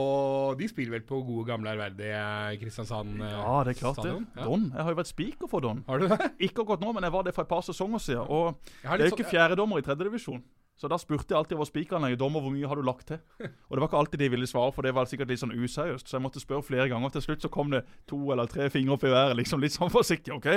De 0.61 0.69
spiller 0.70 0.95
vel 0.95 1.03
på 1.07 1.19
gode, 1.27 1.47
gamle, 1.49 1.73
ærverdige 1.74 2.20
Kristiansand 2.61 3.19
eh, 3.24 3.32
Ja, 3.35 3.57
det 3.66 3.74
er 3.74 3.81
klart 3.81 4.01
det. 4.05 4.15
Don. 4.39 4.69
Jeg 4.74 4.87
har 4.87 4.95
jo 4.95 5.01
vært 5.01 5.11
speaker 5.11 5.51
for 5.51 5.65
Don. 5.65 5.82
Har 5.89 6.01
du 6.03 6.07
det? 6.11 6.31
Ikke 6.47 6.65
akkurat 6.65 6.82
nå, 6.85 6.95
men 6.97 7.07
jeg 7.07 7.15
var 7.16 7.27
det 7.27 7.35
for 7.37 7.47
et 7.47 7.53
par 7.53 7.65
sesonger 7.66 8.03
siden. 8.03 8.27
Og 8.28 8.57
det 8.82 8.99
er 8.99 9.07
jo 9.09 9.16
ikke 9.16 9.31
fjerdedommer 9.32 9.82
i 9.82 9.87
tredjedivisjon. 9.87 10.43
Så 10.81 10.89
da 10.89 10.97
spurte 10.97 11.35
jeg 11.35 11.36
alltid 11.36 11.59
over 11.59 11.69
spikeranlegget 11.69 12.20
dommer 12.23 12.40
hvor 12.40 12.52
mye 12.55 12.69
har 12.69 12.78
du 12.78 12.86
lagt 12.86 13.11
til. 13.11 13.19
Og 13.44 13.74
det 13.77 13.82
var 13.82 13.90
ikke 13.90 13.98
alltid 14.01 14.23
de 14.23 14.31
ville 14.32 14.48
svare, 14.48 14.73
for 14.73 14.86
det 14.86 14.94
var 14.97 15.09
sikkert 15.11 15.28
litt 15.28 15.43
sånn 15.43 15.52
useriøst. 15.52 16.09
Så 16.09 16.16
jeg 16.16 16.24
måtte 16.24 16.40
spørre 16.40 16.65
flere 16.65 16.86
ganger. 16.89 17.11
Og 17.11 17.19
til 17.19 17.27
slutt 17.27 17.44
så 17.44 17.51
kom 17.52 17.74
det 17.74 17.82
to 18.09 18.20
eller 18.32 18.48
tre 18.48 18.70
fingre 18.73 18.97
opp 18.97 19.05
i 19.05 19.12
været, 19.12 19.36
liksom 19.43 19.61
litt 19.61 19.77
sånn 19.77 19.93
forsiktig. 19.93 20.32
OK? 20.39 20.48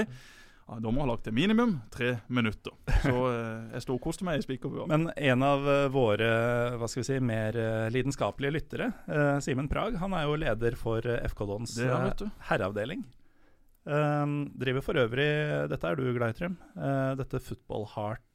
Ja, 0.63 0.77
dommer 0.79 1.03
har 1.03 1.09
lagt 1.11 1.25
til 1.27 1.35
minimum 1.35 1.73
tre 1.91 2.13
minutter. 2.31 2.71
Så 3.03 3.17
eh, 3.33 3.73
jeg 3.75 3.83
storkoste 3.83 4.23
meg 4.23 4.39
i 4.39 4.45
spikerbua. 4.45 4.85
Men 4.87 5.09
en 5.11 5.43
av 5.43 5.67
eh, 5.67 5.89
våre 5.91 6.29
hva 6.79 6.87
skal 6.87 7.03
vi 7.03 7.07
si, 7.09 7.17
mer 7.19 7.57
eh, 7.59 7.89
lidenskapelige 7.91 8.55
lyttere, 8.55 8.87
eh, 9.11 9.41
Simen 9.43 9.67
Prag, 9.71 9.99
han 9.99 10.15
er 10.15 10.23
jo 10.29 10.39
leder 10.39 10.79
for 10.79 11.03
eh, 11.03 11.19
FK 11.27 11.43
Dons 11.51 11.75
herreavdeling. 12.47 13.03
Um, 13.83 14.45
driver 14.55 14.79
for 14.79 14.95
øvrig 14.95 15.25
Dette 15.67 15.89
er 15.89 15.97
du 15.99 16.05
glad 16.15 16.31
i, 16.31 16.35
Trym. 16.37 16.53
Uh, 16.71 17.19
dette 17.19 17.41
Football 17.43 17.83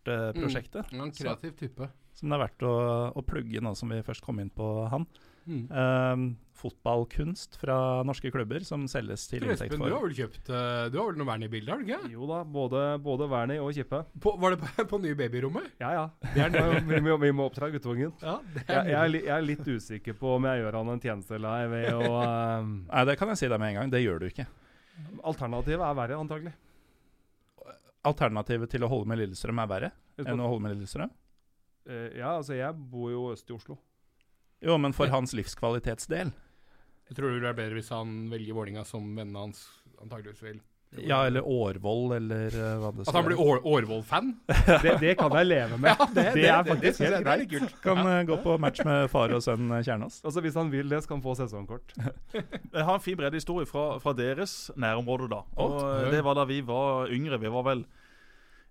Heart-prosjektet. 0.09 0.93
Mm, 0.93 1.07
En 1.07 1.15
kreativ 1.15 1.57
type. 1.59 1.89
Som 2.19 2.33
det 2.33 2.39
er 2.39 2.45
verdt 2.49 2.65
å, 2.67 2.75
å 3.15 3.23
plugge 3.23 3.61
nå 3.63 3.75
som 3.79 3.93
vi 3.95 4.03
først 4.03 4.25
kom 4.27 4.41
inn 4.43 4.51
på 4.51 4.67
han. 4.91 5.07
Mm. 5.49 5.65
Um, 5.73 6.25
fotballkunst 6.59 7.55
fra 7.57 8.03
norske 8.05 8.29
klubber 8.35 8.61
som 8.67 8.83
selges 8.91 9.23
til 9.31 9.47
inntekt 9.47 9.73
for 9.79 9.89
du 9.89 9.95
har 9.95 10.03
vel 10.05 10.13
kjøpt 10.19 10.51
uh, 10.53 10.91
Du 10.93 10.99
har 10.99 11.07
vel 11.09 11.17
noe 11.21 11.29
Wernie-bilde, 11.31 11.71
har 11.73 11.81
du 11.81 11.87
ikke? 11.87 12.11
Jo 12.13 12.27
da, 12.29 12.43
både, 12.45 12.83
både 13.01 13.29
Wernie 13.31 13.63
og 13.63 13.71
Kippe. 13.77 14.03
På, 14.21 14.35
var 14.43 14.53
det 14.57 14.61
på, 14.65 14.85
på 14.93 15.01
nye 15.01 15.17
babyrommet? 15.17 15.71
Ja 15.81 15.95
ja. 15.95 16.05
Det 16.35 16.45
er 16.51 16.53
Vi, 16.83 16.83
vi, 16.91 17.01
må, 17.07 17.17
vi 17.23 17.33
må 17.33 17.47
oppdra 17.49 17.71
guttungen. 17.73 18.13
Ja, 18.21 18.37
Jeg, 18.59 18.93
jeg, 18.93 18.99
er 18.99 19.19
jeg 19.23 19.35
er 19.39 19.47
litt 19.47 19.65
usikker 19.71 20.19
på 20.19 20.35
om 20.37 20.51
jeg 20.51 20.65
gjør 20.65 20.81
han 20.83 20.93
en 20.97 21.05
tjeneste 21.07 21.39
eller 21.39 21.63
ei 21.63 21.73
ved 21.73 22.11
å 22.11 22.23
Nei, 22.93 23.05
det 23.09 23.17
kan 23.23 23.33
jeg 23.33 23.41
si 23.41 23.49
deg 23.55 23.63
med 23.63 23.73
en 23.73 23.81
gang. 23.81 23.95
Det 23.95 24.03
gjør 24.05 24.21
du 24.21 24.29
ikke. 24.33 24.49
Alternativet 25.31 25.85
er 25.87 25.97
verre, 26.03 26.19
antagelig. 26.19 26.53
Alternativet 28.07 28.71
til 28.71 28.85
å 28.87 28.91
holde 28.91 29.11
med 29.11 29.19
Lillestrøm 29.23 29.59
er 29.59 29.71
verre 29.71 29.91
enn 30.23 30.43
å 30.43 30.51
holde 30.51 30.67
med 30.67 30.77
Lillestrøm? 30.77 31.11
Uh, 31.89 32.09
ja, 32.15 32.37
altså 32.37 32.59
jeg 32.59 32.89
bor 32.93 33.11
jo 33.11 33.29
øst 33.33 33.51
i 33.51 33.57
Oslo. 33.57 33.79
Jo, 34.63 34.77
men 34.79 34.95
for 34.95 35.11
hans 35.11 35.35
livskvalitetsdel. 35.39 36.33
Jeg 37.09 37.17
tror 37.17 37.39
det 37.39 37.49
er 37.49 37.57
bedre 37.57 37.79
hvis 37.79 37.93
han 37.95 38.27
velger 38.33 38.57
Vålinga 38.57 38.85
som 38.87 39.07
vennene 39.17 39.47
hans 39.47 39.63
antageligvis 40.03 40.43
vil. 40.45 40.59
Ja, 40.97 41.27
eller 41.27 41.45
Årvoll, 41.45 42.13
eller 42.17 42.55
eh, 42.57 42.77
hva 42.81 42.91
det 42.97 43.05
At 43.09 43.15
han 43.15 43.27
blir 43.27 43.41
År 43.41 43.61
Årvoll-fan? 43.67 44.31
Det, 44.83 44.95
det 45.03 45.15
kan 45.19 45.35
jeg 45.37 45.47
leve 45.47 45.79
med. 45.79 46.01
det, 46.17 46.47
er 46.49 46.63
faktisk 46.65 46.97
synes 46.97 47.01
jeg 47.01 47.13
helt 47.13 47.27
det 47.27 47.33
er 47.35 47.43
greit. 47.45 47.51
kult. 47.53 47.75
Kan 47.85 48.01
eh, 48.07 48.23
gå 48.29 48.39
på 48.43 48.57
match 48.63 48.81
med 48.89 49.11
far 49.13 49.35
og 49.37 49.45
sønn 49.45 49.69
eh, 49.71 49.83
Kjernås. 49.85 50.21
Altså 50.27 50.43
Hvis 50.45 50.57
han 50.59 50.73
vil 50.73 50.89
det, 50.89 51.03
skal 51.05 51.19
han 51.19 51.25
få 51.25 51.35
sesongkort. 51.39 51.93
Jeg 52.33 52.85
har 52.89 52.95
en 52.95 53.05
fin 53.05 53.19
breddehistorie 53.21 53.69
fra, 53.69 53.99
fra 54.03 54.17
deres 54.17 54.71
nærområde. 54.77 55.29
da 55.35 55.43
Og 55.61 56.11
Det 56.13 56.25
var 56.25 56.41
da 56.41 56.49
vi 56.49 56.63
var 56.67 57.13
yngre. 57.13 57.41
Vi 57.41 57.53
var 57.53 57.69
vel 57.69 57.85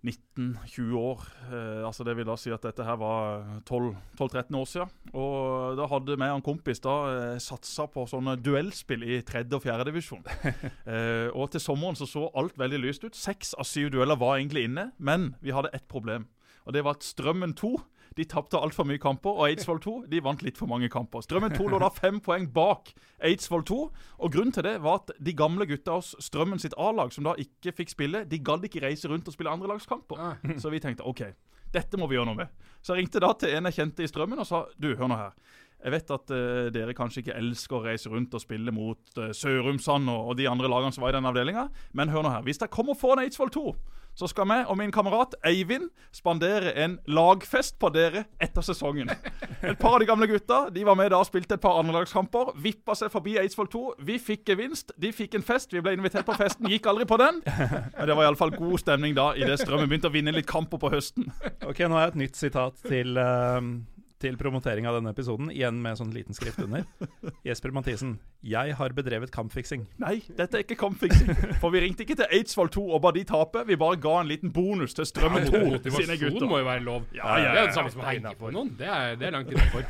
19-20 0.07 0.95
år. 0.99 1.23
Eh, 1.51 1.84
altså 1.88 2.05
Det 2.07 2.15
vil 2.17 2.27
da 2.27 2.35
si 2.39 2.51
at 2.53 2.63
dette 2.63 2.85
her 2.85 2.97
var 3.01 3.43
12-13 3.67 4.57
år 4.57 4.69
siden. 4.69 4.93
Og 5.13 5.77
da 5.79 5.88
hadde 5.91 6.15
vi 6.15 6.29
og 6.29 6.39
en 6.39 6.45
kompis 6.45 6.81
da 6.84 6.95
eh, 7.11 7.41
satsa 7.43 7.88
på 7.91 8.07
sånne 8.09 8.38
duellspill 8.39 9.03
i 9.03 9.19
tredje 9.27 9.57
og 9.57 9.65
fjerde 9.65 9.89
divisjon. 9.89 10.23
eh, 10.93 11.27
og 11.34 11.51
til 11.53 11.63
sommeren 11.63 11.99
så 11.99 12.07
så 12.09 12.27
alt 12.38 12.57
veldig 12.59 12.81
lyst 12.85 13.05
ut. 13.07 13.17
Seks 13.17 13.53
av 13.57 13.67
syv 13.67 13.91
dueller 13.95 14.19
var 14.19 14.38
egentlig 14.38 14.67
inne, 14.69 14.91
men 14.97 15.34
vi 15.43 15.55
hadde 15.55 15.73
ett 15.75 15.88
problem. 15.91 16.27
Og 16.67 16.75
det 16.75 16.84
var 16.84 16.97
at 16.97 17.05
Strømmen 17.07 17.55
2 17.55 17.75
de 18.18 18.26
tapte 18.26 18.57
altfor 18.57 18.88
mye 18.89 19.02
kamper, 19.02 19.35
og 19.38 19.52
Eidsvoll 19.52 19.80
2 19.84 19.95
de 20.11 20.22
vant 20.26 20.41
litt 20.45 20.57
for 20.57 20.69
mange 20.69 20.89
kamper. 20.94 21.22
Strømmen 21.26 21.53
2 21.53 21.68
lå 21.72 21.81
da 21.81 21.89
fem 21.94 22.18
poeng 22.23 22.48
bak 22.53 22.91
Eidsvoll 23.26 23.65
2. 23.68 23.77
og 24.18 24.34
Grunnen 24.34 24.56
til 24.56 24.65
det 24.65 24.77
var 24.85 25.03
at 25.03 25.14
de 25.22 25.35
gamle 25.38 25.68
gutta 25.69 25.99
hos 25.99 26.15
Strømmen 26.23 26.61
sitt 26.61 26.76
A-lag, 26.81 27.14
som 27.14 27.27
da 27.27 27.35
ikke 27.38 27.76
fikk 27.77 27.94
spille, 27.94 28.23
de 28.26 28.41
gadd 28.41 28.65
ikke 28.65 28.81
reise 28.85 29.10
rundt 29.11 29.30
og 29.30 29.38
spille 29.38 29.53
andrelagskamper. 29.53 30.18
Nei. 30.18 30.57
Så 30.61 30.73
vi 30.73 30.81
tenkte 30.81 31.06
OK, 31.07 31.23
dette 31.73 31.99
må 31.99 32.10
vi 32.10 32.18
gjøre 32.18 32.31
noe 32.31 32.41
med. 32.41 32.68
Så 32.81 32.95
jeg 32.95 33.03
ringte 33.03 33.22
da 33.22 33.34
til 33.38 33.53
en 33.53 33.69
jeg 33.69 33.80
kjente 33.80 34.06
i 34.06 34.10
Strømmen 34.10 34.41
og 34.41 34.49
sa 34.49 34.65
du, 34.77 34.94
hør 34.98 35.11
nå 35.11 35.19
her. 35.19 35.38
Jeg 35.77 35.94
vet 35.94 36.15
at 36.15 36.31
uh, 36.34 36.68
dere 36.73 36.95
kanskje 36.98 37.22
ikke 37.22 37.38
elsker 37.38 37.77
å 37.77 37.84
reise 37.85 38.10
rundt 38.10 38.34
og 38.34 38.41
spille 38.41 38.73
mot 38.73 39.19
uh, 39.19 39.30
Sørumsand 39.30 40.10
og, 40.10 40.31
og, 40.31 40.34
de 40.39 40.48
andre 40.49 40.72
lagene 40.72 40.95
som 40.95 41.06
var 41.06 41.14
i 41.14 41.18
den 41.19 41.30
avdelinga, 41.30 41.68
men 41.94 42.10
hør 42.10 42.26
nå 42.26 42.34
her. 42.34 42.45
Hvis 42.48 42.57
dere 42.64 42.73
kommer 42.73 42.98
foran 42.98 43.22
Eidsvoll 43.22 43.53
2 43.53 43.65
så 44.18 44.27
skal 44.30 44.48
vi 44.49 44.57
og 44.65 44.77
min 44.80 44.91
kamerat 44.94 45.35
Eivind 45.45 45.91
spandere 46.15 46.73
en 46.84 46.98
lagfest 47.06 47.77
på 47.80 47.91
dere 47.94 48.23
etter 48.41 48.65
sesongen. 48.65 49.11
Et 49.61 49.77
par 49.77 49.98
av 49.98 50.02
de 50.02 50.07
gamle 50.10 50.27
gutta 50.30 50.64
de 50.73 50.85
var 50.88 50.98
med 50.98 51.11
da 51.14 51.19
og 51.22 51.30
spilte 51.30 51.57
et 51.57 51.61
par 51.61 51.77
andrelagskamper. 51.81 52.56
Vippa 52.64 52.95
seg 52.98 53.11
forbi 53.14 53.38
Eidsvoll 53.38 53.69
2. 53.73 53.84
Vi 54.07 54.18
fikk 54.22 54.48
gevinst, 54.49 54.95
de 54.98 55.11
fikk 55.14 55.38
en 55.38 55.45
fest. 55.45 55.73
Vi 55.73 55.84
ble 55.85 55.94
invitert 55.98 56.26
på 56.26 56.38
festen, 56.39 56.69
gikk 56.72 56.89
aldri 56.89 57.06
på 57.10 57.19
den. 57.22 57.44
Men 57.45 58.10
det 58.10 58.18
var 58.18 58.26
iallfall 58.26 58.56
god 58.57 58.80
stemning 58.81 59.14
da 59.18 59.30
idet 59.38 59.60
Strømmen 59.61 59.89
begynte 59.89 60.10
å 60.10 60.15
vinne 60.15 60.34
litt 60.34 60.49
kamper 60.49 60.81
på 60.81 60.91
høsten. 60.94 61.30
Ok, 61.68 61.84
nå 61.85 61.98
har 61.98 62.07
jeg 62.07 62.15
et 62.15 62.22
nytt 62.26 62.41
sitat 62.41 62.81
til 62.89 63.22
uh, 63.22 63.61
til 64.22 64.38
promotering 64.39 64.88
av 64.89 64.95
denne 64.98 65.11
episoden, 65.14 65.52
igjen 65.53 65.77
med 65.84 65.98
sånn 65.99 66.10
liten 66.15 66.34
skrift 66.38 66.57
under. 66.64 66.85
Jesper 67.45 67.73
Mathisen. 67.76 68.15
Jeg 68.48 68.73
har 68.80 68.94
bedrevet 68.98 69.30
kampfiksing. 69.34 69.84
Nei, 70.02 70.15
dette 70.38 70.57
er 70.60 70.65
ikke 70.65 70.77
kampfiksing. 70.80 71.30
For 71.61 71.73
vi 71.73 71.81
ringte 71.85 72.06
ikke 72.06 72.18
til 72.22 72.34
Eidsvoll 72.39 72.72
2 72.73 72.85
og 72.98 73.02
ba 73.06 73.11
de 73.15 73.23
tape. 73.30 73.64
Vi 73.69 73.77
bare 73.77 73.99
ga 74.02 74.15
en 74.23 74.31
liten 74.31 74.53
bonus 74.53 74.98
til 74.98 75.06
Strømmen 75.10 75.45
2 75.45 75.52
sine 75.53 75.73
Motivasjon 75.76 76.22
gutter. 76.23 76.48
må 76.49 76.61
jo 76.64 76.69
være 76.69 76.85
lov. 76.85 77.06
Ja, 77.18 77.26
ja, 77.27 77.44
ja, 77.44 77.52
Det 77.53 77.61
er 77.61 77.69
det 77.72 77.77
samme 77.77 77.94
som 77.94 78.02
å 78.02 78.07
heie 78.10 78.34
på 78.41 78.53
noen. 78.56 78.73
Det 78.80 78.89
er, 78.89 79.15
det 79.22 79.30
er 79.30 79.38
langt 79.38 79.53
innafor. 79.53 79.85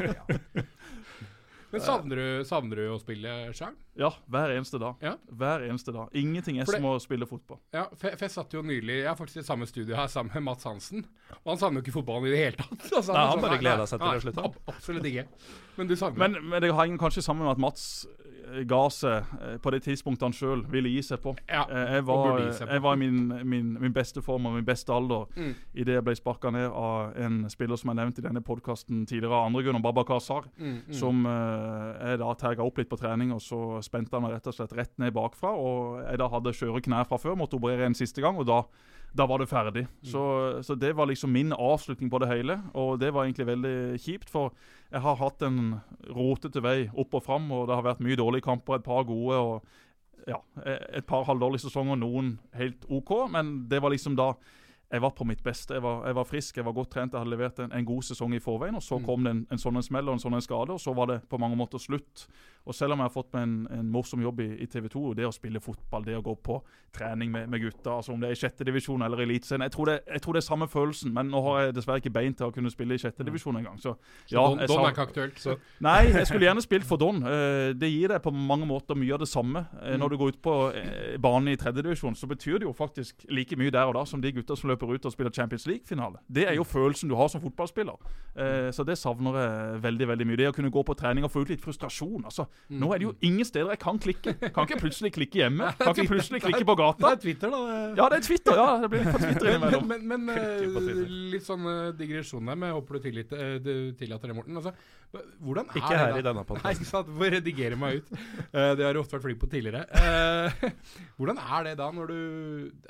Men 1.78 1.86
savner 1.86 2.20
du, 2.22 2.44
savner 2.50 2.80
du 2.82 2.84
å 2.94 2.98
spille 3.02 3.34
sjøl? 3.58 3.76
Ja, 3.98 4.10
hver 4.30 4.54
eneste 4.58 4.80
dag. 4.82 4.96
Ja. 5.02 5.16
Hver 5.34 5.64
eneste 5.70 5.94
dag. 5.96 6.10
Ingenting 6.18 6.60
er 6.60 6.66
det- 6.66 6.76
som 6.76 6.86
å 6.90 6.96
spille 7.02 7.26
fotball. 7.30 7.60
Ja, 7.74 7.86
for 7.96 8.10
jeg, 8.14 8.32
satt 8.34 8.54
jo 8.54 8.62
nylig 8.62 9.00
Jeg 9.04 9.08
er 9.12 9.16
faktisk 9.18 9.38
i 9.42 9.48
samme 9.48 9.66
studio 9.70 9.96
her 9.96 10.08
sammen 10.12 10.34
med 10.34 10.44
Mats 10.50 10.64
Hansen. 10.70 11.06
Og 11.46 11.54
han 11.54 11.58
savner 11.62 11.82
jo 11.82 11.86
ikke 11.88 11.96
fotballen 12.02 12.28
i 12.28 12.34
det 12.36 12.44
hele 12.44 12.58
tatt. 12.58 12.92
Altså, 12.98 13.14
Nei, 13.14 13.22
er 13.22 13.28
han 13.28 13.38
sånn, 13.38 13.42
bare 13.48 13.56
nei, 13.56 13.62
gleder 13.64 13.86
seg 13.90 14.00
til 14.00 14.08
nei, 14.12 14.20
slutte. 14.26 14.44
ab- 14.46 14.74
Absolutt 14.76 15.10
ikke. 15.12 15.28
Men 15.78 15.88
du 15.88 15.96
savner 15.96 16.18
Men, 16.28 16.50
men 16.50 16.62
det 16.62 16.74
henger 16.74 16.98
kanskje 16.98 17.24
sammen 17.24 17.46
med 17.48 17.52
at 17.58 17.64
Mats 17.68 17.88
ga 18.68 18.80
seg 18.90 19.26
eh, 19.42 19.58
på 19.64 19.72
det 19.74 19.82
tidspunktet 19.86 20.24
han 20.28 20.36
sjøl 20.36 20.62
ville 20.72 20.90
gi 20.90 21.02
seg 21.04 21.20
på. 21.24 21.36
Ja, 21.50 21.66
Eh, 21.70 21.94
Jeg 21.98 22.06
var, 22.08 22.40
jeg 22.40 22.82
i 22.82 22.96
min, 22.98 23.20
min, 23.44 23.74
min 23.82 23.94
beste 23.94 24.22
form 24.22 24.46
og 24.48 24.54
min 24.58 24.66
beste 24.66 24.94
alder 24.94 25.26
Mm. 25.36 25.54
idet 25.76 25.96
jeg 25.98 26.04
ble 26.04 26.16
sparka 26.16 26.50
ned 26.52 26.72
av 26.72 27.14
en 27.18 27.50
spiller 27.50 27.76
som 27.78 27.90
er 27.92 28.00
nevnt 28.02 28.20
i 28.20 28.26
denne 28.26 28.42
podkasten 28.42 29.06
tidligere 29.06 29.34
av 29.36 29.46
andre 29.48 29.64
grunner, 29.64 29.82
Babakar 29.82 30.20
Sar. 30.22 30.44
Mm, 30.58 30.82
mm. 30.88 30.94
Som 30.94 31.26
eh, 31.26 32.10
jeg 32.10 32.20
da 32.20 32.34
tagga 32.34 32.64
opp 32.64 32.78
litt 32.78 32.90
på 32.90 32.98
trening, 33.00 33.32
og 33.34 33.42
så 33.42 33.82
spente 33.84 34.14
han 34.16 34.24
meg 34.24 34.34
rett 34.38 34.48
og 34.48 34.54
slett 34.56 34.74
rett 34.78 34.98
ned 34.98 35.14
bakfra. 35.14 35.52
Og 35.58 36.02
jeg 36.06 36.18
da 36.20 36.28
hadde 36.30 36.54
skjøre 36.54 36.82
knær 36.88 37.08
fra 37.08 37.18
før, 37.18 37.36
måtte 37.36 37.58
operere 37.60 37.86
en 37.86 37.94
siste 37.98 38.22
gang, 38.22 38.38
og 38.38 38.46
da, 38.48 38.62
da 39.16 39.26
var 39.26 39.40
det 39.40 39.48
ferdig. 39.50 39.86
Mm. 39.88 40.10
Så, 40.12 40.24
så 40.64 40.76
det 40.76 40.96
var 40.96 41.08
liksom 41.08 41.32
min 41.32 41.54
avslutning 41.54 42.10
på 42.12 42.20
det 42.20 42.28
hele, 42.28 42.60
og 42.74 43.00
det 43.00 43.14
var 43.14 43.26
egentlig 43.26 43.48
veldig 43.48 43.76
kjipt. 44.04 44.30
For 44.30 44.54
jeg 44.92 45.02
har 45.02 45.16
hatt 45.16 45.42
en 45.42 45.80
rotete 46.14 46.62
vei 46.62 46.90
opp 46.94 47.14
og 47.18 47.24
fram, 47.24 47.52
og 47.52 47.68
det 47.68 47.76
har 47.76 47.84
vært 47.88 48.04
mye 48.06 48.20
dårlige 48.20 48.46
kamper, 48.46 48.76
et 48.76 48.84
par 48.86 49.04
gode. 49.04 49.36
og 49.36 49.64
ja, 50.28 50.42
et 50.92 51.06
par 51.08 51.24
halvdårlige 51.24 51.64
sesonger, 51.70 51.96
noen 51.96 52.34
helt 52.54 52.84
OK, 52.92 53.30
men 53.32 53.68
det 53.72 53.80
var 53.82 53.94
liksom 53.94 54.18
da 54.20 54.34
jeg 54.92 55.02
var 55.04 55.12
på 55.12 55.26
mitt 55.28 55.42
beste. 55.44 55.74
Jeg 55.76 55.84
var, 55.84 56.06
jeg 56.08 56.16
var 56.16 56.24
frisk, 56.28 56.58
jeg 56.58 56.66
var 56.66 56.74
godt 56.76 56.90
trent, 56.94 57.12
jeg 57.14 57.20
hadde 57.20 57.32
levert 57.32 57.58
en, 57.60 57.72
en 57.76 57.86
god 57.88 58.04
sesong 58.08 58.36
i 58.36 58.40
forveien. 58.40 58.76
Og 58.76 58.84
så 58.84 59.00
Mm. 59.00 59.06
kom 59.06 59.24
det 59.24 59.32
en, 59.32 59.42
en 59.52 59.58
sånn 59.60 59.76
en 59.76 59.84
smell 59.84 60.08
og 60.08 60.14
en 60.16 60.20
sånn 60.24 60.34
en 60.38 60.42
skade, 60.44 60.72
og 60.72 60.80
så 60.80 60.94
var 60.96 61.08
det 61.08 61.18
på 61.28 61.40
mange 61.40 61.58
måter 61.60 61.78
slutt. 61.80 62.28
Og 62.66 62.76
selv 62.76 62.94
om 62.94 63.00
jeg 63.00 63.06
har 63.08 63.14
fått 63.14 63.30
meg 63.34 63.44
en, 63.44 63.68
en 63.72 63.92
morsom 63.92 64.22
jobb 64.22 64.40
i, 64.44 64.48
i 64.64 64.66
TV 64.68 64.88
2, 64.92 65.14
det 65.16 65.26
å 65.28 65.32
spille 65.32 65.60
fotball, 65.64 66.04
det 66.04 66.18
å 66.18 66.22
gå 66.26 66.34
på 66.44 66.58
trening 66.98 67.32
med, 67.32 67.48
med 67.50 67.62
gutta, 67.62 67.94
altså 68.00 68.12
om 68.14 68.20
det 68.20 68.30
er 68.30 68.36
i 68.36 68.40
sjette 68.40 68.66
divisjon 68.66 69.02
eller 69.06 69.22
eliteserien 69.24 69.62
jeg, 69.68 69.72
tror 69.72 69.86
det- 69.92 70.02
jeg 70.08 70.22
tror 70.22 70.34
det 70.34 70.42
er 70.42 70.48
samme 70.48 70.68
følelsen, 70.68 71.14
men 71.14 71.30
nå 71.32 71.42
har 71.46 71.60
jeg 71.68 71.76
dessverre 71.78 72.02
ikke 72.02 72.12
bein 72.16 72.34
til 72.34 72.48
å 72.48 72.52
kunne 72.56 72.72
spille 72.74 72.96
i 72.96 72.98
sjette 72.98 73.24
divisjon 73.24 73.56
engang. 73.60 73.78
Så 73.80 73.94
Så 74.26 74.36
ja, 74.36 74.42
Don, 74.48 74.58
Don 74.68 74.84
er 74.86 74.92
ikke 74.92 75.06
aktuelt. 75.08 75.40
Så. 75.40 75.56
Nei, 75.88 76.08
jeg 76.12 76.28
skulle 76.28 76.48
gjerne 76.48 76.62
spilt 76.66 76.84
for 76.90 76.98
Don. 76.98 77.22
Eh, 77.24 77.74
Det 77.78 77.90
gir 77.92 78.08
deg 78.10 78.22
på 78.24 78.32
mange 78.34 78.66
måter 78.68 78.96
mye 78.98 79.14
av 79.14 79.20
det 79.20 79.28
samme. 79.30 79.66
Eh, 79.84 79.96
Når 79.98 80.10
du 80.10 80.18
går 80.18 80.28
ut 80.34 80.42
på 80.42 80.56
eh, 80.76 81.18
banen 81.22 81.48
i 81.54 81.56
tredjedivisjon, 81.56 82.16
så 82.16 82.28
betyr 82.28 82.60
det 82.60 82.68
jo 82.68 82.74
faktisk 82.74 83.26
like 83.30 83.56
mye 83.56 83.72
der 83.72 83.86
og 83.88 83.94
da 83.96 84.04
som 84.06 84.22
de 84.22 84.32
gutta 84.32 84.56
som 84.58 84.70
løper 84.72 84.92
ut 84.96 85.06
og 85.06 85.12
spiller 85.14 85.32
Champions 85.32 85.68
League-finale. 85.68 86.20
Det 86.28 86.48
er 86.50 86.56
jo 86.56 86.64
følelsen 86.68 87.08
du 87.10 87.16
har 87.16 87.28
som 87.30 87.42
fotballspiller. 87.42 87.96
Så 88.72 88.84
det 88.86 88.98
savner 88.98 89.34
jeg 89.38 89.82
veldig 89.84 90.08
veldig 90.08 90.28
mye. 90.28 90.38
Det 90.38 90.50
å 90.50 90.56
kunne 90.56 90.72
gå 90.74 90.84
på 90.86 90.96
trening 90.98 91.24
og 91.26 91.32
få 91.32 91.42
ut 91.46 91.50
litt 91.50 91.62
frustrasjon. 91.64 92.26
Altså, 92.26 92.46
Nå 92.68 92.90
er 92.92 93.00
det 93.00 93.06
jo 93.08 93.14
ingen 93.24 93.48
steder 93.48 93.70
jeg 93.72 93.80
kan 93.80 94.00
klikke. 94.02 94.34
Kan 94.52 94.68
ikke 94.68 94.80
plutselig 94.82 95.14
klikke 95.16 95.40
hjemme. 95.40 95.70
Kan 95.80 95.94
ikke 95.94 96.12
plutselig 96.12 96.42
klikke 96.44 96.66
på 96.68 96.76
gata. 96.76 97.00
Det 97.00 97.12
er 97.14 97.22
Twitter, 97.24 97.54
da. 97.54 97.62
Ja, 97.96 98.08
det 98.12 98.18
er 98.18 98.26
Twitter. 98.26 98.60
ja, 98.60 98.66
det 98.84 98.90
blir 98.92 99.06
litt 99.06 99.16
på 99.16 99.22
Twitter 99.24 99.48
Men, 99.48 99.56
innimellom. 99.56 99.88
men, 99.94 100.08
men 100.26 100.34
eh, 100.34 100.66
Twitter. 100.66 101.00
litt 101.36 101.46
sånn 101.48 101.70
eh, 101.72 101.84
digresjon 102.02 102.52
der, 102.52 102.60
men 102.60 102.68
jeg 102.68 102.78
håper 102.80 103.00
du 103.00 103.08
eh, 103.38 103.78
tillater 104.02 104.34
det, 104.34 104.36
Morten. 104.36 104.60
Altså, 104.60 104.74
hvordan 105.40 105.70
er 105.72 105.80
Ikke 105.80 105.94
det 105.94 106.02
her 106.02 106.20
i 106.20 106.26
denne 106.26 106.44
Nei, 106.44 106.50
podkasten. 106.50 107.14
Må 107.16 107.32
redigere 107.32 107.80
meg 107.80 108.02
ut. 108.02 108.12
Eh, 108.52 108.72
det 108.76 108.84
har 108.84 108.92
jeg 108.92 109.04
ofte 109.06 109.16
vært 109.16 109.28
flink 109.30 109.42
på 109.46 109.52
tidligere. 109.54 109.86
Eh, 109.88 110.68
hvordan 111.22 111.40
er 111.40 111.70
det 111.70 111.78
da, 111.80 111.88
når 111.96 112.12
du 112.12 112.20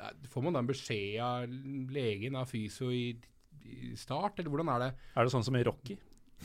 eh, 0.02 0.12
Får 0.32 0.46
man 0.46 0.58
da 0.58 0.64
en 0.64 0.70
beskjed 0.72 1.20
av 1.22 1.46
legen, 1.94 2.38
av 2.40 2.50
fysio, 2.50 2.90
i, 2.90 3.12
i 3.62 3.94
start, 3.98 4.40
eller 4.42 4.50
hvordan 4.50 4.74
er 4.74 4.86
det? 4.88 4.92
Er 5.14 5.28
det 5.28 5.34
sånn 5.36 5.46
som 5.46 5.58
i 5.58 5.62
Rocky? 5.66 5.98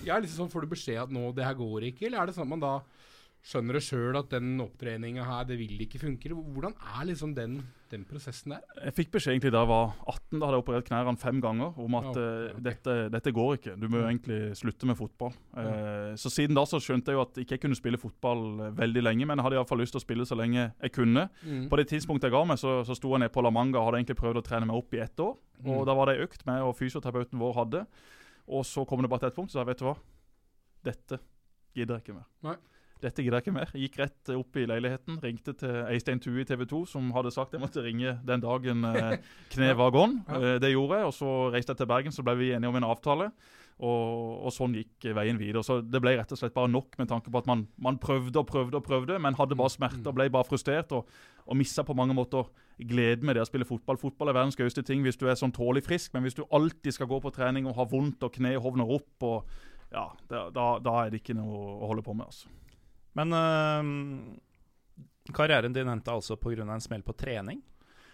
Ja, 0.06 0.18
liksom 0.18 0.44
sånn, 0.46 0.54
Får 0.54 0.66
du 0.66 0.74
beskjed 0.74 1.02
at 1.06 1.14
nå, 1.14 1.28
det 1.38 1.46
her 1.46 1.58
går 1.58 1.90
ikke, 1.92 2.08
eller 2.10 2.22
er 2.22 2.30
det 2.30 2.38
sånn 2.38 2.48
at 2.48 2.54
man 2.54 2.64
da 2.64 2.76
skjønner 3.44 3.76
det 3.76 3.82
sjøl 3.84 4.16
at 4.16 4.30
den 4.32 4.54
opptreninga 4.64 5.24
her, 5.28 5.44
det 5.50 5.58
vil 5.60 5.82
ikke 5.84 6.00
funke? 6.00 6.30
Hvordan 6.32 6.74
er 6.80 7.08
liksom 7.10 7.34
den, 7.36 7.58
den 7.92 8.06
prosessen 8.08 8.54
der? 8.54 8.62
Jeg 8.86 8.94
fikk 8.96 9.10
beskjed 9.12 9.34
egentlig 9.36 9.52
da 9.52 9.66
jeg 9.66 9.70
var 9.74 9.90
18, 10.08 10.40
da 10.40 10.46
hadde 10.48 10.56
jeg 10.56 10.64
operert 10.64 10.88
knærne 10.88 11.14
fem 11.20 11.42
ganger, 11.44 11.74
om 11.84 11.98
at 12.00 12.08
Ja, 12.08 12.24
okay. 12.24 12.62
dette, 12.70 12.96
dette 13.12 13.34
går 13.36 13.58
ikke. 13.58 13.74
Du 13.82 13.90
må 13.92 14.00
jo 14.00 14.08
egentlig 14.08 14.40
slutte 14.56 14.88
med 14.88 14.96
fotball. 14.96 15.36
Ja. 15.60 16.16
så 16.16 16.32
siden 16.32 16.56
da 16.56 16.64
så 16.72 16.80
skjønte 16.80 17.12
jeg 17.12 17.20
jo 17.20 17.26
at 17.26 17.36
jeg 17.42 17.50
ikke 17.50 17.60
kunne 17.66 17.76
spille 17.76 18.00
fotball 18.00 18.46
eh, 18.70 18.74
veldig 18.80 19.04
lenge, 19.04 19.28
men 19.28 19.38
jeg 19.42 19.48
hadde 19.50 19.60
iallfall 19.60 19.84
lyst 19.84 19.98
til 19.98 20.00
å 20.02 20.06
spille 20.08 20.26
så 20.32 20.40
lenge 20.40 20.70
jeg 20.72 20.96
kunne. 20.96 21.28
Mm. 21.44 21.68
På 21.68 21.82
det 21.82 21.90
tidspunktet 21.92 22.32
jeg 22.32 22.38
ga 22.38 22.46
meg, 22.48 22.64
så, 22.64 22.80
så 22.88 22.96
sto 22.96 23.12
jeg 23.12 23.26
nede 23.26 23.36
på 23.36 23.44
La 23.44 23.52
Manga 23.52 23.82
og 23.84 23.90
hadde 23.92 24.00
egentlig 24.06 24.20
prøvd 24.24 24.40
å 24.40 24.48
trene 24.48 24.72
meg 24.72 24.80
opp 24.80 24.96
i 24.96 25.04
ett 25.04 25.20
år. 25.20 25.36
Og 25.64 25.74
Mm. 25.84 25.86
da 25.88 25.94
var 25.96 26.08
det 26.08 26.16
ei 26.18 26.24
økt 26.26 26.42
med 26.48 26.64
og 26.64 26.74
fysioterapeuten 26.80 27.40
vår 27.40 27.54
hadde. 27.60 27.86
Og 28.52 28.64
så 28.68 28.84
kom 28.88 29.00
det 29.04 29.08
bare 29.12 29.20
til 29.28 29.30
et 29.32 29.36
punkt, 29.36 29.52
så 29.52 29.60
sa 29.60 29.64
jeg 29.64 29.70
vet 29.76 29.80
du 29.80 29.86
hva, 29.88 29.94
dette 30.84 31.20
gidder 31.76 31.96
jeg 32.00 32.04
ikke 32.08 32.16
mer. 32.18 32.26
Nei. 32.44 32.56
Dette 33.04 33.24
gidder 33.24 33.40
jeg 33.42 33.48
ikke 33.48 33.56
mer. 33.58 33.72
Jeg 33.74 33.90
gikk 33.90 33.98
rett 34.00 34.32
opp 34.38 34.60
i 34.60 34.68
leiligheten, 34.70 35.18
ringte 35.24 35.56
til 35.60 35.82
Eistein 35.90 36.22
Tue 36.24 36.44
i 36.44 36.48
TV 36.48 36.64
2, 36.70 36.84
som 36.94 37.10
hadde 37.16 37.34
sagt 37.36 37.56
jeg 37.56 37.64
måtte 37.64 37.84
ringe 37.84 38.16
den 38.24 38.44
dagen 38.44 38.86
eh, 38.88 39.18
kneet 39.54 39.76
var 39.80 39.92
gone. 39.96 40.24
Eh, 40.32 40.56
det 40.64 40.72
gjorde 40.72 41.02
jeg, 41.02 41.10
og 41.10 41.18
så 41.18 41.34
reiste 41.52 41.76
jeg 41.76 41.82
til 41.82 41.92
Bergen, 41.92 42.16
så 42.16 42.24
ble 42.26 42.38
vi 42.40 42.54
enige 42.56 42.72
om 42.72 42.80
en 42.80 42.88
avtale. 42.88 43.30
Og, 43.84 44.46
og 44.46 44.54
sånn 44.54 44.76
gikk 44.78 45.10
veien 45.18 45.40
videre. 45.40 45.64
Så 45.66 45.80
det 45.82 46.00
ble 46.00 46.14
rett 46.16 46.32
og 46.32 46.40
slett 46.40 46.54
bare 46.56 46.70
nok 46.72 46.94
med 47.02 47.10
tanke 47.10 47.34
på 47.34 47.42
at 47.42 47.50
man, 47.50 47.66
man 47.82 47.98
prøvde 48.00 48.40
og 48.40 48.48
prøvde 48.48 48.80
og 48.80 48.86
prøvde, 48.86 49.18
men 49.20 49.36
hadde 49.36 49.58
bare 49.60 49.74
smerter, 49.74 50.14
ble 50.16 50.30
bare 50.32 50.48
frustrert 50.48 50.94
og, 50.96 51.10
og 51.44 51.60
missa 51.60 51.84
på 51.84 51.98
mange 51.98 52.16
måter 52.16 52.48
gleden 52.80 53.28
med 53.28 53.36
det 53.36 53.44
å 53.44 53.50
spille 53.50 53.68
fotball. 53.68 54.00
Fotball 54.00 54.32
er 54.32 54.38
verdens 54.38 54.60
gøyeste 54.60 54.86
ting 54.86 55.04
hvis 55.04 55.20
du 55.20 55.26
er 55.28 55.36
sånn 55.40 55.52
tålelig 55.56 55.88
frisk, 55.90 56.14
men 56.14 56.24
hvis 56.24 56.38
du 56.38 56.46
alltid 56.54 56.96
skal 56.96 57.10
gå 57.12 57.20
på 57.26 57.34
trening 57.36 57.68
og 57.68 57.76
ha 57.82 57.90
vondt 57.90 58.24
og 58.24 58.38
kne 58.38 58.56
hovner 58.62 58.94
opp, 58.96 59.26
og, 59.26 59.56
ja, 59.92 60.08
da, 60.30 60.48
da, 60.54 60.68
da 60.80 61.00
er 61.02 61.12
det 61.12 61.24
ikke 61.24 61.36
noe 61.38 61.66
å 61.82 61.90
holde 61.92 62.06
på 62.06 62.16
med. 62.16 62.30
altså. 62.30 62.63
Men 63.14 63.34
øh, 63.34 63.84
karrieren 65.34 65.76
din 65.76 65.88
endte 65.88 66.12
altså 66.12 66.36
pga. 66.36 66.64
en 66.64 66.82
smell 66.82 67.04
på 67.04 67.14
trening? 67.14 67.62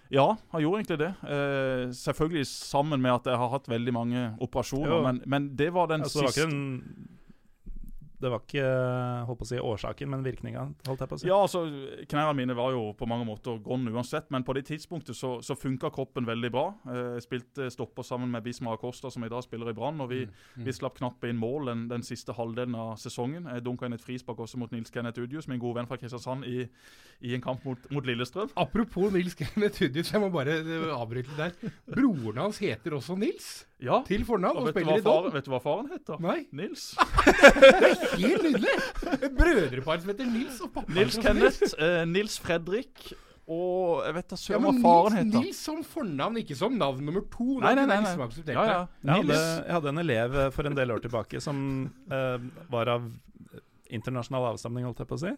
Ja, 0.10 0.36
han 0.50 0.62
gjorde 0.62 0.82
egentlig 0.82 1.00
det. 1.00 1.14
Eh, 1.22 1.92
selvfølgelig 1.94 2.48
sammen 2.48 3.02
med 3.02 3.14
at 3.14 3.28
jeg 3.30 3.38
har 3.38 3.50
hatt 3.54 3.70
veldig 3.70 3.94
mange 3.94 4.24
operasjoner. 4.42 5.04
Men, 5.06 5.22
men 5.26 5.50
det 5.58 5.70
var 5.74 5.88
den 5.92 6.02
Altså, 6.02 6.20
det 6.20 6.26
var 6.26 6.32
siste 6.34 6.48
ikke 6.48 6.56
en 6.56 7.09
det 8.20 8.30
var 8.34 8.42
ikke 8.44 8.64
holdt 9.28 9.40
på 9.40 9.46
å 9.46 9.50
si 9.50 9.60
årsaken, 9.64 10.10
men 10.12 10.24
virkninga, 10.26 10.66
holdt 10.88 11.00
jeg 11.06 11.10
på 11.12 11.16
å 11.16 11.20
si. 11.22 11.28
Ja, 11.30 11.38
altså, 11.42 11.62
Knærne 12.10 12.36
mine 12.36 12.56
var 12.58 12.72
jo 12.76 12.94
på 13.00 13.08
mange 13.08 13.26
måter 13.28 13.60
gone 13.64 13.92
uansett, 13.94 14.30
men 14.34 14.44
på 14.44 14.54
det 14.58 14.66
tidspunktet 14.68 15.16
så, 15.16 15.38
så 15.46 15.56
funka 15.56 15.90
kroppen 15.96 16.28
veldig 16.28 16.52
bra. 16.52 16.66
Eh, 16.90 17.16
Jeg 17.20 17.24
spilte 17.28 17.70
stopper 17.72 18.04
sammen 18.04 18.30
med 18.32 18.44
Bismar 18.44 18.76
Acosta, 18.78 19.10
som 19.12 19.24
i 19.24 19.30
dag 19.32 19.44
spiller 19.44 19.70
i 19.72 19.74
Brann. 19.78 20.02
og 20.02 20.10
vi, 20.10 20.26
Mm. 20.56 20.66
vi 20.66 20.72
slapp 20.76 20.98
knappe 21.00 21.30
inn 21.30 21.38
mål 21.40 21.66
den, 21.72 21.88
den 21.88 22.02
siste 22.04 22.34
halvdelen 22.36 22.76
av 22.76 22.98
sesongen. 22.98 23.46
Jeg 23.54 23.64
dunka 23.64 23.86
inn 23.88 23.94
et 23.94 24.02
frispark 24.04 24.38
også 24.40 24.58
mot 24.58 24.72
Nils 24.72 24.90
Kenneth 24.92 25.20
Udius, 25.20 25.48
min 25.48 25.60
gode 25.60 25.76
venn 25.80 25.88
fra 25.88 25.98
Kristiansand, 25.98 26.44
i, 26.46 26.68
i 27.22 27.34
en 27.36 27.42
kamp 27.42 27.64
mot, 27.66 27.78
mot 27.92 28.06
Lillestrøm. 28.06 28.50
Apropos 28.58 29.12
Nils 29.14 29.36
Kenneth 29.36 29.82
Udius, 29.84 30.12
jeg 30.12 30.22
må 30.22 30.30
bare 30.34 30.60
eh, 30.60 30.92
avbryte 30.96 31.36
der. 31.38 31.52
Broren 31.88 32.38
hans 32.44 32.60
heter 32.60 32.92
også 32.98 33.18
Nils, 33.18 33.66
Ja, 33.80 34.02
til 34.04 34.26
fornavn, 34.28 34.58
og 34.60 34.66
og 34.66 34.68
vet 34.68 34.76
du, 34.76 34.82
hva 34.84 34.98
spiller 34.98 35.00
i 35.00 35.06
Don. 35.06 35.32
vet 35.32 35.46
du 35.46 35.54
hva 35.54 35.62
faren 35.64 35.88
heter? 35.94 36.20
Nei, 36.20 36.40
Nils. 36.52 36.90
helt 38.20 38.44
nydelig! 38.44 38.76
Et 39.16 39.32
brødrepar 39.38 40.02
som 40.04 40.12
heter 40.12 40.28
Nils, 40.28 40.60
og 40.66 40.74
pappa 40.76 40.96
Nils 40.98 41.20
Kenneth, 41.24 41.76
eh, 41.80 42.04
Nils 42.10 42.36
Fredrik 42.44 43.12
og 43.50 44.04
jeg 44.06 44.14
vet 44.14 44.28
da 44.30 44.38
Ja, 44.38 44.42
søren 44.44 44.66
hva 44.68 44.74
faren 44.84 45.16
Nils, 45.16 45.22
heter. 45.24 45.46
Nils 45.46 45.62
som 45.66 45.80
fornavn, 45.96 46.42
ikke 46.44 46.58
som 46.60 46.76
navn 46.78 47.08
nummer 47.08 47.24
to. 47.34 47.48
Nei, 47.64 47.72
nei, 47.80 47.86
nei. 47.90 47.98
Er 47.98 48.04
nei. 48.06 48.28
liksom 48.28 48.52
Ja, 48.54 48.66
ja. 48.68 48.82
Jeg 49.02 49.16
hadde, 49.24 49.40
jeg 49.40 49.76
hadde 49.78 49.94
en 49.94 50.02
elev 50.04 50.38
for 50.54 50.70
en 50.70 50.78
del 50.78 50.94
år 50.94 51.02
tilbake 51.06 51.42
som 51.42 51.64
eh, 52.14 52.36
var 52.70 52.92
av 52.94 53.08
internasjonal 53.90 54.52
avstamning, 54.52 54.86
holdt 54.86 55.02
jeg 55.02 55.10
på 55.10 55.18
å 55.18 55.24
si, 55.24 55.32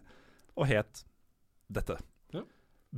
og 0.60 0.68
het 0.68 1.04
dette. 1.72 1.96
Ja. 2.36 2.42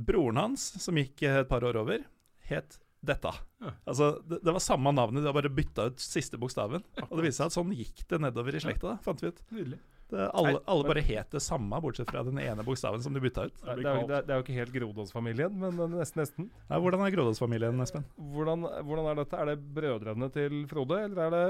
Broren 0.09 0.41
hans, 0.41 0.67
som 0.83 0.99
gikk 0.99 1.23
eh, 1.23 1.39
et 1.45 1.51
par 1.53 1.63
år 1.63 1.79
over, 1.79 2.03
het 2.49 2.75
dette. 3.07 3.33
Ja. 3.63 3.73
Altså, 3.85 4.11
det, 4.27 4.41
det 4.45 4.53
var 4.55 4.63
samme 4.63 4.93
navnet, 4.95 5.23
de 5.23 5.29
har 5.29 5.35
bare 5.37 5.51
bytta 5.53 5.89
ut 5.91 6.01
siste 6.01 6.39
bokstaven. 6.41 6.85
Og 7.07 7.17
det 7.17 7.27
viste 7.27 7.41
seg 7.41 7.51
at 7.51 7.57
sånn 7.57 7.75
gikk 7.75 8.05
det 8.11 8.21
nedover 8.23 8.57
i 8.57 8.63
slekta, 8.63 8.95
da, 8.95 8.97
fant 9.05 9.23
vi 9.23 9.31
ut. 9.31 9.43
Nydelig. 9.55 9.81
Det, 10.05 10.27
alle, 10.37 10.59
alle 10.69 10.85
bare 10.85 11.01
het 11.01 11.31
det 11.33 11.39
samme, 11.41 11.79
bortsett 11.81 12.11
fra 12.11 12.21
den 12.23 12.37
ene 12.37 12.63
bokstaven 12.63 13.01
som 13.01 13.15
de 13.15 13.21
bytta 13.23 13.47
ut. 13.47 13.55
Det, 13.57 13.75
det, 13.81 13.89
er, 13.89 14.27
det 14.27 14.35
er 14.35 14.37
jo 14.37 14.43
ikke 14.43 14.57
helt 14.59 14.73
Grodås-familien, 14.75 15.55
men 15.63 15.79
nesten. 15.95 16.21
nesten. 16.21 16.49
Ja, 16.69 16.77
hvordan 16.83 17.01
er 17.01 17.13
Grodås-familien, 17.15 17.81
Espen? 17.81 18.05
Hvordan, 18.35 18.67
hvordan 18.85 19.09
er 19.09 19.17
dette? 19.23 19.39
Er 19.41 19.49
det 19.49 19.57
brødrene 19.79 20.29
til 20.35 20.59
Frode, 20.69 21.01
eller 21.07 21.23
er 21.25 21.33
det 21.33 21.45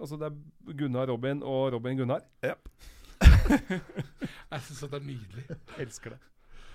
Altså 0.00 0.20
det 0.20 0.30
er 0.30 0.76
Gunnar 0.78 1.10
Robin 1.10 1.42
og 1.42 1.72
Robin 1.74 1.98
Gunnar? 1.98 2.22
Jeg 3.50 4.62
syns 4.68 4.84
det 4.86 4.94
er 4.94 5.04
nydelig. 5.04 5.44
Jeg 5.50 5.88
Elsker 5.88 6.14
det. 6.14 6.20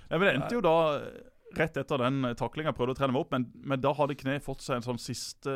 Ja, 0.09 0.17
men 0.19 0.27
Det 0.27 0.33
endte 0.35 0.57
jo 0.57 0.61
da 0.61 0.75
rett 1.55 1.77
etter 1.77 2.01
den 2.01 2.31
taklinga. 2.39 2.71
Jeg 2.71 2.77
prøvde 2.79 2.95
å 2.95 2.99
trene 2.99 3.15
meg 3.15 3.25
opp, 3.25 3.33
men, 3.35 3.47
men 3.63 3.81
da 3.81 3.93
hadde 3.95 4.17
kneet 4.19 4.45
fått 4.45 4.65
seg 4.65 4.79
en 4.79 4.87
sånn 4.87 5.01
siste, 5.01 5.53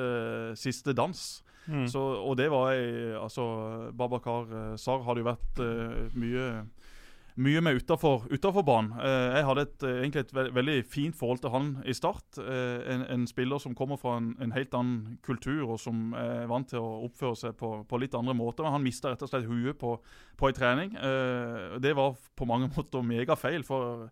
siste 0.59 0.95
dans. 0.97 1.23
Mm. 1.69 1.85
Så, 1.91 2.01
og 2.01 2.37
det 2.39 2.47
var 2.49 2.71
ei 2.73 3.11
Altså, 3.19 3.43
Babakar 3.93 4.47
eh, 4.49 4.75
Sar 4.79 5.03
hadde 5.05 5.21
jo 5.21 5.27
vært 5.27 5.59
uh, 5.61 6.07
mye 6.17 6.47
mye 7.39 7.61
med 7.63 7.79
utafor, 7.79 8.25
utafor 8.31 8.63
banen. 8.67 8.91
Eh, 8.99 9.37
jeg 9.37 9.45
hadde 9.47 9.61
et, 9.61 9.83
eh, 9.83 9.99
egentlig 10.01 10.23
et 10.25 10.33
ve 10.35 10.43
veldig 10.53 10.77
fint 10.85 11.15
forhold 11.15 11.39
til 11.39 11.53
han 11.53 11.69
i 11.85 11.93
start. 11.95 12.37
Eh, 12.37 12.93
en, 12.93 13.05
en 13.15 13.27
spiller 13.27 13.61
som 13.63 13.75
kommer 13.75 13.97
fra 13.97 14.17
en, 14.17 14.33
en 14.41 14.51
helt 14.51 14.73
annen 14.75 15.19
kultur, 15.23 15.63
og 15.69 15.79
som 15.79 16.13
er 16.19 16.49
vant 16.51 16.67
til 16.67 16.81
å 16.83 17.05
oppføre 17.07 17.39
seg 17.39 17.55
på, 17.59 17.71
på 17.87 18.01
litt 18.01 18.17
andre 18.17 18.35
måter. 18.35 18.65
Men 18.65 18.75
han 18.75 18.83
mista 18.83 19.13
rett 19.13 19.23
og 19.23 19.31
slett 19.31 19.47
huet 19.47 19.79
på, 19.79 19.95
på 20.39 20.49
en 20.49 20.57
trening. 20.57 20.97
Eh, 20.99 21.79
det 21.79 21.95
var 21.95 22.17
på 22.35 22.49
mange 22.49 22.71
måter 22.75 23.05
megafeil. 23.05 23.63
for 23.63 24.09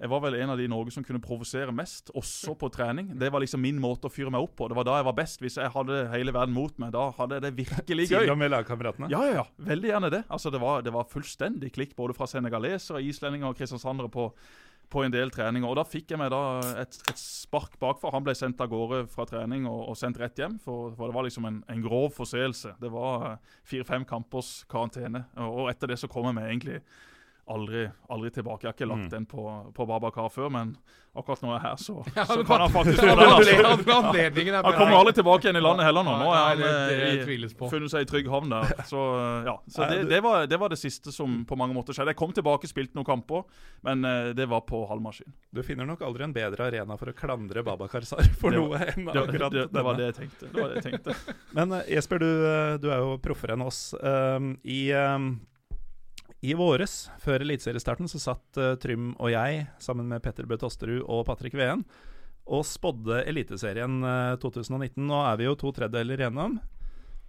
jeg 0.00 0.08
var 0.08 0.22
vel 0.24 0.38
en 0.40 0.50
av 0.54 0.56
de 0.56 0.64
i 0.64 0.70
Norge 0.70 0.94
som 0.94 1.04
kunne 1.04 1.20
provosere 1.20 1.72
mest, 1.76 2.08
også 2.16 2.54
på 2.56 2.70
trening. 2.72 3.10
Det 3.20 3.28
var 3.32 3.42
liksom 3.44 3.60
min 3.60 3.76
måte 3.82 4.08
å 4.08 4.12
fyre 4.12 4.32
meg 4.32 4.46
opp 4.46 4.54
på. 4.56 4.70
Det 4.70 4.78
var 4.78 4.86
da 4.88 4.94
jeg 4.96 5.06
var 5.10 5.16
best. 5.18 5.42
Hvis 5.44 5.58
jeg 5.60 5.72
hadde 5.74 5.98
hele 6.14 6.32
verden 6.32 6.56
mot 6.56 6.72
meg, 6.80 6.94
da 6.94 7.10
hadde 7.18 7.36
jeg 7.36 7.44
det 7.44 7.50
virkelig 7.58 8.06
gøy. 8.08 8.22
Til 8.24 8.32
og 8.32 8.40
med 8.40 8.52
lagkameratene? 8.54 9.10
Ja, 9.12 9.20
ja, 9.28 9.34
ja. 9.42 9.44
Veldig 9.68 9.92
gjerne 9.92 10.10
det. 10.14 10.22
Altså, 10.32 10.52
det, 10.54 10.62
var, 10.62 10.80
det 10.86 10.94
var 10.94 11.08
fullstendig 11.10 11.74
klikk 11.76 11.92
både 11.98 12.16
fra 12.16 12.30
senegalesere, 12.30 13.02
islendinger 13.04 13.52
og 13.52 13.60
kristiansandere 13.60 14.08
på, 14.14 14.24
på 14.88 15.04
en 15.04 15.12
del 15.12 15.34
treninger. 15.36 15.68
Og 15.68 15.76
da 15.76 15.84
fikk 15.84 16.14
jeg 16.14 16.22
meg 16.22 16.32
da 16.32 16.40
et, 16.80 16.96
et 17.12 17.20
spark 17.20 17.76
bakfra. 17.82 18.14
Han 18.16 18.24
ble 18.24 18.38
sendt 18.40 18.64
av 18.64 18.72
gårde 18.72 19.02
fra 19.12 19.28
trening 19.28 19.68
og, 19.68 19.84
og 19.92 20.00
sendt 20.00 20.22
rett 20.24 20.40
hjem, 20.40 20.56
for, 20.64 20.96
for 20.96 21.12
det 21.12 21.18
var 21.18 21.28
liksom 21.28 21.50
en, 21.50 21.60
en 21.68 21.84
grov 21.84 22.08
forseelse. 22.16 22.72
Det 22.80 22.94
var 22.96 23.34
eh, 23.34 23.54
fire-fem 23.68 24.08
kampers 24.08 24.62
karantene. 24.72 25.26
Og, 25.36 25.66
og 25.66 25.72
etter 25.76 25.92
det 25.92 26.00
så 26.00 26.08
kom 26.08 26.32
jeg 26.32 26.40
meg 26.40 26.54
egentlig 26.54 26.80
aldri, 27.48 27.88
aldri 28.10 28.30
tilbake. 28.30 28.62
Jeg 28.66 28.68
har 28.72 28.76
ikke 28.78 28.88
lagt 28.90 29.00
Mm. 29.00 29.10
den 29.10 29.26
på, 29.26 29.72
på 29.74 29.86
Babakar 29.86 30.28
før, 30.30 30.50
men 30.52 30.76
akkurat 31.16 31.40
når 31.42 31.50
jeg 31.50 31.58
er 31.58 31.64
her, 31.64 31.76
så, 31.76 31.94
Ja, 32.16 32.24
så 32.28 32.44
kan 32.46 32.60
han 32.60 32.70
faktisk 32.70 33.02
gjøre 33.06 33.16
det 33.18 33.26
Altså. 33.30 34.62
Han 34.62 34.74
kommer 34.76 34.96
aldri 35.00 35.12
tilbake 35.16 35.48
igjen 35.48 35.56
i 35.58 35.62
landet 35.64 35.86
heller 35.88 36.04
nå. 36.06 36.14
Nå 36.20 36.28
har 36.30 36.52
han 36.52 36.62
eh, 36.62 37.54
funnet 37.70 37.90
seg 37.90 38.04
i 38.04 38.08
trygg 38.10 38.28
havn 38.30 38.52
der. 38.52 38.70
Så, 38.90 39.00
ja. 39.46 39.56
så 39.68 39.88
det, 39.90 40.04
det, 40.10 40.20
var, 40.22 40.46
det 40.46 40.58
var 40.60 40.70
det 40.70 40.78
siste 40.78 41.12
som 41.14 41.40
på 41.46 41.56
mange 41.58 41.74
måter 41.74 41.96
skjedde. 41.96 42.12
Jeg 42.14 42.20
kom 42.20 42.32
tilbake, 42.36 42.70
spilte 42.70 42.94
noen 42.98 43.08
kamper, 43.08 43.42
men 43.86 44.04
eh, 44.04 44.30
det 44.36 44.46
var 44.50 44.62
på 44.68 44.84
halv 44.90 45.02
maskin. 45.02 45.32
Du 45.50 45.62
finner 45.66 45.88
nok 45.88 46.02
aldri 46.06 46.24
en 46.28 46.34
bedre 46.36 46.68
arena 46.70 46.96
for 47.00 47.10
å 47.10 47.16
klandre 47.16 47.64
Babakar 47.66 48.06
Sar 48.06 48.22
for 48.38 48.50
var, 48.54 48.58
noe 48.60 48.80
enn 48.92 49.10
Det, 49.10 49.18
akkurat 49.26 49.52
det, 49.56 49.66
det 49.74 49.84
var 49.86 49.98
det 49.98 50.10
jeg 50.12 50.18
tenkte. 50.22 50.50
Det 50.52 50.62
var 50.62 50.72
det 50.74 50.80
jeg 50.82 50.88
tenkte. 50.90 51.36
Men 51.56 51.72
eh, 51.80 51.90
Jesper, 51.96 52.22
du, 52.22 52.30
eh, 52.46 52.74
du 52.82 52.90
er 52.94 53.02
jo 53.02 53.16
proffere 53.22 53.56
enn 53.58 53.66
oss. 53.66 53.82
Um, 54.00 54.52
I, 54.64 54.80
um, 54.94 55.32
I 56.40 56.54
våres, 56.56 57.10
før 57.20 57.42
eliteseriestarten, 57.44 58.08
så 58.08 58.20
satt 58.22 58.60
uh, 58.60 58.72
Trym 58.80 59.12
og 59.18 59.28
jeg 59.32 59.66
sammen 59.82 60.08
med 60.08 60.22
Petter 60.24 60.46
Bø 60.48 60.56
Tosterud 60.60 61.02
og 61.04 61.26
Patrick 61.28 61.56
Veen 61.58 61.84
og 62.50 62.64
spådde 62.64 63.20
Eliteserien 63.28 64.00
uh, 64.00 64.38
2019. 64.40 65.04
Nå 65.04 65.20
er 65.26 65.36
vi 65.36 65.48
jo 65.50 65.58
to 65.60 65.72
tredjedeler 65.76 66.24
igjennom. 66.24 66.56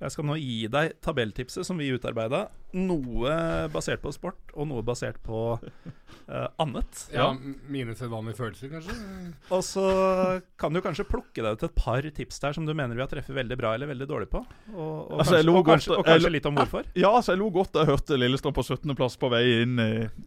Jeg 0.02 0.16
skal 0.16 0.26
nå 0.30 0.38
gi 0.40 0.64
deg 0.72 0.96
tabelltipset 1.04 1.68
som 1.68 1.78
vi 1.78 1.92
utarbeida. 1.94 2.46
Noe 2.77 3.68
basert 3.73 4.02
på 4.03 4.11
sport, 4.15 4.39
og 4.56 4.68
noe 4.69 4.84
basert 4.85 5.18
på 5.26 5.41
uh, 5.60 6.48
annet. 6.61 7.06
Ja, 7.11 7.27
ja. 7.31 7.53
mine 7.72 7.93
sedvanlige 7.98 8.38
følelser, 8.38 8.69
kanskje. 8.72 8.93
Og 9.56 9.64
så 9.65 9.84
kan 10.60 10.73
du 10.73 10.80
kanskje 10.84 11.06
plukke 11.07 11.43
deg 11.43 11.57
ut 11.57 11.65
et 11.68 11.76
par 11.76 12.06
tips 12.15 12.39
der 12.43 12.56
som 12.56 12.65
du 12.68 12.73
mener 12.77 12.95
vi 12.95 13.03
har 13.03 13.10
treffet 13.11 13.35
veldig 13.35 13.57
bra 13.60 13.73
eller 13.76 13.89
veldig 13.91 14.07
dårlig 14.10 14.30
på. 14.31 14.41
Og, 14.72 15.11
og, 15.11 15.19
Altså, 15.22 15.39
kanskje, 15.41 15.52
og, 15.57 15.65
kanskje, 15.68 15.98
og 15.98 16.06
kanskje 16.07 16.31
litt 16.35 16.48
om 16.49 16.56
hvorfor. 16.60 16.88
Ja, 16.95 17.11
altså, 17.18 17.34
jeg 17.35 17.41
lo 17.41 17.49
godt 17.56 17.73
da 17.76 17.84
jeg 17.84 17.91
hørte 17.91 18.19
Lillestrøm 18.19 18.56
på 18.56 18.64
17.-plass 18.68 19.18
på 19.22 19.31
vei 19.34 19.41
inn, 19.64 19.81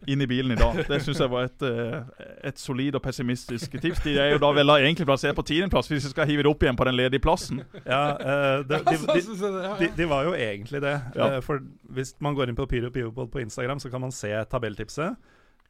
inn 0.05 0.21
i 0.25 0.29
bilen 0.29 0.53
i 0.55 0.59
dag. 0.59 0.77
Det 0.87 1.01
syns 1.05 1.21
jeg 1.23 1.31
var 1.31 1.47
et, 1.49 1.65
eh, 1.65 2.27
et 2.51 2.61
solid 2.61 2.97
og 2.99 3.03
pessimistisk 3.05 3.77
tips. 3.81 4.03
De 4.05 4.15
er 4.21 4.35
jo 4.35 4.41
da 4.43 4.51
vel 4.57 4.73
egentlig 4.77 5.07
plassert 5.09 5.37
på 5.37 5.45
10.-plass, 5.47 5.89
hvis 5.91 6.05
vi 6.09 6.13
skal 6.13 6.29
hive 6.29 6.45
det 6.45 6.51
opp 6.51 6.65
igjen 6.65 6.77
på 6.79 6.87
den 6.89 6.97
ledige 6.99 7.23
plassen. 7.23 7.63
Ja, 7.85 8.03
uh, 8.19 8.61
det, 8.67 8.81
de, 8.85 8.95
Altså, 8.95 9.13
de, 9.13 9.21
så- 9.25 9.37
så- 9.41 9.53
ja, 9.65 9.73
de, 9.81 9.89
de 9.97 10.09
var 10.11 10.27
jo 10.29 10.35
egentlig 10.37 10.81
det. 10.85 10.95
Ja. 11.17 11.31
Uh, 11.37 11.41
For 11.45 11.63
hvis 11.95 12.13
man 12.23 12.34
går 12.37 12.51
inn 12.51 12.57
på 12.57 12.67
Pyro 12.69 12.91
Pivopod 12.93 13.31
på 13.33 13.41
Instagram, 13.43 13.81
så 13.81 13.91
kan 13.91 14.03
man 14.03 14.13
se 14.15 14.31
tabelltipset. 14.51 15.17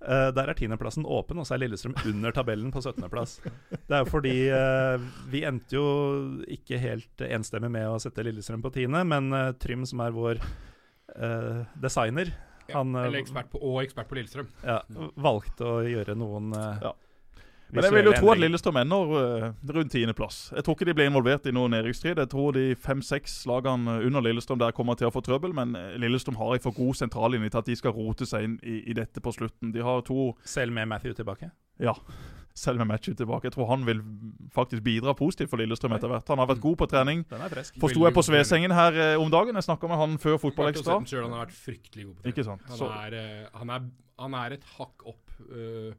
Uh, 0.05 0.29
der 0.35 0.51
er 0.51 0.57
tiendeplassen 0.57 1.05
åpen, 1.07 1.39
og 1.39 1.47
så 1.47 1.55
er 1.55 1.63
Lillestrøm 1.63 1.95
under 2.11 2.33
tabellen 2.35 2.71
på 2.73 2.81
17.-plass. 2.83 3.37
Det 3.71 3.95
er 3.95 4.03
jo 4.03 4.09
fordi 4.09 4.33
uh, 4.51 5.05
vi 5.31 5.45
endte 5.47 5.77
jo 5.77 5.85
ikke 6.51 6.77
helt 6.81 7.23
enstemmig 7.25 7.71
med 7.77 7.87
å 7.89 8.01
sette 8.03 8.25
Lillestrøm 8.27 8.65
på 8.65 8.73
tiende, 8.75 9.05
men 9.07 9.31
uh, 9.33 9.53
Trym, 9.61 9.85
som 9.87 10.03
er 10.05 10.15
vår 10.15 10.43
designer, 11.79 12.27
Ja, 12.67 12.79
han 12.81 12.95
Eller 12.97 13.21
ekspert 13.21 13.47
på, 13.53 13.59
og 13.61 13.77
ekspert 13.85 14.09
på 14.09 14.17
Lillestrøm. 14.17 14.49
ja, 14.65 14.81
valgte 15.21 15.67
å 15.69 15.75
gjøre 15.85 16.15
noen 16.17 16.49
Ja. 16.81 16.91
Men 17.75 17.87
jeg 17.87 17.95
vil 17.95 18.09
jo 18.09 18.13
tro 18.17 18.31
at. 18.33 18.41
Lillestrøm 18.41 18.79
ender 18.81 19.13
rundt 19.77 19.91
tiendeplass. 19.93 20.39
Jeg 20.55 20.65
tror 20.65 20.77
ikke 20.77 20.87
de 20.89 20.95
ble 20.97 21.09
involvert 21.09 21.49
i 21.49 21.53
noen 21.55 21.75
nedrykksstrid. 21.75 22.21
Jeg 22.21 22.31
tror 22.31 22.55
de 22.55 22.65
fem-seks 22.79 23.41
lagene 23.49 23.99
under 24.05 24.25
Lillestrøm 24.25 24.61
der 24.61 24.75
kommer 24.75 24.97
til 24.99 25.09
å 25.09 25.13
få 25.13 25.23
trøbbel, 25.25 25.53
men 25.57 25.75
eh, 25.79 25.95
Lillestrøm 26.01 26.39
har 26.39 26.55
en 26.55 26.63
for 26.63 26.75
god 26.75 27.01
sentrallinje 27.01 27.51
til 27.51 27.61
at 27.61 27.69
de 27.69 27.77
skal 27.79 27.95
rote 27.95 28.27
seg 28.29 28.47
inn 28.47 28.55
i, 28.63 28.81
i 28.91 28.97
dette 28.97 29.23
på 29.23 29.35
slutten. 29.35 29.73
De 29.75 29.83
har 29.85 30.05
to 30.07 30.31
Selv 30.47 30.73
med 30.75 30.89
Matthew 30.89 31.15
tilbake. 31.17 31.51
Ja, 31.81 31.95
selv 32.55 32.79
med 32.79 32.87
Matthew 32.87 33.15
tilbake. 33.19 33.49
Jeg 33.49 33.55
tror 33.57 33.67
han 33.73 33.85
vil 33.87 34.01
faktisk 34.55 34.83
bidra 34.83 35.13
positivt 35.13 35.51
for 35.51 35.59
Lillestrøm 35.59 35.95
etter 35.97 36.11
hvert. 36.11 36.27
Han 36.31 36.39
har 36.39 36.49
vært 36.53 36.63
god 36.63 36.79
på 36.79 36.87
trening. 36.91 37.25
Er 37.35 37.51
frisk. 37.51 37.77
Forsto 37.81 38.05
jeg 38.07 38.15
på 38.15 38.23
Svesengen 38.25 38.75
her 38.75 38.95
eh, 38.95 39.19
om 39.21 39.31
dagen. 39.31 39.55
Jeg 39.59 39.67
snakka 39.67 39.91
med 39.91 39.99
han 39.99 40.17
før 40.21 40.39
Fotballekstra. 40.45 40.99
Han 41.03 41.35
har 41.35 41.45
vært 41.45 41.57
fryktelig 41.59 42.07
god 42.07 42.35
på 42.39 42.47
sant? 42.47 42.67
Han, 42.71 42.97
er, 43.03 43.17
eh, 43.19 43.47
han, 43.59 43.73
er, 43.75 43.87
han 44.23 44.37
er 44.45 44.55
et 44.57 44.67
hakk 44.77 45.07
opp 45.11 45.39
eh, 45.51 45.91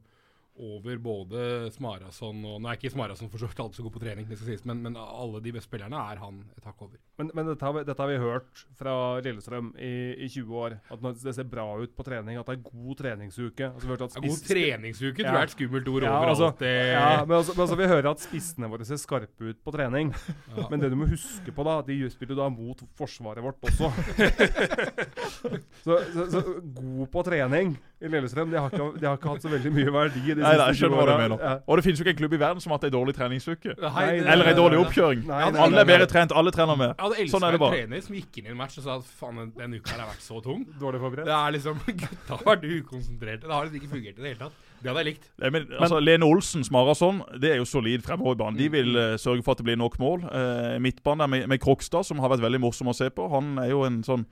over 0.57 0.97
både 1.01 1.41
Smarason 1.75 2.39
og 2.47 2.61
Nå 2.61 2.69
er 2.69 2.79
ikke 2.79 2.91
Smarason 2.93 3.29
for 3.29 3.41
så 3.41 3.49
vidt 3.49 3.59
alltid 3.61 3.79
så 3.79 3.85
god 3.85 3.93
på 3.95 4.01
trening, 4.01 4.27
sies, 4.39 4.63
men, 4.67 4.81
men 4.85 4.97
alle 4.97 5.41
de 5.43 5.53
beste 5.53 5.69
spillerne 5.69 5.99
er 6.13 6.21
han 6.21 6.39
et 6.57 6.65
hakk 6.65 6.81
over. 6.85 6.97
Men, 7.19 7.31
men 7.37 7.49
dette, 7.51 7.65
har 7.65 7.75
vi, 7.75 7.83
dette 7.87 8.03
har 8.03 8.11
vi 8.11 8.17
hørt 8.21 8.63
fra 8.79 8.93
Lillestrøm 9.25 9.71
i, 9.81 9.93
i 10.25 10.29
20 10.29 10.59
år. 10.61 10.77
At 10.93 11.05
det 11.23 11.33
ser 11.37 11.47
bra 11.49 11.65
ut 11.81 11.93
på 11.97 12.05
trening, 12.07 12.39
at 12.39 12.49
det 12.49 12.57
er 12.57 12.63
god 12.65 12.99
treningsuke. 13.01 13.71
Altså, 13.73 13.97
at 13.97 14.17
Ja, 14.17 14.23
god 14.27 14.43
treningsuke 14.47 15.21
tror 15.21 15.31
jeg 15.37 15.43
er 15.43 15.51
et 15.51 15.55
skummelt 15.55 15.91
ord 15.93 16.07
Ja, 16.07 16.13
overalt. 16.17 16.33
altså, 16.33 16.51
det, 16.61 16.73
Ja, 16.93 17.25
men 17.25 17.37
altså, 17.39 17.55
men 17.57 17.65
altså, 17.65 17.79
vi 17.81 17.89
hører 17.93 18.11
at 18.11 18.25
spissene 18.25 18.71
våre 18.71 18.87
ser 18.89 19.01
skarpe 19.01 19.51
ut 19.51 19.61
på 19.63 19.75
trening. 19.75 20.13
Ja. 20.57 20.63
Men 20.71 20.81
det 20.81 20.87
du 20.89 20.95
må 20.97 21.05
huske 21.05 21.51
på, 21.53 21.63
da, 21.67 21.75
de 21.85 21.95
spiller 22.09 22.37
da 22.39 22.47
mot 22.49 22.79
forsvaret 22.97 23.43
vårt 23.45 23.61
også. 23.67 23.91
så, 25.85 25.97
så, 26.13 26.25
så 26.31 26.41
god 26.79 27.07
på 27.13 27.23
trening 27.27 27.75
i 27.97 28.09
Lillestrøm. 28.13 28.51
De 28.51 28.57
har, 28.61 28.69
ikke, 28.69 28.87
de 29.01 29.05
har 29.07 29.15
ikke 29.17 29.31
hatt 29.31 29.45
så 29.45 29.49
veldig 29.49 29.71
mye 29.73 29.93
verdi 29.95 30.21
de 30.27 30.35
Nei, 30.43 30.51
nei, 30.59 30.67
skjønner 30.77 30.99
hva 30.99 31.05
du 31.07 31.13
mener. 31.17 31.41
Ja. 31.41 31.53
Og 31.65 31.79
det 31.79 31.85
finnes 31.87 32.01
jo 32.01 32.05
ikke 32.05 32.13
en 32.13 32.19
klubb 32.19 32.35
i 32.37 32.39
verden 32.43 32.61
som 32.61 32.73
har 32.73 32.77
hatt 32.77 32.85
ei 32.85 32.93
dårlig 32.93 33.15
treningsuke. 33.17 33.73
Det- 33.73 33.91
Eller 33.97 34.51
ei 34.51 34.53
dårlig 34.57 34.77
oppkjøring. 34.83 35.23
Nei, 35.25 35.41
nei, 35.51 35.63
Alle 35.65 35.81
er 35.81 35.89
bedre 35.89 36.07
trent, 36.11 36.31
alle 36.31 36.53
trener 36.53 36.77
med. 36.77 36.93
Jeg 36.93 37.03
hadde 37.07 37.17
elsket 37.23 37.33
Sånn 37.33 37.47
er 37.47 37.51
det 37.51 37.59
en 37.61 37.65
bare. 37.65 37.79
trener 37.81 38.03
som 38.05 38.15
gikk 38.19 38.37
inn 38.37 38.45
i 38.45 38.49
en 38.53 38.57
match 38.57 38.77
og 38.77 38.83
sa 38.85 38.97
at 38.97 39.03
faen, 39.17 39.35
den, 39.41 39.51
den 39.57 39.73
uka 39.79 39.95
her 39.95 40.03
har 40.05 40.11
vært 40.13 40.25
så 40.27 40.43
tung. 40.43 40.61
Dårlig 40.79 41.01
forberedt. 41.01 41.25
Det 41.25 41.37
er 41.37 41.51
liksom 41.57 41.81
Gutta 42.03 42.37
har 42.37 42.45
vært 42.51 42.67
ukonsentrerte. 42.69 43.47
Det 43.47 43.55
har 43.55 43.65
liksom 43.65 43.81
ikke 43.81 43.93
fungert 43.95 44.13
i 44.13 44.21
det 44.21 44.29
hele 44.33 44.41
tatt. 44.45 44.65
Det 44.77 44.91
hadde 44.91 45.01
jeg 45.01 45.09
likt. 45.09 45.23
Nei, 45.41 45.49
men, 45.49 45.63
altså, 45.79 45.97
Lene 45.99 46.27
Olsens 46.27 46.69
maraton 46.69 47.23
det 47.41 47.55
er 47.55 47.57
jo 47.57 47.65
solid 47.65 48.03
fremover 48.05 48.37
i 48.37 48.41
banen. 48.43 48.59
De 48.59 48.67
vil 48.69 48.93
uh, 48.93 49.15
sørge 49.17 49.41
for 49.41 49.55
at 49.55 49.63
det 49.63 49.65
blir 49.71 49.79
nok 49.81 49.97
mål. 49.97 50.27
Uh, 50.29 50.77
Midtbanen 50.77 51.25
der 51.25 51.31
med, 51.33 51.47
med 51.49 51.59
Krokstad, 51.63 52.05
som 52.05 52.21
har 52.21 52.29
vært 52.29 52.45
veldig 52.45 52.61
morsom 52.61 52.91
å 52.91 52.93
se 52.93 53.09
på. 53.09 53.25
Han 53.33 53.57
er 53.63 53.71
jo 53.73 53.81
en 53.87 54.03
sånn 54.05 54.27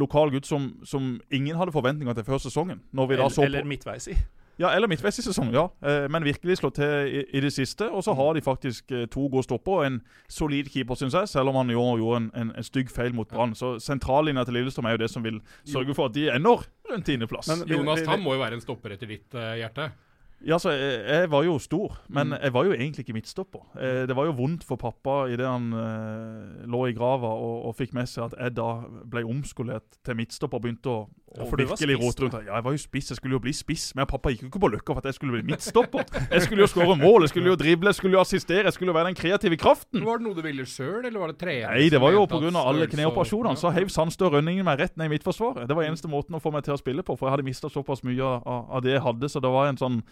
lokal 0.00 0.30
gutt 0.32 0.46
som, 0.48 0.70
som 0.84 1.18
ingen 1.30 1.56
hadde 1.58 1.72
forventninger 1.74 2.14
til 2.16 2.24
før 2.24 2.40
sesongen. 2.40 2.80
Når 2.92 3.10
vi 3.10 3.16
da 3.20 3.26
så 3.28 3.42
Eller, 3.44 3.60
eller 3.60 3.68
midtveis 3.68 4.06
i. 4.08 4.16
ja, 4.60 4.70
eller 4.76 4.88
midtveis 4.88 5.18
i 5.18 5.24
sesongen, 5.24 5.52
ja. 5.56 5.66
Eh, 5.82 6.06
men 6.12 6.24
virkelig 6.24 6.58
slått 6.60 6.76
til 6.78 7.08
i, 7.08 7.24
i 7.36 7.40
det 7.44 7.50
siste. 7.52 7.88
Og 7.90 8.04
så 8.04 8.14
har 8.16 8.34
de 8.34 8.42
faktisk 8.44 8.92
eh, 8.92 9.06
to 9.12 9.26
gode 9.28 9.44
stopper 9.44 9.72
og 9.72 9.86
en 9.86 9.98
solid 10.28 10.70
keeper, 10.72 10.94
syns 10.96 11.14
jeg. 11.18 11.28
Selv 11.28 11.52
om 11.52 11.58
han 11.60 11.70
jo 11.74 11.82
gjorde 12.00 12.22
en, 12.22 12.30
en, 12.34 12.52
en 12.56 12.64
stygg 12.64 12.90
feil 12.92 13.12
mot 13.16 13.28
Brann. 13.28 13.52
Så 13.58 13.74
sentrallinja 13.80 14.44
til 14.48 14.54
Lillestrøm 14.60 14.86
er 14.88 14.96
jo 14.96 15.02
det 15.04 15.10
som 15.12 15.24
vil 15.26 15.40
sørge 15.64 15.94
for 15.98 16.08
at 16.08 16.16
de 16.16 16.28
ender 16.32 16.64
rundt 16.90 17.06
tiendeplass. 17.08 17.52
Jonas 17.66 18.02
Tam 18.06 18.22
må 18.24 18.36
jo 18.38 18.44
være 18.44 18.60
en 18.60 18.64
stopper 18.64 18.96
etter 18.96 19.12
ditt 19.12 19.34
eh, 19.34 19.58
hjerte. 19.60 19.90
Ja, 20.44 20.56
så 20.58 20.70
jeg, 20.74 21.04
jeg 21.06 21.30
var 21.30 21.44
jo 21.46 21.58
stor, 21.62 21.98
men 22.08 22.28
Mm. 22.32 22.38
jeg 22.42 22.52
var 22.52 22.64
jo 22.64 22.72
egentlig 22.72 23.04
ikke 23.04 23.14
midtstopper. 23.14 23.60
Eh, 23.78 24.06
det 24.06 24.16
var 24.16 24.24
jo 24.26 24.32
vondt 24.32 24.64
for 24.64 24.76
pappa 24.76 25.28
idet 25.30 25.46
han 25.46 25.72
eh, 25.72 26.66
lå 26.66 26.86
i 26.88 26.92
grava 26.96 27.30
og, 27.30 27.66
og 27.68 27.76
fikk 27.78 27.92
med 27.94 28.08
seg 28.10 28.24
at 28.30 28.34
jeg 28.40 28.54
da 28.56 28.68
ble 29.06 29.22
omskolert 29.28 29.84
til 30.04 30.14
midtstopper 30.18 30.58
og 30.58 30.62
begynte 30.66 30.90
å, 30.90 31.02
Ja, 31.32 31.46
for 31.48 31.56
virkelig 31.56 31.94
rote 31.96 32.22
rundt. 32.26 32.34
Ja, 32.44 32.56
jeg 32.58 32.64
var 32.66 32.74
jo 32.74 32.80
spiss, 32.82 33.06
jeg 33.08 33.16
skulle 33.16 33.38
jo 33.38 33.40
bli 33.40 33.52
spiss, 33.56 33.94
men 33.96 34.04
pappa 34.10 34.28
gikk 34.34 34.42
jo 34.42 34.48
ikke 34.50 34.60
på 34.60 34.68
løkka 34.74 34.92
for 34.92 35.00
at 35.00 35.06
jeg 35.08 35.14
skulle 35.16 35.32
bli 35.38 35.46
midtstopper. 35.52 36.04
Jeg 36.28 36.42
skulle 36.44 36.60
jo 36.66 36.68
skåre 36.68 36.96
mål, 37.00 37.22
jeg 37.24 37.32
skulle 37.32 37.48
jo 37.48 37.56
drible, 37.56 37.88
jeg 37.88 37.96
skulle 38.02 38.18
jo 38.18 38.20
assistere, 38.20 38.66
jeg 38.68 38.74
skulle 38.76 38.92
jo 38.92 38.96
være 38.98 39.08
den 39.12 39.16
kreative 39.16 39.56
kraften. 39.56 40.02
Var 40.04 40.18
det 40.20 40.26
noe 40.26 40.36
du 40.36 40.42
ville 40.44 40.66
sjøl, 40.68 41.06
eller 41.08 41.18
var 41.22 41.32
det 41.32 41.38
tre? 41.40 41.54
Nei, 41.70 41.86
det 41.88 42.00
var 42.02 42.12
jo 42.12 42.26
pga. 42.28 42.52
alle 42.60 42.86
kneoperasjonene. 42.90 43.56
Så 43.56 43.72
heiv 43.72 43.88
Sandstø 43.88 44.28
Rønningen 44.28 44.64
meg 44.68 44.78
rett 44.84 44.96
ned 45.00 45.08
i 45.08 45.14
midtforsvaret. 45.14 45.64
Det 45.70 45.76
var 45.78 45.88
eneste 45.88 46.10
måten 46.12 46.36
å 46.36 46.42
få 46.42 46.52
meg 46.52 46.66
til 46.68 46.74
å 46.76 46.80
spille 46.82 47.00
på, 47.06 47.16
for 47.16 47.30
jeg 47.30 47.38
hadde 47.38 47.48
mista 47.48 47.70
såpass 47.72 48.04
mye 48.04 48.20
av- 48.20 48.68
av 48.76 48.82
det 48.84 48.92
jeg 48.98 49.00
hadde. 49.06 49.28
Så 49.32 49.40
det 49.40 49.48
var 49.56 49.68
en 49.72 49.80
sånn 49.80 50.02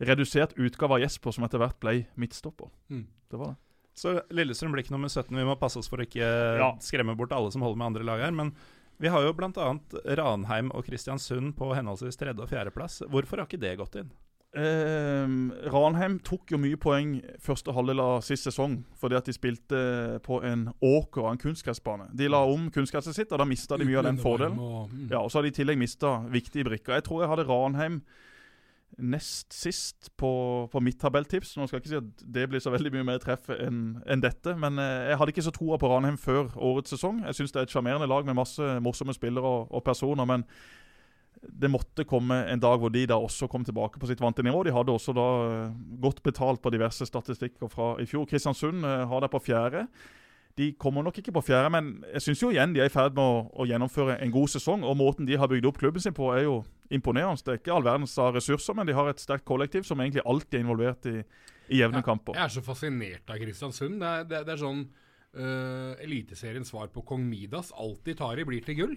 redusert 0.00 0.54
utgave 0.58 0.94
av 0.98 1.00
Jesper 1.00 1.32
som 1.32 1.44
etter 1.44 1.58
hvert 1.58 1.78
ble 1.80 2.06
midtstopper. 2.16 2.70
Mm. 2.90 3.06
Det 3.30 3.36
var 3.38 3.54
det. 3.54 3.56
Så 3.98 4.12
Lillestrøm 4.30 4.70
blir 4.72 4.84
ikke 4.84 4.94
nummer 4.94 5.08
17. 5.10 5.34
Vi 5.34 5.42
må 5.44 5.56
passe 5.58 5.78
oss 5.80 5.88
for 5.90 5.98
å 5.98 6.06
ikke 6.06 6.22
Ja. 6.58 6.72
skremme 6.78 7.16
bort 7.18 7.32
alle 7.32 7.50
som 7.50 7.62
holder 7.62 7.76
med 7.78 7.86
andre 7.86 8.04
lag 8.04 8.20
her. 8.20 8.30
Men 8.30 8.52
vi 9.00 9.08
har 9.08 9.22
jo 9.22 9.32
bl.a. 9.32 9.78
Ranheim 10.16 10.70
og 10.74 10.84
Kristiansund 10.86 11.56
på 11.56 11.74
henholdsvis 11.74 12.16
tredje- 12.16 12.40
og 12.42 12.48
fjerdeplass. 12.48 13.02
Hvorfor 13.10 13.38
har 13.38 13.46
ikke 13.46 13.58
det 13.60 13.76
gått 13.78 13.96
inn? 13.96 14.10
Eh, 14.54 15.26
Ranheim 15.70 16.18
tok 16.24 16.50
jo 16.54 16.58
mye 16.58 16.78
poeng 16.80 17.18
første 17.44 17.72
halvdel 17.76 18.00
av 18.00 18.22
sist 18.24 18.46
sesong 18.48 18.78
fordi 18.98 19.18
at 19.18 19.26
de 19.28 19.34
spilte 19.36 19.80
på 20.24 20.38
en 20.46 20.68
åker 20.80 21.26
av 21.26 21.32
en 21.34 21.38
kunstgressbane. 21.42 22.08
De 22.16 22.28
la 22.32 22.40
om 22.48 22.70
kunstgresset 22.74 23.14
sitt, 23.18 23.32
og 23.32 23.38
da 23.42 23.44
mista 23.44 23.76
de 23.76 23.84
mye 23.84 23.98
av 24.00 24.04
den 24.08 24.16
fordelen. 24.22 24.56
mm. 24.56 25.10
Ja, 25.12 25.20
og 25.20 25.30
så 25.30 25.38
har 25.38 25.42
de 25.42 25.52
i 25.52 25.58
tillegg 25.58 25.78
mista 25.78 26.14
viktige 26.32 26.64
brikker. 26.64 26.94
Jeg 26.96 27.04
tror 27.04 27.22
jeg 27.22 27.28
hadde 27.34 27.46
Ranheim 27.50 28.00
nest 28.98 29.54
sist 29.54 30.10
på, 30.18 30.30
på 30.72 30.82
mitt 30.82 30.98
tabelltips. 31.00 31.54
Nå 31.56 31.68
skal 31.68 31.78
jeg 31.78 31.84
ikke 31.84 31.92
si 31.92 32.00
at 32.00 32.24
det 32.34 32.48
blir 32.50 32.62
så 32.62 32.72
veldig 32.74 32.92
mye 32.96 33.06
mer 33.12 33.22
treff 33.22 33.46
enn 33.54 34.00
en 34.06 34.24
dette, 34.24 34.54
men 34.58 34.80
eh, 34.82 35.12
jeg 35.12 35.20
hadde 35.20 35.34
ikke 35.34 35.46
så 35.46 35.54
troa 35.54 35.78
på 35.78 35.90
Ranheim 35.92 36.18
før 36.20 36.50
årets 36.56 36.94
sesong. 36.96 37.22
Jeg 37.28 37.38
syns 37.38 37.54
det 37.54 37.62
er 37.62 37.68
et 37.68 37.74
sjarmerende 37.74 38.10
lag 38.10 38.26
med 38.26 38.38
masse 38.38 38.74
morsomme 38.84 39.14
spillere 39.16 39.46
og, 39.46 39.70
og 39.70 39.84
personer, 39.86 40.28
men 40.28 40.46
det 41.38 41.70
måtte 41.70 42.06
komme 42.08 42.40
en 42.50 42.60
dag 42.62 42.78
hvor 42.80 42.90
de 42.90 43.04
da 43.06 43.18
også 43.22 43.46
kom 43.50 43.64
tilbake 43.66 44.00
på 44.00 44.08
sitt 44.10 44.20
vante 44.22 44.42
nivå. 44.42 44.64
De 44.66 44.74
hadde 44.74 44.94
også 44.94 45.14
da 45.16 45.26
eh, 45.46 45.74
godt 46.02 46.22
betalt 46.26 46.62
på 46.62 46.72
diverse 46.74 47.06
statistikker 47.06 47.70
fra 47.70 47.94
i 48.02 48.06
fjor. 48.08 48.26
Kristiansund 48.26 48.84
eh, 48.84 49.04
har 49.08 49.22
det 49.22 49.30
på 49.30 49.42
fjerde. 49.46 49.86
De 50.58 50.72
kommer 50.74 51.04
nok 51.06 51.20
ikke 51.20 51.32
på 51.36 51.44
fjerde, 51.46 51.70
men 51.70 51.92
jeg 52.16 52.24
syns 52.24 52.42
jo 52.42 52.50
igjen 52.50 52.74
de 52.74 52.82
er 52.82 52.90
i 52.90 52.92
ferd 52.92 53.14
med 53.14 53.22
å, 53.22 53.44
å 53.62 53.66
gjennomføre 53.68 54.18
en 54.18 54.34
god 54.34 54.50
sesong. 54.56 54.82
Og 54.82 54.98
måten 54.98 55.28
de 55.28 55.38
har 55.38 55.50
bygd 55.50 55.68
opp 55.70 55.78
klubben 55.78 56.02
sin 56.02 56.16
på, 56.16 56.32
er 56.34 56.48
jo 56.48 56.62
imponerende. 56.94 57.42
Det 57.44 57.54
er 57.54 57.60
ikke 57.60 57.74
all 57.74 57.86
verdens 57.86 58.16
av 58.20 58.36
ressurser, 58.36 58.76
men 58.76 58.88
de 58.88 58.96
har 58.96 59.10
et 59.10 59.22
sterkt 59.22 59.46
kollektiv 59.48 59.86
som 59.86 60.00
egentlig 60.00 60.24
alltid 60.24 60.58
er 60.58 60.64
involvert 60.64 61.08
i, 61.10 61.16
i 61.68 61.82
jevne 61.82 62.02
kamper. 62.04 62.38
Jeg 62.38 62.46
er 62.46 62.54
så 62.56 62.64
fascinert 62.64 63.32
av 63.32 63.40
Kristiansund. 63.42 63.98
Det 64.02 64.10
er, 64.10 64.28
det, 64.28 64.42
det 64.48 64.54
er 64.54 64.62
sånn 64.62 64.84
uh, 64.86 66.04
Eliteseriens 66.04 66.72
svar 66.72 66.92
på 66.94 67.04
kong 67.08 67.26
Midas. 67.28 67.72
Alltid 67.76 68.20
tar 68.20 68.40
i, 68.40 68.46
blir 68.48 68.64
til 68.64 68.80
gull. 68.80 68.96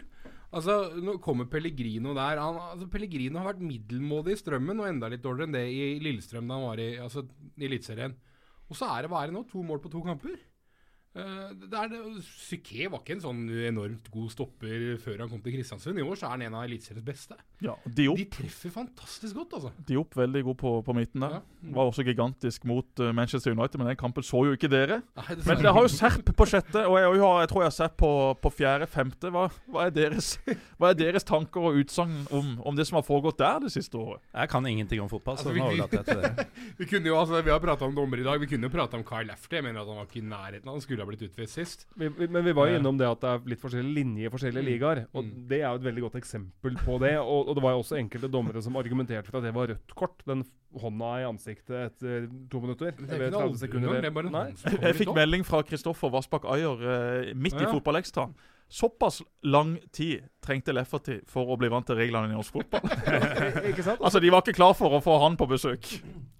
Altså, 0.52 0.78
Nå 1.00 1.16
kommer 1.24 1.48
Pellegrino 1.52 2.16
der. 2.18 2.42
Han, 2.44 2.60
altså, 2.74 2.88
Pellegrino 2.92 3.40
har 3.40 3.54
vært 3.54 3.64
middelmådig 3.64 4.36
i 4.36 4.42
Strømmen 4.42 4.84
og 4.84 4.90
enda 4.90 5.12
litt 5.12 5.24
dårligere 5.24 5.50
enn 5.50 5.58
det 5.60 5.66
i 5.72 5.84
Lillestrøm 6.04 6.48
da 6.48 6.60
han 6.60 6.68
var 6.68 6.84
i, 6.84 6.92
altså, 7.04 7.26
Eliteserien. 7.60 8.16
Og 8.72 8.80
så 8.80 8.88
er 8.88 9.04
det 9.04 9.12
hva 9.12 9.24
er 9.24 9.32
det 9.32 9.36
nå? 9.36 9.44
To 9.52 9.64
mål 9.68 9.84
på 9.84 9.92
to 9.92 10.04
kamper? 10.06 10.40
Uh, 11.12 11.50
det 11.60 11.76
er 11.76 11.90
det, 11.92 11.98
Psyké 12.24 12.86
var 12.88 13.02
ikke 13.02 13.18
en 13.18 13.24
sånn 13.26 13.40
enormt 13.68 14.06
god 14.14 14.30
stopper 14.32 14.84
før 15.04 15.18
han 15.26 15.32
kom 15.34 15.42
til 15.44 15.58
Kristiansund. 15.58 16.00
I 16.00 16.06
år 16.08 16.16
så 16.16 16.30
er 16.30 16.36
han 16.38 16.44
en 16.46 16.56
av 16.56 16.64
Eliteseriens 16.64 17.04
beste. 17.04 17.36
Ja, 17.62 17.74
Diop, 17.86 18.16
De 18.18 18.24
treffer 18.32 18.72
fantastisk 18.72 19.36
godt, 19.36 19.58
altså. 19.60 19.72
Diop 19.90 20.16
veldig 20.18 20.44
god 20.48 20.58
på, 20.62 20.72
på 20.88 20.96
midten 20.96 21.26
der. 21.26 21.36
Ja. 21.42 21.74
Var 21.76 21.90
også 21.92 22.06
gigantisk 22.08 22.64
mot 22.70 23.04
eh, 23.04 23.12
Manchester 23.14 23.52
United, 23.52 23.76
men 23.82 23.92
den 23.92 24.00
kampen 24.00 24.24
så 24.24 24.46
jo 24.48 24.56
ikke 24.56 24.70
dere. 24.72 25.02
Nei, 25.20 25.36
Men 25.44 25.60
dere 25.60 25.74
har 25.76 25.84
jo 25.86 25.92
Serp 25.92 26.32
på 26.40 26.48
sjette, 26.50 26.86
og 26.88 26.96
jeg, 26.98 27.12
har, 27.22 27.42
jeg 27.44 27.52
tror 27.52 27.66
jeg 27.66 27.70
har 27.74 27.76
Serp 27.76 27.98
på, 28.00 28.12
på 28.42 28.54
fjerde-femte. 28.56 29.34
Hva, 29.36 29.44
hva, 29.68 29.86
er 29.90 29.94
deres- 30.00 30.32
hva 30.80 30.94
er 30.94 30.98
deres 31.04 31.28
tanker 31.28 31.68
og 31.70 31.82
utsagn 31.84 32.16
om, 32.32 32.56
om 32.72 32.80
det 32.80 32.88
som 32.88 32.98
har 33.02 33.06
foregått 33.06 33.38
der 33.44 33.60
det 33.68 33.74
siste 33.76 34.00
året? 34.00 34.24
Jeg 34.32 34.54
kan 34.56 34.66
ingenting 34.72 35.04
om 35.04 35.12
fotball, 35.12 35.36
så 35.38 35.52
Altså, 35.52 35.54
vi- 35.54 35.60
nå 35.60 35.68
overlater 35.74 36.00
jeg 36.02 36.06
til 36.08 36.24
dere. 36.24 36.48
Vi 36.82 36.88
kunne 36.90 37.12
jo, 37.12 37.20
altså, 37.20 37.42
vi 37.44 37.52
har 37.52 37.60
prata 37.62 37.86
om 37.86 37.94
dommer 38.00 38.18
i 38.18 38.24
dag. 38.26 38.40
Vi 38.42 38.48
kunne 38.50 38.66
jo 38.72 38.74
prata 38.74 38.96
om 38.98 39.04
Kyle 39.06 39.28
Lafter. 39.28 39.60
Jeg 39.60 39.66
mener 39.68 39.84
at 39.84 39.90
han 39.92 40.00
var 40.02 40.08
ikke 40.08 40.22
i 40.24 40.26
nærheten. 40.32 40.70
Han 40.72 40.82
skulle 40.82 41.01
ha 41.02 41.10
blitt 41.10 41.24
utvist 41.28 41.54
sist. 41.58 41.86
Vi, 41.98 42.08
vi, 42.10 42.28
men 42.28 42.44
vi 42.46 42.54
var 42.54 42.68
jo 42.70 42.74
Ja. 42.74 42.80
innom 42.80 42.98
det 42.98 43.08
at 43.10 43.22
det 43.22 43.30
er 43.30 43.50
litt 43.50 43.62
forskjellige 43.62 43.94
linjer 43.96 44.26
i 44.28 44.32
forskjellige 44.34 44.64
Mm. 44.64 44.70
ligaer. 44.72 45.06
Og 45.14 45.24
Mm. 45.26 45.48
det 45.48 45.60
er 45.62 45.68
jo 45.70 45.76
et 45.76 45.88
veldig 45.90 46.02
godt 46.08 46.16
eksempel 46.22 46.76
på 46.86 47.00
det. 47.00 47.18
Og, 47.20 47.48
og 47.50 47.56
det 47.56 47.64
var 47.64 47.72
jo 47.76 47.80
også 47.84 47.98
enkelte 48.00 48.32
dommere 48.32 48.62
som 48.62 48.76
argumenterte 48.76 49.30
for 49.30 49.38
at 49.40 49.44
det 49.44 49.54
var 49.54 49.68
rødt 49.68 49.96
kort. 49.96 50.24
Den 50.26 50.44
hånda 50.78 51.12
i 51.22 51.28
ansiktet 51.28 51.92
etter 51.92 52.30
to 52.50 52.62
minutter. 52.62 52.92
Det 52.92 53.10
er 53.12 53.28
ikke 53.30 53.42
noe 53.42 53.58
sekunder. 53.58 54.02
det 54.02 54.06
er 54.06 54.16
bare 54.16 54.28
en 54.28 54.32
Nei. 54.32 54.54
Jeg 54.88 54.96
fikk 54.96 55.14
melding 55.16 55.44
fra 55.46 55.62
Kristoffer 55.64 56.10
Vassbakk 56.10 56.46
Ayer 56.46 56.80
eh, 57.28 57.34
midt 57.34 57.54
Ja. 57.60 57.68
i 57.68 57.72
fotballekstra. 57.74 58.30
Såpass 58.72 59.22
lang 59.44 59.78
tid 59.92 60.22
trengte 60.42 60.72
Lefferty 60.72 61.20
for 61.28 61.44
å 61.52 61.58
bli 61.60 61.68
vant 61.68 61.86
til 61.86 61.98
reglene 61.98 62.32
i 62.32 62.36
norsk 62.38 62.54
fotball. 62.54 62.80
Altså, 64.00 64.22
De 64.22 64.30
var 64.32 64.42
ikke 64.46 64.56
klar 64.56 64.74
for 64.74 64.96
å 64.96 65.02
få 65.04 65.20
han 65.22 65.36
på 65.36 65.48
besøk. 65.50 65.84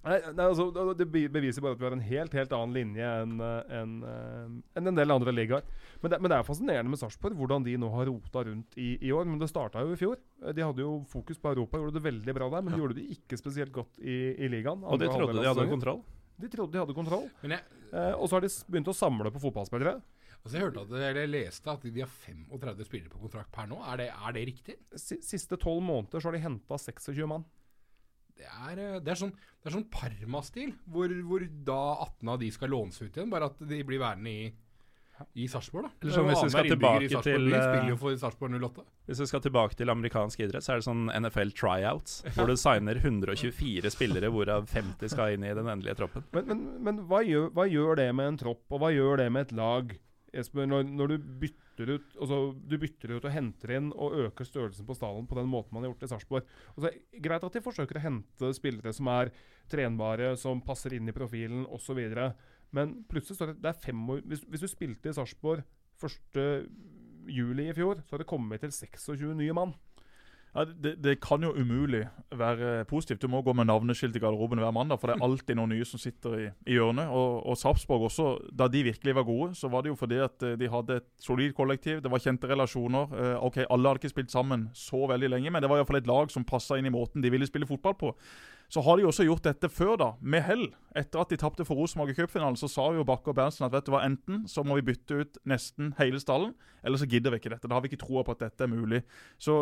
Nei, 0.02 0.18
nei, 0.34 0.46
altså, 0.48 0.66
det- 0.98 1.06
beviser 1.12 1.62
bare 1.62 1.76
at 1.76 1.80
vi 1.80 1.86
har 1.86 1.94
en 1.94 2.00
helt 2.02 2.34
helt 2.34 2.54
annen 2.58 2.74
linje 2.74 3.10
enn 3.22 3.36
en, 3.38 3.66
enn, 3.70 4.62
eh, 4.74 4.82
en 4.82 4.96
del 4.98 5.12
andre 5.14 5.32
ligaer. 5.32 5.62
Men 6.02 6.12
det, 6.12 6.22
men 6.22 6.32
det 6.32 6.38
er 6.40 6.48
fascinerende 6.48 6.90
med 6.90 6.98
Sarpsborg, 6.98 7.36
hvordan 7.38 7.64
de 7.68 7.76
nå 7.78 7.90
har 7.94 8.10
rota 8.10 8.44
rundt 8.48 8.78
i, 8.82 8.96
i 8.98 9.12
år. 9.14 9.26
Men 9.30 9.38
det 9.38 9.52
starta 9.52 9.84
jo 9.86 9.94
i 9.94 10.00
fjor. 10.00 10.18
Eh, 10.42 10.56
De 10.58 10.66
hadde 10.66 10.82
jo 10.82 11.04
fokus 11.12 11.38
på 11.38 11.54
Europa, 11.54 11.78
gjorde 11.78 12.00
det 12.00 12.08
veldig 12.08 12.34
bra 12.40 12.50
der. 12.50 12.66
Men 12.66 12.74
ja. 12.74 12.80
gjorde 12.82 12.98
det 12.98 13.06
ikke 13.14 13.38
spesielt 13.38 13.72
godt 13.72 14.00
i, 14.02 14.18
i 14.42 14.50
ligaen. 14.50 14.82
Og 14.84 14.98
de 15.00 15.12
trodde 15.12 15.38
de 15.38 15.46
hadde 15.46 15.70
kontroll. 15.70 16.02
De 16.42 16.50
trodde 16.50 16.74
de 16.74 16.82
hadde 16.82 16.98
kontroll. 16.98 17.30
Men 17.44 17.58
jeg, 17.60 17.78
Eh, 17.92 18.14
og 18.16 18.30
så 18.30 18.38
har 18.38 18.46
de 18.46 18.50
begynt 18.72 18.88
å 18.88 18.96
samle 18.96 19.32
på 19.36 19.40
fotballspillere. 19.44 19.98
altså 20.46 20.56
jeg 20.56 20.64
hørte 20.64 20.84
at, 20.86 20.92
eller 21.12 21.28
leste 21.28 21.68
at 21.68 21.82
de 21.84 22.00
har 22.00 22.08
35 22.08 22.86
spillere 22.88 23.12
på 23.12 23.20
kontrakt 23.20 23.52
per 23.52 23.68
nå. 23.68 23.82
Er 23.92 23.98
det, 24.00 24.06
er 24.16 24.32
det 24.32 24.46
riktig? 24.48 24.76
Siste 24.96 25.58
tolv 25.60 25.84
måneder 25.84 26.22
så 26.24 26.30
har 26.30 26.38
de 26.38 26.40
henta 26.46 26.78
26 26.80 27.28
mann. 27.28 27.44
Det 28.42 28.50
er, 28.50 28.82
eh, 28.82 28.98
det 29.04 29.14
er 29.14 29.20
sånn, 29.20 29.36
sånn 29.70 29.88
Parma-stil, 29.94 30.74
hvor, 30.90 31.14
hvor 31.28 31.46
da 31.68 31.80
18 32.08 32.34
av 32.34 32.42
de 32.42 32.52
skal 32.54 32.74
lånes 32.74 32.98
ut 33.02 33.14
igjen. 33.14 33.30
Bare 33.32 33.52
at 33.52 33.62
de 33.70 33.82
blir 33.86 34.02
værende 34.02 34.34
i, 34.34 34.52
i 35.38 35.46
Sarpsborg, 35.52 35.86
da. 35.86 35.92
Eller 36.02 36.16
sånn 36.16 36.30
hvis 36.32 36.44
vi 36.48 36.54
skal 36.56 36.70
tilbake 36.72 37.22
til, 37.28 37.48
eh, 37.54 37.66
spiller 37.68 37.92
jo 37.92 37.98
for 38.02 38.18
Sarpsborg 38.24 38.58
08. 38.58 38.86
Hvis 39.12 39.22
vi 39.22 39.30
skal 39.30 39.44
tilbake 39.46 39.78
til 39.78 39.94
amerikansk 39.94 40.42
idrett, 40.48 40.66
så 40.66 40.74
er 40.74 40.82
det 40.82 40.88
sånn 40.88 41.08
NFL 41.14 41.54
tryouts, 41.58 42.22
hvor 42.34 42.50
du 42.50 42.56
signer 42.58 42.98
124 42.98 43.94
spillere, 43.94 44.34
hvorav 44.34 44.70
50 44.72 45.14
skal 45.14 45.36
inn 45.36 45.46
i 45.46 45.54
den 45.58 45.70
endelige 45.70 46.00
troppen. 46.02 46.26
Men, 46.34 46.50
men, 46.50 46.64
men 46.88 47.04
hva, 47.12 47.22
gjør, 47.28 47.52
hva 47.54 47.70
gjør 47.70 48.02
det 48.02 48.10
med 48.18 48.34
en 48.34 48.42
tropp, 48.42 48.66
og 48.72 48.82
hva 48.82 48.94
gjør 48.96 49.22
det 49.22 49.30
med 49.36 49.50
et 49.50 49.58
lag? 49.62 49.94
Espen, 50.34 50.72
når, 50.72 50.88
når 50.88 51.08
du 51.12 51.32
bytter 51.44 51.60
ut 51.80 52.16
altså, 52.20 52.38
du 52.54 52.78
bytter 52.82 53.16
ut 53.16 53.26
og 53.26 53.34
henter 53.34 53.74
inn 53.78 53.92
og 53.92 54.18
øker 54.26 54.48
størrelsen 54.48 54.88
på 54.88 54.96
stallen 54.98 55.28
på 55.30 55.38
den 55.40 55.50
måten 55.52 55.74
man 55.76 55.86
har 55.86 55.92
gjort 55.92 56.06
i 56.06 56.12
Sarpsborg. 56.12 56.50
Altså, 56.76 56.92
greit 57.24 57.46
at 57.48 57.58
de 57.58 57.64
forsøker 57.66 58.00
å 58.00 58.04
hente 58.06 58.54
spillere 58.58 58.94
som 58.94 59.10
er 59.14 59.32
trenbare, 59.72 60.34
som 60.38 60.64
passer 60.66 60.98
inn 60.98 61.10
i 61.10 61.16
profilen 61.16 61.66
osv. 61.72 62.02
Men 62.76 62.98
plutselig 63.10 63.40
står 63.40 63.54
det, 63.54 63.62
det 63.64 63.72
er 63.72 63.84
fem 63.84 64.04
år 64.14 64.22
Hvis, 64.28 64.44
hvis 64.48 64.66
du 64.66 64.70
spilte 64.72 65.12
i 65.12 65.16
Sarpsborg 65.16 65.64
1. 66.02 66.42
juli 67.32 67.70
i 67.70 67.76
fjor, 67.78 68.02
så 68.06 68.16
har 68.16 68.24
det 68.24 68.32
kommet 68.32 68.64
til 68.64 68.74
26 68.74 69.36
nye 69.38 69.56
mann. 69.56 69.76
Ja, 70.52 70.66
det, 70.68 70.98
det, 71.00 71.14
kan 71.24 71.44
jo 71.44 71.54
umulig 71.56 72.02
være 72.36 72.84
positivt. 72.86 73.22
Du 73.22 73.30
må 73.32 73.40
gå 73.42 73.54
med 73.56 73.70
navneskilt 73.70 74.16
i 74.16 74.20
garderoben 74.20 74.60
hver 74.60 74.74
mandag, 74.76 75.00
for 75.00 75.08
det 75.08 75.16
er 75.16 75.24
alltid 75.24 75.56
noen 75.56 75.72
nye 75.72 75.88
som 75.88 76.02
sitter 76.02 76.36
i, 76.36 76.48
i 76.68 76.76
hjørnet. 76.76 77.08
Og, 77.08 77.38
og 77.48 77.60
Sarpsborg 77.60 78.10
også, 78.10 78.28
da 78.52 78.68
de 78.68 78.84
virkelig 78.84 79.16
var 79.16 79.28
gode, 79.30 79.56
så 79.56 79.72
var 79.72 79.86
det 79.86 79.94
jo 79.94 80.00
fordi 80.00 80.20
at 80.26 80.44
eh, 80.44 80.58
de 80.60 80.72
hadde 80.72 81.00
et 81.00 81.08
solid 81.24 81.56
kollektiv. 81.56 82.02
Det 82.04 82.12
var 82.12 82.24
kjente 82.24 82.52
relasjoner. 82.52 83.16
Eh, 83.16 83.38
ok, 83.40 83.62
Alle 83.64 83.94
hadde 83.94 84.04
ikke 84.04 84.16
spilt 84.18 84.36
sammen 84.36 84.68
så 84.76 85.06
veldig 85.14 85.32
lenge, 85.32 85.56
men 85.56 85.64
det 85.64 85.72
var 85.72 85.80
iallfall 85.80 86.02
et 86.02 86.12
lag 86.12 86.36
som 86.36 86.48
passa 86.48 86.80
inn 86.80 86.90
i 86.90 86.94
måten 86.94 87.24
de 87.24 87.32
ville 87.32 87.48
spille 87.48 87.70
fotball 87.70 87.96
på. 88.04 88.12
Så 88.72 88.80
har 88.86 88.98
de 88.98 89.04
også 89.04 89.26
gjort 89.28 89.44
dette 89.44 89.68
før, 89.68 89.98
da, 90.00 90.10
med 90.24 90.46
hell. 90.48 90.70
Etter 90.96 91.20
at 91.20 91.32
de 91.34 91.38
tapte 91.40 91.66
for 91.68 91.76
Rosenborg 91.76 92.14
i 92.14 92.16
cupfinalen, 92.16 92.56
så 92.60 92.70
sa 92.72 92.86
jo 92.96 93.04
Bakke 93.08 93.34
og 93.34 93.36
Berntsen 93.36 93.66
at 93.68 93.74
vet 93.74 93.88
du 93.88 93.92
hva, 93.92 94.06
enten 94.08 94.46
så 94.48 94.64
må 94.64 94.78
vi 94.80 94.86
bytte 94.94 95.18
ut 95.20 95.40
nesten 95.48 95.92
hele 95.98 96.22
stallen, 96.24 96.54
eller 96.80 97.02
så 97.02 97.08
gidder 97.10 97.36
vi 97.36 97.42
ikke 97.42 97.52
dette. 97.52 97.68
Da 97.68 97.76
har 97.76 97.84
vi 97.84 97.92
ikke 97.92 98.00
troa 98.06 98.24
på 98.24 98.36
at 98.38 98.46
dette 98.46 98.64
er 98.64 98.72
mulig. 98.72 99.04
Så 99.36 99.58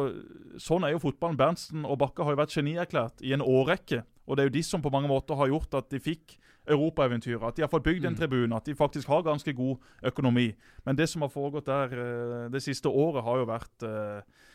Sånn 0.62 0.86
er 0.86 0.94
jo 0.94 1.02
fotballen. 1.02 1.40
Berntsen 1.40 1.88
og 1.90 1.98
Bakke 2.04 2.26
har 2.26 2.36
jo 2.36 2.42
vært 2.44 2.54
genierklært 2.54 3.26
i 3.26 3.34
en 3.34 3.46
årrekke. 3.46 4.04
Og 4.30 4.38
det 4.38 4.44
er 4.44 4.52
jo 4.52 4.58
de 4.60 4.64
som 4.68 4.86
på 4.86 4.94
mange 4.94 5.10
måter 5.10 5.40
har 5.40 5.50
gjort 5.50 5.80
at 5.80 5.90
de 5.90 6.02
fikk 6.04 6.38
europaeventyret. 6.70 7.48
At 7.48 7.58
de 7.58 7.66
har 7.66 7.72
fått 7.72 7.88
bygd 7.88 8.06
en 8.06 8.14
mm. 8.14 8.20
tribune, 8.20 8.56
at 8.56 8.70
de 8.70 8.78
faktisk 8.78 9.10
har 9.10 9.26
ganske 9.26 9.54
god 9.58 9.82
økonomi. 10.06 10.52
Men 10.86 11.00
det 11.00 11.10
som 11.10 11.26
har 11.26 11.34
foregått 11.34 11.70
der 11.70 11.98
eh, 11.98 12.46
det 12.54 12.62
siste 12.62 12.92
året, 12.94 13.24
har 13.26 13.42
jo 13.42 13.50
vært 13.50 13.88
eh, 13.90 14.46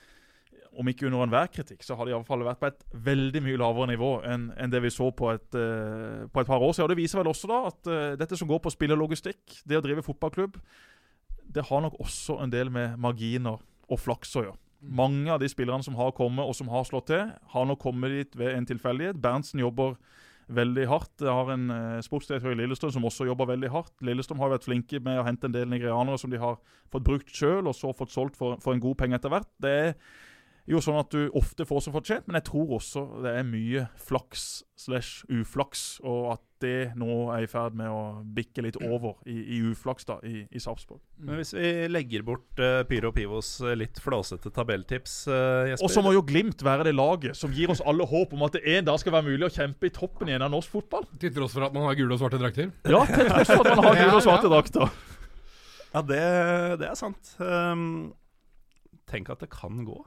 om 0.80 0.88
ikke 0.90 1.06
under 1.08 1.24
enhver 1.24 1.50
kritikk, 1.52 1.84
så 1.84 1.96
har 1.98 2.08
de 2.08 2.18
fall 2.26 2.44
vært 2.46 2.60
på 2.62 2.70
et 2.70 2.82
veldig 3.06 3.42
mye 3.44 3.60
lavere 3.60 3.90
nivå 3.92 4.10
enn, 4.30 4.48
enn 4.60 4.72
det 4.72 4.82
vi 4.84 4.92
så 4.92 5.10
på 5.14 5.30
et, 5.32 5.46
uh, 5.54 6.24
på 6.30 6.42
et, 6.42 6.48
par 6.48 6.62
år 6.62 6.74
siden. 6.74 6.88
Og 6.88 6.92
Det 6.94 7.00
viser 7.02 7.20
vel 7.20 7.30
også 7.30 7.50
da 7.50 7.60
at 7.70 7.90
uh, 7.90 8.16
dette 8.20 8.38
som 8.40 8.50
går 8.50 8.62
på 8.64 8.72
spillerlogistikk, 8.74 9.60
det 9.64 9.78
å 9.78 9.84
drive 9.84 10.04
fotballklubb, 10.06 10.58
det 11.54 11.66
har 11.68 11.84
nok 11.84 11.96
også 12.02 12.40
en 12.42 12.52
del 12.52 12.72
med 12.72 12.98
marginer 13.00 13.60
og 13.60 14.00
flaks 14.00 14.34
å 14.38 14.46
gjøre. 14.46 14.58
Mm. 14.84 14.92
Mange 14.98 15.32
av 15.32 15.40
de 15.40 15.48
spillerne 15.48 15.86
som 15.86 15.96
har 15.98 16.14
kommet 16.16 16.44
og 16.44 16.56
som 16.56 16.70
har 16.72 16.86
slått 16.88 17.08
til, 17.12 17.30
har 17.54 17.66
nok 17.68 17.80
kommet 17.84 18.12
dit 18.14 18.38
ved 18.40 18.56
en 18.56 18.68
tilfeldighet. 18.68 19.20
Berntsen 19.22 19.62
jobber 19.62 19.96
veldig 20.52 20.84
hardt. 20.90 21.14
Jeg 21.22 21.32
har 21.32 21.52
en 21.54 21.70
uh, 21.72 22.02
sportsdirektør 22.04 22.52
i 22.52 22.58
Lillestrøm 22.58 22.92
som 22.92 23.06
også 23.08 23.28
jobber 23.28 23.48
veldig 23.54 23.70
hardt. 23.72 23.94
Lillestrøm 24.04 24.42
har 24.42 24.52
vært 24.52 24.66
flinke 24.68 25.00
med 25.04 25.20
å 25.20 25.26
hente 25.26 25.48
en 25.48 25.56
del 25.56 25.70
nigerianere 25.70 26.20
som 26.20 26.32
de 26.32 26.40
har 26.40 26.58
fått 26.92 27.06
brukt 27.06 27.32
sjøl, 27.32 27.64
og 27.64 27.76
så 27.76 27.94
fått 27.96 28.12
solgt 28.12 28.38
for, 28.40 28.58
for 28.64 28.76
en 28.76 28.82
god 28.82 28.98
penge 29.00 29.18
etter 29.18 29.32
hvert. 29.32 29.48
Det 29.62 29.72
er 29.72 29.94
jo 30.64 30.80
sånn 30.80 30.96
at 30.96 31.12
du 31.12 31.28
ofte 31.36 31.66
får 31.68 31.84
som 31.84 31.94
fortjent, 31.94 32.24
men 32.28 32.38
jeg 32.38 32.48
tror 32.48 32.78
også 32.78 33.04
det 33.24 33.34
er 33.36 33.44
mye 33.44 33.84
flaks 34.00 34.64
slash 34.80 35.26
uflaks, 35.28 35.98
og 36.04 36.34
at 36.34 36.42
det 36.64 36.94
nå 36.96 37.28
er 37.34 37.44
i 37.44 37.48
ferd 37.50 37.76
med 37.76 37.90
å 37.92 38.22
bikke 38.36 38.64
litt 38.64 38.78
over 38.80 39.18
i, 39.28 39.36
i 39.56 39.58
uflaks 39.68 40.08
da, 40.08 40.16
i, 40.24 40.46
i 40.48 40.62
Sarpsborg. 40.62 41.02
Mm. 41.18 41.26
Men 41.28 41.40
hvis 41.40 41.52
vi 41.56 41.72
legger 41.92 42.24
bort 42.24 42.62
uh, 42.62 42.80
Pyro 42.88 43.12
Pivos 43.14 43.58
uh, 43.60 43.74
litt 43.76 44.00
flåsete 44.00 44.48
tabelltips, 44.54 45.18
uh, 45.28 45.68
Jesper 45.68 45.84
Og 45.84 45.92
så 45.92 46.04
må 46.04 46.14
jo 46.16 46.24
Glimt 46.24 46.64
være 46.64 46.88
det 46.88 46.94
laget 46.96 47.36
som 47.36 47.52
gir 47.52 47.70
oss 47.74 47.84
alle 47.84 48.06
håp 48.08 48.32
om 48.32 48.46
at 48.48 48.56
det 48.56 48.64
en 48.78 48.88
dag 48.88 48.96
skal 49.02 49.18
være 49.18 49.28
mulig 49.28 49.50
å 49.50 49.52
kjempe 49.52 49.90
i 49.90 49.92
toppen 49.94 50.32
igjen 50.32 50.46
av 50.46 50.54
norsk 50.54 50.72
fotball. 50.72 51.04
Til 51.20 51.34
tross 51.36 51.52
for 51.58 51.68
at 51.68 51.76
man 51.76 51.84
har 51.90 51.98
gule 52.00 52.16
og 52.16 52.22
svarte 52.22 52.40
drakter? 52.40 52.72
Ja, 52.88 53.04
til 53.10 53.28
tross 53.28 53.52
for 53.52 53.68
at 53.68 53.76
man 53.76 53.90
har 53.90 54.00
gule 54.00 54.16
og 54.16 54.24
svarte 54.24 54.52
drakter. 54.52 54.98
Ja, 55.92 56.02
det, 56.02 56.24
det 56.80 56.88
er 56.88 56.96
sant. 56.98 57.36
Um, 57.38 58.14
tenk 59.10 59.28
at 59.30 59.44
det 59.44 59.52
kan 59.52 59.84
gå 59.86 60.00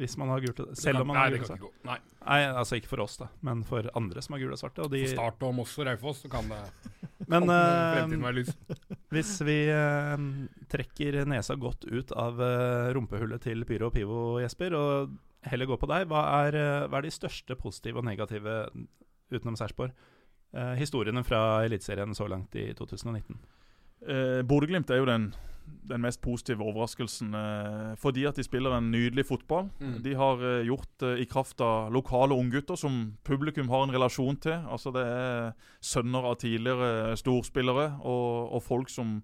hvis 0.00 0.16
man 0.20 0.30
har 0.32 0.42
gult 0.44 0.60
Selv 0.78 1.02
om 1.02 1.10
man 1.10 1.18
nei, 1.18 1.26
har 1.28 1.36
og 1.36 1.48
svarte. 1.50 1.70
Nei. 1.84 1.96
nei, 2.24 2.40
altså 2.48 2.78
ikke 2.80 2.90
for 2.94 3.04
oss, 3.04 3.18
da, 3.20 3.28
men 3.46 3.62
for 3.68 3.86
andre 3.98 4.22
som 4.24 4.36
har 4.36 4.42
gule 4.42 4.56
og 4.56 4.60
svarte. 4.60 4.84
Og 4.84 4.92
de... 4.94 5.02
For 5.04 5.16
Start 5.18 5.44
og 5.46 5.56
Moss 5.58 5.76
og 5.80 5.88
Raufoss, 5.88 6.22
så 6.24 6.30
kan 6.32 6.48
det 6.50 6.60
Men 7.30 7.46
uh, 7.46 8.32
hvis 9.14 9.34
vi 9.46 9.58
uh, 9.70 10.16
trekker 10.72 11.20
nesa 11.30 11.54
godt 11.60 11.84
ut 11.86 12.14
av 12.18 12.40
uh, 12.40 12.88
rumpehullet 12.96 13.44
til 13.44 13.62
Pyro 13.68 13.90
og 13.90 13.94
Pivo, 13.94 14.22
Jesper, 14.42 14.74
og 14.74 15.12
heller 15.46 15.68
går 15.70 15.78
på 15.82 15.90
deg, 15.92 16.08
hva 16.10 16.24
er, 16.48 16.58
hva 16.90 16.98
er 16.98 17.06
de 17.06 17.14
største 17.14 17.54
positive 17.60 18.00
og 18.00 18.08
negative 18.08 18.62
utenom 19.32 19.58
Sarpsborg? 19.58 19.94
historiene 20.74 21.22
fra 21.22 21.60
Eliteserien 21.62 22.10
så 22.10 22.24
langt 22.26 22.56
i 22.58 22.64
2019? 22.74 23.36
Uh, 24.02 24.40
Bodø-Glimt 24.42 24.90
er 24.90 24.98
jo 24.98 25.06
den 25.06 25.28
den 25.90 26.02
mest 26.04 26.20
positive 26.22 26.64
overraskelsen. 26.64 27.34
Eh, 27.34 27.92
fordi 28.00 28.24
at 28.28 28.38
de 28.38 28.44
spiller 28.46 28.76
en 28.76 28.90
nydelig 28.92 29.26
fotball. 29.28 29.68
Mm. 29.80 29.98
De 30.04 30.14
har 30.18 30.42
eh, 30.46 30.66
gjort 30.68 30.90
det 31.02 31.12
i 31.22 31.28
kraft 31.30 31.60
av 31.64 31.92
lokale 31.92 32.36
unggutter 32.36 32.78
som 32.78 33.16
publikum 33.26 33.70
har 33.72 33.86
en 33.86 33.94
relasjon 33.94 34.40
til. 34.40 34.58
Altså 34.70 34.94
Det 34.94 35.04
er 35.04 35.52
sønner 35.80 36.32
av 36.32 36.40
tidligere 36.40 37.16
storspillere 37.18 37.86
og, 38.00 38.52
og 38.56 38.62
folk 38.62 38.90
som, 38.92 39.18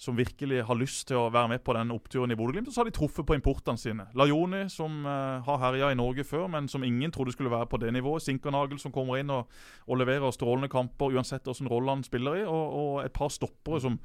som, 0.00 0.16
virkelig 0.16 0.64
har 0.66 0.78
lyst 0.78 1.08
til 1.08 1.20
å 1.20 1.30
være 1.30 1.54
med 1.54 1.64
på 1.64 1.76
den 1.76 1.92
oppturen 1.94 2.32
i 2.32 2.38
Bodø-Glimt. 2.38 2.68
Og 2.68 2.74
så 2.74 2.82
har 2.82 2.90
de 2.90 2.96
truffet 2.96 3.26
på 3.26 3.36
importene 3.36 3.78
sine. 3.78 4.08
Lajoni, 4.14 4.64
som 4.72 5.04
har 5.04 5.62
herja 5.66 5.92
i 5.92 5.98
Norge 5.98 6.24
før, 6.24 6.48
men 6.48 6.68
som 6.68 6.84
ingen 6.84 7.12
trodde 7.12 7.36
skulle 7.36 7.52
være 7.52 7.68
på 7.70 7.80
det 7.82 7.92
nivået. 7.92 8.24
Sinkernagel, 8.24 8.78
som 8.78 8.94
kommer 8.94 9.20
inn 9.20 9.30
og, 9.30 9.50
og 9.86 10.00
leverer 10.00 10.34
strålende 10.34 10.72
kamper 10.72 11.14
uansett 11.14 11.46
hvilken 11.46 11.70
rolle 11.70 11.98
han 11.98 12.06
spiller 12.06 12.42
i. 12.42 12.44
Og, 12.48 12.76
og 12.82 13.04
et 13.04 13.14
par 13.14 13.32
stoppere 13.32 13.82
som 13.84 14.00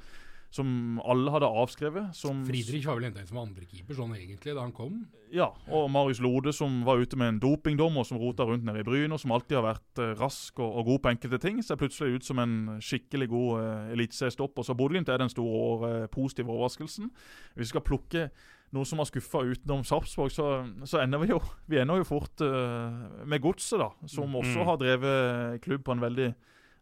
som 0.55 1.01
alle 1.03 1.33
hadde 1.33 1.49
avskrevet. 1.49 2.15
Som 2.15 2.43
Friedrich 2.47 2.87
var 2.87 2.97
vel 2.97 3.09
henta 3.09 3.21
inn 3.21 3.29
som 3.29 3.41
andrekeeper 3.41 3.97
sånn 3.97 4.15
egentlig 4.15 4.55
da 4.55 4.63
han 4.63 4.73
kom? 4.75 5.03
Ja, 5.35 5.49
og 5.67 5.89
Marius 5.91 6.21
Lode 6.23 6.53
som 6.55 6.77
var 6.87 7.01
ute 7.01 7.17
med 7.19 7.33
en 7.33 7.39
dopingdom 7.43 7.97
og 7.99 8.07
som 8.07 8.19
rota 8.21 8.45
rundt 8.47 8.63
nede 8.67 8.83
i 8.83 8.87
Bryn, 8.87 9.11
og 9.11 9.19
som 9.19 9.33
alltid 9.35 9.57
har 9.59 9.67
vært 9.67 10.01
eh, 10.01 10.13
rask 10.19 10.59
og, 10.61 10.69
og, 10.69 10.89
god 10.91 11.01
på 11.03 11.13
enkelte 11.15 11.41
ting, 11.43 11.61
ser 11.65 11.79
plutselig 11.81 12.19
ut 12.19 12.27
som 12.27 12.39
en 12.43 12.57
skikkelig 12.79 13.29
god 13.33 13.61
eh, 13.61 13.93
eliteseriestopper. 13.97 14.67
Så 14.67 14.77
Bodø-Glimt 14.77 15.11
er 15.11 15.21
den 15.21 15.33
store 15.33 15.91
eh, 15.91 16.09
positive 16.13 16.53
overraskelsen. 16.53 17.11
Hvis 17.55 17.67
vi 17.67 17.73
skal 17.73 17.87
plukke 17.89 18.29
noe 18.75 18.87
som 18.87 18.99
har 19.01 19.09
skuffa 19.09 19.43
utenom 19.45 19.85
Sarpsborg, 19.87 20.33
så, 20.33 20.49
så, 20.87 20.99
ender 21.03 21.21
vi 21.21 21.31
jo 21.33 21.39
vi 21.69 21.79
ender 21.81 22.01
jo 22.01 22.07
fort 22.07 22.43
eh, 22.43 23.23
med 23.27 23.43
Godset, 23.43 23.79
da, 23.81 23.91
som 24.11 24.31
mm. 24.31 24.41
også 24.41 24.67
har 24.69 24.81
drevet 24.81 25.63
klubb 25.65 25.85
på 25.85 25.95
en 25.95 26.03
veldig 26.03 26.33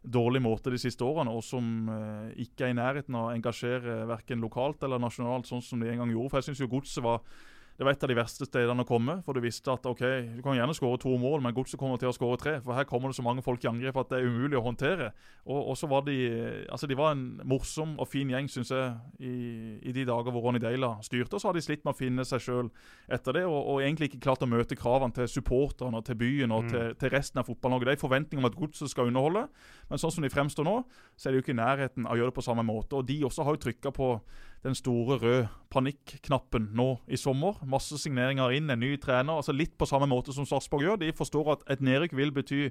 dårlig 0.04 0.42
måte 0.44 0.72
de 0.72 0.78
siste 0.80 1.04
årene, 1.04 1.32
og 1.32 1.44
som 1.44 1.88
eh, 1.88 2.44
ikke 2.44 2.66
er 2.66 2.74
i 2.74 2.78
nærheten 2.78 3.16
av 3.16 3.30
å 3.30 3.34
engasjere 3.34 4.02
verken 4.10 4.44
lokalt 4.44 4.84
eller 4.84 5.00
nasjonalt, 5.02 5.48
sånn 5.48 5.64
som 5.64 5.80
de 5.80 5.90
en 5.90 6.04
gang 6.04 6.12
gjorde. 6.12 6.32
For 6.32 6.42
jeg 6.42 6.50
syns 6.50 6.62
jo 6.64 6.70
Godset 6.74 7.04
var 7.04 7.24
det 7.74 7.82
var 7.82 7.90
et 7.96 8.04
av 8.06 8.10
de 8.10 8.14
verste 8.14 8.46
stedene 8.46 8.84
å 8.84 8.86
komme. 8.86 9.16
For 9.26 9.34
du 9.34 9.42
visste 9.42 9.72
at 9.72 9.86
ok, 9.90 10.02
du 10.36 10.42
kan 10.44 10.54
gjerne 10.54 10.76
skåre 10.78 11.00
to 11.02 11.10
mål, 11.18 11.40
men 11.42 11.54
Godset 11.56 11.78
kommer 11.80 11.98
til 11.98 12.12
å 12.12 12.14
skåre 12.14 12.38
tre. 12.38 12.52
For 12.62 12.76
her 12.78 12.86
kommer 12.86 13.10
det 13.10 13.18
så 13.18 13.24
mange 13.26 13.42
folk 13.42 13.64
i 13.64 13.70
angrep 13.70 13.98
at 13.98 14.12
det 14.12 14.20
er 14.20 14.28
umulig 14.30 14.60
å 14.60 14.62
håndtere. 14.62 15.08
Og, 15.42 15.58
og 15.72 15.78
så 15.78 15.88
var 15.90 16.04
de 16.06 16.14
altså 16.70 16.86
de 16.86 16.98
var 16.98 17.16
en 17.16 17.24
morsom 17.50 17.96
og 17.98 18.06
fin 18.12 18.30
gjeng, 18.30 18.46
syns 18.52 18.70
jeg, 18.70 18.94
i, 19.18 19.34
i, 19.82 19.94
de 19.96 20.06
dager 20.06 20.30
hvor 20.30 20.46
Ronny 20.46 20.62
Deila 20.62 20.94
styrte. 21.02 21.34
Og 21.34 21.42
så 21.42 21.50
har 21.50 21.58
de 21.58 21.64
slitt 21.66 21.82
med 21.82 21.96
å 21.96 21.98
finne 21.98 22.28
seg 22.28 22.46
sjøl 22.46 22.70
etter 23.10 23.40
det, 23.40 23.44
og, 23.50 23.58
og, 23.58 23.82
egentlig 23.82 24.12
ikke 24.12 24.22
klart 24.28 24.46
å 24.46 24.50
møte 24.50 24.78
kravene 24.78 25.18
til 25.18 25.28
supporterne 25.34 25.98
til 26.06 26.20
byen 26.22 26.54
og 26.54 26.68
mm. 26.68 26.72
til, 26.76 26.96
til, 27.02 27.14
resten 27.16 27.42
av 27.42 27.50
Fotball-Norge. 27.50 27.90
Det 27.90 27.98
er 27.98 28.04
forventning 28.06 28.42
om 28.42 28.50
at 28.52 28.58
Godset 28.58 28.94
skal 28.94 29.10
underholde, 29.10 29.48
men 29.90 30.00
sånn 30.00 30.14
som 30.14 30.22
de 30.22 30.30
fremstår 30.30 30.70
nå, 30.70 30.78
så 31.18 31.28
er 31.28 31.34
de 31.34 31.42
jo 31.42 31.48
ikke 31.48 31.56
i 31.56 31.58
nærheten 31.58 32.06
av 32.06 32.14
å 32.14 32.22
gjøre 32.22 32.30
det 32.30 32.38
på 32.38 32.48
samme 32.52 32.66
måte. 32.66 33.02
Og 33.02 33.10
de 33.10 33.18
også 33.26 33.46
har 33.46 33.58
jo 33.58 33.64
trykka 33.66 33.90
på 33.98 34.14
den 34.64 34.74
store 34.74 35.18
røde 35.20 35.48
panikknappen 35.72 36.70
nå 36.76 36.88
i 37.06 37.18
sommer. 37.20 37.58
Masse 37.68 37.98
signeringer 38.00 38.54
inn, 38.56 38.70
en 38.72 38.80
ny 38.80 38.94
trener. 39.00 39.36
altså 39.36 39.52
Litt 39.52 39.74
på 39.78 39.88
samme 39.88 40.08
måte 40.08 40.32
som 40.32 40.46
Sarpsborg 40.48 40.86
gjør. 40.86 41.00
De 41.02 41.12
forstår 41.12 41.50
at 41.52 41.66
et 41.74 41.84
nedrykk 41.84 42.16
vil 42.16 42.32
bety 42.32 42.62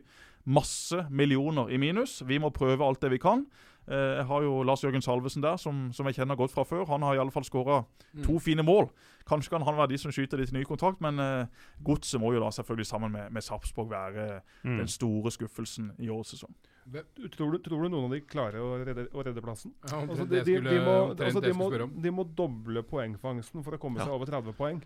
masse 0.45 1.05
millioner 1.09 1.69
i 1.69 1.77
minus. 1.77 2.21
Vi 2.25 2.39
må 2.41 2.49
prøve 2.55 2.85
alt 2.85 3.03
det 3.03 3.13
vi 3.13 3.21
kan. 3.21 3.45
Eh, 3.87 4.17
jeg 4.17 4.25
har 4.25 4.43
jo 4.45 4.63
Lars 4.63 4.83
Jørgen 4.83 5.03
Salvesen 5.05 5.43
der, 5.43 5.57
som, 5.57 5.89
som 5.93 6.07
jeg 6.07 6.15
kjenner 6.15 6.39
godt 6.39 6.53
fra 6.55 6.63
før. 6.63 6.85
Han 6.89 7.03
har 7.03 7.15
i 7.15 7.21
alle 7.21 7.31
fall 7.35 7.45
skåra 7.45 7.83
to 8.23 8.39
mm. 8.39 8.41
fine 8.41 8.65
mål. 8.65 8.89
Kanskje 9.27 9.53
kan 9.53 9.65
han 9.67 9.77
være 9.77 9.91
de 9.93 9.99
som 10.01 10.11
skyter 10.11 10.39
de 10.39 10.47
til 10.47 10.57
ny 10.57 10.63
kontrakt, 10.67 11.01
men 11.03 11.19
uh, 11.19 11.45
Godset 11.83 12.21
må 12.21 12.33
jo 12.33 12.41
da 12.43 12.49
selvfølgelig 12.51 12.87
sammen 12.89 13.11
med, 13.11 13.29
med 13.31 13.45
Sarpsborg 13.45 13.91
være 13.91 14.41
mm. 14.63 14.77
den 14.81 14.87
store 14.87 15.31
skuffelsen 15.31 15.93
i 15.99 16.09
årets 16.09 16.35
sesong. 16.35 16.55
Tror 16.83 17.53
du, 17.53 17.59
tror 17.63 17.85
du, 17.85 17.89
noen 17.89 18.09
av 18.09 18.11
de 18.11 18.19
klarer 18.27 18.59
å 18.59 18.75
redde, 18.83 19.05
å 19.15 19.23
redde 19.23 19.43
plassen? 19.43 19.71
Ja, 19.87 20.01
altså, 20.03 20.25
de, 20.27 20.41
de, 20.43 20.57
de, 20.59 20.79
må, 20.83 20.95
altså, 21.15 21.43
må, 21.55 21.69
de, 22.03 22.11
må, 22.11 22.25
doble 22.35 22.83
poengfangsten 22.87 23.63
for 23.63 23.77
å 23.77 23.79
komme 23.81 24.01
ja. 24.01 24.07
seg 24.07 24.15
over 24.17 24.29
30 24.29 24.57
poeng 24.57 24.81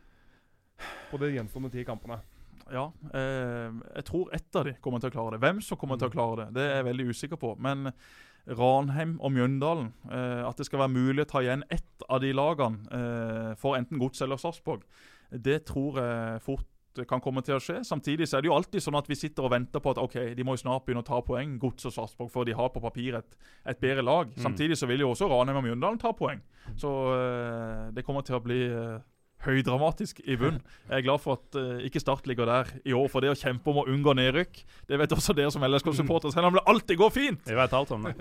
på 1.09 1.19
de 1.21 1.31
gjenstående 1.33 1.73
ti 1.73 1.85
kampene. 1.87 2.19
Ja, 2.69 2.89
eh, 3.15 3.73
jeg 3.95 4.05
tror 4.09 4.31
ett 4.35 4.59
av 4.59 4.67
de 4.67 4.75
kommer 4.83 5.01
til 5.01 5.09
å 5.09 5.15
klare 5.15 5.35
det. 5.35 5.41
Hvem 5.45 5.61
som 5.65 5.79
kommer 5.79 5.97
til 5.97 6.09
å 6.09 6.11
mm. 6.11 6.15
klare 6.17 6.47
det, 6.47 6.47
det 6.59 6.65
er 6.67 6.79
jeg 6.79 6.89
veldig 6.91 7.09
usikker 7.09 7.41
på. 7.41 7.53
Men 7.63 7.91
Ranheim 8.47 9.17
og 9.23 9.33
Mjøndalen, 9.35 9.91
eh, 10.11 10.43
at 10.47 10.59
det 10.59 10.67
skal 10.67 10.83
være 10.85 10.95
mulig 10.95 11.25
å 11.25 11.29
ta 11.33 11.43
igjen 11.43 11.65
ett 11.73 12.07
av 12.07 12.21
de 12.23 12.33
lagene 12.35 12.99
eh, 12.99 13.53
for 13.59 13.79
enten 13.79 13.99
Gods 14.01 14.21
eller 14.23 14.39
Sarpsborg, 14.41 14.85
det 15.31 15.63
tror 15.67 15.99
jeg 15.99 16.43
fort 16.45 16.67
kan 17.09 17.21
komme 17.23 17.43
til 17.45 17.57
å 17.57 17.61
skje. 17.61 17.81
Samtidig 17.85 18.27
så 18.27 18.37
er 18.37 18.45
det 18.45 18.49
jo 18.49 18.55
alltid 18.57 18.83
sånn 18.83 18.97
at 18.97 19.09
vi 19.09 19.17
sitter 19.19 19.45
og 19.45 19.53
venter 19.53 19.83
på 19.83 19.93
at 19.93 20.01
ok, 20.01 20.17
de 20.37 20.45
må 20.47 20.55
jo 20.55 20.63
snart 20.63 20.87
begynne 20.87 21.03
å 21.05 21.07
ta 21.07 21.19
poeng, 21.25 21.57
Gods 21.61 21.89
og 21.89 21.93
Sarpsborg, 21.93 22.31
for 22.33 22.47
de 22.47 22.55
har 22.57 22.71
på 22.73 22.83
papir 22.83 23.19
et, 23.19 23.37
et 23.67 23.81
bedre 23.83 24.05
lag. 24.05 24.31
Mm. 24.33 24.41
Samtidig 24.47 24.79
så 24.79 24.89
vil 24.89 25.05
jo 25.05 25.11
også 25.13 25.29
Ranheim 25.29 25.61
og 25.61 25.67
Mjøndalen 25.67 26.01
ta 26.01 26.13
poeng. 26.17 26.41
Så 26.79 26.89
uh, 27.13 27.93
det 27.95 28.03
kommer 28.07 28.25
til 28.25 28.37
å 28.37 28.43
bli 28.43 28.59
uh, 28.71 28.97
høydramatisk 29.45 30.21
i 30.25 30.37
bunn. 30.39 30.59
Jeg 30.89 30.99
er 30.99 31.05
glad 31.05 31.21
for 31.23 31.37
at 31.37 31.59
uh, 31.59 31.83
ikke 31.85 32.01
Start 32.01 32.27
ligger 32.29 32.49
der 32.49 32.71
i 32.85 32.95
år. 32.97 33.09
For 33.11 33.23
det 33.23 33.31
å 33.33 33.37
kjempe 33.37 33.71
om 33.71 33.81
å 33.83 33.85
unngå 33.89 34.15
nedrykk, 34.17 34.63
det 34.89 35.01
vet 35.01 35.13
også 35.15 35.35
dere 35.37 35.53
som 35.53 35.65
LSK-supportere. 35.67 36.33
Selv 36.35 36.51
om 36.51 36.57
det 36.57 36.65
alltid 36.67 36.99
går 36.99 37.13
fint! 37.13 37.43
Det 37.45 37.57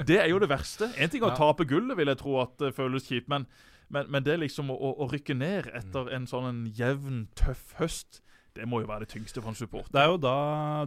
Det 0.09 0.21
er 0.23 0.29
jo 0.33 0.43
det 0.43 0.51
verste. 0.53 0.91
En 0.97 1.13
ting 1.13 1.25
er 1.25 1.33
å 1.33 1.39
tape 1.39 1.67
gullet, 1.69 1.97
vil 1.99 2.13
jeg 2.13 2.21
tro 2.23 2.39
at 2.45 2.55
det 2.63 2.75
føles 2.77 3.09
kjipt. 3.09 3.31
Men, 3.33 3.49
men, 3.89 4.11
men 4.13 4.27
det 4.27 4.39
liksom 4.43 4.71
å, 4.75 4.77
å, 4.77 5.09
rykke 5.11 5.37
ned 5.39 5.71
etter 5.75 6.13
en 6.15 6.29
sånn 6.31 6.49
en 6.51 6.63
jevn, 6.75 7.27
tøff 7.39 7.77
høst 7.81 8.23
Det 8.57 8.67
må 8.69 8.81
jo 8.83 8.89
være 8.89 9.05
det 9.05 9.11
tyngste 9.13 9.43
for 9.43 9.53
en 9.53 9.59
support. 9.59 9.89
Det 9.93 10.01
er 10.03 10.09
jo 10.11 10.21
da 10.23 10.37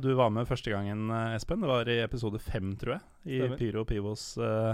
du 0.01 0.09
var 0.17 0.31
med 0.33 0.47
første 0.49 0.71
gangen, 0.73 1.09
eh, 1.13 1.35
Espen. 1.37 1.61
Det 1.63 1.69
var 1.69 1.89
i 1.91 1.99
episode 2.03 2.39
fem, 2.41 2.73
tror 2.81 2.97
jeg. 2.97 3.03
I 3.29 3.41
Stemmer. 3.43 3.59
Pyro 3.61 3.83
Pivos 3.89 4.23
uh, 4.41 4.73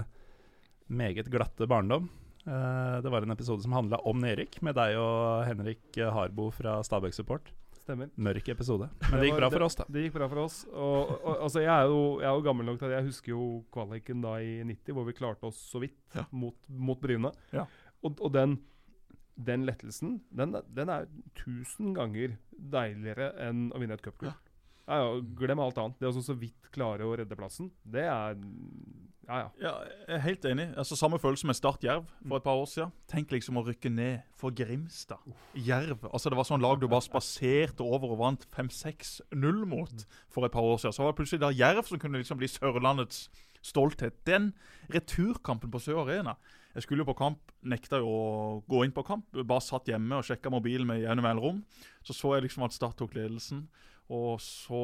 meget 0.88 1.28
glatte 1.32 1.68
barndom. 1.68 2.08
Uh, 2.46 3.02
det 3.02 3.10
var 3.10 3.26
en 3.26 3.34
episode 3.34 3.62
som 3.64 3.74
handla 3.74 3.98
om 4.06 4.24
Erik, 4.24 4.60
med 4.62 4.76
deg 4.78 4.96
og 5.02 5.44
Henrik 5.48 5.98
Harbo 5.98 6.50
fra 6.54 6.78
Stabæk 6.86 7.16
Support. 7.18 7.52
Stemmer. 7.86 8.08
Mørk 8.18 8.48
episode. 8.50 8.88
Men 9.10 9.20
det 9.20 9.28
gikk 9.28 9.36
bra 9.38 9.48
for 9.52 9.62
oss, 9.68 9.76
da. 9.78 9.84
Det 9.94 10.06
gikk 10.06 10.14
bra 10.16 10.26
for 10.30 10.42
oss. 10.42 10.54
Og, 10.72 11.10
og, 11.20 11.34
altså, 11.44 11.60
jeg, 11.62 11.70
er 11.70 11.90
jo, 11.92 12.00
jeg 12.18 12.26
er 12.26 12.38
jo 12.40 12.46
gammel 12.48 12.66
nok 12.66 12.80
til 12.80 12.88
at 12.88 12.96
jeg 12.96 13.06
husker 13.12 13.30
jo 13.30 13.44
kvaliken 13.74 14.24
da 14.24 14.32
i 14.42 14.56
90, 14.66 14.96
hvor 14.96 15.06
vi 15.06 15.14
klarte 15.14 15.46
oss 15.46 15.60
så 15.70 15.82
vidt 15.84 15.94
Ja. 16.16 16.24
mot, 16.34 16.56
mot 16.66 16.98
Bryne. 16.98 17.30
Ja. 17.54 17.68
Og, 18.02 18.18
og 18.18 18.32
den, 18.34 18.56
den 19.36 19.66
lettelsen, 19.68 20.20
den, 20.32 20.56
den 20.72 20.90
er 20.92 21.06
tusen 21.36 21.92
ganger 21.96 22.38
deiligere 22.50 23.32
enn 23.46 23.68
å 23.74 23.80
vinne 23.82 23.98
et 23.98 24.04
cupgull. 24.04 24.32
Ja. 24.32 24.38
Ja, 24.86 25.16
glem 25.34 25.58
alt 25.58 25.78
annet. 25.82 25.98
Det 25.98 26.06
å 26.06 26.22
så 26.22 26.34
vidt 26.38 26.68
klare 26.74 27.06
å 27.06 27.14
redde 27.18 27.38
plassen, 27.38 27.72
det 27.82 28.04
er 28.06 28.36
Ja, 29.26 29.38
ja. 29.40 29.48
Ja, 29.58 29.70
jeg 30.06 30.14
er 30.14 30.22
helt 30.22 30.44
enig. 30.46 30.66
Altså 30.78 30.94
Samme 30.94 31.18
følelse 31.18 31.48
med 31.50 31.56
Start 31.58 31.82
Jerv 31.82 32.04
for 32.20 32.38
et 32.38 32.44
par 32.44 32.60
år 32.60 32.68
siden. 32.70 32.92
Tenk 33.10 33.34
liksom 33.34 33.58
å 33.58 33.64
rykke 33.66 33.90
ned 33.90 34.22
for 34.38 34.54
Grimstad. 34.54 35.18
Jerv. 35.58 36.06
Altså 36.12 36.30
Det 36.30 36.38
var 36.38 36.46
sånn 36.46 36.62
lag 36.62 36.78
du 36.78 36.86
bare 36.86 37.02
spaserte 37.02 37.82
over 37.82 38.14
og 38.14 38.20
vant 38.22 38.46
5-6-0 38.54 39.66
mot 39.66 40.06
for 40.30 40.46
et 40.46 40.54
par 40.54 40.62
år 40.62 40.78
siden. 40.78 40.94
Så 40.94 41.02
var 41.02 41.10
det 41.10 41.18
plutselig 41.18 41.42
da 41.42 41.50
Jerv 41.50 41.90
som 41.90 41.98
kunne 41.98 42.22
liksom 42.22 42.38
bli 42.38 42.46
Sørlandets 42.52 43.26
stolthet. 43.66 44.22
Den 44.30 44.52
returkampen 44.94 45.74
på 45.74 45.82
Sør 45.82 46.04
Arena 46.04 46.36
Jeg 46.76 46.86
skulle 46.86 47.02
jo 47.02 47.10
på 47.10 47.18
kamp, 47.18 47.45
nekta 47.68 48.00
jo 48.02 48.10
å 48.10 48.62
gå 48.70 48.84
inn 48.86 48.94
på 48.94 49.04
kamp. 49.06 49.28
Bare 49.36 49.64
satt 49.64 49.90
hjemme 49.90 50.20
og 50.20 50.26
sjekka 50.26 50.52
mobilen 50.52 50.88
med 50.88 51.02
jevne 51.02 51.24
mellomrom. 51.24 51.60
Så 52.06 52.16
så 52.16 52.36
jeg 52.36 52.46
liksom 52.46 52.66
at 52.66 52.76
Start 52.76 52.98
tok 53.00 53.16
ledelsen. 53.16 53.66
Og 54.06 54.38
så, 54.38 54.80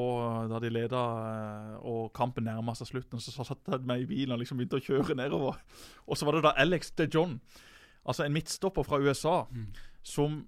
da 0.50 0.58
de 0.58 0.70
leda 0.72 1.00
eh, 1.30 1.74
og 1.86 2.08
kampen 2.16 2.48
nærma 2.48 2.74
seg 2.74 2.88
slutten, 2.90 3.22
så 3.22 3.44
satte 3.46 3.76
jeg 3.76 3.86
meg 3.86 4.02
i 4.02 4.08
bilen 4.10 4.34
og 4.34 4.40
liksom 4.42 4.58
begynte 4.58 4.80
å 4.80 4.82
kjøre 4.82 5.14
nedover. 5.18 5.60
Og 6.08 6.18
så 6.18 6.26
var 6.26 6.36
det 6.36 6.42
da 6.48 6.56
Alex 6.58 6.90
de 6.98 7.06
John, 7.06 7.36
altså 8.02 8.26
en 8.26 8.34
midtstopper 8.34 8.86
fra 8.86 8.98
USA, 8.98 9.36
som 10.02 10.40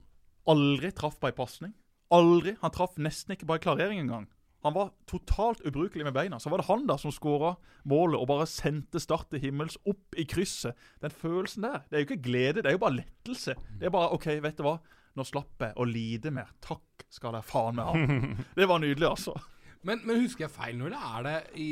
aldri 0.50 0.90
traff 0.90 1.20
på 1.22 1.30
ei 1.30 1.36
pasning. 1.36 1.70
Aldri. 2.14 2.56
Han 2.64 2.74
traff 2.74 2.98
nesten 2.98 3.36
ikke 3.36 3.46
på 3.46 3.54
ei 3.56 3.62
klarering 3.62 4.02
engang. 4.02 4.26
Han 4.64 4.72
var 4.72 4.90
totalt 5.10 5.60
ubrukelig 5.68 6.06
med 6.06 6.14
beina. 6.16 6.38
Så 6.40 6.48
var 6.52 6.62
det 6.62 6.66
han 6.70 6.86
da 6.88 6.96
som 7.00 7.12
skåra 7.12 7.54
målet 7.90 8.16
og 8.16 8.28
bare 8.30 8.46
sendte 8.48 9.00
Start 9.02 9.28
til 9.32 9.42
himmels 9.44 9.76
opp 9.84 10.16
i 10.16 10.24
krysset. 10.28 10.72
Den 11.04 11.12
følelsen 11.12 11.66
der, 11.66 11.82
det 11.90 11.98
er 11.98 12.04
jo 12.04 12.08
ikke 12.08 12.24
glede, 12.24 12.62
det 12.64 12.70
er 12.72 12.78
jo 12.78 12.84
bare 12.86 12.96
lettelse. 13.02 13.54
Det 13.80 13.90
er 13.90 13.92
bare 13.94 14.12
OK, 14.16 14.30
vet 14.44 14.56
du 14.56 14.64
hva. 14.64 14.78
Nå 15.14 15.26
slapp 15.28 15.60
jeg 15.62 15.76
å 15.78 15.84
lide 15.86 16.32
mer. 16.34 16.48
Takk 16.64 17.04
skal 17.12 17.36
dere 17.36 17.46
faen 17.46 17.76
meg 17.78 17.90
ha. 17.90 18.22
Det 18.58 18.66
var 18.70 18.80
nydelig, 18.82 19.06
altså. 19.06 19.36
Men, 19.84 20.00
men 20.08 20.22
husker 20.24 20.46
jeg 20.46 20.54
feil 20.54 20.78
når 20.80 20.94
det 20.94 21.02
er 21.10 21.26
det 21.28 21.36
i 21.60 21.70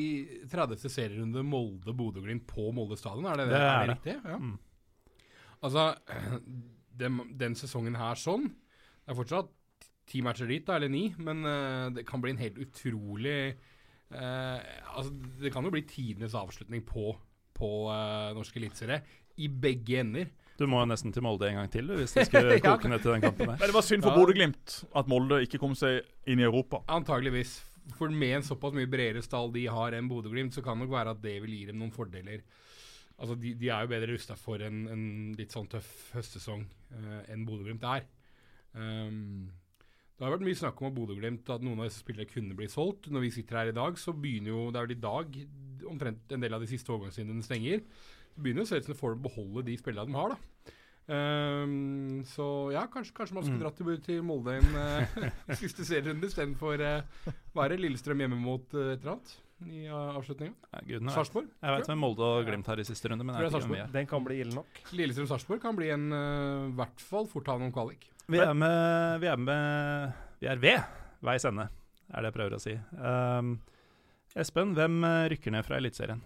30. 0.53 0.83
serierunde 0.93 1.43
Molde-Bodø-Glimt 1.49 2.45
på 2.51 2.69
Molde 2.77 2.99
stadion? 3.01 3.25
Er 3.33 3.41
det, 3.41 3.49
det, 3.49 3.57
Det 3.57 3.71
er 3.71 3.87
det. 3.89 3.97
riktig? 3.97 4.17
Ja. 4.29 4.37
Mm. 4.37 4.59
Altså, 5.65 5.87
den, 7.01 7.21
den 7.41 7.57
sesongen 7.57 7.97
her 7.97 8.21
sånn 8.21 8.51
Det 8.53 9.15
er 9.15 9.17
fortsatt 9.17 9.49
ti 10.07 10.21
matcher 10.25 10.49
dit, 10.51 10.65
da, 10.67 10.77
eller 10.77 10.91
ni, 10.93 11.07
men 11.23 11.45
uh, 11.47 11.89
det 11.95 12.05
kan 12.09 12.21
bli 12.23 12.33
en 12.35 12.41
helt 12.43 12.59
utrolig 12.59 13.55
uh, 14.13 14.59
Altså, 14.97 15.13
det 15.41 15.53
kan 15.55 15.65
jo 15.65 15.71
bli 15.75 15.83
tidenes 15.89 16.35
avslutning 16.37 16.83
på, 16.89 17.13
på 17.57 17.71
uh, 17.89 18.33
norske 18.37 18.59
eliteserie 18.61 19.03
i 19.41 19.47
begge 19.49 20.01
ender. 20.03 20.27
Du 20.61 20.67
må 20.69 20.83
jo 20.83 20.89
nesten 20.91 21.15
til 21.15 21.25
Molde 21.25 21.47
en 21.49 21.57
gang 21.63 21.71
til 21.73 21.87
du, 21.89 21.95
hvis 21.97 22.13
det 22.13 22.27
skulle 22.29 22.57
Ja. 22.61 22.75
koke 22.75 22.91
ned 22.93 23.01
til 23.01 23.15
den 23.15 23.23
kampen 23.25 23.47
der. 23.49 23.57
Men 23.57 23.71
det 23.71 23.75
var 23.79 23.87
synd 23.87 24.05
for 24.05 24.13
Ja. 24.13 24.19
Bodø-Glimt 24.21 24.75
at 25.01 25.09
Molde 25.09 25.39
ikke 25.47 25.59
kom 25.63 25.73
seg 25.79 26.03
inn 26.29 26.43
i 26.43 26.45
Europa. 26.45 26.83
Antageligvis. 26.93 27.55
For 27.97 28.13
med 28.13 28.37
en 28.37 28.45
såpass 28.47 28.77
mye 28.77 28.87
bredere 28.91 29.23
stall 29.25 29.49
de 29.55 29.65
har 29.73 29.97
enn 29.97 30.11
Bodø-Glimt, 30.11 30.53
så 30.55 30.63
kan 30.63 30.77
det 30.77 30.85
nok 30.85 30.93
være 30.99 31.15
at 31.17 31.23
det 31.25 31.39
vil 31.43 31.55
gi 31.57 31.65
dem 31.71 31.81
noen 31.81 31.95
fordeler. 31.97 32.45
Altså, 33.17 33.35
De, 33.41 33.55
de 33.59 33.71
er 33.73 33.87
jo 33.87 33.91
bedre 33.95 34.13
rusta 34.13 34.37
for 34.39 34.61
en, 34.69 34.85
en 34.93 35.03
litt 35.39 35.55
sånn 35.57 35.67
tøff 35.73 35.89
høstsesong 36.15 36.63
uh, 36.93 37.19
enn 37.33 37.47
Bodø-Glimt 37.49 37.89
er. 37.89 38.05
Um, 38.77 39.49
det 40.19 40.27
har 40.27 40.35
vært 40.37 40.45
mye 40.47 40.59
snakk 40.61 40.81
om 40.83 40.87
at 40.91 40.95
Bodø-Glimt 40.95 41.49
at 41.51 41.63
noen 41.65 41.81
av 41.83 41.89
disse 41.89 42.03
spillerne 42.05 42.31
kunne 42.31 42.55
bli 42.59 42.69
solgt. 42.71 43.09
Når 43.11 43.25
vi 43.25 43.31
sitter 43.35 43.59
her 43.59 43.71
i 43.73 43.77
dag, 43.77 43.97
så 43.99 44.13
begynner 44.15 44.53
jo 44.53 44.71
Det 44.71 44.79
er 44.79 44.87
vel 44.87 44.97
i 44.97 45.03
dag 45.03 45.39
omtrent 45.91 46.33
en 46.37 46.45
del 46.45 46.55
av 46.55 46.63
de 46.63 46.69
siste 46.71 46.93
overgangsvinduene 46.95 47.43
stenger. 47.43 47.83
Så 48.33 48.41
begynner 48.45 48.63
jo 48.63 48.69
å 48.69 48.71
se 48.71 48.79
ut 48.79 48.87
som 48.87 48.95
de 48.95 49.01
får 49.01 49.17
beholde 49.25 49.65
de 49.67 49.75
spillerne 49.81 50.13
de 50.13 50.19
har, 50.21 50.37
da. 50.37 50.73
Um, 51.13 52.23
så 52.31 52.45
ja, 52.73 52.85
kanskje, 52.87 53.13
kanskje 53.17 53.35
man 53.35 53.43
skulle 53.45 53.59
Mm. 53.59 53.65
dratt 53.65 53.77
til, 53.81 53.97
til 54.07 54.23
Molde 54.23 54.55
en 54.61 54.77
uh, 54.79 55.57
siste 55.61 55.85
serierunde 55.85 56.29
istedenfor 56.31 56.79
uh, 56.79 57.33
være 57.59 57.77
Lillestrøm 57.81 58.23
hjemme 58.23 58.39
mot 58.39 58.63
uh, 58.79 58.93
et 58.95 59.03
eller 59.03 59.17
annet 59.17 59.35
i 59.67 59.83
uh, 59.91 60.15
avslutninga. 60.19 60.55
Sarpsborg. 61.15 61.51
Jeg 61.63 61.75
vet 61.77 61.91
hvem 61.91 62.01
Molde 62.03 62.23
og 62.39 62.47
Glimt 62.47 62.71
har 62.71 62.79
i 62.79 62.87
siste 62.87 63.11
runde, 63.11 63.27
men 63.27 63.35
jeg 63.35 63.43
jeg 63.43 63.51
vet 63.51 63.59
ikke 63.59 63.73
hvem 63.75 63.83
er. 63.83 63.93
Den 63.99 64.09
kan 64.15 64.25
bli 64.27 64.39
ille 64.45 64.55
nok. 64.57 64.81
Lillestrøm-Sarpsborg 64.95 65.61
kan 65.67 65.77
bli 65.79 65.91
en 65.95 66.07
uh, 66.15 66.71
hvert 66.79 67.03
fall 67.03 67.27
fort 67.31 67.51
ha 67.51 67.59
noen 67.59 67.75
kvalik. 67.75 68.09
Vi 68.31 68.39
er 68.39 68.55
med 68.55 69.21
Vi 69.23 69.29
er, 69.31 69.37
med, 69.37 70.13
vi 70.41 70.51
er 70.51 70.63
ved 70.63 70.83
veis 71.23 71.45
ende, 71.47 71.69
er 72.11 72.23
det 72.23 72.31
jeg 72.31 72.37
prøver 72.39 72.57
å 72.57 72.63
si. 72.63 72.75
Um, 72.99 73.55
Espen, 74.39 74.73
hvem 74.75 75.03
eh, 75.05 75.29
rykker 75.35 75.53
ned 75.55 75.67
fra 75.67 75.77
Eliteserien? 75.79 76.23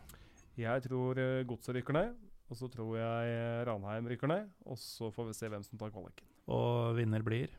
Jeg 0.56 0.84
tror 0.86 1.18
uh, 1.18 1.42
Godset 1.48 1.76
rykker 1.76 1.96
ned. 1.96 2.14
Og 2.46 2.54
så 2.54 2.68
tror 2.70 2.92
jeg 2.94 3.30
eh, 3.34 3.62
Ranheim 3.66 4.06
rykker 4.06 4.30
ned. 4.30 4.44
Og 4.70 4.78
så 4.78 5.10
får 5.10 5.32
vi 5.32 5.34
se 5.34 5.48
hvem 5.50 5.64
som 5.66 5.80
tar 5.80 5.90
kvaliken. 5.90 6.28
Og 6.54 6.94
vinner 6.94 7.24
blir 7.26 7.50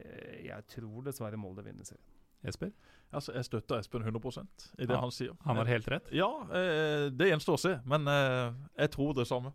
Eh, 0.00 0.46
jeg 0.46 0.66
tror 0.70 1.04
dessverre 1.06 1.38
Molde 1.40 1.64
vinner 1.66 1.84
serien. 1.84 2.04
Jesper? 2.46 2.70
Altså, 3.12 3.34
Jeg 3.34 3.44
støtter 3.44 3.80
Espen 3.82 4.04
100% 4.06 4.68
i 4.78 4.86
det 4.86 4.94
Ja, 4.94 5.00
han 5.02 5.10
sier. 5.12 5.34
Han 5.44 5.58
har 5.60 5.66
helt 5.66 5.88
rett. 5.90 6.12
Ja, 6.14 6.30
eh, 6.56 7.10
det 7.10 7.28
gjenstår 7.32 7.58
å 7.58 7.60
se, 7.60 7.72
men 7.84 8.06
eh, 8.08 8.54
jeg 8.78 8.92
tror 8.94 9.12
det 9.18 9.26
samme. 9.28 9.52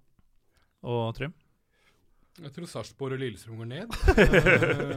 Og 0.85 1.15
Trym? 1.17 1.33
Jeg 2.43 2.51
tror 2.51 2.67
Sarpsborg 2.67 3.15
og 3.15 3.21
Lillestrøm 3.21 3.61
går 3.61 3.69
ned. 3.69 3.87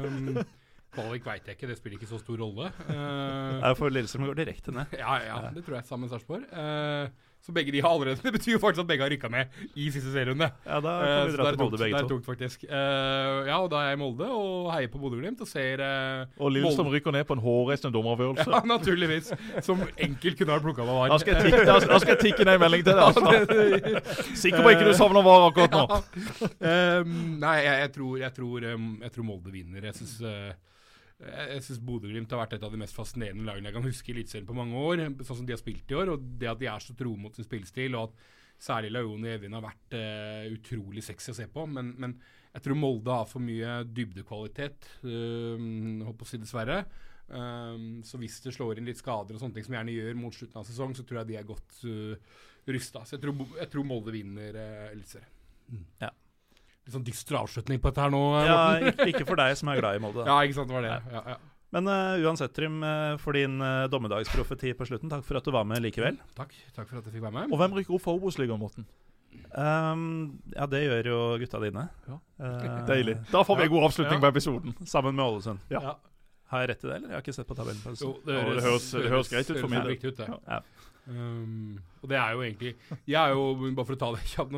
um, 0.09 0.39
kvalik 0.94 1.27
veit 1.27 1.47
jeg 1.47 1.55
ikke, 1.55 1.69
det 1.70 1.77
spiller 1.78 1.98
ikke 2.01 2.10
så 2.10 2.19
stor 2.19 2.40
rolle. 2.43 2.70
Uh, 2.89 3.69
for 3.78 3.94
Lillestrøm 3.94 4.27
går 4.27 4.40
direkte 4.40 4.74
ned. 4.74 4.98
ja, 4.98 5.19
ja, 5.23 5.40
det 5.55 5.62
tror 5.66 5.78
jeg, 5.78 5.86
sammen 5.86 6.09
med 6.09 6.15
Sarpsborg. 6.16 6.48
Uh, 6.51 7.28
så 7.47 7.52
begge 7.55 7.73
de 7.73 7.81
har 7.81 7.90
allerede 7.94 8.20
Det 8.27 8.32
betyr 8.35 8.52
jo 8.56 8.59
faktisk 8.62 8.82
at 8.85 8.89
begge 8.90 9.05
har 9.06 9.10
rykka 9.12 9.28
ned 9.32 9.47
i 9.74 9.89
siste 9.94 10.10
serierunde. 10.12 10.51
Ja, 10.66 10.81
da 10.85 10.94
Eh, 10.98 11.06
kan 11.09 11.31
vi 11.31 11.36
dra 11.36 11.44
det 11.44 11.52
til 11.55 11.62
Molde 11.62 11.77
det 11.78 11.85
begge 11.85 11.97
er 11.98 12.02
to. 12.02 12.09
tungt, 12.09 12.27
faktisk. 12.27 12.65
Eh, 12.65 13.48
ja, 13.48 13.56
og 13.62 13.70
da 13.73 13.82
er 13.82 13.90
jeg 13.93 13.98
i 13.98 14.01
Molde 14.02 14.28
og 14.28 14.69
heier 14.74 14.90
på 14.93 15.01
Bodø-Glimt 15.02 15.40
og 15.44 15.48
ser 15.48 15.81
eh, 15.85 16.27
Og 16.39 16.52
Lillestrøm 16.52 16.90
rykker 16.93 17.15
ned 17.15 17.24
på 17.28 17.36
en 17.39 17.44
hårreisende 17.47 17.94
dommeravgjørelse. 17.97 18.48
Ja, 18.59 18.62
naturligvis. 18.66 19.32
Som 19.65 19.82
enkelt 19.97 20.39
kunne 20.39 20.52
ha 20.56 20.59
plukka 20.62 20.82
av 20.82 20.89
VAR. 20.90 21.12
Da 21.15 21.19
skal, 21.23 21.35
jeg 21.36 21.52
tikke, 21.52 21.65
da, 21.69 21.78
da 21.93 21.98
skal 22.02 22.15
jeg 22.16 22.23
tikke 22.27 22.44
ned 22.48 22.59
en 22.59 22.65
melding 22.66 22.85
til 22.85 22.94
deg. 22.94 23.05
Altså. 23.09 24.35
Sikker 24.36 24.62
på 24.65 24.73
ikke 24.74 24.89
du 24.89 24.94
savner 24.98 25.24
VAR 25.24 25.48
akkurat 25.48 25.77
nå. 25.77 26.01
Ehm, 26.60 27.15
nei, 27.40 27.59
ehm, 27.65 27.82
jeg 28.23 29.12
tror 29.15 29.24
Molde 29.24 29.52
vinner. 29.55 29.85
Jeg 29.89 29.94
syns 30.01 30.19
jeg, 31.19 31.62
syns 31.66 31.81
Bodø-Glimt 31.82 32.31
har 32.31 32.43
vært 32.45 32.57
et 32.57 32.65
av 32.66 32.74
de 32.74 32.78
mest 32.78 32.95
fascinerende 32.95 33.47
lagene 33.47 33.70
jeg 33.70 33.77
kan 33.77 33.86
huske 33.86 34.12
i 34.12 34.15
Eliteserien 34.15 34.47
på 34.49 34.57
mange 34.57 34.78
år. 34.78 35.03
Sånn 35.27 35.40
som 35.40 35.47
de 35.49 35.55
har 35.55 35.61
spilt 35.61 35.90
i 35.90 35.99
år, 35.99 36.12
og 36.15 36.27
det 36.39 36.51
at 36.51 36.61
de 36.61 36.69
er 36.70 36.85
så 36.85 36.95
tro 36.99 37.15
mot 37.19 37.35
sin 37.35 37.47
spillestil, 37.47 37.97
og 37.99 38.11
at 38.11 38.28
særlig 38.69 38.93
Laoni 38.95 39.32
Evin 39.32 39.55
har 39.55 39.65
vært 39.65 39.97
uh, 39.99 40.47
utrolig 40.55 41.03
sexy 41.07 41.32
å 41.32 41.36
se 41.39 41.49
på. 41.51 41.66
Men, 41.70 41.93
men 41.99 42.15
jeg 42.55 42.65
tror 42.65 42.78
Molde 42.78 43.15
har 43.15 43.27
for 43.31 43.43
mye 43.43 43.81
dybdekvalitet, 43.86 44.90
uh, 45.07 46.07
håper 46.07 46.27
å 46.27 46.31
si 46.31 46.43
dessverre. 46.43 46.82
Um, 47.28 47.99
så 48.07 48.16
hvis 48.23 48.39
det 48.40 48.55
slår 48.57 48.78
inn 48.78 48.86
litt 48.89 49.03
skader 49.03 49.36
og 49.36 49.43
sånne 49.43 49.59
ting 49.59 49.66
som 49.66 49.74
gjerne 49.77 49.93
gjør 49.93 50.15
mot 50.16 50.35
slutten 50.35 50.62
av 50.62 50.70
sesong, 50.70 50.95
så 50.97 51.05
tror 51.05 51.23
jeg 51.23 51.32
de 51.32 51.40
er 51.40 51.51
godt 51.51 51.82
uh, 51.90 52.39
rysta. 52.70 53.03
Så 53.05 53.19
jeg 53.19 53.27
tror, 53.27 53.43
jeg 53.59 53.74
tror 53.74 53.90
Molde 53.90 54.15
vinner 54.15 54.57
uh, 54.57 54.86
Eliteserien. 54.95 55.35
Ja. 56.01 56.15
Litt 56.89 56.94
sånn 56.97 57.05
dyster 57.05 57.36
avslutning 57.36 57.82
på 57.85 57.90
dette 57.93 58.01
her 58.01 58.12
nå, 58.15 58.23
eh, 58.40 58.47
Ja, 58.48 58.60
ikke, 58.89 59.06
ikke 59.12 59.27
for 59.28 59.36
deg 59.36 59.52
som 59.60 59.69
er 59.69 59.81
glad 59.82 59.98
i 59.98 60.01
Molde. 60.01 60.24
Ja, 60.31 60.39
ikke 60.40 60.56
sant, 60.56 60.70
det 60.73 60.77
var 60.78 60.86
det. 60.86 60.94
Ja, 61.12 61.23
ja. 61.35 61.39
Men 61.77 61.85
uh, 61.93 62.16
uansett, 62.24 62.55
Trym, 62.56 62.78
eh, 62.81 63.19
for 63.20 63.36
din 63.36 63.59
uh, 63.60 63.85
dommedagsprofeti 63.93 64.73
på 64.73 64.86
slutten, 64.89 65.10
takk 65.12 65.20
for 65.28 65.36
at 65.36 65.44
du 65.44 65.52
var 65.52 65.66
med 65.69 65.82
likevel. 65.85 66.16
Takk, 66.39 66.55
takk 66.73 66.89
for 66.89 67.02
at 67.02 67.05
jeg 67.10 67.19
fikk 67.19 67.27
være 67.27 67.35
med. 67.43 67.52
Og 67.52 67.60
hvem 67.60 67.77
rykker 67.77 67.93
opp 67.98 68.06
for 68.06 68.16
Obos-ligaen, 68.16 68.56
Morten? 68.62 68.86
Um, 69.52 70.40
ja, 70.56 70.65
det 70.73 70.81
gjør 70.86 71.10
jo 71.12 71.19
gutta 71.44 71.60
dine. 71.60 71.85
Ja. 72.09 72.16
Deilig. 72.89 73.19
Da 73.28 73.44
får 73.44 73.60
vi 73.60 73.69
en 73.69 73.74
god 73.77 73.85
avslutning 73.90 74.16
Ja. 74.16 74.23
på 74.24 74.31
episoden. 74.32 74.74
Sammen 74.89 75.15
med 75.20 75.24
Ålesund. 75.28 75.60
Ja. 75.69 75.82
Ja. 75.90 75.94
Har 76.48 76.62
jeg 76.65 76.70
rett 76.73 76.85
i 76.85 76.89
det, 76.89 76.94
eller? 76.97 77.09
Jeg 77.12 77.19
har 77.19 77.24
ikke 77.27 77.36
sett 77.36 77.48
på 77.52 77.56
tabellen. 77.59 77.81
på 77.85 77.93
Jo, 78.01 78.15
det 78.24 78.35
høres, 78.40 78.56
det 78.56 78.65
høres- 78.65 78.89
det 78.97 79.10
høres 79.12 79.28
greit 79.35 79.51
ut 79.52 79.59
for 79.60 79.69
min 79.69 79.82
del. 79.85 79.98
ut, 80.01 80.16
det. 80.16 80.28
Ja. 80.48 80.60
Um, 81.09 81.79
og 82.03 82.11
det 82.11 82.19
er 82.21 82.35
jo 82.35 82.43
egentlig 82.45 82.75
Jeg 83.09 83.17
er 83.17 83.31
jo, 83.33 83.71
bare 83.73 83.87
for 83.89 83.97
å 83.97 84.01
ta 84.03 84.09
det 84.13 84.27
kjapt 84.29 84.53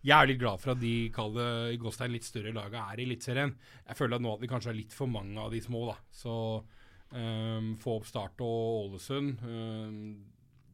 Jeg 0.00 0.14
er 0.16 0.30
litt 0.30 0.38
glad 0.40 0.62
for 0.62 0.72
at 0.72 0.80
de 0.80 0.92
kall 1.12 1.36
i 1.74 1.76
Gåstein 1.76 2.14
litt 2.14 2.24
større 2.24 2.54
laga 2.56 2.86
er 2.88 3.02
i 3.02 3.04
Eliteserien. 3.04 3.52
Jeg 3.84 3.98
føler 3.98 4.16
at 4.16 4.24
nå 4.24 4.32
at 4.32 4.40
vi 4.40 4.48
kanskje 4.48 4.72
har 4.72 4.78
litt 4.78 4.96
for 4.96 5.10
mange 5.12 5.36
av 5.42 5.52
de 5.52 5.60
små, 5.60 5.84
da. 5.90 5.98
Så 6.08 6.32
um, 7.12 7.74
få 7.80 7.98
opp 7.98 8.08
Start 8.08 8.40
og 8.44 8.88
Ålesund, 8.88 9.44
um, 9.44 10.00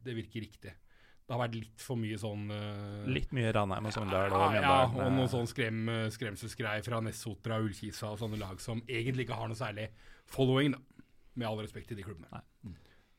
det 0.05 0.15
virker 0.15 0.45
riktig. 0.45 0.71
det 0.71 1.33
har 1.33 1.41
vært 1.41 1.57
litt 1.57 1.81
for 1.81 1.99
mye 1.99 2.17
sånn 2.21 2.47
uh, 2.53 3.03
Litt 3.09 3.35
mye 3.35 3.51
Ranheim 3.55 3.89
og 3.89 3.95
Sogndal 3.95 4.31
og 4.31 4.55
ja, 4.55 4.63
ja, 4.63 4.79
og 4.87 4.99
noen 5.01 5.25
eh, 5.25 5.31
sånn 5.31 5.49
skrem, 5.49 5.91
skremselsgreier 6.13 6.85
fra 6.85 7.01
Nessotra, 7.03 7.59
Ullkisa 7.63 8.13
og 8.13 8.21
sånne 8.21 8.39
lag 8.41 8.61
som 8.63 8.83
egentlig 8.87 9.27
ikke 9.27 9.39
har 9.39 9.51
noe 9.51 9.59
særlig 9.59 9.89
following, 10.31 10.75
da. 10.77 10.83
Med 11.35 11.49
all 11.49 11.59
respekt 11.59 11.89
til 11.91 11.97
de 11.99 12.05
klubbene. 12.05 12.45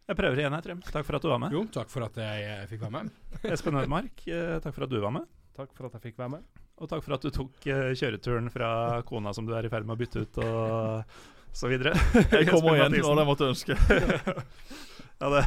Jeg 0.06 0.16
prøver 0.20 0.38
igjen 0.38 0.54
her, 0.54 0.62
Trym. 0.62 0.82
Takk 0.86 1.06
for 1.08 1.16
at 1.18 1.24
du 1.24 1.28
var 1.32 1.40
med. 1.42 1.54
Jo, 1.56 1.64
takk 1.74 1.88
for 1.90 2.04
at 2.06 2.18
jeg, 2.22 2.42
jeg 2.46 2.68
fikk 2.70 2.84
være 2.86 2.94
med. 2.94 3.08
Espen 3.56 3.78
Ødemark, 3.80 4.20
eh, 4.30 4.52
takk 4.62 4.76
for 4.76 4.86
at 4.86 4.92
du 4.92 5.00
var 5.02 5.14
med. 5.16 5.24
Takk 5.58 5.72
for 5.74 5.88
at 5.88 5.96
jeg 5.98 6.04
fikk 6.10 6.20
være 6.20 6.34
med. 6.36 6.44
Og 6.76 6.90
takk 6.92 7.02
for 7.02 7.16
at 7.16 7.24
du 7.24 7.30
tok 7.34 7.66
eh, 7.72 7.90
kjøreturen 7.98 8.50
fra 8.52 8.68
kona 9.08 9.32
som 9.34 9.48
du 9.48 9.54
er 9.56 9.66
i 9.66 9.70
ferd 9.72 9.86
med 9.88 9.96
å 9.96 10.00
bytte 10.02 10.22
ut, 10.26 10.38
og 10.44 11.56
så 11.56 11.70
videre. 11.72 11.94
Jeg 12.36 12.46
kommer 12.52 12.76
igjen 12.76 12.98
når 13.00 13.22
jeg 13.22 13.28
måtte 13.32 13.50
ønske. 13.50 13.78
Ja, 15.16 15.30
det 15.32 15.40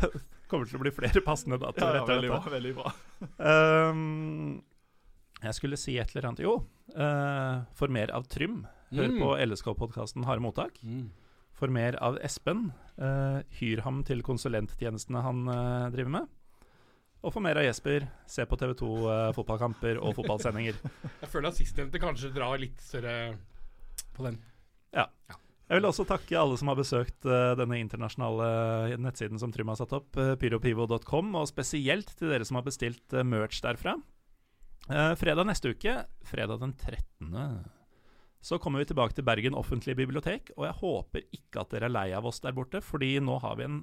kommer 0.50 0.66
til 0.66 0.80
å 0.80 0.82
bli 0.82 0.90
flere 0.96 1.22
passende 1.22 1.60
Ja, 1.60 1.68
datoer 1.68 1.94
ja, 1.94 2.02
etter 2.02 2.16
veldig 2.16 2.30
bra. 2.32 2.40
veldig 2.50 2.72
bra. 2.74 2.92
Um, 3.38 4.56
jeg 5.44 5.54
skulle 5.60 5.78
si 5.78 5.94
et 6.02 6.10
eller 6.16 6.26
annet 6.32 6.42
Jo, 6.42 6.56
uh, 6.98 7.60
for 7.78 7.94
mer 7.94 8.10
av 8.18 8.26
Trym, 8.34 8.64
hør 8.90 9.12
Mm. 9.14 9.20
på 9.22 9.30
LSK-podkasten 9.46 10.26
Harde 10.26 10.42
mottak. 10.42 10.82
Mm. 10.82 11.12
For 11.60 11.72
mer 11.72 12.00
av 12.04 12.22
Espen, 12.24 12.70
Uh, 13.00 13.40
hyr 13.62 13.80
ham 13.86 14.02
til 14.04 14.20
konsulenttjenestene 14.28 15.22
han 15.24 15.38
uh, 15.48 15.86
driver 15.94 16.12
med. 16.18 16.32
Og 17.24 17.32
for 17.32 17.40
mer 17.40 17.56
av 17.56 17.64
Jesper, 17.64 18.10
se 18.28 18.44
på 18.44 18.58
TV2 18.60 18.90
uh, 19.06 19.12
fotballkamper 19.38 20.02
og 20.04 20.18
fotballsendinger. 20.18 20.76
Jeg 21.22 21.30
føler 21.32 21.48
at 21.48 21.56
sistnevnte 21.62 22.02
kanskje 22.04 22.34
drar 22.36 22.60
litt 22.60 22.84
større 22.84 23.14
på 24.18 24.28
den. 24.28 24.42
Jeg 25.70 25.78
vil 25.78 25.86
også 25.86 26.04
takke 26.10 26.34
alle 26.34 26.56
som 26.58 26.72
har 26.72 26.78
besøkt 26.80 27.26
eh, 27.30 27.52
denne 27.54 27.78
internasjonale 27.78 28.98
nettsiden 28.98 29.38
som 29.38 29.52
Trym 29.54 29.70
har 29.70 29.78
satt 29.78 29.92
opp, 29.94 30.18
pyropivo.com, 30.42 31.36
og 31.38 31.46
spesielt 31.46 32.10
til 32.18 32.32
dere 32.34 32.48
som 32.50 32.58
har 32.58 32.66
bestilt 32.66 33.14
eh, 33.14 33.22
merch 33.22 33.62
derfra. 33.62 33.94
Eh, 34.90 35.12
fredag 35.22 35.46
neste 35.46 35.76
uke, 35.76 35.94
fredag 36.26 36.64
den 36.64 36.74
13., 36.74 37.38
så 38.42 38.60
kommer 38.62 38.80
vi 38.82 38.90
tilbake 38.90 39.18
til 39.18 39.26
Bergen 39.28 39.58
offentlige 39.58 40.00
bibliotek, 40.00 40.54
og 40.56 40.68
jeg 40.68 40.78
håper 40.80 41.26
ikke 41.36 41.64
at 41.64 41.74
dere 41.74 41.90
er 41.90 41.96
lei 41.96 42.08
av 42.16 42.28
oss 42.30 42.40
der 42.44 42.56
borte, 42.56 42.82
fordi 42.84 43.18
nå 43.24 43.40
har 43.44 43.60
vi 43.60 43.68
en 43.68 43.82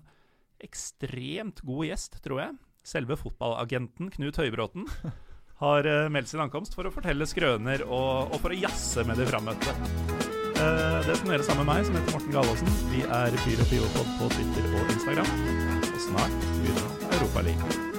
ekstremt 0.65 1.61
god 1.67 1.85
gjest, 1.91 2.21
tror 2.25 2.41
jeg. 2.41 2.57
Selve 2.87 3.19
fotballagenten 3.21 4.13
Knut 4.15 4.39
Høybråten 4.41 4.87
har 5.63 5.89
eh, 5.91 6.07
meldt 6.13 6.31
sin 6.33 6.43
ankomst 6.45 6.77
for 6.77 6.89
å 6.89 6.95
fortelle 6.95 7.29
skrøner 7.29 7.85
og, 7.87 8.33
og 8.33 8.41
for 8.41 8.55
å 8.55 8.61
jazze 8.61 9.05
med 9.09 9.21
de 9.21 9.29
frammøtte. 9.29 9.77
Eh, 10.57 11.01
det 11.05 11.19
det 11.21 11.45
sammen 11.45 11.67
med 11.67 11.75
meg, 11.75 11.85
som 11.85 11.99
heter 11.99 12.17
Morten 12.17 12.33
Galaasen, 12.33 12.73
vi 12.93 13.03
er 13.05 13.37
Pyro 13.45 13.69
Pivopod 13.69 14.15
på 14.21 14.31
Twitter 14.37 14.71
og 14.73 14.95
Instagram. 14.97 15.35
Og 15.91 16.01
snart 16.09 16.41
begynner 16.63 17.13
Europaligaen. 17.19 17.96